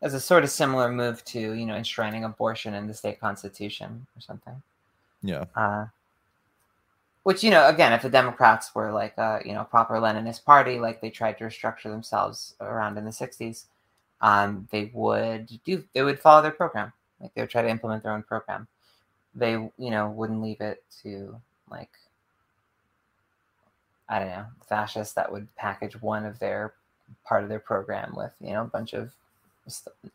as 0.01 0.13
a 0.13 0.19
sort 0.19 0.43
of 0.43 0.49
similar 0.49 0.91
move 0.91 1.23
to 1.25 1.39
you 1.39 1.65
know 1.65 1.75
enshrining 1.75 2.23
abortion 2.23 2.73
in 2.73 2.87
the 2.87 2.93
state 2.93 3.19
constitution 3.19 4.07
or 4.15 4.21
something. 4.21 4.61
Yeah. 5.23 5.45
Uh, 5.55 5.85
which 7.23 7.43
you 7.43 7.51
know 7.51 7.67
again 7.67 7.93
if 7.93 8.01
the 8.01 8.09
democrats 8.09 8.73
were 8.73 8.91
like 8.91 9.17
a 9.17 9.41
you 9.45 9.53
know 9.53 9.63
proper 9.63 9.95
leninist 9.95 10.43
party 10.43 10.79
like 10.79 11.01
they 11.01 11.09
tried 11.09 11.37
to 11.37 11.43
restructure 11.43 11.91
themselves 11.91 12.55
around 12.61 12.97
in 12.97 13.05
the 13.05 13.11
60s 13.11 13.65
um, 14.21 14.67
they 14.71 14.91
would 14.93 15.59
do 15.63 15.83
they 15.93 16.03
would 16.03 16.19
follow 16.19 16.41
their 16.41 16.51
program 16.51 16.91
like 17.19 17.33
they 17.33 17.41
would 17.41 17.49
try 17.49 17.61
to 17.61 17.69
implement 17.69 18.03
their 18.03 18.13
own 18.13 18.23
program 18.23 18.67
they 19.35 19.51
you 19.51 19.71
know 19.77 20.09
wouldn't 20.09 20.41
leave 20.41 20.61
it 20.61 20.83
to 21.03 21.39
like 21.69 21.91
i 24.09 24.19
don't 24.19 24.29
know 24.29 24.45
fascists 24.67 25.13
that 25.13 25.31
would 25.31 25.47
package 25.55 26.01
one 26.01 26.25
of 26.25 26.39
their 26.39 26.73
part 27.23 27.43
of 27.43 27.49
their 27.49 27.59
program 27.59 28.13
with 28.15 28.33
you 28.41 28.51
know 28.51 28.63
a 28.63 28.65
bunch 28.65 28.93
of 28.93 29.11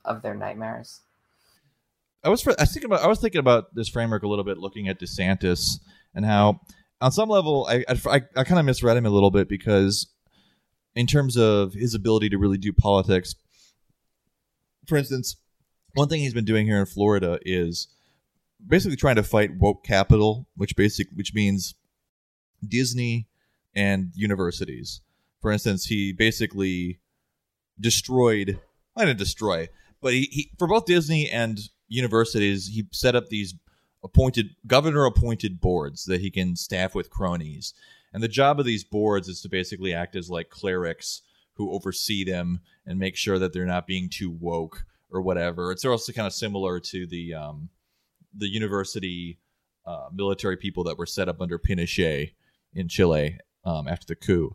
of 0.04 0.22
their 0.22 0.34
nightmares 0.34 1.00
I 2.26 2.28
was 2.28 2.44
I 2.46 2.54
was 2.58 2.72
thinking 2.72 2.90
about 2.90 3.02
I 3.02 3.06
was 3.06 3.20
thinking 3.20 3.38
about 3.38 3.72
this 3.72 3.88
framework 3.88 4.24
a 4.24 4.28
little 4.28 4.44
bit, 4.44 4.58
looking 4.58 4.88
at 4.88 4.98
DeSantis 4.98 5.78
and 6.12 6.24
how, 6.24 6.60
on 7.00 7.12
some 7.12 7.28
level, 7.28 7.68
I 7.70 7.84
I, 7.88 8.22
I 8.36 8.44
kind 8.44 8.58
of 8.58 8.64
misread 8.64 8.96
him 8.96 9.06
a 9.06 9.10
little 9.10 9.30
bit 9.30 9.48
because, 9.48 10.08
in 10.96 11.06
terms 11.06 11.36
of 11.36 11.72
his 11.72 11.94
ability 11.94 12.30
to 12.30 12.38
really 12.38 12.58
do 12.58 12.72
politics, 12.72 13.36
for 14.88 14.96
instance, 14.98 15.36
one 15.94 16.08
thing 16.08 16.20
he's 16.20 16.34
been 16.34 16.44
doing 16.44 16.66
here 16.66 16.80
in 16.80 16.86
Florida 16.86 17.38
is 17.42 17.86
basically 18.66 18.96
trying 18.96 19.16
to 19.16 19.22
fight 19.22 19.56
woke 19.56 19.84
capital, 19.84 20.48
which 20.56 20.74
basic 20.74 21.06
which 21.14 21.32
means 21.32 21.76
Disney 22.66 23.28
and 23.72 24.10
universities. 24.16 25.00
For 25.40 25.52
instance, 25.52 25.84
he 25.84 26.12
basically 26.12 26.98
destroyed 27.78 28.58
I 28.96 29.04
didn't 29.04 29.18
destroy, 29.18 29.68
but 30.00 30.12
he, 30.12 30.28
he 30.30 30.50
for 30.58 30.66
both 30.66 30.86
Disney 30.86 31.28
and 31.30 31.58
universities, 31.88 32.68
he 32.68 32.86
set 32.92 33.14
up 33.14 33.28
these 33.28 33.54
appointed 34.02 34.50
governor 34.66 35.04
appointed 35.04 35.60
boards 35.60 36.04
that 36.04 36.20
he 36.20 36.30
can 36.30 36.56
staff 36.56 36.94
with 36.94 37.10
cronies. 37.10 37.74
And 38.12 38.22
the 38.22 38.28
job 38.28 38.58
of 38.58 38.66
these 38.66 38.84
boards 38.84 39.28
is 39.28 39.42
to 39.42 39.48
basically 39.48 39.92
act 39.92 40.16
as 40.16 40.30
like 40.30 40.48
clerics 40.48 41.22
who 41.54 41.72
oversee 41.72 42.24
them 42.24 42.60
and 42.86 42.98
make 42.98 43.16
sure 43.16 43.38
that 43.38 43.52
they're 43.52 43.66
not 43.66 43.86
being 43.86 44.08
too 44.08 44.30
woke 44.30 44.84
or 45.10 45.20
whatever. 45.20 45.72
It's 45.72 45.84
also 45.84 46.12
kind 46.12 46.26
of 46.26 46.32
similar 46.32 46.80
to 46.80 47.06
the 47.06 47.34
um, 47.34 47.68
the 48.34 48.48
university 48.48 49.38
uh, 49.86 50.08
military 50.12 50.56
people 50.56 50.84
that 50.84 50.98
were 50.98 51.06
set 51.06 51.28
up 51.28 51.40
under 51.40 51.58
Pinochet 51.58 52.32
in 52.74 52.88
Chile 52.88 53.38
um, 53.64 53.88
after 53.88 54.06
the 54.06 54.16
coup. 54.16 54.54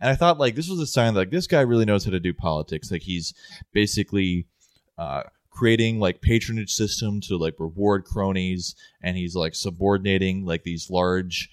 And 0.00 0.10
I 0.10 0.14
thought 0.14 0.38
like 0.38 0.54
this 0.54 0.68
was 0.68 0.80
a 0.80 0.86
sign 0.86 1.14
that, 1.14 1.20
like 1.20 1.30
this 1.30 1.46
guy 1.46 1.60
really 1.62 1.84
knows 1.84 2.04
how 2.04 2.10
to 2.10 2.20
do 2.20 2.34
politics. 2.34 2.90
Like 2.90 3.02
he's 3.02 3.32
basically 3.72 4.46
uh, 4.98 5.22
creating 5.50 5.98
like 5.98 6.20
patronage 6.20 6.72
system 6.72 7.20
to 7.22 7.36
like 7.38 7.54
reward 7.58 8.04
cronies 8.04 8.76
and 9.02 9.16
he's 9.16 9.34
like 9.34 9.54
subordinating 9.54 10.44
like 10.44 10.64
these 10.64 10.90
large 10.90 11.50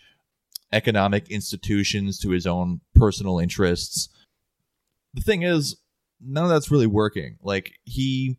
economic 0.74 1.30
institutions 1.30 2.20
to 2.20 2.32
his 2.32 2.46
own 2.46 2.82
personal 2.96 3.40
interests. 3.40 4.10
The 5.14 5.22
thing 5.22 5.44
is 5.44 5.78
none 6.20 6.44
of 6.44 6.50
that's 6.50 6.72
really 6.72 6.88
working. 6.88 7.38
Like 7.42 7.74
he 7.86 8.38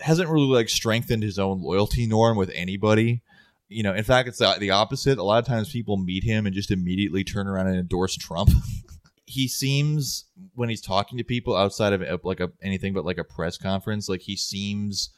hasn't 0.00 0.28
really 0.28 0.46
like 0.46 0.68
strengthened 0.68 1.22
his 1.22 1.38
own 1.38 1.62
loyalty 1.62 2.06
norm 2.06 2.36
with 2.36 2.50
anybody. 2.54 3.22
You 3.68 3.82
know 3.82 3.94
in 3.94 4.04
fact 4.04 4.28
it's 4.28 4.38
the, 4.38 4.54
the 4.60 4.70
opposite. 4.70 5.18
A 5.18 5.24
lot 5.24 5.38
of 5.38 5.46
times 5.46 5.72
people 5.72 5.96
meet 5.96 6.22
him 6.22 6.46
and 6.46 6.54
just 6.54 6.70
immediately 6.70 7.24
turn 7.24 7.48
around 7.48 7.66
and 7.66 7.76
endorse 7.76 8.14
trump 8.14 8.50
he 9.32 9.48
seems 9.48 10.26
when 10.54 10.68
he's 10.68 10.82
talking 10.82 11.16
to 11.16 11.24
people 11.24 11.56
outside 11.56 11.94
of 11.94 12.24
like 12.24 12.40
a 12.40 12.52
anything 12.62 12.92
but 12.92 13.04
like 13.04 13.16
a 13.16 13.24
press 13.24 13.56
conference 13.56 14.06
like 14.06 14.20
he 14.20 14.36
seems 14.36 15.10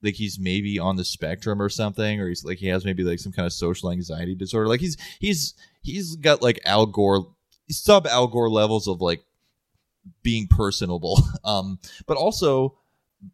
like 0.00 0.14
he's 0.14 0.38
maybe 0.38 0.78
on 0.78 0.94
the 0.94 1.04
spectrum 1.04 1.60
or 1.60 1.68
something 1.68 2.20
or 2.20 2.28
he's 2.28 2.44
like 2.44 2.58
he 2.58 2.68
has 2.68 2.84
maybe 2.84 3.02
like 3.02 3.18
some 3.18 3.32
kind 3.32 3.46
of 3.46 3.52
social 3.52 3.90
anxiety 3.90 4.34
disorder. 4.34 4.68
Like 4.68 4.80
he's 4.80 4.96
he's 5.18 5.54
he's 5.82 6.14
got 6.16 6.40
like 6.40 6.60
al 6.64 6.86
gore 6.86 7.34
sub 7.68 8.06
al 8.06 8.28
gore 8.28 8.48
levels 8.48 8.86
of 8.86 9.00
like 9.00 9.22
being 10.22 10.46
personable. 10.46 11.20
Um 11.44 11.78
but 12.06 12.16
also 12.16 12.78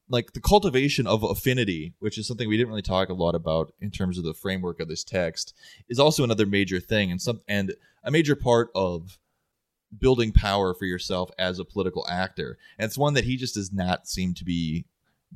like 0.09 0.32
the 0.32 0.40
cultivation 0.40 1.06
of 1.06 1.22
affinity 1.22 1.92
which 1.98 2.16
is 2.16 2.26
something 2.26 2.48
we 2.48 2.56
didn't 2.56 2.70
really 2.70 2.80
talk 2.80 3.10
a 3.10 3.14
lot 3.14 3.34
about 3.34 3.72
in 3.80 3.90
terms 3.90 4.16
of 4.16 4.24
the 4.24 4.32
framework 4.32 4.80
of 4.80 4.88
this 4.88 5.05
text 5.05 5.52
is 5.90 5.98
also 5.98 6.24
another 6.24 6.46
major 6.46 6.80
thing 6.80 7.10
and 7.10 7.20
some 7.20 7.42
and 7.46 7.74
a 8.02 8.10
major 8.10 8.34
part 8.34 8.70
of 8.74 9.18
building 9.98 10.32
power 10.32 10.74
for 10.74 10.84
yourself 10.84 11.30
as 11.38 11.58
a 11.58 11.64
political 11.64 12.06
actor. 12.08 12.58
And 12.78 12.86
it's 12.86 12.98
one 12.98 13.14
that 13.14 13.24
he 13.24 13.36
just 13.36 13.54
does 13.54 13.72
not 13.72 14.06
seem 14.08 14.34
to 14.34 14.44
be 14.44 14.86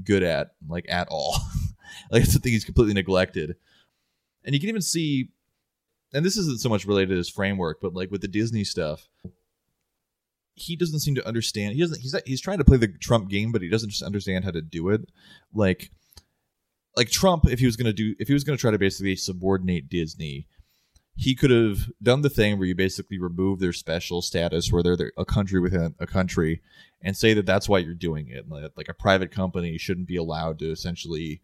good 0.04 0.22
at, 0.22 0.52
like 0.68 0.86
at 0.88 1.08
all. 1.10 1.36
like 2.10 2.22
it's 2.22 2.32
something 2.32 2.52
he's 2.52 2.64
completely 2.64 2.94
neglected. 2.94 3.56
And 4.44 4.54
you 4.54 4.60
can 4.60 4.68
even 4.68 4.82
see, 4.82 5.30
and 6.12 6.24
this 6.24 6.36
isn't 6.36 6.60
so 6.60 6.68
much 6.68 6.86
related 6.86 7.10
to 7.10 7.16
his 7.16 7.28
framework, 7.28 7.80
but 7.80 7.94
like 7.94 8.10
with 8.10 8.22
the 8.22 8.28
Disney 8.28 8.64
stuff, 8.64 9.08
he 10.54 10.76
doesn't 10.76 11.00
seem 11.00 11.14
to 11.14 11.26
understand. 11.26 11.74
He 11.74 11.80
doesn't. 11.80 12.00
He's 12.00 12.14
he's 12.26 12.40
trying 12.40 12.58
to 12.58 12.64
play 12.64 12.76
the 12.76 12.88
Trump 12.88 13.28
game, 13.28 13.52
but 13.52 13.62
he 13.62 13.68
doesn't 13.68 13.90
just 13.90 14.02
understand 14.02 14.44
how 14.44 14.50
to 14.50 14.60
do 14.62 14.88
it. 14.88 15.08
Like, 15.54 15.90
like 16.96 17.10
Trump, 17.10 17.48
if 17.48 17.60
he 17.60 17.66
was 17.66 17.76
gonna 17.76 17.92
do, 17.92 18.14
if 18.18 18.28
he 18.28 18.34
was 18.34 18.44
gonna 18.44 18.58
try 18.58 18.70
to 18.70 18.78
basically 18.78 19.16
subordinate 19.16 19.88
Disney, 19.88 20.46
he 21.18 21.34
could 21.34 21.50
have 21.50 21.90
done 22.00 22.22
the 22.22 22.30
thing 22.30 22.56
where 22.56 22.68
you 22.68 22.76
basically 22.76 23.18
remove 23.18 23.58
their 23.58 23.72
special 23.72 24.22
status 24.22 24.70
where 24.70 24.84
they're 24.84 25.10
a 25.16 25.24
country 25.24 25.58
within 25.58 25.92
a 25.98 26.06
country 26.06 26.62
and 27.02 27.16
say 27.16 27.34
that 27.34 27.44
that's 27.44 27.68
why 27.68 27.78
you're 27.80 27.92
doing 27.92 28.28
it. 28.28 28.48
Like 28.48 28.88
a 28.88 28.94
private 28.94 29.32
company 29.32 29.78
shouldn't 29.78 30.06
be 30.06 30.14
allowed 30.14 30.60
to 30.60 30.70
essentially 30.70 31.42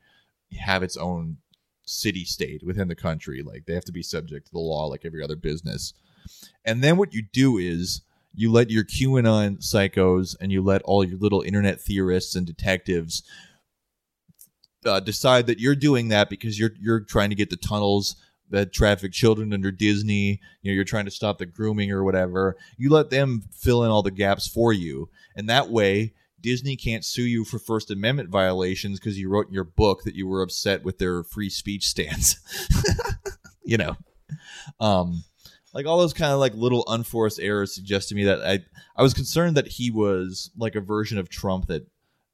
have 0.61 0.85
its 0.85 0.97
own 0.97 1.39
city 1.83 2.25
state 2.25 2.63
within 2.65 2.87
the 2.87 2.95
country. 2.95 3.43
Like 3.43 3.67
they 3.67 3.75
have 3.75 3.85
to 3.87 3.93
be 3.93 4.05
subject 4.05 4.47
to 4.47 4.53
the 4.53 4.61
law 4.61 4.87
like 4.87 5.05
every 5.05 5.25
other 5.25 5.35
business. 5.35 5.93
And 6.65 6.81
then 6.81 6.97
what 6.97 7.13
you 7.13 7.25
do 7.33 7.59
is 7.59 8.03
you 8.33 8.53
let 8.53 8.71
your 8.71 8.85
qanon 8.85 9.59
psychos 9.59 10.37
and 10.41 10.53
you 10.53 10.63
let 10.63 10.83
all 10.83 11.03
your 11.03 11.19
little 11.19 11.43
internet 11.43 11.81
theorists 11.81 12.37
and 12.37 12.47
detectives 12.47 13.25
uh, 14.87 15.01
decide 15.01 15.49
that 15.49 15.59
you're 15.59 15.75
doing 15.75 16.09
that 16.09 16.31
because 16.31 16.61
you're 16.61 16.75
you're 16.79 17.01
trying 17.01 17.31
to 17.31 17.37
get 17.37 17.51
the 17.51 17.57
tunnels 17.57 18.15
that 18.51 18.73
traffic 18.73 19.13
children 19.13 19.53
under 19.53 19.71
Disney, 19.71 20.41
you 20.63 20.71
know, 20.71 20.75
you're 20.75 20.85
trying 20.85 21.07
to 21.07 21.11
stop 21.11 21.39
the 21.39 21.47
grooming 21.47 21.91
or 21.91 22.05
whatever. 22.05 22.57
You 22.77 22.91
let 22.91 23.11
them 23.11 23.43
fill 23.53 23.85
in 23.85 23.91
all 23.91 24.03
the 24.03 24.11
gaps 24.11 24.47
for 24.47 24.73
you. 24.73 25.09
And 25.35 25.49
that 25.49 25.71
way, 25.71 26.13
Disney 26.41 26.77
can't 26.77 27.05
sue 27.05 27.23
you 27.23 27.45
for 27.45 27.59
First 27.59 27.91
Amendment 27.91 28.29
violations 28.29 29.01
because 29.01 29.19
you 29.19 29.29
wrote 29.31 29.49
in 29.49 29.55
your 29.55 29.65
book 29.65 30.03
that 30.05 30.15
you 30.15 30.29
were 30.29 30.43
upset 30.43 30.85
with 30.85 30.99
their 30.99 31.23
free 31.23 31.49
speech 31.49 31.87
stance. 31.89 32.37
you 33.65 33.79
know. 33.79 33.97
Um 34.79 35.25
like 35.73 35.87
all 35.87 35.99
those 35.99 36.15
kind 36.15 36.33
of 36.33 36.39
like 36.39 36.55
little 36.55 36.85
unforced 36.87 37.41
errors 37.41 37.75
suggest 37.75 38.09
to 38.09 38.15
me 38.15 38.25
that 38.25 38.41
I 38.41 38.61
I 38.97 39.03
was 39.03 39.13
concerned 39.13 39.57
that 39.57 39.69
he 39.69 39.91
was 39.91 40.51
like 40.57 40.77
a 40.77 40.81
version 40.81 41.19
of 41.19 41.29
Trump 41.29 41.67
that 41.67 41.87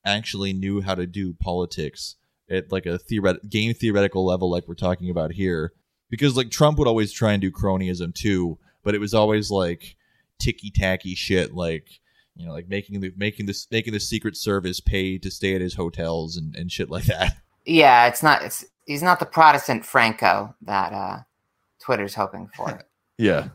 actually 0.04 0.52
knew 0.52 0.80
how 0.80 0.94
to 0.94 1.06
do 1.06 1.32
politics 1.34 2.16
at 2.50 2.70
like 2.70 2.86
a 2.86 2.98
theoret- 2.98 3.48
game 3.48 3.74
theoretical 3.74 4.24
level 4.24 4.50
like 4.50 4.66
we're 4.68 4.74
talking 4.74 5.10
about 5.10 5.32
here 5.32 5.72
because 6.10 6.36
like 6.36 6.50
Trump 6.50 6.78
would 6.78 6.88
always 6.88 7.12
try 7.12 7.32
and 7.32 7.40
do 7.40 7.50
cronyism 7.50 8.14
too, 8.14 8.58
but 8.82 8.94
it 8.94 9.00
was 9.00 9.14
always 9.14 9.50
like 9.50 9.96
ticky 10.38 10.70
tacky 10.70 11.14
shit, 11.14 11.54
like 11.54 12.00
you 12.36 12.46
know, 12.46 12.52
like 12.52 12.68
making 12.68 13.00
the 13.00 13.12
making 13.16 13.46
this 13.46 13.66
making 13.70 13.92
the 13.92 14.00
Secret 14.00 14.36
Service 14.36 14.80
pay 14.80 15.18
to 15.18 15.30
stay 15.30 15.54
at 15.54 15.60
his 15.60 15.74
hotels 15.74 16.36
and, 16.36 16.54
and 16.56 16.70
shit 16.70 16.90
like 16.90 17.04
that. 17.04 17.36
Yeah, 17.64 18.08
it's 18.08 18.22
not. 18.22 18.42
It's 18.42 18.64
he's 18.86 19.02
not 19.02 19.20
the 19.20 19.26
Protestant 19.26 19.84
Franco 19.84 20.54
that 20.62 20.92
uh, 20.92 21.18
Twitter's 21.80 22.14
hoping 22.14 22.48
for. 22.56 22.82
yeah. 23.18 23.48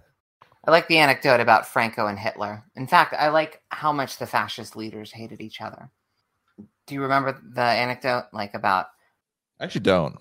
I 0.68 0.72
like 0.72 0.88
the 0.88 0.98
anecdote 0.98 1.42
about 1.42 1.68
Franco 1.68 2.08
and 2.08 2.18
Hitler. 2.18 2.64
In 2.76 2.88
fact, 2.88 3.14
I 3.14 3.30
like 3.30 3.62
how 3.70 3.92
much 3.92 4.18
the 4.18 4.26
fascist 4.26 4.76
leaders 4.76 5.12
hated 5.12 5.42
each 5.42 5.62
other. 5.62 5.92
Do 6.88 6.96
you 6.96 7.02
remember 7.02 7.40
the 7.54 7.62
anecdote, 7.62 8.26
like 8.34 8.54
about? 8.54 8.88
I 9.60 9.66
actually 9.66 9.82
don't. 9.82 10.18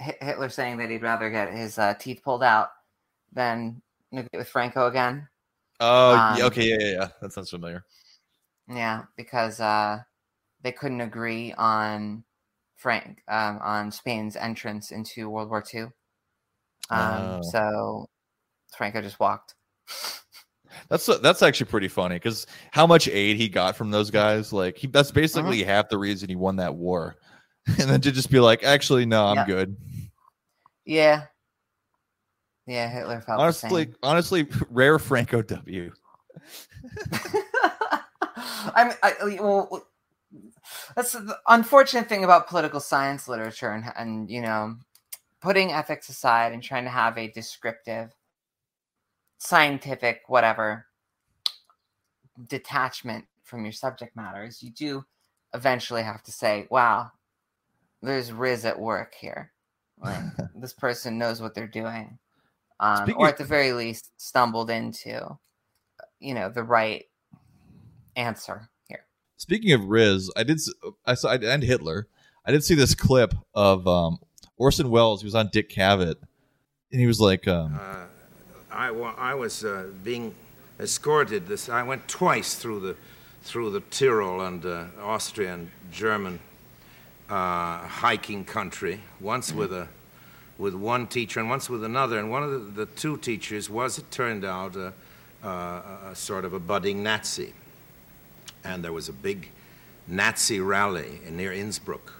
Hitler 0.00 0.48
saying 0.48 0.78
that 0.78 0.90
he'd 0.90 1.02
rather 1.02 1.30
get 1.30 1.52
his 1.52 1.78
uh, 1.78 1.94
teeth 1.94 2.20
pulled 2.24 2.42
out 2.42 2.70
than 3.32 3.80
negotiate 4.12 4.38
with 4.38 4.48
Franco 4.48 4.86
again. 4.86 5.28
Oh, 5.80 6.14
um, 6.16 6.40
okay, 6.42 6.64
yeah, 6.68 6.76
yeah, 6.80 6.92
yeah. 6.92 7.08
That 7.22 7.32
sounds 7.32 7.50
familiar. 7.50 7.84
Yeah, 8.68 9.04
because 9.16 9.60
uh, 9.60 10.00
they 10.62 10.72
couldn't 10.72 11.00
agree 11.00 11.52
on 11.54 12.24
Frank 12.76 13.22
um, 13.28 13.58
on 13.62 13.90
Spain's 13.90 14.36
entrance 14.36 14.90
into 14.90 15.28
World 15.30 15.50
War 15.50 15.64
II. 15.72 15.82
Um, 15.82 15.90
Oh. 16.90 17.42
So 17.42 18.06
Franco 18.76 19.00
just 19.00 19.20
walked. 19.20 19.54
That's 20.88 21.06
that's 21.20 21.42
actually 21.42 21.66
pretty 21.66 21.88
funny 21.88 22.14
because 22.16 22.46
how 22.70 22.86
much 22.86 23.08
aid 23.08 23.36
he 23.36 23.48
got 23.48 23.76
from 23.76 23.90
those 23.90 24.10
guys, 24.10 24.52
like 24.52 24.76
he, 24.76 24.86
that's 24.86 25.10
Uh-huh. 25.10 25.20
basically 25.20 25.62
half 25.64 25.88
the 25.88 25.98
reason 25.98 26.28
he 26.28 26.36
won 26.36 26.56
that 26.56 26.74
war. 26.74 27.16
and 27.78 27.90
then 27.90 28.00
to 28.00 28.12
just 28.12 28.30
be 28.30 28.40
like, 28.40 28.62
actually, 28.64 29.06
no, 29.06 29.26
I'm 29.26 29.36
Yeah. 29.36 29.44
good. 29.46 29.76
Yeah. 30.84 31.26
Yeah, 32.66 32.88
Hitler 32.88 33.20
felt 33.20 33.40
Honestly, 33.40 33.88
honestly, 34.02 34.46
rare 34.70 34.98
Franco 34.98 35.42
W. 35.42 35.92
same. 37.12 38.92
I 39.02 39.36
well, 39.40 39.86
that's 40.94 41.12
the 41.12 41.36
unfortunate 41.48 42.08
thing 42.08 42.22
about 42.24 42.48
political 42.48 42.80
science 42.80 43.26
literature, 43.28 43.72
and 43.72 43.84
and 43.96 44.30
you 44.30 44.40
know, 44.40 44.76
putting 45.40 45.72
ethics 45.72 46.08
aside 46.08 46.52
and 46.52 46.62
trying 46.62 46.84
to 46.84 46.90
have 46.90 47.18
a 47.18 47.30
descriptive, 47.32 48.14
scientific, 49.38 50.22
whatever 50.28 50.86
detachment 52.46 53.26
from 53.42 53.64
your 53.64 53.72
subject 53.72 54.14
matters, 54.16 54.62
you 54.62 54.70
do 54.70 55.04
eventually 55.54 56.02
have 56.02 56.22
to 56.22 56.32
say, 56.32 56.66
"Wow, 56.70 57.10
there's 58.02 58.32
Riz 58.32 58.64
at 58.64 58.78
work 58.78 59.14
here. 59.14 59.52
Like, 60.02 60.20
this 60.54 60.72
person 60.72 61.18
knows 61.18 61.40
what 61.40 61.54
they're 61.54 61.66
doing." 61.66 62.18
um, 62.80 63.12
or 63.16 63.28
at 63.28 63.36
the 63.36 63.44
very 63.44 63.72
least 63.74 64.10
stumbled 64.16 64.70
into 64.70 65.38
you 66.18 66.32
know 66.34 66.48
the 66.48 66.62
right 66.62 67.04
answer 68.16 68.70
here 68.88 69.04
Speaking 69.36 69.72
of 69.72 69.84
Riz, 69.84 70.30
I 70.36 70.42
did 70.42 70.60
I 71.06 71.14
saw 71.14 71.32
and 71.32 71.62
Hitler. 71.62 72.08
I 72.46 72.52
did 72.52 72.64
see 72.64 72.74
this 72.74 72.94
clip 72.94 73.34
of 73.54 73.86
um, 73.86 74.18
Orson 74.56 74.90
Welles. 74.90 75.20
He 75.22 75.26
was 75.26 75.34
on 75.34 75.48
Dick 75.52 75.70
Cavett, 75.70 76.16
and 76.90 77.00
he 77.00 77.06
was 77.06 77.20
like, 77.20 77.46
um, 77.48 77.78
Uh, 77.80 78.06
I, 78.70 78.90
wa- 78.90 79.14
I 79.16 79.34
was 79.34 79.64
uh, 79.64 79.88
being 80.04 80.34
escorted. 80.78 81.46
This 81.46 81.68
I 81.68 81.82
went 81.82 82.08
twice 82.08 82.54
through 82.54 82.80
the 82.80 82.96
through 83.42 83.70
the 83.70 83.80
Tyrol 83.80 84.40
and 84.42 84.64
uh, 84.64 84.86
Austrian 85.00 85.70
German 85.90 86.40
uh, 87.30 87.86
hiking 87.86 88.44
country. 88.44 89.00
Once 89.20 89.52
with 89.52 89.72
a 89.72 89.88
with 90.58 90.74
one 90.74 91.06
teacher 91.06 91.40
and 91.40 91.48
once 91.48 91.70
with 91.70 91.82
another. 91.82 92.18
And 92.18 92.30
one 92.30 92.42
of 92.42 92.50
the, 92.50 92.84
the 92.84 92.86
two 92.92 93.16
teachers 93.16 93.70
was, 93.70 93.98
it 93.98 94.10
turned 94.10 94.44
out, 94.44 94.76
a, 94.76 94.92
a, 95.42 95.48
a 96.10 96.14
sort 96.14 96.44
of 96.44 96.52
a 96.52 96.58
budding 96.58 97.02
Nazi. 97.02 97.54
And 98.62 98.84
there 98.84 98.92
was 98.92 99.08
a 99.08 99.12
big 99.12 99.48
Nazi 100.06 100.60
rally 100.60 101.20
near 101.30 101.52
Innsbruck. 101.52 102.12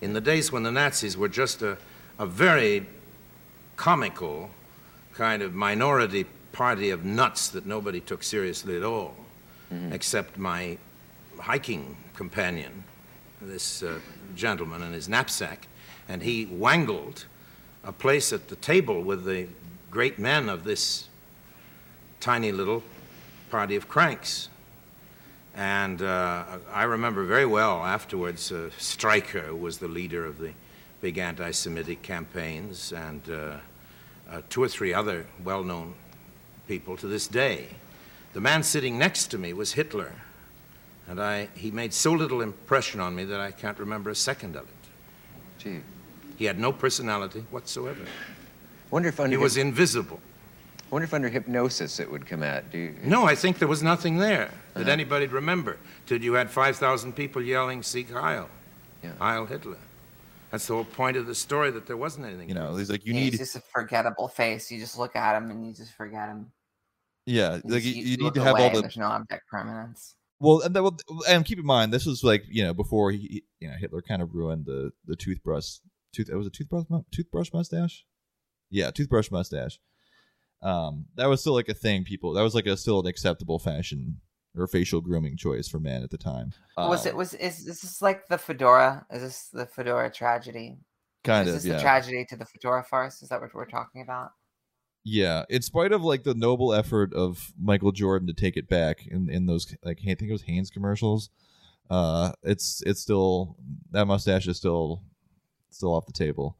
In 0.00 0.14
the 0.14 0.22
days 0.22 0.50
when 0.50 0.62
the 0.62 0.72
Nazis 0.72 1.18
were 1.18 1.28
just 1.28 1.60
a, 1.60 1.76
a 2.18 2.24
very 2.24 2.86
comical 3.76 4.48
kind 5.12 5.42
of 5.42 5.52
minority 5.52 6.24
party 6.52 6.88
of 6.88 7.04
nuts 7.04 7.48
that 7.48 7.66
nobody 7.66 8.00
took 8.00 8.22
seriously 8.22 8.74
at 8.74 8.82
all, 8.82 9.14
except 9.92 10.38
my 10.38 10.78
hiking 11.38 11.96
companion, 12.14 12.84
this 13.40 13.82
uh, 13.82 13.98
gentleman 14.34 14.82
and 14.82 14.94
his 14.94 15.08
knapsack, 15.08 15.66
and 16.08 16.22
he 16.22 16.46
wangled 16.46 17.26
a 17.84 17.92
place 17.92 18.32
at 18.32 18.48
the 18.48 18.56
table 18.56 19.02
with 19.02 19.24
the 19.24 19.46
great 19.90 20.18
men 20.18 20.48
of 20.48 20.64
this 20.64 21.08
tiny 22.20 22.52
little 22.52 22.82
party 23.50 23.76
of 23.76 23.88
cranks. 23.88 24.48
And 25.56 26.00
uh, 26.00 26.44
I 26.72 26.84
remember 26.84 27.24
very 27.24 27.46
well 27.46 27.84
afterwards, 27.84 28.52
uh, 28.52 28.70
who 28.70 29.56
was 29.56 29.78
the 29.78 29.88
leader 29.88 30.24
of 30.24 30.38
the 30.38 30.52
big 31.00 31.18
anti 31.18 31.50
Semitic 31.50 32.02
campaigns, 32.02 32.92
and 32.92 33.22
uh, 33.28 33.56
uh, 34.30 34.42
two 34.48 34.62
or 34.62 34.68
three 34.68 34.94
other 34.94 35.26
well 35.42 35.64
known 35.64 35.94
people 36.68 36.96
to 36.98 37.06
this 37.08 37.26
day. 37.26 37.66
The 38.32 38.40
man 38.40 38.62
sitting 38.62 38.96
next 38.96 39.26
to 39.28 39.38
me 39.38 39.52
was 39.52 39.72
Hitler, 39.72 40.12
and 41.10 41.20
I, 41.20 41.48
he 41.54 41.70
made 41.72 41.92
so 41.92 42.12
little 42.12 42.40
impression 42.40 43.00
on 43.00 43.14
me 43.14 43.24
that 43.24 43.40
I 43.40 43.50
can't 43.50 43.78
remember 43.78 44.10
a 44.10 44.14
second 44.14 44.54
of 44.56 44.62
it. 44.62 44.88
Gee, 45.58 45.80
He 46.36 46.44
had 46.44 46.58
no 46.58 46.72
personality 46.72 47.44
whatsoever. 47.50 48.00
wonder 48.90 49.08
if 49.08 49.18
under 49.20 49.36
He 49.36 49.42
was 49.42 49.56
hyp- 49.56 49.62
invisible. 49.62 50.20
wonder 50.90 51.04
if 51.04 51.12
under 51.12 51.28
hypnosis 51.28 51.98
it 52.00 52.10
would 52.10 52.26
come 52.26 52.42
out. 52.42 52.70
Do 52.70 52.78
you? 52.78 52.94
No, 53.02 53.24
I 53.24 53.34
think 53.34 53.58
there 53.58 53.68
was 53.68 53.82
nothing 53.82 54.18
there 54.18 54.50
that 54.74 54.82
Uh-huh. 54.82 54.90
anybody'd 54.90 55.32
remember 55.32 55.76
till 56.06 56.22
you 56.22 56.34
had 56.34 56.48
5,000 56.50 57.12
people 57.14 57.42
yelling, 57.42 57.82
Sieg 57.82 58.10
Heil, 58.12 58.48
Yeah. 59.02 59.12
Heil 59.18 59.46
Hitler. 59.46 59.78
That's 60.52 60.66
the 60.66 60.74
whole 60.74 60.84
point 60.84 61.16
of 61.16 61.26
the 61.26 61.34
story, 61.34 61.70
that 61.72 61.86
there 61.86 61.96
wasn't 61.96 62.26
anything. 62.26 62.48
you 62.48 62.54
know, 62.56 62.74
he's 62.76 62.90
like, 62.90 63.04
you 63.04 63.14
Yeah, 63.14 63.20
need, 63.20 63.30
he's 63.32 63.38
just 63.40 63.56
a 63.56 63.60
forgettable 63.60 64.28
face 64.28 64.70
you 64.70 64.78
just 64.80 64.96
look 64.98 65.14
at 65.16 65.36
him 65.36 65.50
and 65.50 65.66
you 65.66 65.72
just 65.72 65.92
forget 65.94 66.28
him 66.28 66.50
yeah, 67.26 67.56
You 67.64 67.74
like 67.74 67.82
just- 67.82 67.86
you, 67.96 68.02
you 68.02 68.08
you 68.12 68.16
need 68.16 68.34
to 68.34 68.42
have 68.42 68.52
away, 68.54 68.64
all 68.64 68.70
the 68.74 68.80
there's 68.82 68.96
no 68.96 69.06
object 69.06 69.46
permanence 69.48 70.16
Well, 70.40 70.60
and, 70.62 70.74
that, 70.74 71.02
and 71.28 71.44
keep 71.44 71.58
in 71.58 71.66
mind, 71.66 71.92
this 71.92 72.06
was 72.06 72.24
like 72.24 72.44
you 72.48 72.64
know 72.64 72.74
before 72.74 73.12
he, 73.12 73.44
you 73.60 73.68
know, 73.68 73.74
Hitler 73.78 74.02
kind 74.02 74.22
of 74.22 74.34
ruined 74.34 74.66
the 74.66 74.92
the 75.04 75.16
toothbrush. 75.16 75.76
Tooth, 76.12 76.28
it 76.28 76.34
was 76.34 76.46
a 76.46 76.50
toothbrush 76.50 76.84
toothbrush 77.12 77.52
mustache. 77.52 78.04
Yeah, 78.70 78.90
toothbrush 78.90 79.30
mustache. 79.30 79.78
Um, 80.62 81.06
that 81.14 81.28
was 81.28 81.40
still 81.40 81.54
like 81.54 81.68
a 81.68 81.74
thing. 81.74 82.04
People, 82.04 82.32
that 82.34 82.42
was 82.42 82.54
like 82.54 82.66
a 82.66 82.76
still 82.76 83.00
an 83.00 83.06
acceptable 83.06 83.58
fashion 83.58 84.20
or 84.56 84.66
facial 84.66 85.00
grooming 85.00 85.36
choice 85.36 85.68
for 85.68 85.78
men 85.78 86.02
at 86.02 86.10
the 86.10 86.18
time. 86.18 86.52
was 86.76 87.06
it 87.06 87.12
Um, 87.12 87.18
was 87.18 87.34
is, 87.34 87.66
is 87.66 87.80
this 87.80 88.02
like 88.02 88.26
the 88.28 88.38
fedora 88.38 89.06
is 89.10 89.22
this 89.22 89.48
the 89.52 89.66
fedora 89.66 90.10
tragedy 90.10 90.78
kind 91.22 91.48
is 91.48 91.54
of 91.54 91.62
this 91.62 91.68
yeah 91.68 91.76
the 91.76 91.82
tragedy 91.82 92.24
to 92.24 92.36
the 92.36 92.44
fedora 92.46 92.82
farce 92.82 93.22
is 93.22 93.28
that 93.28 93.40
what 93.40 93.54
we're 93.54 93.66
talking 93.66 94.02
about 94.02 94.30
yeah? 95.04 95.44
In 95.48 95.62
spite 95.62 95.92
of 95.92 96.02
like 96.02 96.22
the 96.24 96.34
noble 96.34 96.72
effort 96.74 97.12
of 97.14 97.52
Michael 97.60 97.92
Jordan 97.92 98.26
to 98.28 98.34
take 98.34 98.56
it 98.56 98.68
back 98.68 99.06
in 99.06 99.28
in 99.30 99.46
those 99.46 99.74
like 99.84 99.98
I 100.02 100.14
think 100.14 100.22
it 100.22 100.32
was 100.32 100.42
Hanes 100.42 100.70
commercials. 100.70 101.30
Uh, 101.88 102.32
it's 102.42 102.82
it's 102.86 103.00
still 103.00 103.56
that 103.90 104.06
mustache 104.06 104.46
is 104.46 104.56
still 104.56 105.02
still 105.70 105.94
off 105.94 106.06
the 106.06 106.12
table. 106.12 106.56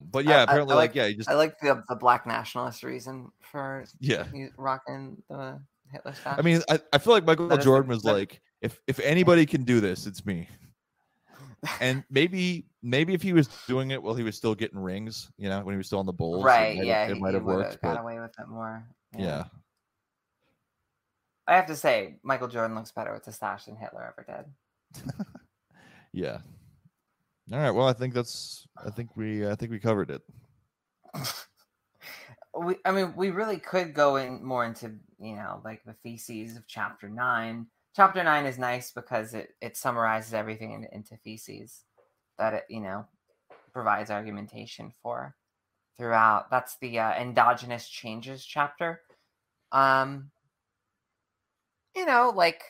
But 0.00 0.24
yeah, 0.24 0.38
I- 0.38 0.42
apparently, 0.42 0.72
I 0.72 0.76
like, 0.76 0.90
like- 0.90 0.96
yeah, 0.96 1.06
you 1.06 1.16
just 1.16 1.28
i 1.28 1.34
like 1.34 1.58
the, 1.60 1.82
the 1.88 1.94
black 1.94 2.26
nationalist 2.26 2.82
reason 2.82 3.30
for 3.40 3.84
yeah. 4.00 4.24
rocking 4.56 5.22
the 5.28 5.60
hitler 5.92 6.14
stuff 6.14 6.36
I 6.38 6.42
mean, 6.42 6.60
I, 6.68 6.80
I 6.92 6.98
feel 6.98 7.12
like 7.12 7.24
Michael 7.24 7.46
That 7.48 7.60
is 7.60 7.64
Jordan 7.64 7.88
was 7.88 8.02
that- 8.02 8.12
like, 8.12 8.40
if 8.60 8.80
if 8.88 8.98
anybody 9.00 9.46
can 9.46 9.62
do 9.62 9.80
this, 9.80 10.06
it's 10.06 10.26
me. 10.26 10.48
And 11.80 12.02
maybe 12.10 12.66
maybe 12.82 13.14
if 13.14 13.22
he 13.22 13.32
was 13.32 13.46
doing 13.68 13.92
it 13.92 14.02
while 14.02 14.14
he 14.14 14.24
was 14.24 14.36
still 14.36 14.54
getting 14.54 14.78
rings, 14.78 15.30
you 15.38 15.48
know, 15.48 15.60
when 15.62 15.74
he 15.74 15.76
was 15.76 15.86
still 15.86 16.00
on 16.00 16.06
the 16.06 16.12
Bulls, 16.12 16.42
it 16.42 16.46
right 16.46 16.76
might 16.76 16.76
have- 16.78 16.86
yeah 16.86 17.06
it 17.06 17.18
might 17.18 17.34
have 17.34 17.44
worked. 17.44 17.80
got 17.82 17.94
But 17.94 18.00
away 18.00 18.18
with 18.20 18.32
it 18.38 18.48
more 18.48 18.84
yeah, 19.16 19.44
i 21.46 21.54
have 21.54 21.66
to 21.66 21.76
say 21.76 22.16
michael 22.22 22.48
jordan 22.48 22.74
looks 22.74 22.90
better 22.92 23.12
with 23.12 23.24
the 23.24 23.32
stash 23.32 23.66
than 23.66 23.76
hitler 23.76 24.02
ever 24.16 24.44
did 24.94 25.04
yeah. 26.12 26.38
All 27.52 27.58
right. 27.58 27.70
Well, 27.70 27.88
I 27.88 27.92
think 27.92 28.14
that's. 28.14 28.66
I 28.84 28.90
think 28.90 29.16
we. 29.16 29.46
I 29.48 29.54
think 29.54 29.70
we 29.72 29.78
covered 29.78 30.10
it. 30.10 30.22
we 32.58 32.76
i 32.84 32.92
mean 32.92 33.12
we 33.16 33.30
really 33.30 33.58
could 33.58 33.94
go 33.94 34.16
in 34.16 34.44
more 34.44 34.64
into 34.64 34.92
you 35.18 35.34
know 35.36 35.60
like 35.64 35.82
the 35.84 35.94
theses 36.02 36.56
of 36.56 36.66
chapter 36.66 37.08
9 37.08 37.66
chapter 37.94 38.22
9 38.22 38.46
is 38.46 38.58
nice 38.58 38.90
because 38.90 39.34
it 39.34 39.54
it 39.60 39.76
summarizes 39.76 40.34
everything 40.34 40.72
in, 40.72 40.86
into 40.92 41.16
theses 41.16 41.84
that 42.38 42.54
it 42.54 42.64
you 42.68 42.80
know 42.80 43.06
provides 43.72 44.10
argumentation 44.10 44.92
for 45.02 45.34
throughout. 45.96 46.50
That's 46.50 46.76
the 46.78 46.98
uh, 46.98 47.12
endogenous 47.14 47.88
changes 47.88 48.44
chapter. 48.44 49.00
Um 49.70 50.30
you 51.94 52.06
know 52.06 52.32
like 52.34 52.62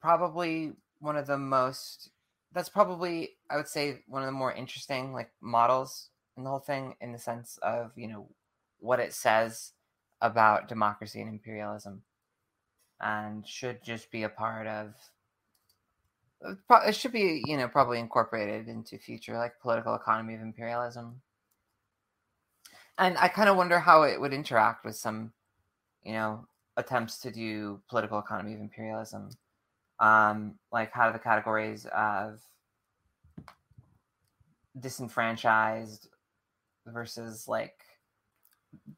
probably 0.00 0.72
one 1.00 1.16
of 1.16 1.26
the 1.26 1.38
most 1.38 2.10
that's 2.52 2.68
probably 2.68 3.30
i 3.50 3.56
would 3.56 3.68
say 3.68 4.02
one 4.06 4.22
of 4.22 4.26
the 4.26 4.32
more 4.32 4.52
interesting 4.52 5.12
like 5.12 5.30
models 5.40 6.10
in 6.36 6.44
the 6.44 6.50
whole 6.50 6.58
thing 6.58 6.94
in 7.00 7.12
the 7.12 7.18
sense 7.18 7.58
of 7.62 7.92
you 7.96 8.08
know 8.08 8.28
what 8.80 9.00
it 9.00 9.12
says 9.12 9.72
about 10.20 10.68
democracy 10.68 11.20
and 11.20 11.28
imperialism 11.28 12.02
and 13.00 13.46
should 13.46 13.82
just 13.82 14.10
be 14.10 14.22
a 14.24 14.28
part 14.28 14.66
of 14.66 14.94
uh, 16.44 16.80
it 16.86 16.94
should 16.94 17.12
be 17.12 17.42
you 17.46 17.56
know 17.56 17.68
probably 17.68 17.98
incorporated 17.98 18.68
into 18.68 18.98
future 18.98 19.36
like 19.36 19.60
political 19.60 19.94
economy 19.94 20.34
of 20.34 20.40
imperialism. 20.40 21.20
And 22.98 23.16
i 23.18 23.28
kind 23.28 23.48
of 23.48 23.56
wonder 23.56 23.78
how 23.78 24.02
it 24.02 24.20
would 24.20 24.32
interact 24.32 24.84
with 24.84 24.96
some 24.96 25.32
you 26.04 26.12
know 26.12 26.46
attempts 26.76 27.18
to 27.20 27.30
do 27.30 27.80
political 27.88 28.18
economy 28.18 28.54
of 28.54 28.60
imperialism. 28.60 29.30
Um 30.00 30.54
like 30.72 30.92
how 30.92 31.06
do 31.06 31.12
the 31.12 31.18
categories 31.18 31.86
of 31.86 32.40
disenfranchised 34.78 36.08
versus 36.86 37.48
like 37.48 37.74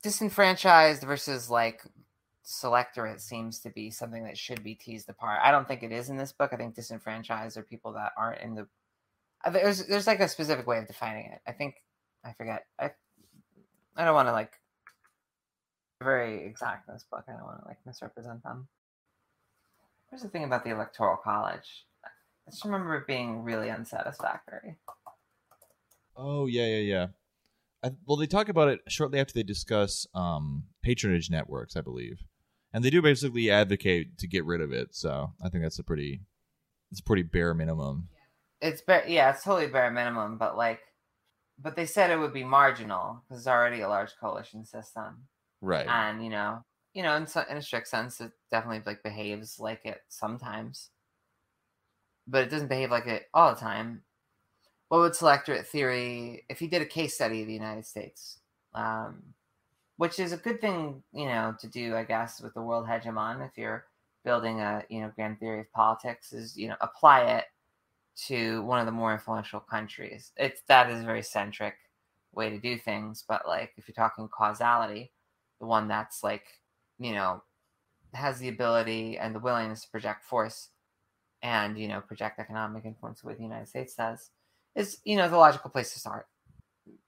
disenfranchised 0.02 1.02
versus 1.02 1.50
like 1.50 1.82
selectorate 2.42 3.20
seems 3.20 3.60
to 3.60 3.70
be 3.70 3.90
something 3.90 4.24
that 4.24 4.38
should 4.38 4.62
be 4.62 4.74
teased 4.74 5.08
apart. 5.08 5.40
I 5.42 5.50
don't 5.50 5.68
think 5.68 5.82
it 5.82 5.92
is 5.92 6.08
in 6.10 6.16
this 6.16 6.32
book. 6.32 6.52
I 6.52 6.56
think 6.56 6.74
disenfranchised 6.74 7.56
are 7.56 7.62
people 7.62 7.92
that 7.94 8.12
aren't 8.16 8.40
in 8.40 8.54
the. 8.54 8.66
uh, 9.44 9.50
There's 9.50 9.86
there's 9.86 10.06
like 10.06 10.20
a 10.20 10.28
specific 10.28 10.66
way 10.66 10.78
of 10.78 10.86
defining 10.86 11.26
it. 11.26 11.40
I 11.46 11.52
think 11.52 11.74
I 12.24 12.32
forget. 12.32 12.66
I 12.78 12.90
I 13.96 14.04
don't 14.04 14.14
want 14.14 14.28
to 14.28 14.32
like 14.32 14.52
very 16.02 16.46
exact 16.46 16.88
in 16.88 16.94
this 16.94 17.04
book. 17.10 17.24
I 17.28 17.32
don't 17.32 17.44
want 17.44 17.60
to 17.62 17.68
like 17.68 17.78
misrepresent 17.84 18.42
them. 18.42 18.68
Here's 20.10 20.22
the 20.22 20.28
thing 20.28 20.44
about 20.44 20.64
the 20.64 20.70
electoral 20.70 21.16
college. 21.16 21.86
I 22.04 22.50
just 22.50 22.64
remember 22.64 22.96
it 22.96 23.06
being 23.06 23.42
really 23.42 23.70
unsatisfactory. 23.70 24.76
Oh 26.16 26.46
yeah, 26.46 26.66
yeah, 26.66 26.78
yeah. 26.78 27.06
I, 27.82 27.92
well, 28.06 28.16
they 28.16 28.26
talk 28.26 28.48
about 28.48 28.68
it 28.68 28.80
shortly 28.88 29.20
after 29.20 29.32
they 29.32 29.42
discuss 29.42 30.06
um, 30.14 30.64
patronage 30.82 31.30
networks, 31.30 31.76
I 31.76 31.80
believe, 31.80 32.18
and 32.72 32.84
they 32.84 32.90
do 32.90 33.02
basically 33.02 33.50
advocate 33.50 34.18
to 34.18 34.26
get 34.26 34.44
rid 34.44 34.60
of 34.60 34.72
it. 34.72 34.94
So 34.94 35.32
I 35.44 35.48
think 35.48 35.62
that's 35.62 35.78
a 35.78 35.84
pretty, 35.84 36.20
it's 36.90 37.00
a 37.00 37.04
pretty 37.04 37.22
bare 37.22 37.54
minimum. 37.54 38.08
It's 38.60 38.82
bare, 38.82 39.04
yeah, 39.08 39.30
it's 39.30 39.42
totally 39.44 39.68
bare 39.68 39.90
minimum, 39.90 40.36
but 40.38 40.56
like, 40.56 40.80
but 41.62 41.76
they 41.76 41.86
said 41.86 42.10
it 42.10 42.18
would 42.18 42.32
be 42.32 42.44
marginal 42.44 43.22
because 43.28 43.40
it's 43.42 43.48
already 43.48 43.80
a 43.80 43.88
large 43.88 44.12
coalition 44.20 44.64
system, 44.64 45.26
Right. 45.60 45.86
and 45.86 46.22
you 46.24 46.30
know, 46.30 46.64
you 46.94 47.02
know, 47.02 47.14
in 47.16 47.26
so, 47.26 47.44
in 47.50 47.56
a 47.56 47.62
strict 47.62 47.88
sense, 47.88 48.20
it 48.20 48.32
definitely 48.50 48.82
like 48.84 49.02
behaves 49.02 49.58
like 49.60 49.84
it 49.84 50.00
sometimes, 50.08 50.90
but 52.26 52.42
it 52.44 52.50
doesn't 52.50 52.68
behave 52.68 52.90
like 52.90 53.06
it 53.06 53.26
all 53.34 53.54
the 53.54 53.60
time. 53.60 54.02
What 54.88 55.00
would 55.00 55.14
selectorate 55.14 55.66
theory 55.66 56.44
if 56.48 56.58
he 56.58 56.66
did 56.66 56.82
a 56.82 56.86
case 56.86 57.14
study 57.14 57.42
of 57.42 57.46
the 57.46 57.52
United 57.54 57.86
States, 57.86 58.40
um, 58.74 59.34
which 60.00 60.18
is 60.18 60.32
a 60.32 60.38
good 60.38 60.62
thing, 60.62 61.02
you 61.12 61.26
know, 61.26 61.54
to 61.60 61.68
do, 61.68 61.94
I 61.94 62.04
guess, 62.04 62.40
with 62.40 62.54
the 62.54 62.62
world 62.62 62.86
hegemon 62.86 63.46
if 63.46 63.58
you're 63.58 63.84
building 64.24 64.60
a 64.60 64.82
you 64.88 65.02
know 65.02 65.12
grand 65.14 65.38
theory 65.38 65.60
of 65.60 65.70
politics, 65.74 66.32
is 66.32 66.56
you 66.56 66.68
know 66.68 66.76
apply 66.80 67.24
it 67.24 67.44
to 68.28 68.62
one 68.62 68.80
of 68.80 68.86
the 68.86 68.92
more 68.92 69.12
influential 69.12 69.60
countries. 69.60 70.32
It's 70.38 70.62
that 70.68 70.88
is 70.88 71.02
a 71.02 71.04
very 71.04 71.22
centric 71.22 71.74
way 72.32 72.48
to 72.48 72.58
do 72.58 72.78
things, 72.78 73.26
but 73.28 73.46
like 73.46 73.72
if 73.76 73.88
you're 73.88 73.94
talking 73.94 74.26
causality, 74.28 75.12
the 75.60 75.66
one 75.66 75.86
that's 75.86 76.24
like, 76.24 76.46
you 76.98 77.12
know, 77.12 77.42
has 78.14 78.38
the 78.38 78.48
ability 78.48 79.18
and 79.18 79.34
the 79.34 79.38
willingness 79.38 79.82
to 79.82 79.90
project 79.90 80.24
force 80.24 80.70
and, 81.42 81.78
you 81.78 81.88
know, 81.88 82.00
project 82.00 82.38
economic 82.38 82.86
influence 82.86 83.22
way 83.22 83.34
the 83.34 83.42
United 83.42 83.68
States 83.68 83.94
does, 83.96 84.30
is, 84.74 84.98
you 85.04 85.16
know, 85.16 85.28
the 85.28 85.36
logical 85.36 85.68
place 85.68 85.92
to 85.92 85.98
start. 85.98 86.26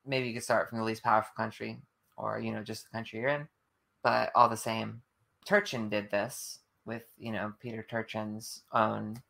Maybe 0.04 0.28
you 0.28 0.34
could 0.34 0.42
start 0.42 0.68
from 0.68 0.76
the 0.76 0.84
least 0.84 1.02
powerful 1.02 1.32
country 1.34 1.78
or, 2.22 2.38
you 2.38 2.52
know, 2.52 2.62
just 2.62 2.84
the 2.84 2.90
country 2.90 3.18
you're 3.18 3.28
in. 3.28 3.48
But 4.02 4.30
all 4.34 4.48
the 4.48 4.56
same, 4.56 5.02
Turchin 5.44 5.88
did 5.88 6.10
this 6.10 6.60
with, 6.84 7.02
you 7.18 7.32
know, 7.32 7.52
Peter 7.60 7.84
Turchin's 7.88 8.62
own 8.72 9.20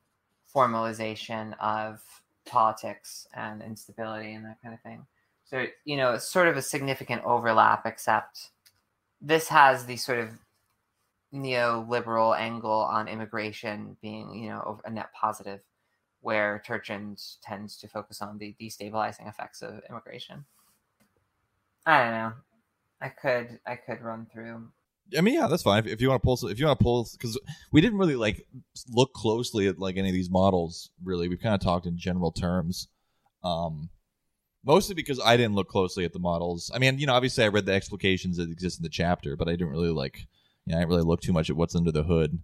formalization 0.54 1.58
of 1.58 2.02
politics 2.44 3.26
and 3.34 3.62
instability 3.62 4.34
and 4.34 4.44
that 4.44 4.60
kind 4.62 4.74
of 4.74 4.80
thing. 4.80 5.06
So, 5.44 5.66
you 5.84 5.96
know, 5.96 6.12
it's 6.12 6.26
sort 6.26 6.48
of 6.48 6.56
a 6.56 6.62
significant 6.62 7.24
overlap, 7.24 7.86
except 7.86 8.50
this 9.20 9.48
has 9.48 9.86
the 9.86 9.96
sort 9.96 10.18
of 10.18 10.30
neoliberal 11.32 12.38
angle 12.38 12.70
on 12.70 13.08
immigration 13.08 13.96
being, 14.02 14.34
you 14.34 14.50
know, 14.50 14.80
a 14.84 14.90
net 14.90 15.12
positive, 15.14 15.60
where 16.20 16.62
Turchin 16.64 17.16
tends 17.42 17.76
to 17.78 17.88
focus 17.88 18.22
on 18.22 18.38
the 18.38 18.54
destabilizing 18.60 19.28
effects 19.28 19.60
of 19.62 19.82
immigration. 19.90 20.44
I 21.84 22.04
don't 22.04 22.12
know. 22.12 22.32
I 23.02 23.08
could 23.08 23.58
I 23.66 23.76
could 23.76 24.00
run 24.00 24.26
through 24.32 24.68
I 25.16 25.20
mean, 25.20 25.34
yeah, 25.34 25.46
that's 25.46 25.62
fine. 25.62 25.80
If, 25.80 25.86
if 25.86 26.00
you 26.00 26.08
want 26.08 26.22
to 26.22 26.24
pull, 26.24 26.48
if 26.48 26.58
you 26.58 26.64
want 26.64 26.78
to 26.78 26.82
pull, 26.82 27.06
because 27.12 27.38
we 27.70 27.80
didn't 27.80 27.98
really 27.98 28.16
like 28.16 28.46
look 28.88 29.12
closely 29.12 29.66
at 29.66 29.78
like 29.78 29.96
any 29.96 30.08
of 30.08 30.14
these 30.14 30.30
models. 30.30 30.90
Really, 31.04 31.28
we've 31.28 31.40
kind 31.40 31.54
of 31.54 31.60
talked 31.60 31.86
in 31.86 31.98
general 31.98 32.32
terms. 32.32 32.88
Um, 33.44 33.90
mostly 34.64 34.94
because 34.94 35.20
I 35.22 35.36
didn't 35.36 35.54
look 35.54 35.68
closely 35.68 36.04
at 36.04 36.12
the 36.12 36.18
models. 36.18 36.70
I 36.74 36.78
mean, 36.78 36.98
you 36.98 37.06
know, 37.06 37.14
obviously 37.14 37.44
I 37.44 37.48
read 37.48 37.66
the 37.66 37.74
explications 37.74 38.36
that 38.36 38.50
exist 38.50 38.78
in 38.78 38.84
the 38.84 38.88
chapter, 38.88 39.36
but 39.36 39.48
I 39.48 39.52
didn't 39.52 39.70
really 39.70 39.90
like, 39.90 40.26
you 40.64 40.72
know, 40.72 40.76
I 40.76 40.80
didn't 40.80 40.90
really 40.90 41.02
look 41.02 41.20
too 41.20 41.32
much 41.32 41.50
at 41.50 41.56
what's 41.56 41.74
under 41.74 41.92
the 41.92 42.04
hood. 42.04 42.38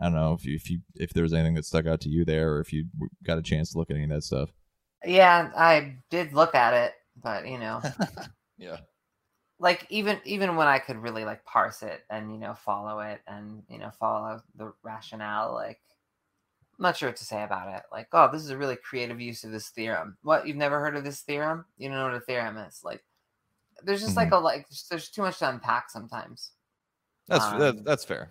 I 0.00 0.04
don't 0.04 0.14
know 0.14 0.34
if 0.34 0.44
you 0.44 0.54
if 0.54 0.70
you 0.70 0.80
if 0.94 1.12
there 1.12 1.22
was 1.22 1.34
anything 1.34 1.54
that 1.54 1.64
stuck 1.64 1.86
out 1.86 2.00
to 2.02 2.08
you 2.08 2.24
there, 2.24 2.52
or 2.52 2.60
if 2.60 2.72
you 2.72 2.86
got 3.24 3.38
a 3.38 3.42
chance 3.42 3.72
to 3.72 3.78
look 3.78 3.90
at 3.90 3.96
any 3.96 4.04
of 4.04 4.10
that 4.10 4.22
stuff. 4.22 4.50
Yeah, 5.04 5.50
I 5.56 5.96
did 6.10 6.32
look 6.32 6.54
at 6.54 6.74
it, 6.74 6.92
but 7.20 7.48
you 7.48 7.58
know, 7.58 7.82
Yeah. 8.62 8.76
Like 9.62 9.86
even 9.90 10.18
even 10.24 10.56
when 10.56 10.66
I 10.66 10.80
could 10.80 10.96
really 10.96 11.24
like 11.24 11.44
parse 11.44 11.84
it 11.84 12.02
and 12.10 12.32
you 12.32 12.38
know 12.38 12.52
follow 12.52 12.98
it 12.98 13.20
and 13.28 13.62
you 13.68 13.78
know 13.78 13.90
follow 13.98 14.42
the 14.56 14.72
rationale, 14.82 15.54
like 15.54 15.80
I'm 16.78 16.82
not 16.82 16.96
sure 16.96 17.08
what 17.08 17.16
to 17.16 17.24
say 17.24 17.44
about 17.44 17.72
it. 17.72 17.84
Like, 17.92 18.08
oh, 18.12 18.28
this 18.32 18.42
is 18.42 18.50
a 18.50 18.56
really 18.56 18.74
creative 18.74 19.20
use 19.20 19.44
of 19.44 19.52
this 19.52 19.68
theorem. 19.68 20.16
What 20.22 20.48
you've 20.48 20.56
never 20.56 20.80
heard 20.80 20.96
of 20.96 21.04
this 21.04 21.20
theorem? 21.20 21.64
You 21.78 21.88
don't 21.88 21.96
know 21.96 22.06
what 22.06 22.14
a 22.14 22.20
theorem 22.20 22.56
is. 22.56 22.80
Like, 22.82 23.04
there's 23.84 24.00
just 24.00 24.16
like 24.16 24.32
a 24.32 24.36
like 24.36 24.66
there's 24.90 25.08
too 25.08 25.22
much 25.22 25.38
to 25.38 25.48
unpack 25.48 25.90
sometimes. 25.90 26.50
That's 27.28 27.44
Um, 27.44 27.60
that, 27.60 27.84
that's 27.84 28.04
fair. 28.04 28.30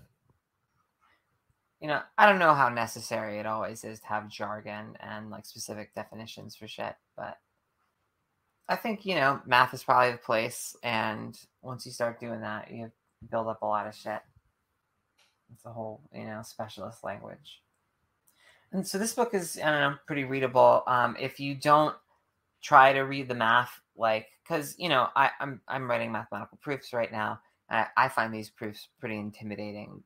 You 1.79 1.87
know, 1.87 2.01
I 2.17 2.27
don't 2.27 2.39
know 2.39 2.53
how 2.53 2.67
necessary 2.67 3.39
it 3.39 3.45
always 3.45 3.85
is 3.85 4.01
to 4.01 4.07
have 4.07 4.27
jargon 4.27 4.97
and 4.99 5.29
like 5.29 5.45
specific 5.45 5.95
definitions 5.95 6.57
for 6.57 6.67
shit, 6.67 6.95
but 7.15 7.37
I 8.71 8.77
think 8.77 9.05
you 9.05 9.15
know 9.15 9.41
math 9.45 9.73
is 9.73 9.83
probably 9.83 10.13
the 10.13 10.17
place, 10.17 10.77
and 10.81 11.37
once 11.61 11.85
you 11.85 11.91
start 11.91 12.21
doing 12.21 12.39
that, 12.39 12.71
you 12.71 12.89
build 13.29 13.47
up 13.47 13.61
a 13.63 13.65
lot 13.65 13.85
of 13.85 13.93
shit. 13.93 14.21
It's 15.53 15.65
a 15.65 15.73
whole 15.73 15.99
you 16.13 16.23
know 16.23 16.41
specialist 16.41 17.03
language, 17.03 17.61
and 18.71 18.87
so 18.87 18.97
this 18.97 19.13
book 19.13 19.33
is 19.33 19.59
I 19.61 19.69
don't 19.69 19.81
know 19.81 19.97
pretty 20.07 20.23
readable. 20.23 20.83
Um, 20.87 21.17
if 21.19 21.37
you 21.37 21.53
don't 21.53 21.93
try 22.61 22.93
to 22.93 23.01
read 23.01 23.27
the 23.27 23.35
math, 23.35 23.81
like 23.97 24.27
because 24.41 24.73
you 24.77 24.87
know 24.87 25.09
I, 25.17 25.31
I'm 25.41 25.59
I'm 25.67 25.89
writing 25.89 26.13
mathematical 26.13 26.57
proofs 26.61 26.93
right 26.93 27.11
now, 27.11 27.41
I, 27.69 27.87
I 27.97 28.07
find 28.07 28.33
these 28.33 28.49
proofs 28.49 28.87
pretty 29.01 29.17
intimidating. 29.17 30.01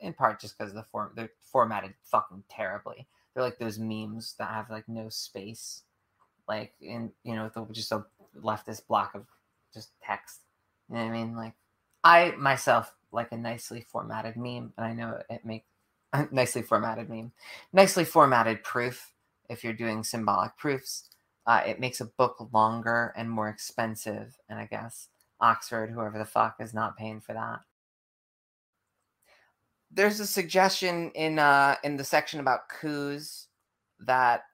In 0.00 0.12
part 0.12 0.38
just 0.38 0.58
because 0.58 0.74
the 0.74 0.82
form 0.82 1.12
they're 1.16 1.30
formatted 1.40 1.94
fucking 2.02 2.44
terribly. 2.50 3.06
They're 3.32 3.44
like 3.44 3.58
those 3.58 3.78
memes 3.78 4.34
that 4.38 4.50
have 4.50 4.68
like 4.68 4.86
no 4.86 5.08
space 5.08 5.84
like 6.48 6.72
in 6.80 7.12
you 7.24 7.34
know 7.34 7.50
the, 7.54 7.66
just 7.72 7.92
a 7.92 8.04
leftist 8.40 8.86
block 8.86 9.14
of 9.14 9.26
just 9.74 9.90
text. 10.02 10.40
You 10.88 10.96
know 10.96 11.04
what 11.04 11.10
i 11.10 11.12
mean? 11.12 11.36
Like 11.36 11.54
i 12.04 12.32
myself 12.38 12.94
like 13.12 13.32
a 13.32 13.36
nicely 13.36 13.84
formatted 13.92 14.36
meme 14.36 14.72
and 14.76 14.86
i 14.86 14.92
know 14.92 15.20
it 15.28 15.44
make 15.44 15.64
a 16.12 16.26
nicely 16.32 16.62
formatted 16.62 17.08
meme 17.08 17.32
nicely 17.72 18.04
formatted 18.04 18.62
proof. 18.62 19.12
If 19.48 19.62
you're 19.62 19.72
doing 19.74 20.02
symbolic 20.02 20.56
proofs 20.56 21.08
uh, 21.46 21.62
it 21.66 21.80
makes 21.80 22.00
a 22.00 22.06
book 22.06 22.48
longer 22.52 23.12
and 23.16 23.28
more 23.30 23.48
expensive 23.48 24.38
and 24.48 24.58
i 24.58 24.66
guess 24.66 25.08
oxford 25.42 25.90
whoever 25.90 26.18
the 26.18 26.24
fuck 26.24 26.56
is 26.60 26.72
not 26.72 26.96
paying 26.96 27.20
for 27.20 27.34
that. 27.34 27.60
There's 29.90 30.20
a 30.20 30.26
suggestion 30.26 31.10
in 31.10 31.38
uh 31.38 31.76
in 31.84 31.96
the 31.96 32.04
section 32.04 32.40
about 32.40 32.68
coups 32.68 33.48
that 34.00 34.44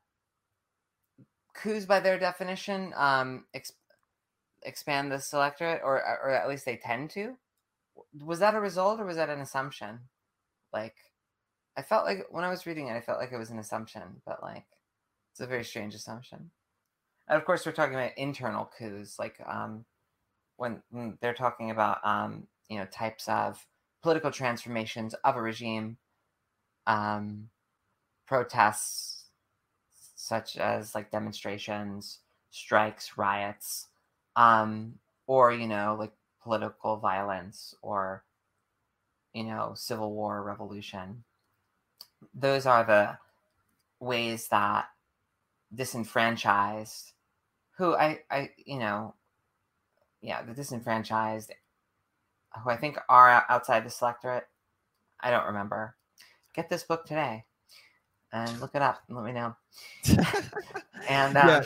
coups 1.63 1.87
by 1.87 2.01
their 2.01 2.19
definition 2.19 2.93
um 2.97 3.45
ex- 3.55 3.73
expand 4.63 5.13
the 5.13 5.21
selectorate 5.21 5.83
or 5.85 5.97
or 5.97 6.31
at 6.31 6.49
least 6.49 6.65
they 6.65 6.77
tend 6.77 7.11
to? 7.11 7.37
Was 8.21 8.41
that 8.41 8.55
a 8.55 8.61
result 8.61 9.01
or 9.01 9.05
was 9.07 9.17
that 9.17 9.31
an 9.31 9.41
assumption? 9.41 10.01
Like 10.73 10.97
i 11.77 11.83
felt 11.83 12.05
like 12.05 12.27
when 12.31 12.45
i 12.45 12.51
was 12.51 12.67
reading 12.67 12.89
it 12.89 12.97
i 12.97 13.01
felt 13.01 13.21
like 13.21 13.31
it 13.33 13.39
was 13.39 13.51
an 13.51 13.59
assumption 13.61 14.03
but 14.27 14.43
like 14.43 14.67
it's 15.33 15.41
a 15.41 15.47
very 15.47 15.63
strange 15.65 15.95
assumption. 15.95 16.51
And 17.29 17.39
of 17.39 17.45
course 17.45 17.65
we're 17.65 17.73
talking 17.73 17.95
about 17.95 18.19
internal 18.19 18.69
coups 18.77 19.19
like 19.19 19.37
um 19.47 19.85
when, 20.57 20.83
when 20.91 21.17
they're 21.21 21.35
talking 21.35 21.71
about 21.71 22.05
um 22.05 22.49
you 22.69 22.79
know 22.79 22.87
types 22.87 23.29
of 23.29 23.65
political 24.03 24.33
transformations 24.33 25.15
of 25.25 25.37
a 25.37 25.43
regime 25.43 25.99
um 26.87 27.51
protests 28.27 29.18
such 30.29 30.57
as 30.59 30.95
like 30.95 31.11
demonstrations, 31.11 32.19
strikes, 32.51 33.17
riots, 33.17 33.87
um, 34.37 34.95
or 35.27 35.53
you 35.53 35.67
know, 35.67 35.97
like 35.99 36.13
political 36.43 36.97
violence 36.99 37.75
or 37.83 38.23
you 39.33 39.45
know, 39.45 39.73
civil 39.75 40.13
war, 40.13 40.43
revolution. 40.43 41.25
Those 42.35 42.67
are 42.67 42.85
the 42.85 43.19
ways 44.01 44.49
that 44.49 44.89
disenfranchised, 45.75 47.13
who 47.77 47.95
I, 47.95 48.21
I, 48.31 48.51
you 48.65 48.79
know, 48.79 49.15
yeah, 50.21 50.43
the 50.43 50.55
disenfranchised, 50.55 51.53
who 52.65 52.71
I 52.71 52.77
think 52.77 52.99
are 53.09 53.45
outside 53.49 53.85
the 53.85 53.91
selectorate. 53.91 54.49
I 55.21 55.31
don't 55.31 55.47
remember. 55.47 55.95
Get 56.55 56.69
this 56.69 56.83
book 56.83 57.05
today 57.05 57.45
and 58.33 58.61
look 58.61 58.75
it 58.75 58.83
up 58.83 59.03
and 59.09 59.17
let 59.17 59.27
me 59.27 59.33
know. 59.33 59.57
And 61.07 61.37
uh, 61.37 61.61
Yeah. 61.61 61.65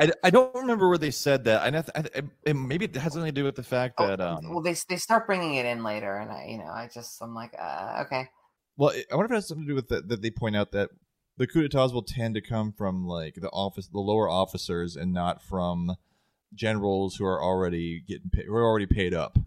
I, 0.00 0.12
I 0.24 0.30
don't 0.30 0.54
remember 0.54 0.88
where 0.88 0.98
they 0.98 1.10
said 1.10 1.44
that. 1.44 1.62
I, 1.94 2.00
I, 2.48 2.52
maybe 2.52 2.86
it 2.86 2.96
has 2.96 3.12
something 3.12 3.28
to 3.28 3.32
do 3.32 3.44
with 3.44 3.56
the 3.56 3.62
fact 3.62 3.98
Oh, 3.98 4.08
that 4.08 4.20
um. 4.20 4.54
well, 4.54 4.62
they 4.62 4.74
they 4.88 4.96
start 4.96 5.26
bringing 5.26 5.54
it 5.54 5.66
in 5.66 5.84
later, 5.84 6.16
and 6.16 6.30
I, 6.32 6.46
you 6.46 6.58
know, 6.58 6.64
I 6.70 6.88
just 6.92 7.20
I'm 7.22 7.34
like, 7.34 7.54
uh, 7.58 8.02
okay, 8.06 8.30
Well, 8.76 8.92
I 9.10 9.14
wonder 9.14 9.26
if 9.26 9.30
it 9.32 9.34
has 9.36 9.48
something 9.48 9.66
to 9.66 9.70
do 9.72 9.74
with 9.76 9.88
that. 9.88 10.08
That 10.08 10.22
they 10.22 10.30
point 10.30 10.56
out 10.56 10.72
that 10.72 10.90
the 11.36 11.46
coup 11.46 11.62
d'états 11.66 11.92
will 11.92 12.02
tend 12.02 12.34
to 12.34 12.40
come 12.40 12.72
from 12.72 13.06
like 13.06 13.34
the 13.36 13.50
office, 13.50 13.86
the 13.88 14.00
lower 14.00 14.28
officers, 14.28 14.96
and 14.96 15.12
not 15.12 15.42
from 15.42 15.96
generals 16.54 17.16
who 17.16 17.26
are 17.26 17.42
already 17.42 18.00
getting 18.00 18.30
paid, 18.30 18.46
who 18.46 18.54
are 18.54 18.64
already 18.66 18.86
paid 18.86 19.14
up. 19.14 19.38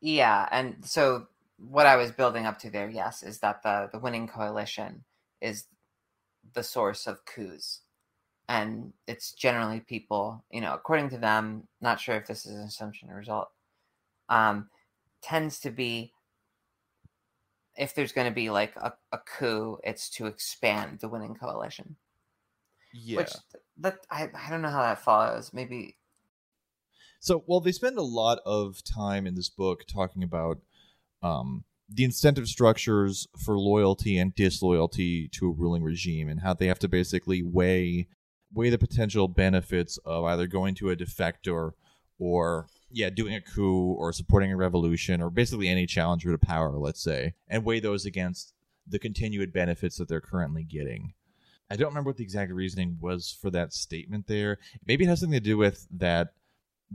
yeah, 0.00 0.48
and 0.50 0.84
so 0.84 1.26
what 1.58 1.86
I 1.86 1.96
was 1.96 2.10
building 2.12 2.46
up 2.46 2.58
to 2.60 2.70
there, 2.70 2.88
yes, 2.88 3.22
is 3.22 3.38
that 3.40 3.62
the 3.62 3.88
the 3.92 3.98
winning 3.98 4.28
coalition 4.28 5.04
is 5.40 5.66
the 6.54 6.62
source 6.62 7.06
of 7.06 7.24
coups, 7.24 7.80
and 8.48 8.92
it's 9.06 9.32
generally 9.32 9.80
people, 9.80 10.44
you 10.50 10.60
know, 10.60 10.74
according 10.74 11.10
to 11.10 11.18
them. 11.18 11.68
Not 11.80 12.00
sure 12.00 12.16
if 12.16 12.26
this 12.26 12.46
is 12.46 12.54
an 12.54 12.62
assumption 12.62 13.10
or 13.10 13.16
result. 13.16 13.48
Um, 14.28 14.68
tends 15.22 15.60
to 15.60 15.70
be 15.70 16.12
if 17.76 17.94
there's 17.94 18.12
going 18.12 18.26
to 18.26 18.34
be 18.34 18.50
like 18.50 18.74
a, 18.76 18.92
a 19.12 19.18
coup, 19.18 19.78
it's 19.84 20.08
to 20.10 20.26
expand 20.26 21.00
the 21.00 21.08
winning 21.08 21.34
coalition. 21.34 21.96
Yeah. 22.92 23.18
Which 23.18 23.32
that 23.78 23.98
I, 24.10 24.30
I 24.34 24.50
don't 24.50 24.62
know 24.62 24.70
how 24.70 24.82
that 24.82 25.02
follows. 25.02 25.52
Maybe 25.52 25.96
So, 27.20 27.44
well, 27.46 27.60
they 27.60 27.72
spend 27.72 27.98
a 27.98 28.02
lot 28.02 28.38
of 28.46 28.82
time 28.84 29.26
in 29.26 29.34
this 29.34 29.48
book 29.48 29.84
talking 29.86 30.22
about 30.22 30.58
um, 31.22 31.64
the 31.88 32.04
incentive 32.04 32.48
structures 32.48 33.28
for 33.38 33.58
loyalty 33.58 34.18
and 34.18 34.34
disloyalty 34.34 35.28
to 35.28 35.48
a 35.48 35.52
ruling 35.52 35.82
regime, 35.82 36.28
and 36.28 36.40
how 36.40 36.54
they 36.54 36.66
have 36.66 36.78
to 36.80 36.88
basically 36.88 37.42
weigh 37.42 38.08
weigh 38.52 38.70
the 38.70 38.78
potential 38.78 39.28
benefits 39.28 39.98
of 40.04 40.24
either 40.24 40.46
going 40.46 40.74
to 40.74 40.90
a 40.90 40.96
defector 40.96 41.72
or 42.18 42.66
yeah, 42.90 43.10
doing 43.10 43.34
a 43.34 43.40
coup 43.40 43.92
or 43.92 44.12
supporting 44.12 44.52
a 44.52 44.56
revolution 44.56 45.20
or 45.20 45.30
basically 45.30 45.68
any 45.68 45.86
challenger 45.86 46.32
to 46.32 46.38
power, 46.38 46.78
let's 46.78 47.02
say, 47.02 47.34
and 47.48 47.64
weigh 47.64 47.80
those 47.80 48.06
against 48.06 48.54
the 48.86 48.98
continued 48.98 49.52
benefits 49.52 49.96
that 49.96 50.08
they're 50.08 50.20
currently 50.20 50.62
getting. 50.62 51.12
I 51.68 51.76
don't 51.76 51.88
remember 51.88 52.10
what 52.10 52.16
the 52.16 52.24
exact 52.24 52.52
reasoning 52.52 52.98
was 53.00 53.36
for 53.40 53.50
that 53.50 53.72
statement 53.72 54.28
there. 54.28 54.58
Maybe 54.86 55.04
it 55.04 55.08
has 55.08 55.20
something 55.20 55.38
to 55.38 55.44
do 55.44 55.58
with 55.58 55.86
that 55.90 56.28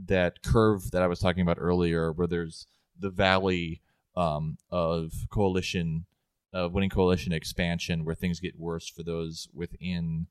that 0.06 0.42
curve 0.42 0.90
that 0.92 1.02
I 1.02 1.06
was 1.06 1.18
talking 1.18 1.42
about 1.42 1.58
earlier, 1.60 2.12
where 2.12 2.26
there's 2.26 2.66
the 2.98 3.10
valley 3.10 3.82
um, 4.14 4.58
of 4.70 5.12
coalition, 5.30 6.06
uh, 6.54 6.68
winning 6.68 6.90
coalition 6.90 7.32
expansion, 7.32 8.04
where 8.04 8.14
things 8.14 8.40
get 8.40 8.58
worse 8.58 8.88
for 8.88 9.02
those 9.02 9.48
within 9.52 10.26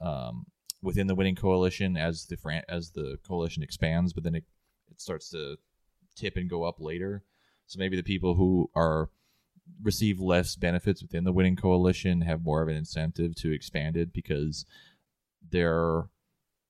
um, 0.00 0.46
within 0.82 1.06
the 1.06 1.14
winning 1.14 1.36
coalition 1.36 1.96
as 1.96 2.26
the 2.26 2.36
fran- 2.36 2.64
as 2.68 2.90
the 2.90 3.18
coalition 3.26 3.62
expands, 3.62 4.12
but 4.12 4.24
then 4.24 4.34
it 4.34 4.44
it 4.90 5.00
starts 5.00 5.30
to 5.30 5.56
tip 6.16 6.36
and 6.36 6.50
go 6.50 6.64
up 6.64 6.80
later. 6.80 7.24
So 7.66 7.78
maybe 7.78 7.96
the 7.96 8.02
people 8.02 8.34
who 8.34 8.70
are 8.74 9.08
receive 9.82 10.20
less 10.20 10.56
benefits 10.56 11.02
within 11.02 11.24
the 11.24 11.32
winning 11.32 11.56
coalition 11.56 12.22
have 12.22 12.42
more 12.42 12.62
of 12.62 12.68
an 12.68 12.76
incentive 12.76 13.34
to 13.36 13.52
expand 13.52 13.96
it 13.96 14.12
because 14.12 14.66
their 15.50 16.04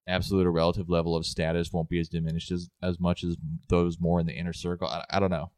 absolute 0.06 0.46
or 0.46 0.52
relative 0.52 0.90
level 0.90 1.16
of 1.16 1.24
status 1.26 1.72
won't 1.72 1.88
be 1.88 1.98
as 1.98 2.08
diminished 2.08 2.50
as, 2.50 2.68
as 2.82 2.98
much 3.00 3.24
as 3.24 3.36
those 3.68 4.00
more 4.00 4.20
in 4.20 4.26
the 4.26 4.34
inner 4.34 4.52
circle. 4.52 4.88
I, 4.88 5.04
I 5.10 5.20
don't 5.20 5.30
know. 5.30 5.50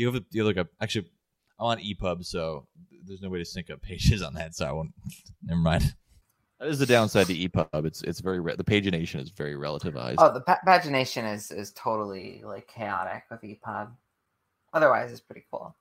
Do 0.00 0.04
you 0.04 0.12
have 0.12 0.16
a, 0.16 0.20
do 0.20 0.38
you 0.38 0.44
look 0.44 0.56
up? 0.56 0.68
Actually, 0.80 1.10
I'm 1.58 1.66
on 1.66 1.78
EPUB, 1.78 2.24
so 2.24 2.66
there's 3.04 3.20
no 3.20 3.28
way 3.28 3.38
to 3.38 3.44
sync 3.44 3.68
up 3.68 3.82
pages 3.82 4.22
on 4.22 4.32
that, 4.32 4.54
so 4.54 4.64
I 4.64 4.72
won't. 4.72 4.94
Never 5.44 5.60
mind. 5.60 5.94
That 6.58 6.68
is 6.68 6.78
the 6.78 6.86
downside 6.86 7.26
to 7.26 7.34
EPUB. 7.34 7.84
It's 7.84 8.00
it's 8.00 8.20
very 8.20 8.40
re- 8.40 8.56
the 8.56 8.64
pagination 8.64 9.20
is 9.20 9.28
very 9.28 9.56
relativized. 9.56 10.14
oh 10.16 10.32
the 10.32 10.40
pa- 10.40 10.60
pagination 10.66 11.30
is 11.30 11.50
is 11.50 11.72
totally 11.72 12.40
like 12.42 12.66
chaotic 12.66 13.24
with 13.30 13.42
EPUB. 13.42 13.90
Otherwise, 14.72 15.12
it's 15.12 15.20
pretty 15.20 15.44
cool. 15.50 15.76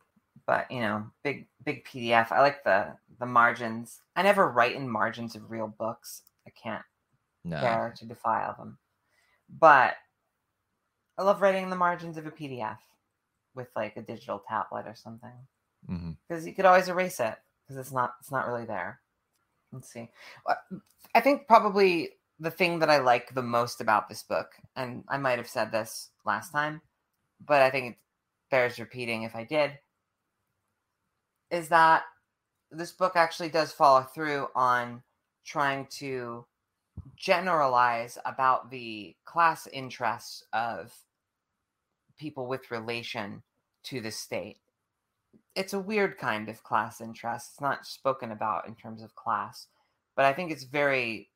But 0.45 0.69
you 0.69 0.81
know, 0.81 1.05
big 1.23 1.47
big 1.63 1.85
PDF. 1.85 2.33
I 2.33 2.41
like 2.41 2.65
the 2.65 2.97
the 3.21 3.25
margins. 3.25 4.01
I 4.17 4.23
never 4.23 4.49
write 4.49 4.75
in 4.75 4.89
margins 4.89 5.33
of 5.37 5.49
real 5.49 5.73
books. 5.79 6.23
I 6.45 6.49
can't 6.61 6.83
no. 7.45 7.61
bear 7.61 7.93
to 7.95 8.05
defile 8.05 8.53
them. 8.59 8.79
But 9.47 9.95
I 11.17 11.23
love 11.23 11.41
writing 11.41 11.63
in 11.63 11.69
the 11.69 11.77
margins 11.77 12.17
of 12.17 12.25
a 12.25 12.31
PDF 12.31 12.79
with 13.55 13.67
like 13.75 13.97
a 13.97 14.01
digital 14.01 14.41
tablet 14.47 14.85
or 14.85 14.95
something 14.95 15.31
mm-hmm. 15.89 16.11
because 16.27 16.45
you 16.45 16.53
could 16.53 16.65
always 16.65 16.87
erase 16.87 17.19
it 17.19 17.35
because 17.63 17.79
it's 17.79 17.93
not 17.93 18.13
it's 18.19 18.31
not 18.31 18.47
really 18.47 18.65
there. 18.65 18.99
Let's 19.71 19.91
see. 19.91 20.09
Uh, 20.47 20.55
I 21.13 21.21
think 21.21 21.47
probably 21.47 22.11
the 22.39 22.51
thing 22.51 22.79
that 22.79 22.89
I 22.89 22.99
like 22.99 23.33
the 23.33 23.43
most 23.43 23.81
about 23.81 24.09
this 24.09 24.23
book, 24.23 24.51
and 24.75 25.03
I 25.07 25.17
might 25.17 25.37
have 25.37 25.47
said 25.47 25.71
this 25.71 26.09
last 26.25 26.51
time, 26.51 26.81
but 27.45 27.61
I 27.61 27.69
think 27.69 27.91
it 27.91 27.97
bears 28.49 28.79
repeating 28.79 29.23
if 29.23 29.35
I 29.35 29.43
did, 29.43 29.77
is 31.51 31.69
that 31.69 32.03
this 32.71 32.91
book 32.91 33.13
actually 33.15 33.49
does 33.49 33.71
follow 33.71 34.01
through 34.01 34.47
on 34.55 35.03
trying 35.45 35.87
to 35.87 36.45
generalize 37.15 38.17
about 38.25 38.71
the 38.71 39.15
class 39.25 39.67
interests 39.67 40.43
of 40.53 40.93
people 42.19 42.45
with 42.47 42.69
relation 42.71 43.41
to 43.83 44.01
the 44.01 44.11
state 44.11 44.57
it's 45.55 45.73
a 45.73 45.79
weird 45.79 46.17
kind 46.17 46.49
of 46.49 46.63
class 46.63 47.01
interest. 47.01 47.51
It's 47.51 47.61
not 47.61 47.85
spoken 47.85 48.31
about 48.31 48.67
in 48.67 48.75
terms 48.75 49.01
of 49.01 49.15
class, 49.15 49.67
but 50.15 50.25
I 50.25 50.33
think 50.33 50.51
it's 50.51 50.63
very. 50.63 51.29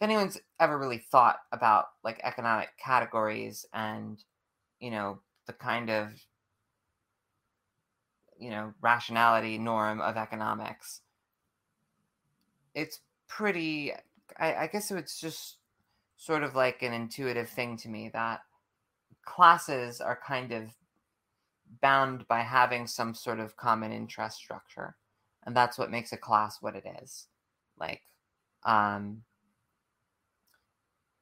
If 0.00 0.04
anyone's 0.04 0.38
ever 0.58 0.76
really 0.76 0.98
thought 0.98 1.38
about 1.52 1.86
like 2.02 2.20
economic 2.24 2.70
categories 2.76 3.64
and, 3.72 4.22
you 4.80 4.90
know, 4.90 5.20
the 5.46 5.52
kind 5.52 5.90
of, 5.90 6.08
you 8.36 8.50
know, 8.50 8.74
rationality 8.80 9.58
norm 9.58 10.00
of 10.00 10.16
economics, 10.16 11.02
it's 12.74 13.00
pretty. 13.28 13.92
I, 14.38 14.54
I 14.54 14.66
guess 14.66 14.90
it's 14.90 15.20
just 15.20 15.58
sort 16.16 16.42
of 16.42 16.56
like 16.56 16.82
an 16.82 16.92
intuitive 16.92 17.48
thing 17.48 17.76
to 17.76 17.88
me 17.88 18.10
that 18.12 18.40
classes 19.24 20.00
are 20.00 20.18
kind 20.26 20.52
of 20.52 20.70
bound 21.80 22.26
by 22.28 22.40
having 22.40 22.86
some 22.86 23.14
sort 23.14 23.40
of 23.40 23.56
common 23.56 23.92
interest 23.92 24.36
structure 24.36 24.96
and 25.44 25.56
that's 25.56 25.78
what 25.78 25.90
makes 25.90 26.12
a 26.12 26.16
class 26.16 26.60
what 26.60 26.76
it 26.76 26.84
is. 27.02 27.26
Like 27.78 28.02
um 28.64 29.22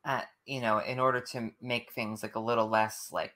uh, 0.04 0.22
you 0.46 0.60
know 0.60 0.78
in 0.78 0.98
order 0.98 1.20
to 1.20 1.50
make 1.60 1.92
things 1.92 2.22
like 2.22 2.34
a 2.34 2.40
little 2.40 2.68
less 2.68 3.10
like 3.12 3.34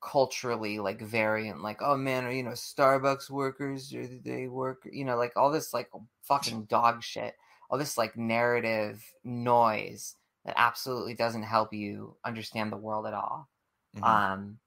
culturally 0.00 0.78
like 0.78 1.00
variant 1.00 1.62
like 1.62 1.78
oh 1.80 1.96
man 1.96 2.24
are 2.24 2.30
you 2.30 2.42
know 2.42 2.50
starbucks 2.50 3.30
workers 3.30 3.92
or 3.92 4.06
they 4.06 4.46
work 4.46 4.86
you 4.90 5.04
know 5.04 5.16
like 5.16 5.32
all 5.34 5.50
this 5.50 5.74
like 5.74 5.90
fucking 6.22 6.64
dog 6.64 7.02
shit 7.02 7.34
all 7.68 7.78
this 7.78 7.98
like 7.98 8.16
narrative 8.16 9.02
noise 9.24 10.14
that 10.44 10.54
absolutely 10.56 11.14
doesn't 11.14 11.42
help 11.42 11.72
you 11.72 12.14
understand 12.24 12.70
the 12.70 12.76
world 12.76 13.06
at 13.06 13.14
all 13.14 13.48
Mhm. 13.94 14.02
um 14.04 14.58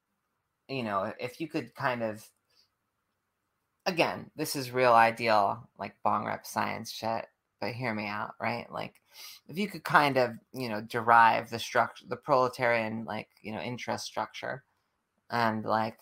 you 0.68 0.84
know 0.84 1.14
if 1.20 1.40
you 1.42 1.48
could 1.48 1.74
kind 1.76 2.04
of 2.04 2.30
again 3.86 4.30
this 4.36 4.56
is 4.56 4.72
real 4.72 4.94
ideal 4.94 5.68
like 5.78 5.96
bong 6.04 6.26
rep 6.26 6.46
science 6.46 6.92
shit 6.92 7.26
but 7.60 7.74
hear 7.74 7.94
me 7.94 8.08
out 8.08 8.34
right 8.40 8.72
like 8.72 9.02
if 9.48 9.58
you 9.58 9.68
could 9.68 9.84
kind 9.84 10.18
of 10.18 10.32
you 10.54 10.70
know 10.70 10.82
derive 10.82 11.50
the 11.50 11.60
structure 11.60 12.06
the 12.08 12.16
proletarian 12.16 13.04
like 13.06 13.30
you 13.42 13.52
know 13.52 13.62
interest 13.62 14.06
structure 14.06 14.64
and 15.32 15.66
like 15.66 16.00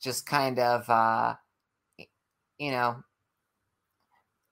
just 0.00 0.26
kind 0.26 0.58
of 0.58 0.88
uh 0.90 1.34
you 2.58 2.70
know 2.70 3.02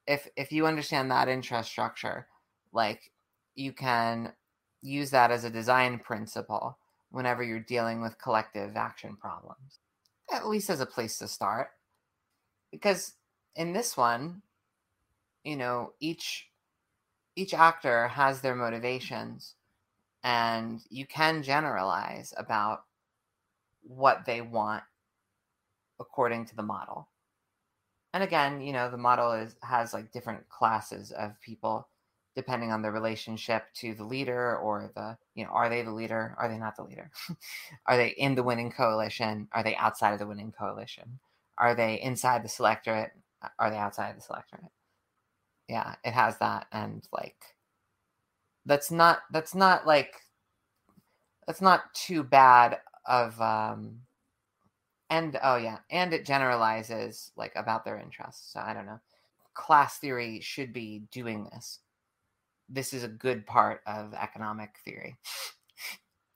if 0.07 0.29
if 0.37 0.53
you 0.53 0.67
understand 0.67 1.11
that 1.11 1.29
interest 1.29 1.71
structure 1.71 2.27
like 2.73 3.13
you 3.55 3.73
can 3.73 4.33
use 4.83 5.11
that 5.11 5.31
as 5.31 5.45
a 5.45 5.51
design 5.51 5.99
principle 5.99 6.79
whenever 7.17 7.43
you're 7.43 7.59
dealing 7.59 8.03
with 8.03 8.21
collective 8.21 8.77
action 8.77 9.17
problems 9.17 9.81
at 10.31 10.47
least 10.47 10.69
as 10.69 10.81
a 10.81 10.87
place 10.87 11.19
to 11.19 11.27
start. 11.27 11.71
Because 12.71 13.15
in 13.55 13.73
this 13.73 13.97
one 13.97 14.43
you 15.43 15.57
know 15.57 15.93
each 15.99 16.49
each 17.37 17.55
actor 17.55 18.09
has 18.09 18.43
their 18.43 18.55
motivations 18.55 19.55
and 20.23 20.83
you 20.91 21.07
can 21.07 21.43
generalize 21.43 22.35
about 22.37 22.83
what 23.83 24.27
they 24.27 24.43
want 24.43 24.83
according 25.99 26.45
to 26.45 26.55
the 26.55 26.63
model. 26.63 27.09
And 28.13 28.23
again 28.23 28.61
you 28.61 28.75
know 28.75 28.91
the 28.91 28.99
model 28.99 29.33
is 29.33 29.57
has 29.63 29.95
like 29.95 30.13
different 30.13 30.51
classes 30.51 31.13
of 31.13 31.41
people 31.41 31.89
depending 32.37 32.71
on 32.71 32.83
the 32.83 32.91
relationship 32.91 33.65
to 33.75 33.95
the 33.95 34.05
leader 34.05 34.57
or 34.59 34.93
the 34.95 35.17
you 35.35 35.45
know 35.45 35.51
are 35.51 35.69
they 35.69 35.83
the 35.83 35.91
leader? 35.91 36.37
Are 36.39 36.49
they 36.49 36.59
not 36.59 36.77
the 36.77 36.85
leader? 36.85 37.11
Are 37.87 37.97
they 37.97 38.09
in 38.09 38.35
the 38.35 38.43
winning 38.43 38.71
coalition? 38.71 39.49
Are 39.53 39.63
they 39.63 39.75
outside 39.77 40.13
of 40.13 40.19
the 40.19 40.27
winning 40.27 40.53
coalition? 40.53 41.19
Are 41.59 41.75
they 41.75 42.01
inside 42.01 42.45
the 42.45 42.49
selectorate? 42.49 43.13
Are 43.59 43.71
they 43.71 43.79
outside 43.79 44.17
the 44.17 44.21
selectorate? 44.21 44.71
Yeah 45.69 45.97
it 46.05 46.13
has 46.13 46.39
that 46.39 46.67
and 46.73 47.07
like 47.13 47.37
that's 48.67 48.91
not 48.91 49.21
that's 49.33 49.55
not 49.55 49.87
like 49.87 50.15
that's 51.47 51.63
not 51.63 51.95
too 51.95 52.23
bad 52.23 52.79
of 53.07 53.41
um 53.41 54.01
and 55.11 55.39
oh 55.43 55.57
yeah 55.57 55.79
and 55.91 56.13
it 56.13 56.27
generalizes 56.27 57.31
like 57.37 57.53
about 57.57 57.85
their 57.85 57.99
interests 57.99 58.53
so 58.53 58.61
i 58.61 58.75
don't 58.75 58.87
know. 58.87 59.01
Class 59.55 59.99
theory 59.99 60.41
should 60.41 60.73
be 60.73 61.05
doing 61.11 61.45
this 61.45 61.81
this 62.69 62.93
is 62.93 63.05
a 63.05 63.09
good 63.09 63.47
part 63.47 63.81
of 63.87 64.15
economic 64.15 64.77
theory. 64.85 65.17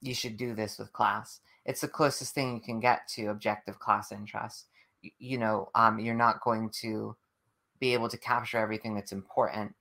You 0.01 0.15
should 0.15 0.36
do 0.36 0.55
this 0.55 0.78
with 0.78 0.93
class. 0.93 1.40
It's 1.66 1.82
the 1.82 1.89
closest 1.89 2.35
thing 2.35 2.55
you 2.55 2.61
can 2.61 2.81
get 2.81 3.07
to 3.09 3.27
objective 3.27 3.78
class 3.78 4.12
interests 4.12 4.66
Y- 5.02 5.12
you 5.19 5.39
know 5.39 5.70
um, 5.74 5.98
you're 5.98 6.15
not 6.15 6.43
going 6.43 6.70
to 6.82 7.16
be 7.81 7.94
able 7.94 8.09
to 8.09 8.19
capture 8.19 8.59
everything 8.59 8.94
that's 8.94 9.12
important 9.12 9.74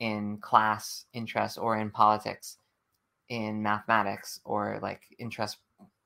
in 0.00 0.38
class 0.38 1.06
interest 1.14 1.58
or 1.58 1.76
in 1.78 1.90
politics 1.90 2.58
in 3.28 3.62
mathematics 3.62 4.40
or 4.44 4.78
like 4.82 5.02
interest 5.18 5.58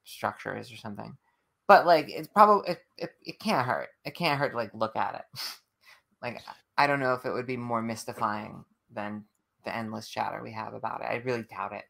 structures 0.05 0.73
or 0.73 0.77
something. 0.77 1.17
But 1.69 1.87
like 1.87 2.07
it's 2.09 2.29
probably 2.29 2.71
it, 2.73 2.81
it, 2.99 3.11
it 3.25 3.41
can't 3.41 3.67
hurt. 3.67 3.89
It 4.05 4.15
can't 4.15 4.39
hurt 4.39 4.51
to 4.51 4.57
like 4.57 4.75
look 4.75 4.97
at 4.97 5.15
it. 5.17 5.41
Like 6.23 6.43
i 6.79 6.87
don't 6.87 7.01
know 7.01 7.15
if 7.15 7.25
it 7.27 7.33
would 7.33 7.47
be 7.47 7.57
more 7.59 7.83
mystifying 7.83 8.65
than 8.93 9.25
the 9.67 9.77
endless 9.77 10.09
chatter 10.09 10.41
we 10.43 10.53
have 10.53 10.73
about 10.73 11.03
it 11.03 11.09
i 11.11 11.17
really 11.17 11.43
doubt 11.43 11.73
it. 11.73 11.85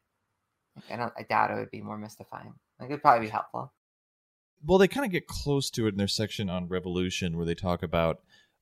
I 0.91 0.97
don't 0.97 1.13
i 1.17 1.23
doubt 1.23 1.51
it 1.51 1.55
would 1.55 1.71
be 1.71 1.81
more 1.81 1.97
mystifying. 1.97 2.53
Like 2.79 2.89
it'd 2.89 3.01
probably 3.01 3.27
be 3.27 3.31
helpful. 3.31 3.73
Well 4.63 4.77
they 4.77 4.87
kind 4.87 5.05
of 5.05 5.11
get 5.11 5.27
close 5.27 5.69
to 5.71 5.87
it 5.87 5.93
in 5.93 5.97
their 5.97 6.07
section 6.07 6.49
on 6.49 6.67
revolution 6.67 7.37
where 7.37 7.45
they 7.45 7.55
talk 7.55 7.81
about 7.81 8.19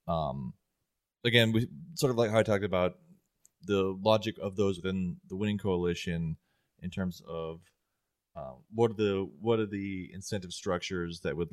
um 0.08 0.54
again 1.24 1.52
we 1.52 1.68
sort 1.96 2.12
of 2.12 2.18
like 2.18 2.32
how 2.32 2.40
i 2.40 2.44
talked 2.44 2.64
about 2.64 2.94
the 3.64 3.98
logic 4.02 4.36
of 4.42 4.56
those 4.56 4.78
within 4.78 5.18
the 5.28 5.36
winning 5.36 5.58
coalition 5.58 6.38
in 6.82 6.90
terms 6.90 7.22
of 7.28 7.62
um, 8.36 8.58
what 8.74 8.92
are 8.92 8.96
the 8.96 9.30
what 9.42 9.60
are 9.60 9.66
the 9.66 10.10
incentive 10.14 10.52
structures 10.52 11.22
that 11.22 11.36
would 11.36 11.50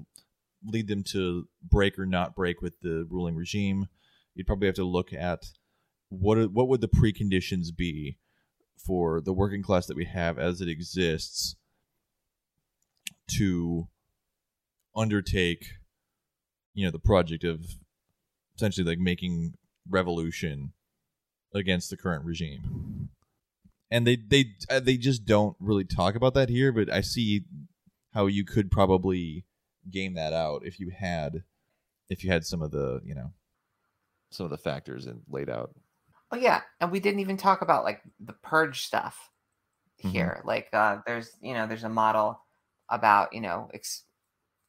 lead 0.65 0.89
them 0.89 1.03
to 1.03 1.49
break 1.63 1.99
or 1.99 2.07
not 2.07 2.37
break 2.37 2.61
with 2.61 2.81
the 2.81 3.07
ruling 3.11 3.35
regime. 3.35 3.89
You'd 4.35 4.47
probably 4.47 4.67
have 4.67 4.77
to 4.77 4.85
look 4.85 5.13
at 5.13 5.47
what 6.13 6.37
are, 6.37 6.45
what 6.45 6.69
would 6.69 6.81
the 6.81 6.89
preconditions 6.89 7.75
be 7.75 8.19
for 8.77 9.21
the 9.21 9.33
working 9.33 9.63
class 9.63 9.87
that 9.87 9.97
we 9.97 10.05
have 10.05 10.39
as 10.39 10.61
it 10.61 10.69
exists 10.69 11.57
to 13.29 13.89
undertake 14.95 15.65
you 16.75 16.85
know 16.85 16.91
the 16.91 16.99
project 16.99 17.45
of 17.45 17.65
essentially 18.57 18.85
like 18.85 18.99
making 18.99 19.55
revolution 19.89 20.73
against 21.55 21.89
the 21.89 21.97
current 21.97 22.25
regime? 22.25 23.09
And 23.91 24.07
they 24.07 24.17
they 24.17 24.47
uh, 24.69 24.81
they 24.81 24.97
just 24.97 25.25
don't 25.25 25.57
really 25.61 25.85
talk 25.85 26.15
about 26.15 26.35
that 26.35 26.49
here 26.49 26.73
but 26.73 26.91
i 26.93 27.01
see 27.01 27.43
how 28.15 28.27
you 28.27 28.45
could 28.45 28.71
probably 28.71 29.45
game 29.91 30.15
that 30.15 30.33
out 30.33 30.63
if 30.65 30.81
you 30.81 30.91
had 30.97 31.45
if 32.09 32.25
you 32.25 32.31
had 32.31 32.45
some 32.45 32.63
of 32.63 32.71
the 32.71 33.01
you 33.05 33.15
know 33.15 33.33
some 34.31 34.45
of 34.45 34.51
the 34.51 34.59
factors 34.59 35.07
in 35.07 35.21
laid 35.29 35.51
out 35.51 35.75
oh 36.33 36.37
yeah 36.37 36.63
and 36.81 36.91
we 36.91 37.01
didn't 37.01 37.21
even 37.21 37.37
talk 37.37 37.63
about 37.63 37.85
like 37.85 38.03
the 38.21 38.33
purge 38.35 38.83
stuff 38.83 39.31
Mhm. 40.05 40.13
here 40.13 40.43
like 40.45 40.69
uh 40.73 40.99
there's 41.07 41.37
you 41.41 41.55
know 41.55 41.67
there's 41.67 41.85
a 41.85 41.89
model 41.89 42.41
about 42.91 43.33
you 43.33 43.41
know 43.41 43.71
ex- 43.75 44.05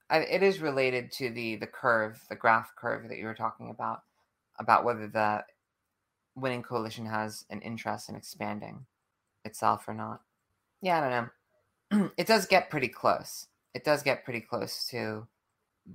I, 0.10 0.20
it 0.20 0.44
is 0.44 0.60
related 0.60 1.12
to 1.14 1.30
the 1.32 1.56
the 1.58 1.68
curve 1.68 2.22
the 2.30 2.36
graph 2.36 2.76
curve 2.76 3.10
that 3.10 3.18
you 3.18 3.26
were 3.26 3.34
talking 3.36 3.70
about 3.70 4.02
about 4.60 4.86
whether 4.86 5.08
the 5.08 5.46
winning 6.36 6.64
coalition 6.64 7.06
has 7.06 7.46
an 7.50 7.62
interest 7.62 8.10
in 8.10 8.16
expanding 8.16 8.86
itself 9.46 9.88
or 9.88 9.94
not. 9.94 10.22
Yeah 10.82 10.98
i 10.98 11.02
don't 11.02 11.12
know. 11.12 12.12
It 12.18 12.28
does 12.28 12.46
get 12.48 12.70
pretty 12.70 12.88
close. 12.90 13.48
It 13.74 13.84
does 13.84 14.04
get 14.04 14.24
pretty 14.26 14.42
close 14.42 14.88
to 14.90 15.28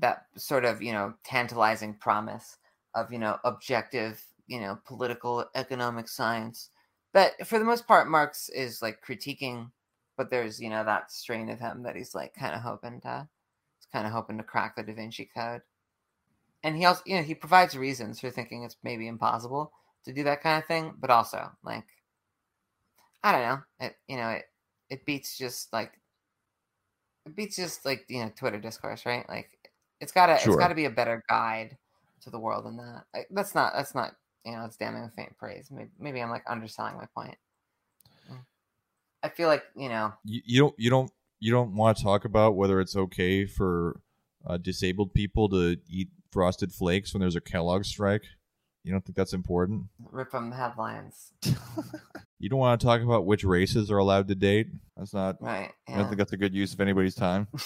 that 0.00 0.26
sort 0.36 0.64
of 0.64 0.82
you 0.82 0.92
know 0.92 1.14
tantalizing 1.24 1.94
promise 1.94 2.58
of 2.94 3.12
you 3.12 3.18
know 3.18 3.38
objective 3.44 4.22
you 4.48 4.60
know 4.60 4.78
political 4.84 5.46
economic 5.54 6.08
science. 6.08 6.70
But 7.12 7.46
for 7.46 7.58
the 7.58 7.64
most 7.66 7.86
part 7.88 8.08
marx 8.08 8.48
is 8.50 8.82
like 8.82 9.04
critiquing 9.04 9.72
but 10.16 10.30
there's 10.30 10.60
you 10.60 10.70
know 10.70 10.84
that 10.84 11.12
strain 11.12 11.48
of 11.50 11.60
him 11.60 11.82
that 11.84 11.96
he's 11.96 12.14
like 12.14 12.34
kind 12.34 12.54
of 12.54 12.62
hoping 12.62 13.00
to 13.02 13.28
he's 13.78 13.86
kind 13.92 14.06
of 14.06 14.12
hoping 14.12 14.38
to 14.38 14.44
crack 14.44 14.76
the 14.76 14.82
da 14.82 14.94
vinci 14.94 15.26
code. 15.26 15.62
And 16.62 16.76
he 16.76 16.84
also 16.84 17.02
you 17.06 17.16
know 17.16 17.22
he 17.24 17.34
provides 17.34 17.76
reasons 17.76 18.20
for 18.20 18.30
thinking 18.30 18.62
it's 18.62 18.76
maybe 18.84 19.08
impossible 19.08 19.72
to 20.04 20.12
do 20.12 20.22
that 20.24 20.40
kind 20.42 20.62
of 20.62 20.66
thing 20.68 20.94
but 20.98 21.10
also 21.10 21.50
like 21.64 21.86
i 23.22 23.32
don't 23.32 23.42
know 23.42 23.62
it 23.86 23.96
you 24.06 24.16
know 24.16 24.30
it 24.30 24.44
it 24.90 25.04
beats 25.04 25.36
just 25.36 25.72
like 25.72 26.00
it 27.26 27.34
beats 27.34 27.56
just 27.56 27.84
like 27.84 28.04
you 28.08 28.20
know 28.24 28.32
twitter 28.34 28.58
discourse 28.58 29.04
right? 29.06 29.28
Like 29.28 29.70
it's 30.00 30.12
gotta 30.12 30.42
Sure. 30.42 30.44
it's 30.44 30.56
gotta 30.56 30.74
be 30.74 30.84
a 30.84 30.90
better 30.90 31.22
guide 31.28 31.78
to 32.22 32.30
the 32.30 32.38
world 32.38 32.64
than 32.64 32.76
that. 32.76 33.04
That's 33.30 33.54
not 33.54 33.72
that's 33.74 33.94
not 33.94 34.16
you 34.48 34.56
know 34.56 34.64
it's 34.64 34.76
damning 34.76 35.02
with 35.02 35.14
faint 35.14 35.36
praise 35.38 35.68
maybe, 35.70 35.90
maybe 35.98 36.20
i'm 36.20 36.30
like 36.30 36.44
underselling 36.48 36.96
my 36.96 37.06
point 37.14 37.36
Mm. 38.30 38.44
i 39.22 39.28
feel 39.28 39.48
like 39.48 39.62
you 39.76 39.88
know 39.88 40.12
you, 40.24 40.40
you 40.44 40.58
don't 40.60 40.74
you 40.78 40.90
don't 40.90 41.10
you 41.40 41.52
don't 41.52 41.74
want 41.76 41.96
to 41.98 42.02
talk 42.02 42.24
about 42.24 42.56
whether 42.56 42.80
it's 42.80 42.96
okay 42.96 43.46
for 43.46 44.00
uh, 44.46 44.56
disabled 44.56 45.12
people 45.14 45.48
to 45.50 45.76
eat 45.88 46.08
frosted 46.32 46.72
flakes 46.72 47.12
when 47.12 47.20
there's 47.20 47.36
a 47.36 47.40
Kellogg 47.40 47.84
strike. 47.84 48.24
You 48.84 48.92
don't 48.92 49.04
think 49.04 49.16
that's 49.16 49.32
important? 49.34 49.84
rip 50.10 50.30
from 50.30 50.50
the 50.50 50.56
headlines 50.56 51.32
You 52.40 52.48
don't 52.48 52.58
want 52.58 52.80
to 52.80 52.86
talk 52.86 53.02
about 53.02 53.26
which 53.26 53.44
races 53.44 53.90
are 53.90 53.98
allowed 53.98 54.28
to 54.28 54.34
date. 54.34 54.68
That's 54.96 55.12
not. 55.12 55.36
right 55.42 55.70
I 55.88 55.96
don't 55.96 56.06
think 56.06 56.18
that's 56.18 56.32
a 56.32 56.36
good 56.36 56.54
use 56.54 56.72
of 56.72 56.80
anybody's 56.80 57.14
time. 57.14 57.48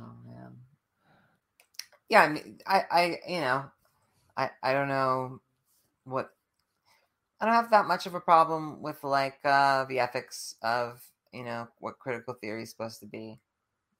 Oh 0.00 0.12
man. 0.24 0.52
Yeah, 2.08 2.22
I 2.22 2.28
mean, 2.28 2.58
I, 2.66 2.82
I, 2.90 3.18
you 3.28 3.40
know, 3.40 3.64
I, 4.38 4.50
I 4.62 4.74
don't 4.74 4.88
know 4.88 5.42
what. 6.04 6.30
I 7.40 7.46
don't 7.46 7.54
have 7.54 7.70
that 7.70 7.86
much 7.86 8.06
of 8.06 8.14
a 8.14 8.20
problem 8.20 8.82
with 8.82 9.04
like 9.04 9.40
uh, 9.44 9.84
the 9.86 10.00
ethics 10.00 10.56
of 10.62 11.02
you 11.32 11.44
know 11.44 11.68
what 11.80 11.98
critical 11.98 12.34
theory 12.34 12.64
is 12.64 12.70
supposed 12.70 13.00
to 13.00 13.06
be, 13.06 13.40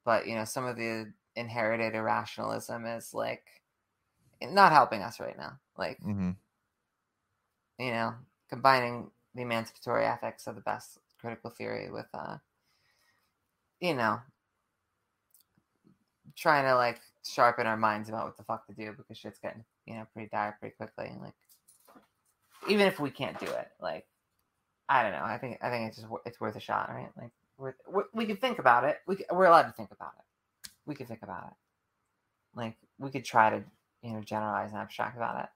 but 0.04 0.26
you 0.28 0.36
know 0.36 0.46
some 0.46 0.66
of 0.66 0.76
the 0.76 1.12
inherited 1.36 1.94
irrationalism 1.94 2.86
is 2.86 3.14
like 3.14 3.44
not 4.42 4.72
helping 4.72 5.02
us 5.02 5.20
right 5.20 5.38
now. 5.38 5.58
Like 5.76 6.00
hmm 6.00 6.32
you 7.78 7.92
know, 7.92 8.14
combining 8.50 9.10
the 9.34 9.42
emancipatory 9.42 10.04
ethics 10.04 10.46
of 10.46 10.56
the 10.56 10.60
best 10.60 10.98
critical 11.20 11.50
theory 11.50 11.90
with, 11.90 12.06
uh, 12.14 12.38
you 13.80 13.94
know, 13.94 14.20
trying 16.36 16.64
to 16.64 16.74
like 16.74 17.00
sharpen 17.24 17.66
our 17.66 17.76
minds 17.76 18.08
about 18.08 18.26
what 18.26 18.36
the 18.36 18.42
fuck 18.44 18.66
to 18.66 18.72
do 18.72 18.92
because 18.96 19.16
shit's 19.18 19.38
getting, 19.38 19.64
you 19.88 19.94
know, 19.94 20.06
pretty 20.12 20.28
dire 20.30 20.56
pretty 20.60 20.76
quickly. 20.76 21.12
Like, 21.20 21.34
even 22.68 22.86
if 22.86 23.00
we 23.00 23.10
can't 23.10 23.38
do 23.40 23.46
it, 23.46 23.68
like, 23.80 24.06
I 24.88 25.02
don't 25.02 25.12
know. 25.12 25.24
I 25.24 25.38
think 25.38 25.58
I 25.62 25.70
think 25.70 25.88
it's 25.88 25.96
just 25.96 26.08
it's 26.26 26.40
worth 26.40 26.56
a 26.56 26.60
shot, 26.60 26.90
right? 26.90 27.10
Like, 27.16 27.30
we're, 27.58 27.74
we 27.92 28.02
we 28.14 28.26
can 28.26 28.36
think 28.36 28.58
about 28.58 28.84
it. 28.84 28.98
We 29.06 29.16
we're 29.32 29.46
allowed 29.46 29.62
to 29.62 29.72
think 29.72 29.90
about 29.90 30.12
it. 30.18 30.70
We 30.86 30.94
can 30.94 31.06
think 31.06 31.22
about 31.22 31.46
it. 31.48 31.54
Like, 32.54 32.76
we 32.98 33.10
could 33.10 33.24
try 33.24 33.50
to, 33.50 33.62
you 34.02 34.12
know, 34.12 34.20
generalize 34.20 34.70
and 34.70 34.78
abstract 34.78 35.16
about 35.16 35.42
it 35.42 35.48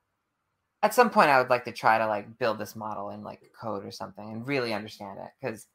at 0.82 0.94
some 0.94 1.10
point 1.10 1.30
i 1.30 1.38
would 1.38 1.50
like 1.50 1.64
to 1.64 1.72
try 1.72 1.98
to 1.98 2.06
like 2.06 2.38
build 2.38 2.58
this 2.58 2.76
model 2.76 3.10
in 3.10 3.22
like 3.22 3.40
code 3.58 3.84
or 3.84 3.90
something 3.90 4.30
and 4.30 4.46
really 4.46 4.74
understand 4.74 5.18
it 5.18 5.30
because 5.40 5.66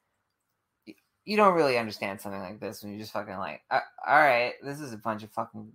you 1.24 1.36
don't 1.36 1.54
really 1.54 1.76
understand 1.76 2.20
something 2.20 2.40
like 2.40 2.60
this 2.60 2.82
when 2.82 2.92
you're 2.92 3.00
just 3.00 3.12
fucking 3.12 3.36
like 3.38 3.62
"Uh, 3.70 3.80
all 4.06 4.18
right 4.18 4.54
this 4.62 4.80
is 4.80 4.92
a 4.92 4.98
bunch 4.98 5.22
of 5.22 5.30
fucking 5.30 5.70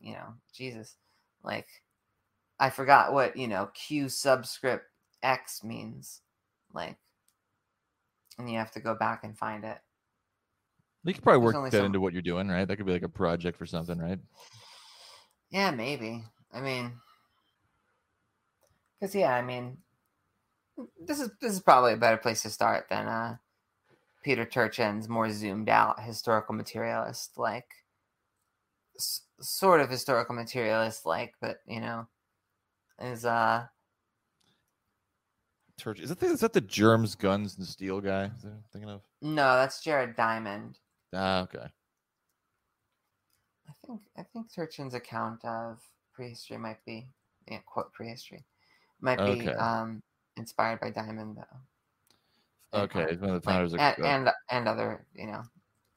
you 0.00 0.12
know 0.12 0.34
jesus 0.52 0.96
like 1.42 1.66
i 2.60 2.70
forgot 2.70 3.12
what 3.12 3.36
you 3.36 3.46
know 3.48 3.68
q 3.74 4.08
subscript 4.08 4.86
x 5.22 5.62
means 5.64 6.20
like 6.72 6.96
and 8.38 8.50
you 8.50 8.58
have 8.58 8.70
to 8.72 8.80
go 8.80 8.94
back 8.94 9.24
and 9.24 9.36
find 9.36 9.64
it 9.64 9.78
You 11.04 11.14
could 11.14 11.22
probably 11.22 11.40
There's 11.44 11.54
work 11.62 11.70
that 11.70 11.76
some- 11.78 11.86
into 11.86 12.00
what 12.00 12.12
you're 12.12 12.22
doing, 12.22 12.48
right? 12.48 12.66
That 12.68 12.76
could 12.76 12.86
be 12.86 12.92
like 12.92 13.02
a 13.02 13.08
project 13.08 13.56
for 13.58 13.66
something, 13.66 13.98
right? 13.98 14.18
Yeah, 15.50 15.70
maybe. 15.70 16.22
I 16.52 16.60
mean, 16.60 16.92
because 19.00 19.14
yeah, 19.14 19.32
I 19.34 19.42
mean, 19.42 19.78
this 21.00 21.18
is 21.20 21.30
this 21.40 21.52
is 21.52 21.60
probably 21.60 21.94
a 21.94 21.96
better 21.96 22.16
place 22.18 22.42
to 22.42 22.50
start 22.50 22.86
than 22.90 23.06
uh, 23.06 23.36
Peter 24.22 24.44
Turchin's 24.44 25.08
more 25.08 25.30
zoomed 25.30 25.68
out 25.68 26.02
historical 26.02 26.54
materialist, 26.54 27.38
like 27.38 27.68
s- 28.96 29.22
sort 29.40 29.80
of 29.80 29.88
historical 29.90 30.34
materialist, 30.34 31.06
like, 31.06 31.34
but 31.40 31.58
you 31.66 31.80
know, 31.80 32.06
is 33.00 33.24
uh 33.24 33.66
Turch. 35.80 36.00
Is 36.00 36.08
that 36.08 36.18
the, 36.18 36.26
is 36.26 36.40
that 36.40 36.52
the 36.52 36.60
germs, 36.60 37.14
guns, 37.14 37.56
and 37.56 37.66
steel 37.66 38.00
guy? 38.00 38.24
Is 38.36 38.42
that 38.42 38.48
I'm 38.48 38.64
thinking 38.72 38.90
of? 38.90 39.02
no, 39.22 39.54
that's 39.56 39.80
Jared 39.80 40.16
Diamond. 40.16 40.78
Ah, 41.14 41.42
okay. 41.42 41.66
I 43.68 43.72
think 43.86 44.00
I 44.16 44.22
think 44.24 44.52
Turchin's 44.52 44.94
account 44.94 45.44
of 45.44 45.80
prehistory 46.12 46.58
might 46.58 46.84
be 46.84 47.08
yeah, 47.48 47.58
quote 47.64 47.92
prehistory 47.92 48.44
might 49.00 49.18
be 49.18 49.48
Okay. 49.48 49.52
um 49.54 50.02
inspired 50.36 50.80
by 50.80 50.90
Diamond 50.90 51.36
though. 51.36 51.58
And 52.72 52.82
Okay, 52.82 53.06
he's 53.10 53.20
one 53.20 53.30
of 53.30 53.42
the 53.42 53.48
like, 53.48 53.54
founders 53.54 53.72
of- 53.72 53.80
and, 53.80 54.04
and 54.04 54.30
and 54.50 54.68
other 54.68 55.06
you 55.14 55.26
know 55.26 55.42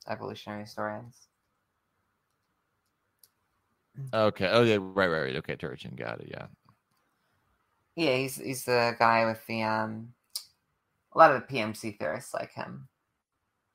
evolutionary 0.08 0.62
historians. 0.64 1.28
Okay. 4.14 4.48
Oh 4.48 4.64
yeah. 4.64 4.78
Right. 4.80 5.08
Right. 5.10 5.22
Right. 5.22 5.36
Okay. 5.38 5.56
Turchin. 5.56 5.96
Got 5.96 6.22
it. 6.22 6.28
Yeah. 6.30 6.48
Yeah, 8.02 8.16
he's 8.18 8.38
he's 8.38 8.66
the 8.66 8.96
guy 8.98 9.26
with 9.26 9.46
the 9.46 9.62
um 9.62 10.14
a 11.14 11.18
lot 11.20 11.32
of 11.32 11.40
the 11.46 11.54
PMC 11.54 12.00
theorists 12.00 12.34
like 12.34 12.52
him. 12.52 12.88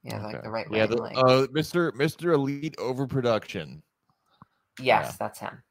Yeah, 0.03 0.21
like 0.21 0.43
the 0.43 0.51
right 0.51 0.67
Yeah. 0.69 0.87
wing. 0.87 0.91
The, 0.91 1.03
like, 1.03 1.17
uh, 1.17 1.47
Mr. 1.55 1.93
Mr. 1.93 2.35
Elite 2.35 2.75
Overproduction. 2.79 3.85
yes, 4.81 5.07
yeah. 5.11 5.13
that's 5.17 5.39
him. 5.39 5.63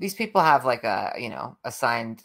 These 0.00 0.14
people 0.14 0.42
have 0.42 0.66
like 0.66 0.84
a 0.84 1.14
you 1.18 1.30
know 1.30 1.56
assigned 1.64 2.24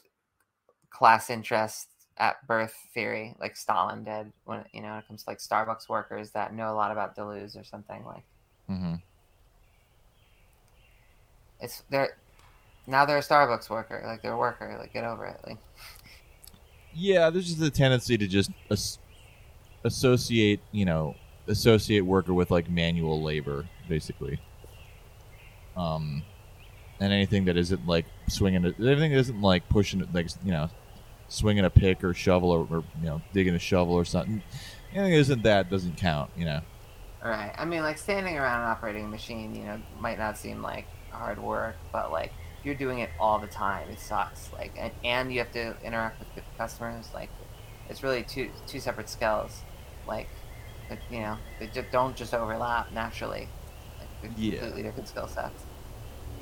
class 0.89 1.29
interest 1.29 1.87
at 2.17 2.45
birth 2.45 2.75
theory, 2.93 3.33
like 3.39 3.55
Stalin 3.55 4.03
did 4.03 4.33
when 4.43 4.65
you 4.73 4.81
know 4.81 4.89
when 4.89 4.99
it 4.99 5.07
comes 5.07 5.23
to 5.23 5.29
like 5.29 5.39
Starbucks 5.39 5.87
workers 5.87 6.31
that 6.31 6.53
know 6.53 6.73
a 6.73 6.75
lot 6.75 6.91
about 6.91 7.15
Deleuze 7.15 7.57
or 7.57 7.63
something 7.63 8.03
like. 8.03 8.25
Mm-hmm. 8.69 8.95
It's 11.61 11.83
they're 11.89 12.17
now 12.87 13.05
they're 13.05 13.17
a 13.17 13.21
Starbucks 13.21 13.69
worker, 13.69 14.03
like 14.05 14.21
they're 14.21 14.33
a 14.33 14.37
worker, 14.37 14.75
like 14.79 14.93
get 14.93 15.03
over 15.03 15.25
it, 15.25 15.39
like. 15.45 15.57
Yeah. 16.93 17.29
There's 17.29 17.47
just 17.47 17.61
a 17.61 17.69
tendency 17.69 18.17
to 18.17 18.27
just 18.27 18.51
as- 18.69 18.99
associate, 19.83 20.59
you 20.71 20.85
know, 20.85 21.15
associate 21.47 22.01
worker 22.01 22.33
with 22.33 22.51
like 22.51 22.69
manual 22.69 23.21
labor, 23.21 23.67
basically. 23.87 24.39
Um, 25.77 26.23
and 26.99 27.11
anything 27.13 27.45
that 27.45 27.57
isn't 27.57 27.87
like 27.87 28.05
swinging, 28.27 28.65
a, 28.65 28.73
anything 28.79 29.11
that 29.11 29.19
isn't 29.19 29.41
like 29.41 29.67
pushing, 29.69 30.07
like 30.13 30.27
you 30.43 30.51
know, 30.51 30.69
swinging 31.29 31.65
a 31.65 31.69
pick 31.69 32.03
or 32.03 32.13
shovel 32.13 32.51
or, 32.51 32.67
or 32.69 32.83
you 32.99 33.05
know, 33.05 33.21
digging 33.33 33.55
a 33.55 33.59
shovel 33.59 33.93
or 33.93 34.05
something. 34.05 34.43
Anything 34.93 35.11
that 35.11 35.17
isn't 35.19 35.43
that 35.43 35.69
doesn't 35.69 35.97
count, 35.97 36.29
you 36.35 36.45
know. 36.45 36.61
Right. 37.23 37.53
I 37.57 37.65
mean, 37.65 37.81
like 37.81 37.97
standing 37.97 38.37
around 38.37 38.61
an 38.61 38.67
operating 38.67 39.09
machine, 39.09 39.55
you 39.55 39.63
know, 39.63 39.79
might 39.99 40.17
not 40.17 40.37
seem 40.37 40.61
like 40.61 40.85
hard 41.11 41.41
work, 41.41 41.75
but 41.91 42.11
like 42.11 42.33
you're 42.63 42.75
doing 42.75 42.99
it 42.99 43.09
all 43.19 43.39
the 43.39 43.47
time, 43.47 43.89
it 43.89 43.99
sucks. 43.99 44.51
Like, 44.53 44.73
and, 44.77 44.91
and 45.03 45.31
you 45.33 45.39
have 45.39 45.51
to 45.53 45.75
interact 45.83 46.19
with 46.19 46.35
the 46.35 46.41
customers. 46.57 47.07
Like, 47.13 47.29
it's 47.89 48.03
really 48.03 48.23
two 48.23 48.49
two 48.67 48.79
separate 48.79 49.09
skills. 49.09 49.61
Like, 50.07 50.29
you 51.09 51.19
know, 51.19 51.37
they 51.59 51.67
just 51.67 51.91
don't 51.91 52.15
just 52.15 52.33
overlap 52.33 52.91
naturally. 52.91 53.47
Like, 53.99 54.09
they're 54.21 54.31
Yeah. 54.37 54.59
completely 54.59 54.83
different 54.83 55.07
skill 55.07 55.27
sets. 55.27 55.63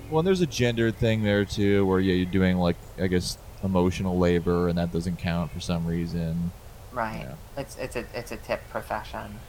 Well, 0.10 0.20
and 0.20 0.28
there's 0.28 0.42
a 0.42 0.48
gender 0.48 0.92
thing 0.92 1.24
there 1.24 1.46
too, 1.46 1.86
where 1.86 2.00
yeah, 2.00 2.14
you're 2.16 2.26
doing 2.26 2.58
like 2.58 2.78
I 3.00 3.08
guess 3.08 3.38
emotional 3.64 4.18
labor, 4.18 4.68
and 4.68 4.78
that 4.78 4.92
doesn't 4.92 5.18
count 5.18 5.52
for 5.52 5.60
some 5.60 5.86
reason. 5.86 6.52
Right. 6.92 7.20
Yeah. 7.28 7.36
It's 7.62 7.78
it's 7.78 7.96
a 7.96 8.06
it's 8.14 8.32
a 8.32 8.38
tip 8.38 8.62
profession 8.70 9.40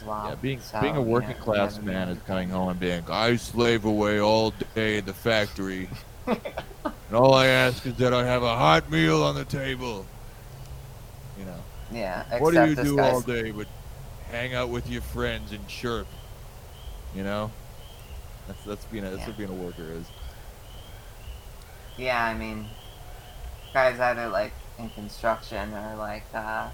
as 0.00 0.06
well. 0.06 0.28
yeah, 0.28 0.34
being 0.36 0.60
So, 0.60 0.80
being 0.80 0.96
a 0.96 0.98
you 0.98 1.04
know, 1.04 1.10
working 1.12 1.36
class 1.36 1.80
man 1.80 2.08
is 2.08 2.18
coming 2.22 2.48
home 2.50 2.68
and 2.70 2.80
being, 2.80 3.04
I 3.10 3.36
slave 3.36 3.84
away 3.84 4.20
all 4.20 4.52
day 4.74 4.98
in 4.98 5.04
the 5.04 5.14
factory, 5.14 5.88
and 6.26 7.14
all 7.14 7.34
I 7.34 7.46
ask 7.46 7.84
is 7.86 7.96
that 7.96 8.12
I 8.14 8.24
have 8.24 8.42
a 8.42 8.56
hot 8.56 8.90
meal 8.90 9.22
on 9.22 9.34
the 9.34 9.44
table. 9.44 10.06
You 11.38 11.44
know, 11.44 11.64
Yeah. 11.90 12.24
what 12.38 12.52
do 12.52 12.60
you 12.68 12.76
do 12.76 13.00
all 13.00 13.20
day 13.20 13.50
but 13.50 13.66
hang 14.30 14.54
out 14.54 14.68
with 14.68 14.88
your 14.88 15.02
friends 15.02 15.52
and 15.52 15.66
chirp? 15.68 16.06
You 17.14 17.24
know, 17.24 17.50
that's 18.46 18.64
that's 18.64 18.84
being 18.86 19.04
a, 19.04 19.10
that's 19.10 19.22
Yeah. 19.22 19.26
what 19.26 19.36
being 19.36 19.50
a 19.50 19.54
worker 19.54 19.90
is. 19.92 20.06
Yeah, 21.96 22.24
I 22.24 22.34
mean, 22.34 22.66
guy's 23.74 24.00
either 24.00 24.28
like 24.28 24.52
in 24.78 24.88
construction 24.90 25.74
or 25.74 25.96
like, 25.96 26.24
uh, 26.34 26.70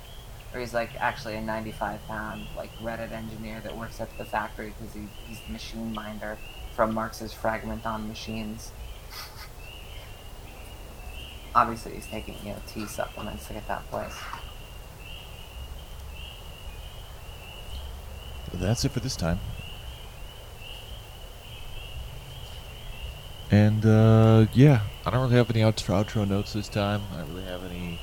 or 0.56 0.60
he's 0.60 0.72
like 0.72 0.90
actually 0.98 1.34
a 1.34 1.40
95 1.40 2.00
pound 2.08 2.46
like 2.56 2.70
Reddit 2.78 3.12
engineer 3.12 3.60
that 3.60 3.76
works 3.76 4.00
at 4.00 4.08
the 4.16 4.24
factory 4.24 4.72
because 4.78 4.94
he, 4.94 5.02
he's 5.28 5.38
the 5.46 5.52
machine 5.52 5.92
minder 5.92 6.38
from 6.74 6.94
Marx's 6.94 7.32
Fragment 7.32 7.84
on 7.84 8.08
Machines. 8.08 8.72
Obviously, 11.54 11.92
he's 11.92 12.06
taking 12.06 12.36
you 12.42 12.52
know 12.52 12.58
tea 12.66 12.86
supplements 12.86 13.46
to 13.48 13.52
get 13.52 13.68
that 13.68 13.88
place. 13.90 14.14
That's 18.54 18.84
it 18.86 18.92
for 18.92 19.00
this 19.00 19.16
time. 19.16 19.38
And 23.50 23.84
uh, 23.84 24.46
yeah, 24.54 24.80
I 25.04 25.10
don't 25.10 25.20
really 25.22 25.36
have 25.36 25.50
any 25.50 25.60
outro, 25.60 26.02
outro 26.02 26.26
notes 26.26 26.54
this 26.54 26.68
time. 26.68 27.02
I 27.12 27.18
don't 27.18 27.34
really 27.34 27.44
have 27.44 27.64
any 27.64 28.00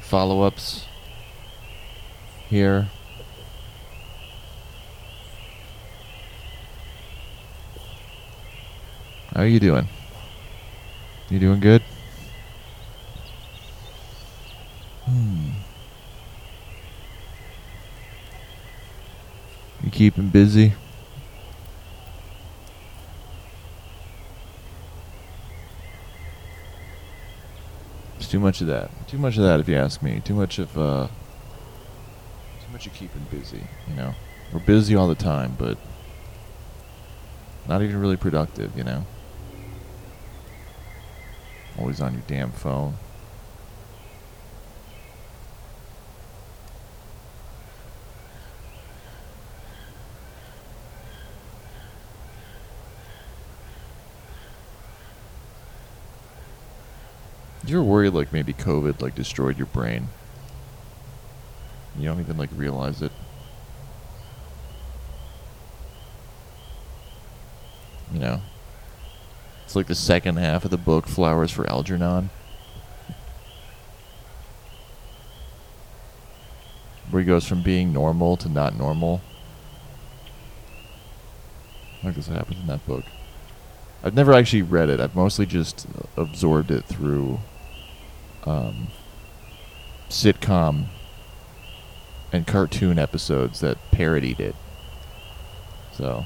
follow 0.00 0.42
ups 0.42 0.86
here. 2.48 2.88
How 9.34 9.42
are 9.42 9.46
you 9.46 9.58
doing? 9.58 9.88
You 11.28 11.38
doing 11.40 11.60
good? 11.60 11.82
Hmm. 15.06 15.50
You 19.82 19.90
keeping 19.90 20.28
busy? 20.28 20.72
It's 28.16 28.28
too 28.28 28.38
much 28.38 28.60
of 28.60 28.68
that. 28.68 28.90
Too 29.08 29.18
much 29.18 29.36
of 29.36 29.42
that, 29.42 29.60
if 29.60 29.68
you 29.68 29.76
ask 29.76 30.00
me. 30.00 30.22
Too 30.24 30.34
much 30.34 30.58
of 30.58 30.78
uh, 30.78 31.08
much 32.74 32.88
of 32.88 32.94
keeping 32.94 33.24
busy. 33.30 33.62
You 33.88 33.94
know, 33.94 34.14
we're 34.52 34.58
busy 34.58 34.96
all 34.96 35.06
the 35.06 35.14
time, 35.14 35.54
but 35.56 35.78
not 37.68 37.82
even 37.82 38.00
really 38.00 38.16
productive. 38.16 38.76
You 38.76 38.82
know, 38.82 39.06
always 41.78 42.00
on 42.00 42.14
your 42.14 42.22
damn 42.26 42.50
phone. 42.50 42.94
You're 57.64 57.84
worried 57.84 58.14
like 58.14 58.32
maybe 58.32 58.52
COVID 58.52 59.00
like 59.00 59.14
destroyed 59.14 59.58
your 59.58 59.68
brain. 59.68 60.08
You 61.98 62.06
don't 62.06 62.20
even 62.20 62.36
like 62.36 62.50
realize 62.54 63.02
it. 63.02 63.12
You 68.12 68.18
know. 68.20 68.40
It's 69.64 69.76
like 69.76 69.86
the 69.86 69.94
second 69.94 70.36
half 70.36 70.64
of 70.64 70.70
the 70.70 70.76
book, 70.76 71.06
Flowers 71.06 71.50
for 71.50 71.68
Algernon. 71.68 72.30
Where 77.10 77.22
he 77.22 77.26
goes 77.26 77.46
from 77.46 77.62
being 77.62 77.92
normal 77.92 78.36
to 78.38 78.48
not 78.48 78.76
normal. 78.76 79.20
Like 82.02 82.16
this 82.16 82.26
happens 82.26 82.60
in 82.60 82.66
that 82.66 82.86
book. 82.86 83.04
I've 84.02 84.14
never 84.14 84.34
actually 84.34 84.62
read 84.62 84.90
it. 84.90 85.00
I've 85.00 85.14
mostly 85.14 85.46
just 85.46 85.86
absorbed 86.16 86.70
it 86.70 86.84
through 86.84 87.40
um, 88.44 88.88
sitcom 90.10 90.88
and 92.34 92.48
cartoon 92.48 92.98
episodes 92.98 93.60
that 93.60 93.78
parodied 93.92 94.40
it. 94.40 94.56
So, 95.92 96.24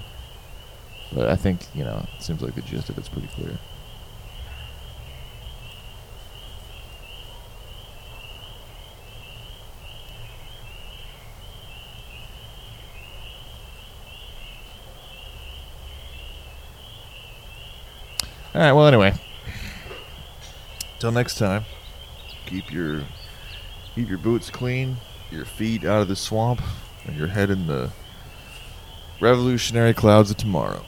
but 1.12 1.28
I 1.28 1.36
think 1.36 1.66
you 1.74 1.84
know, 1.84 2.06
it 2.16 2.22
seems 2.22 2.40
like 2.40 2.54
the 2.54 2.62
gist 2.62 2.88
of 2.88 2.96
it's 2.96 3.10
pretty 3.10 3.28
clear. 3.28 3.58
All 18.54 18.62
right. 18.62 18.72
Well, 18.72 18.86
anyway. 18.86 19.12
Till 21.00 21.12
next 21.12 21.36
time. 21.36 21.64
Keep 22.46 22.72
your 22.72 23.02
keep 23.94 24.08
your 24.08 24.16
boots 24.16 24.48
clean, 24.48 24.96
your 25.30 25.44
feet 25.44 25.84
out 25.84 26.02
of 26.02 26.08
the 26.08 26.16
swamp, 26.16 26.60
and 27.06 27.16
your 27.16 27.28
head 27.28 27.50
in 27.50 27.66
the 27.66 27.90
revolutionary 29.20 29.94
clouds 29.94 30.30
of 30.30 30.36
tomorrow. 30.36 30.84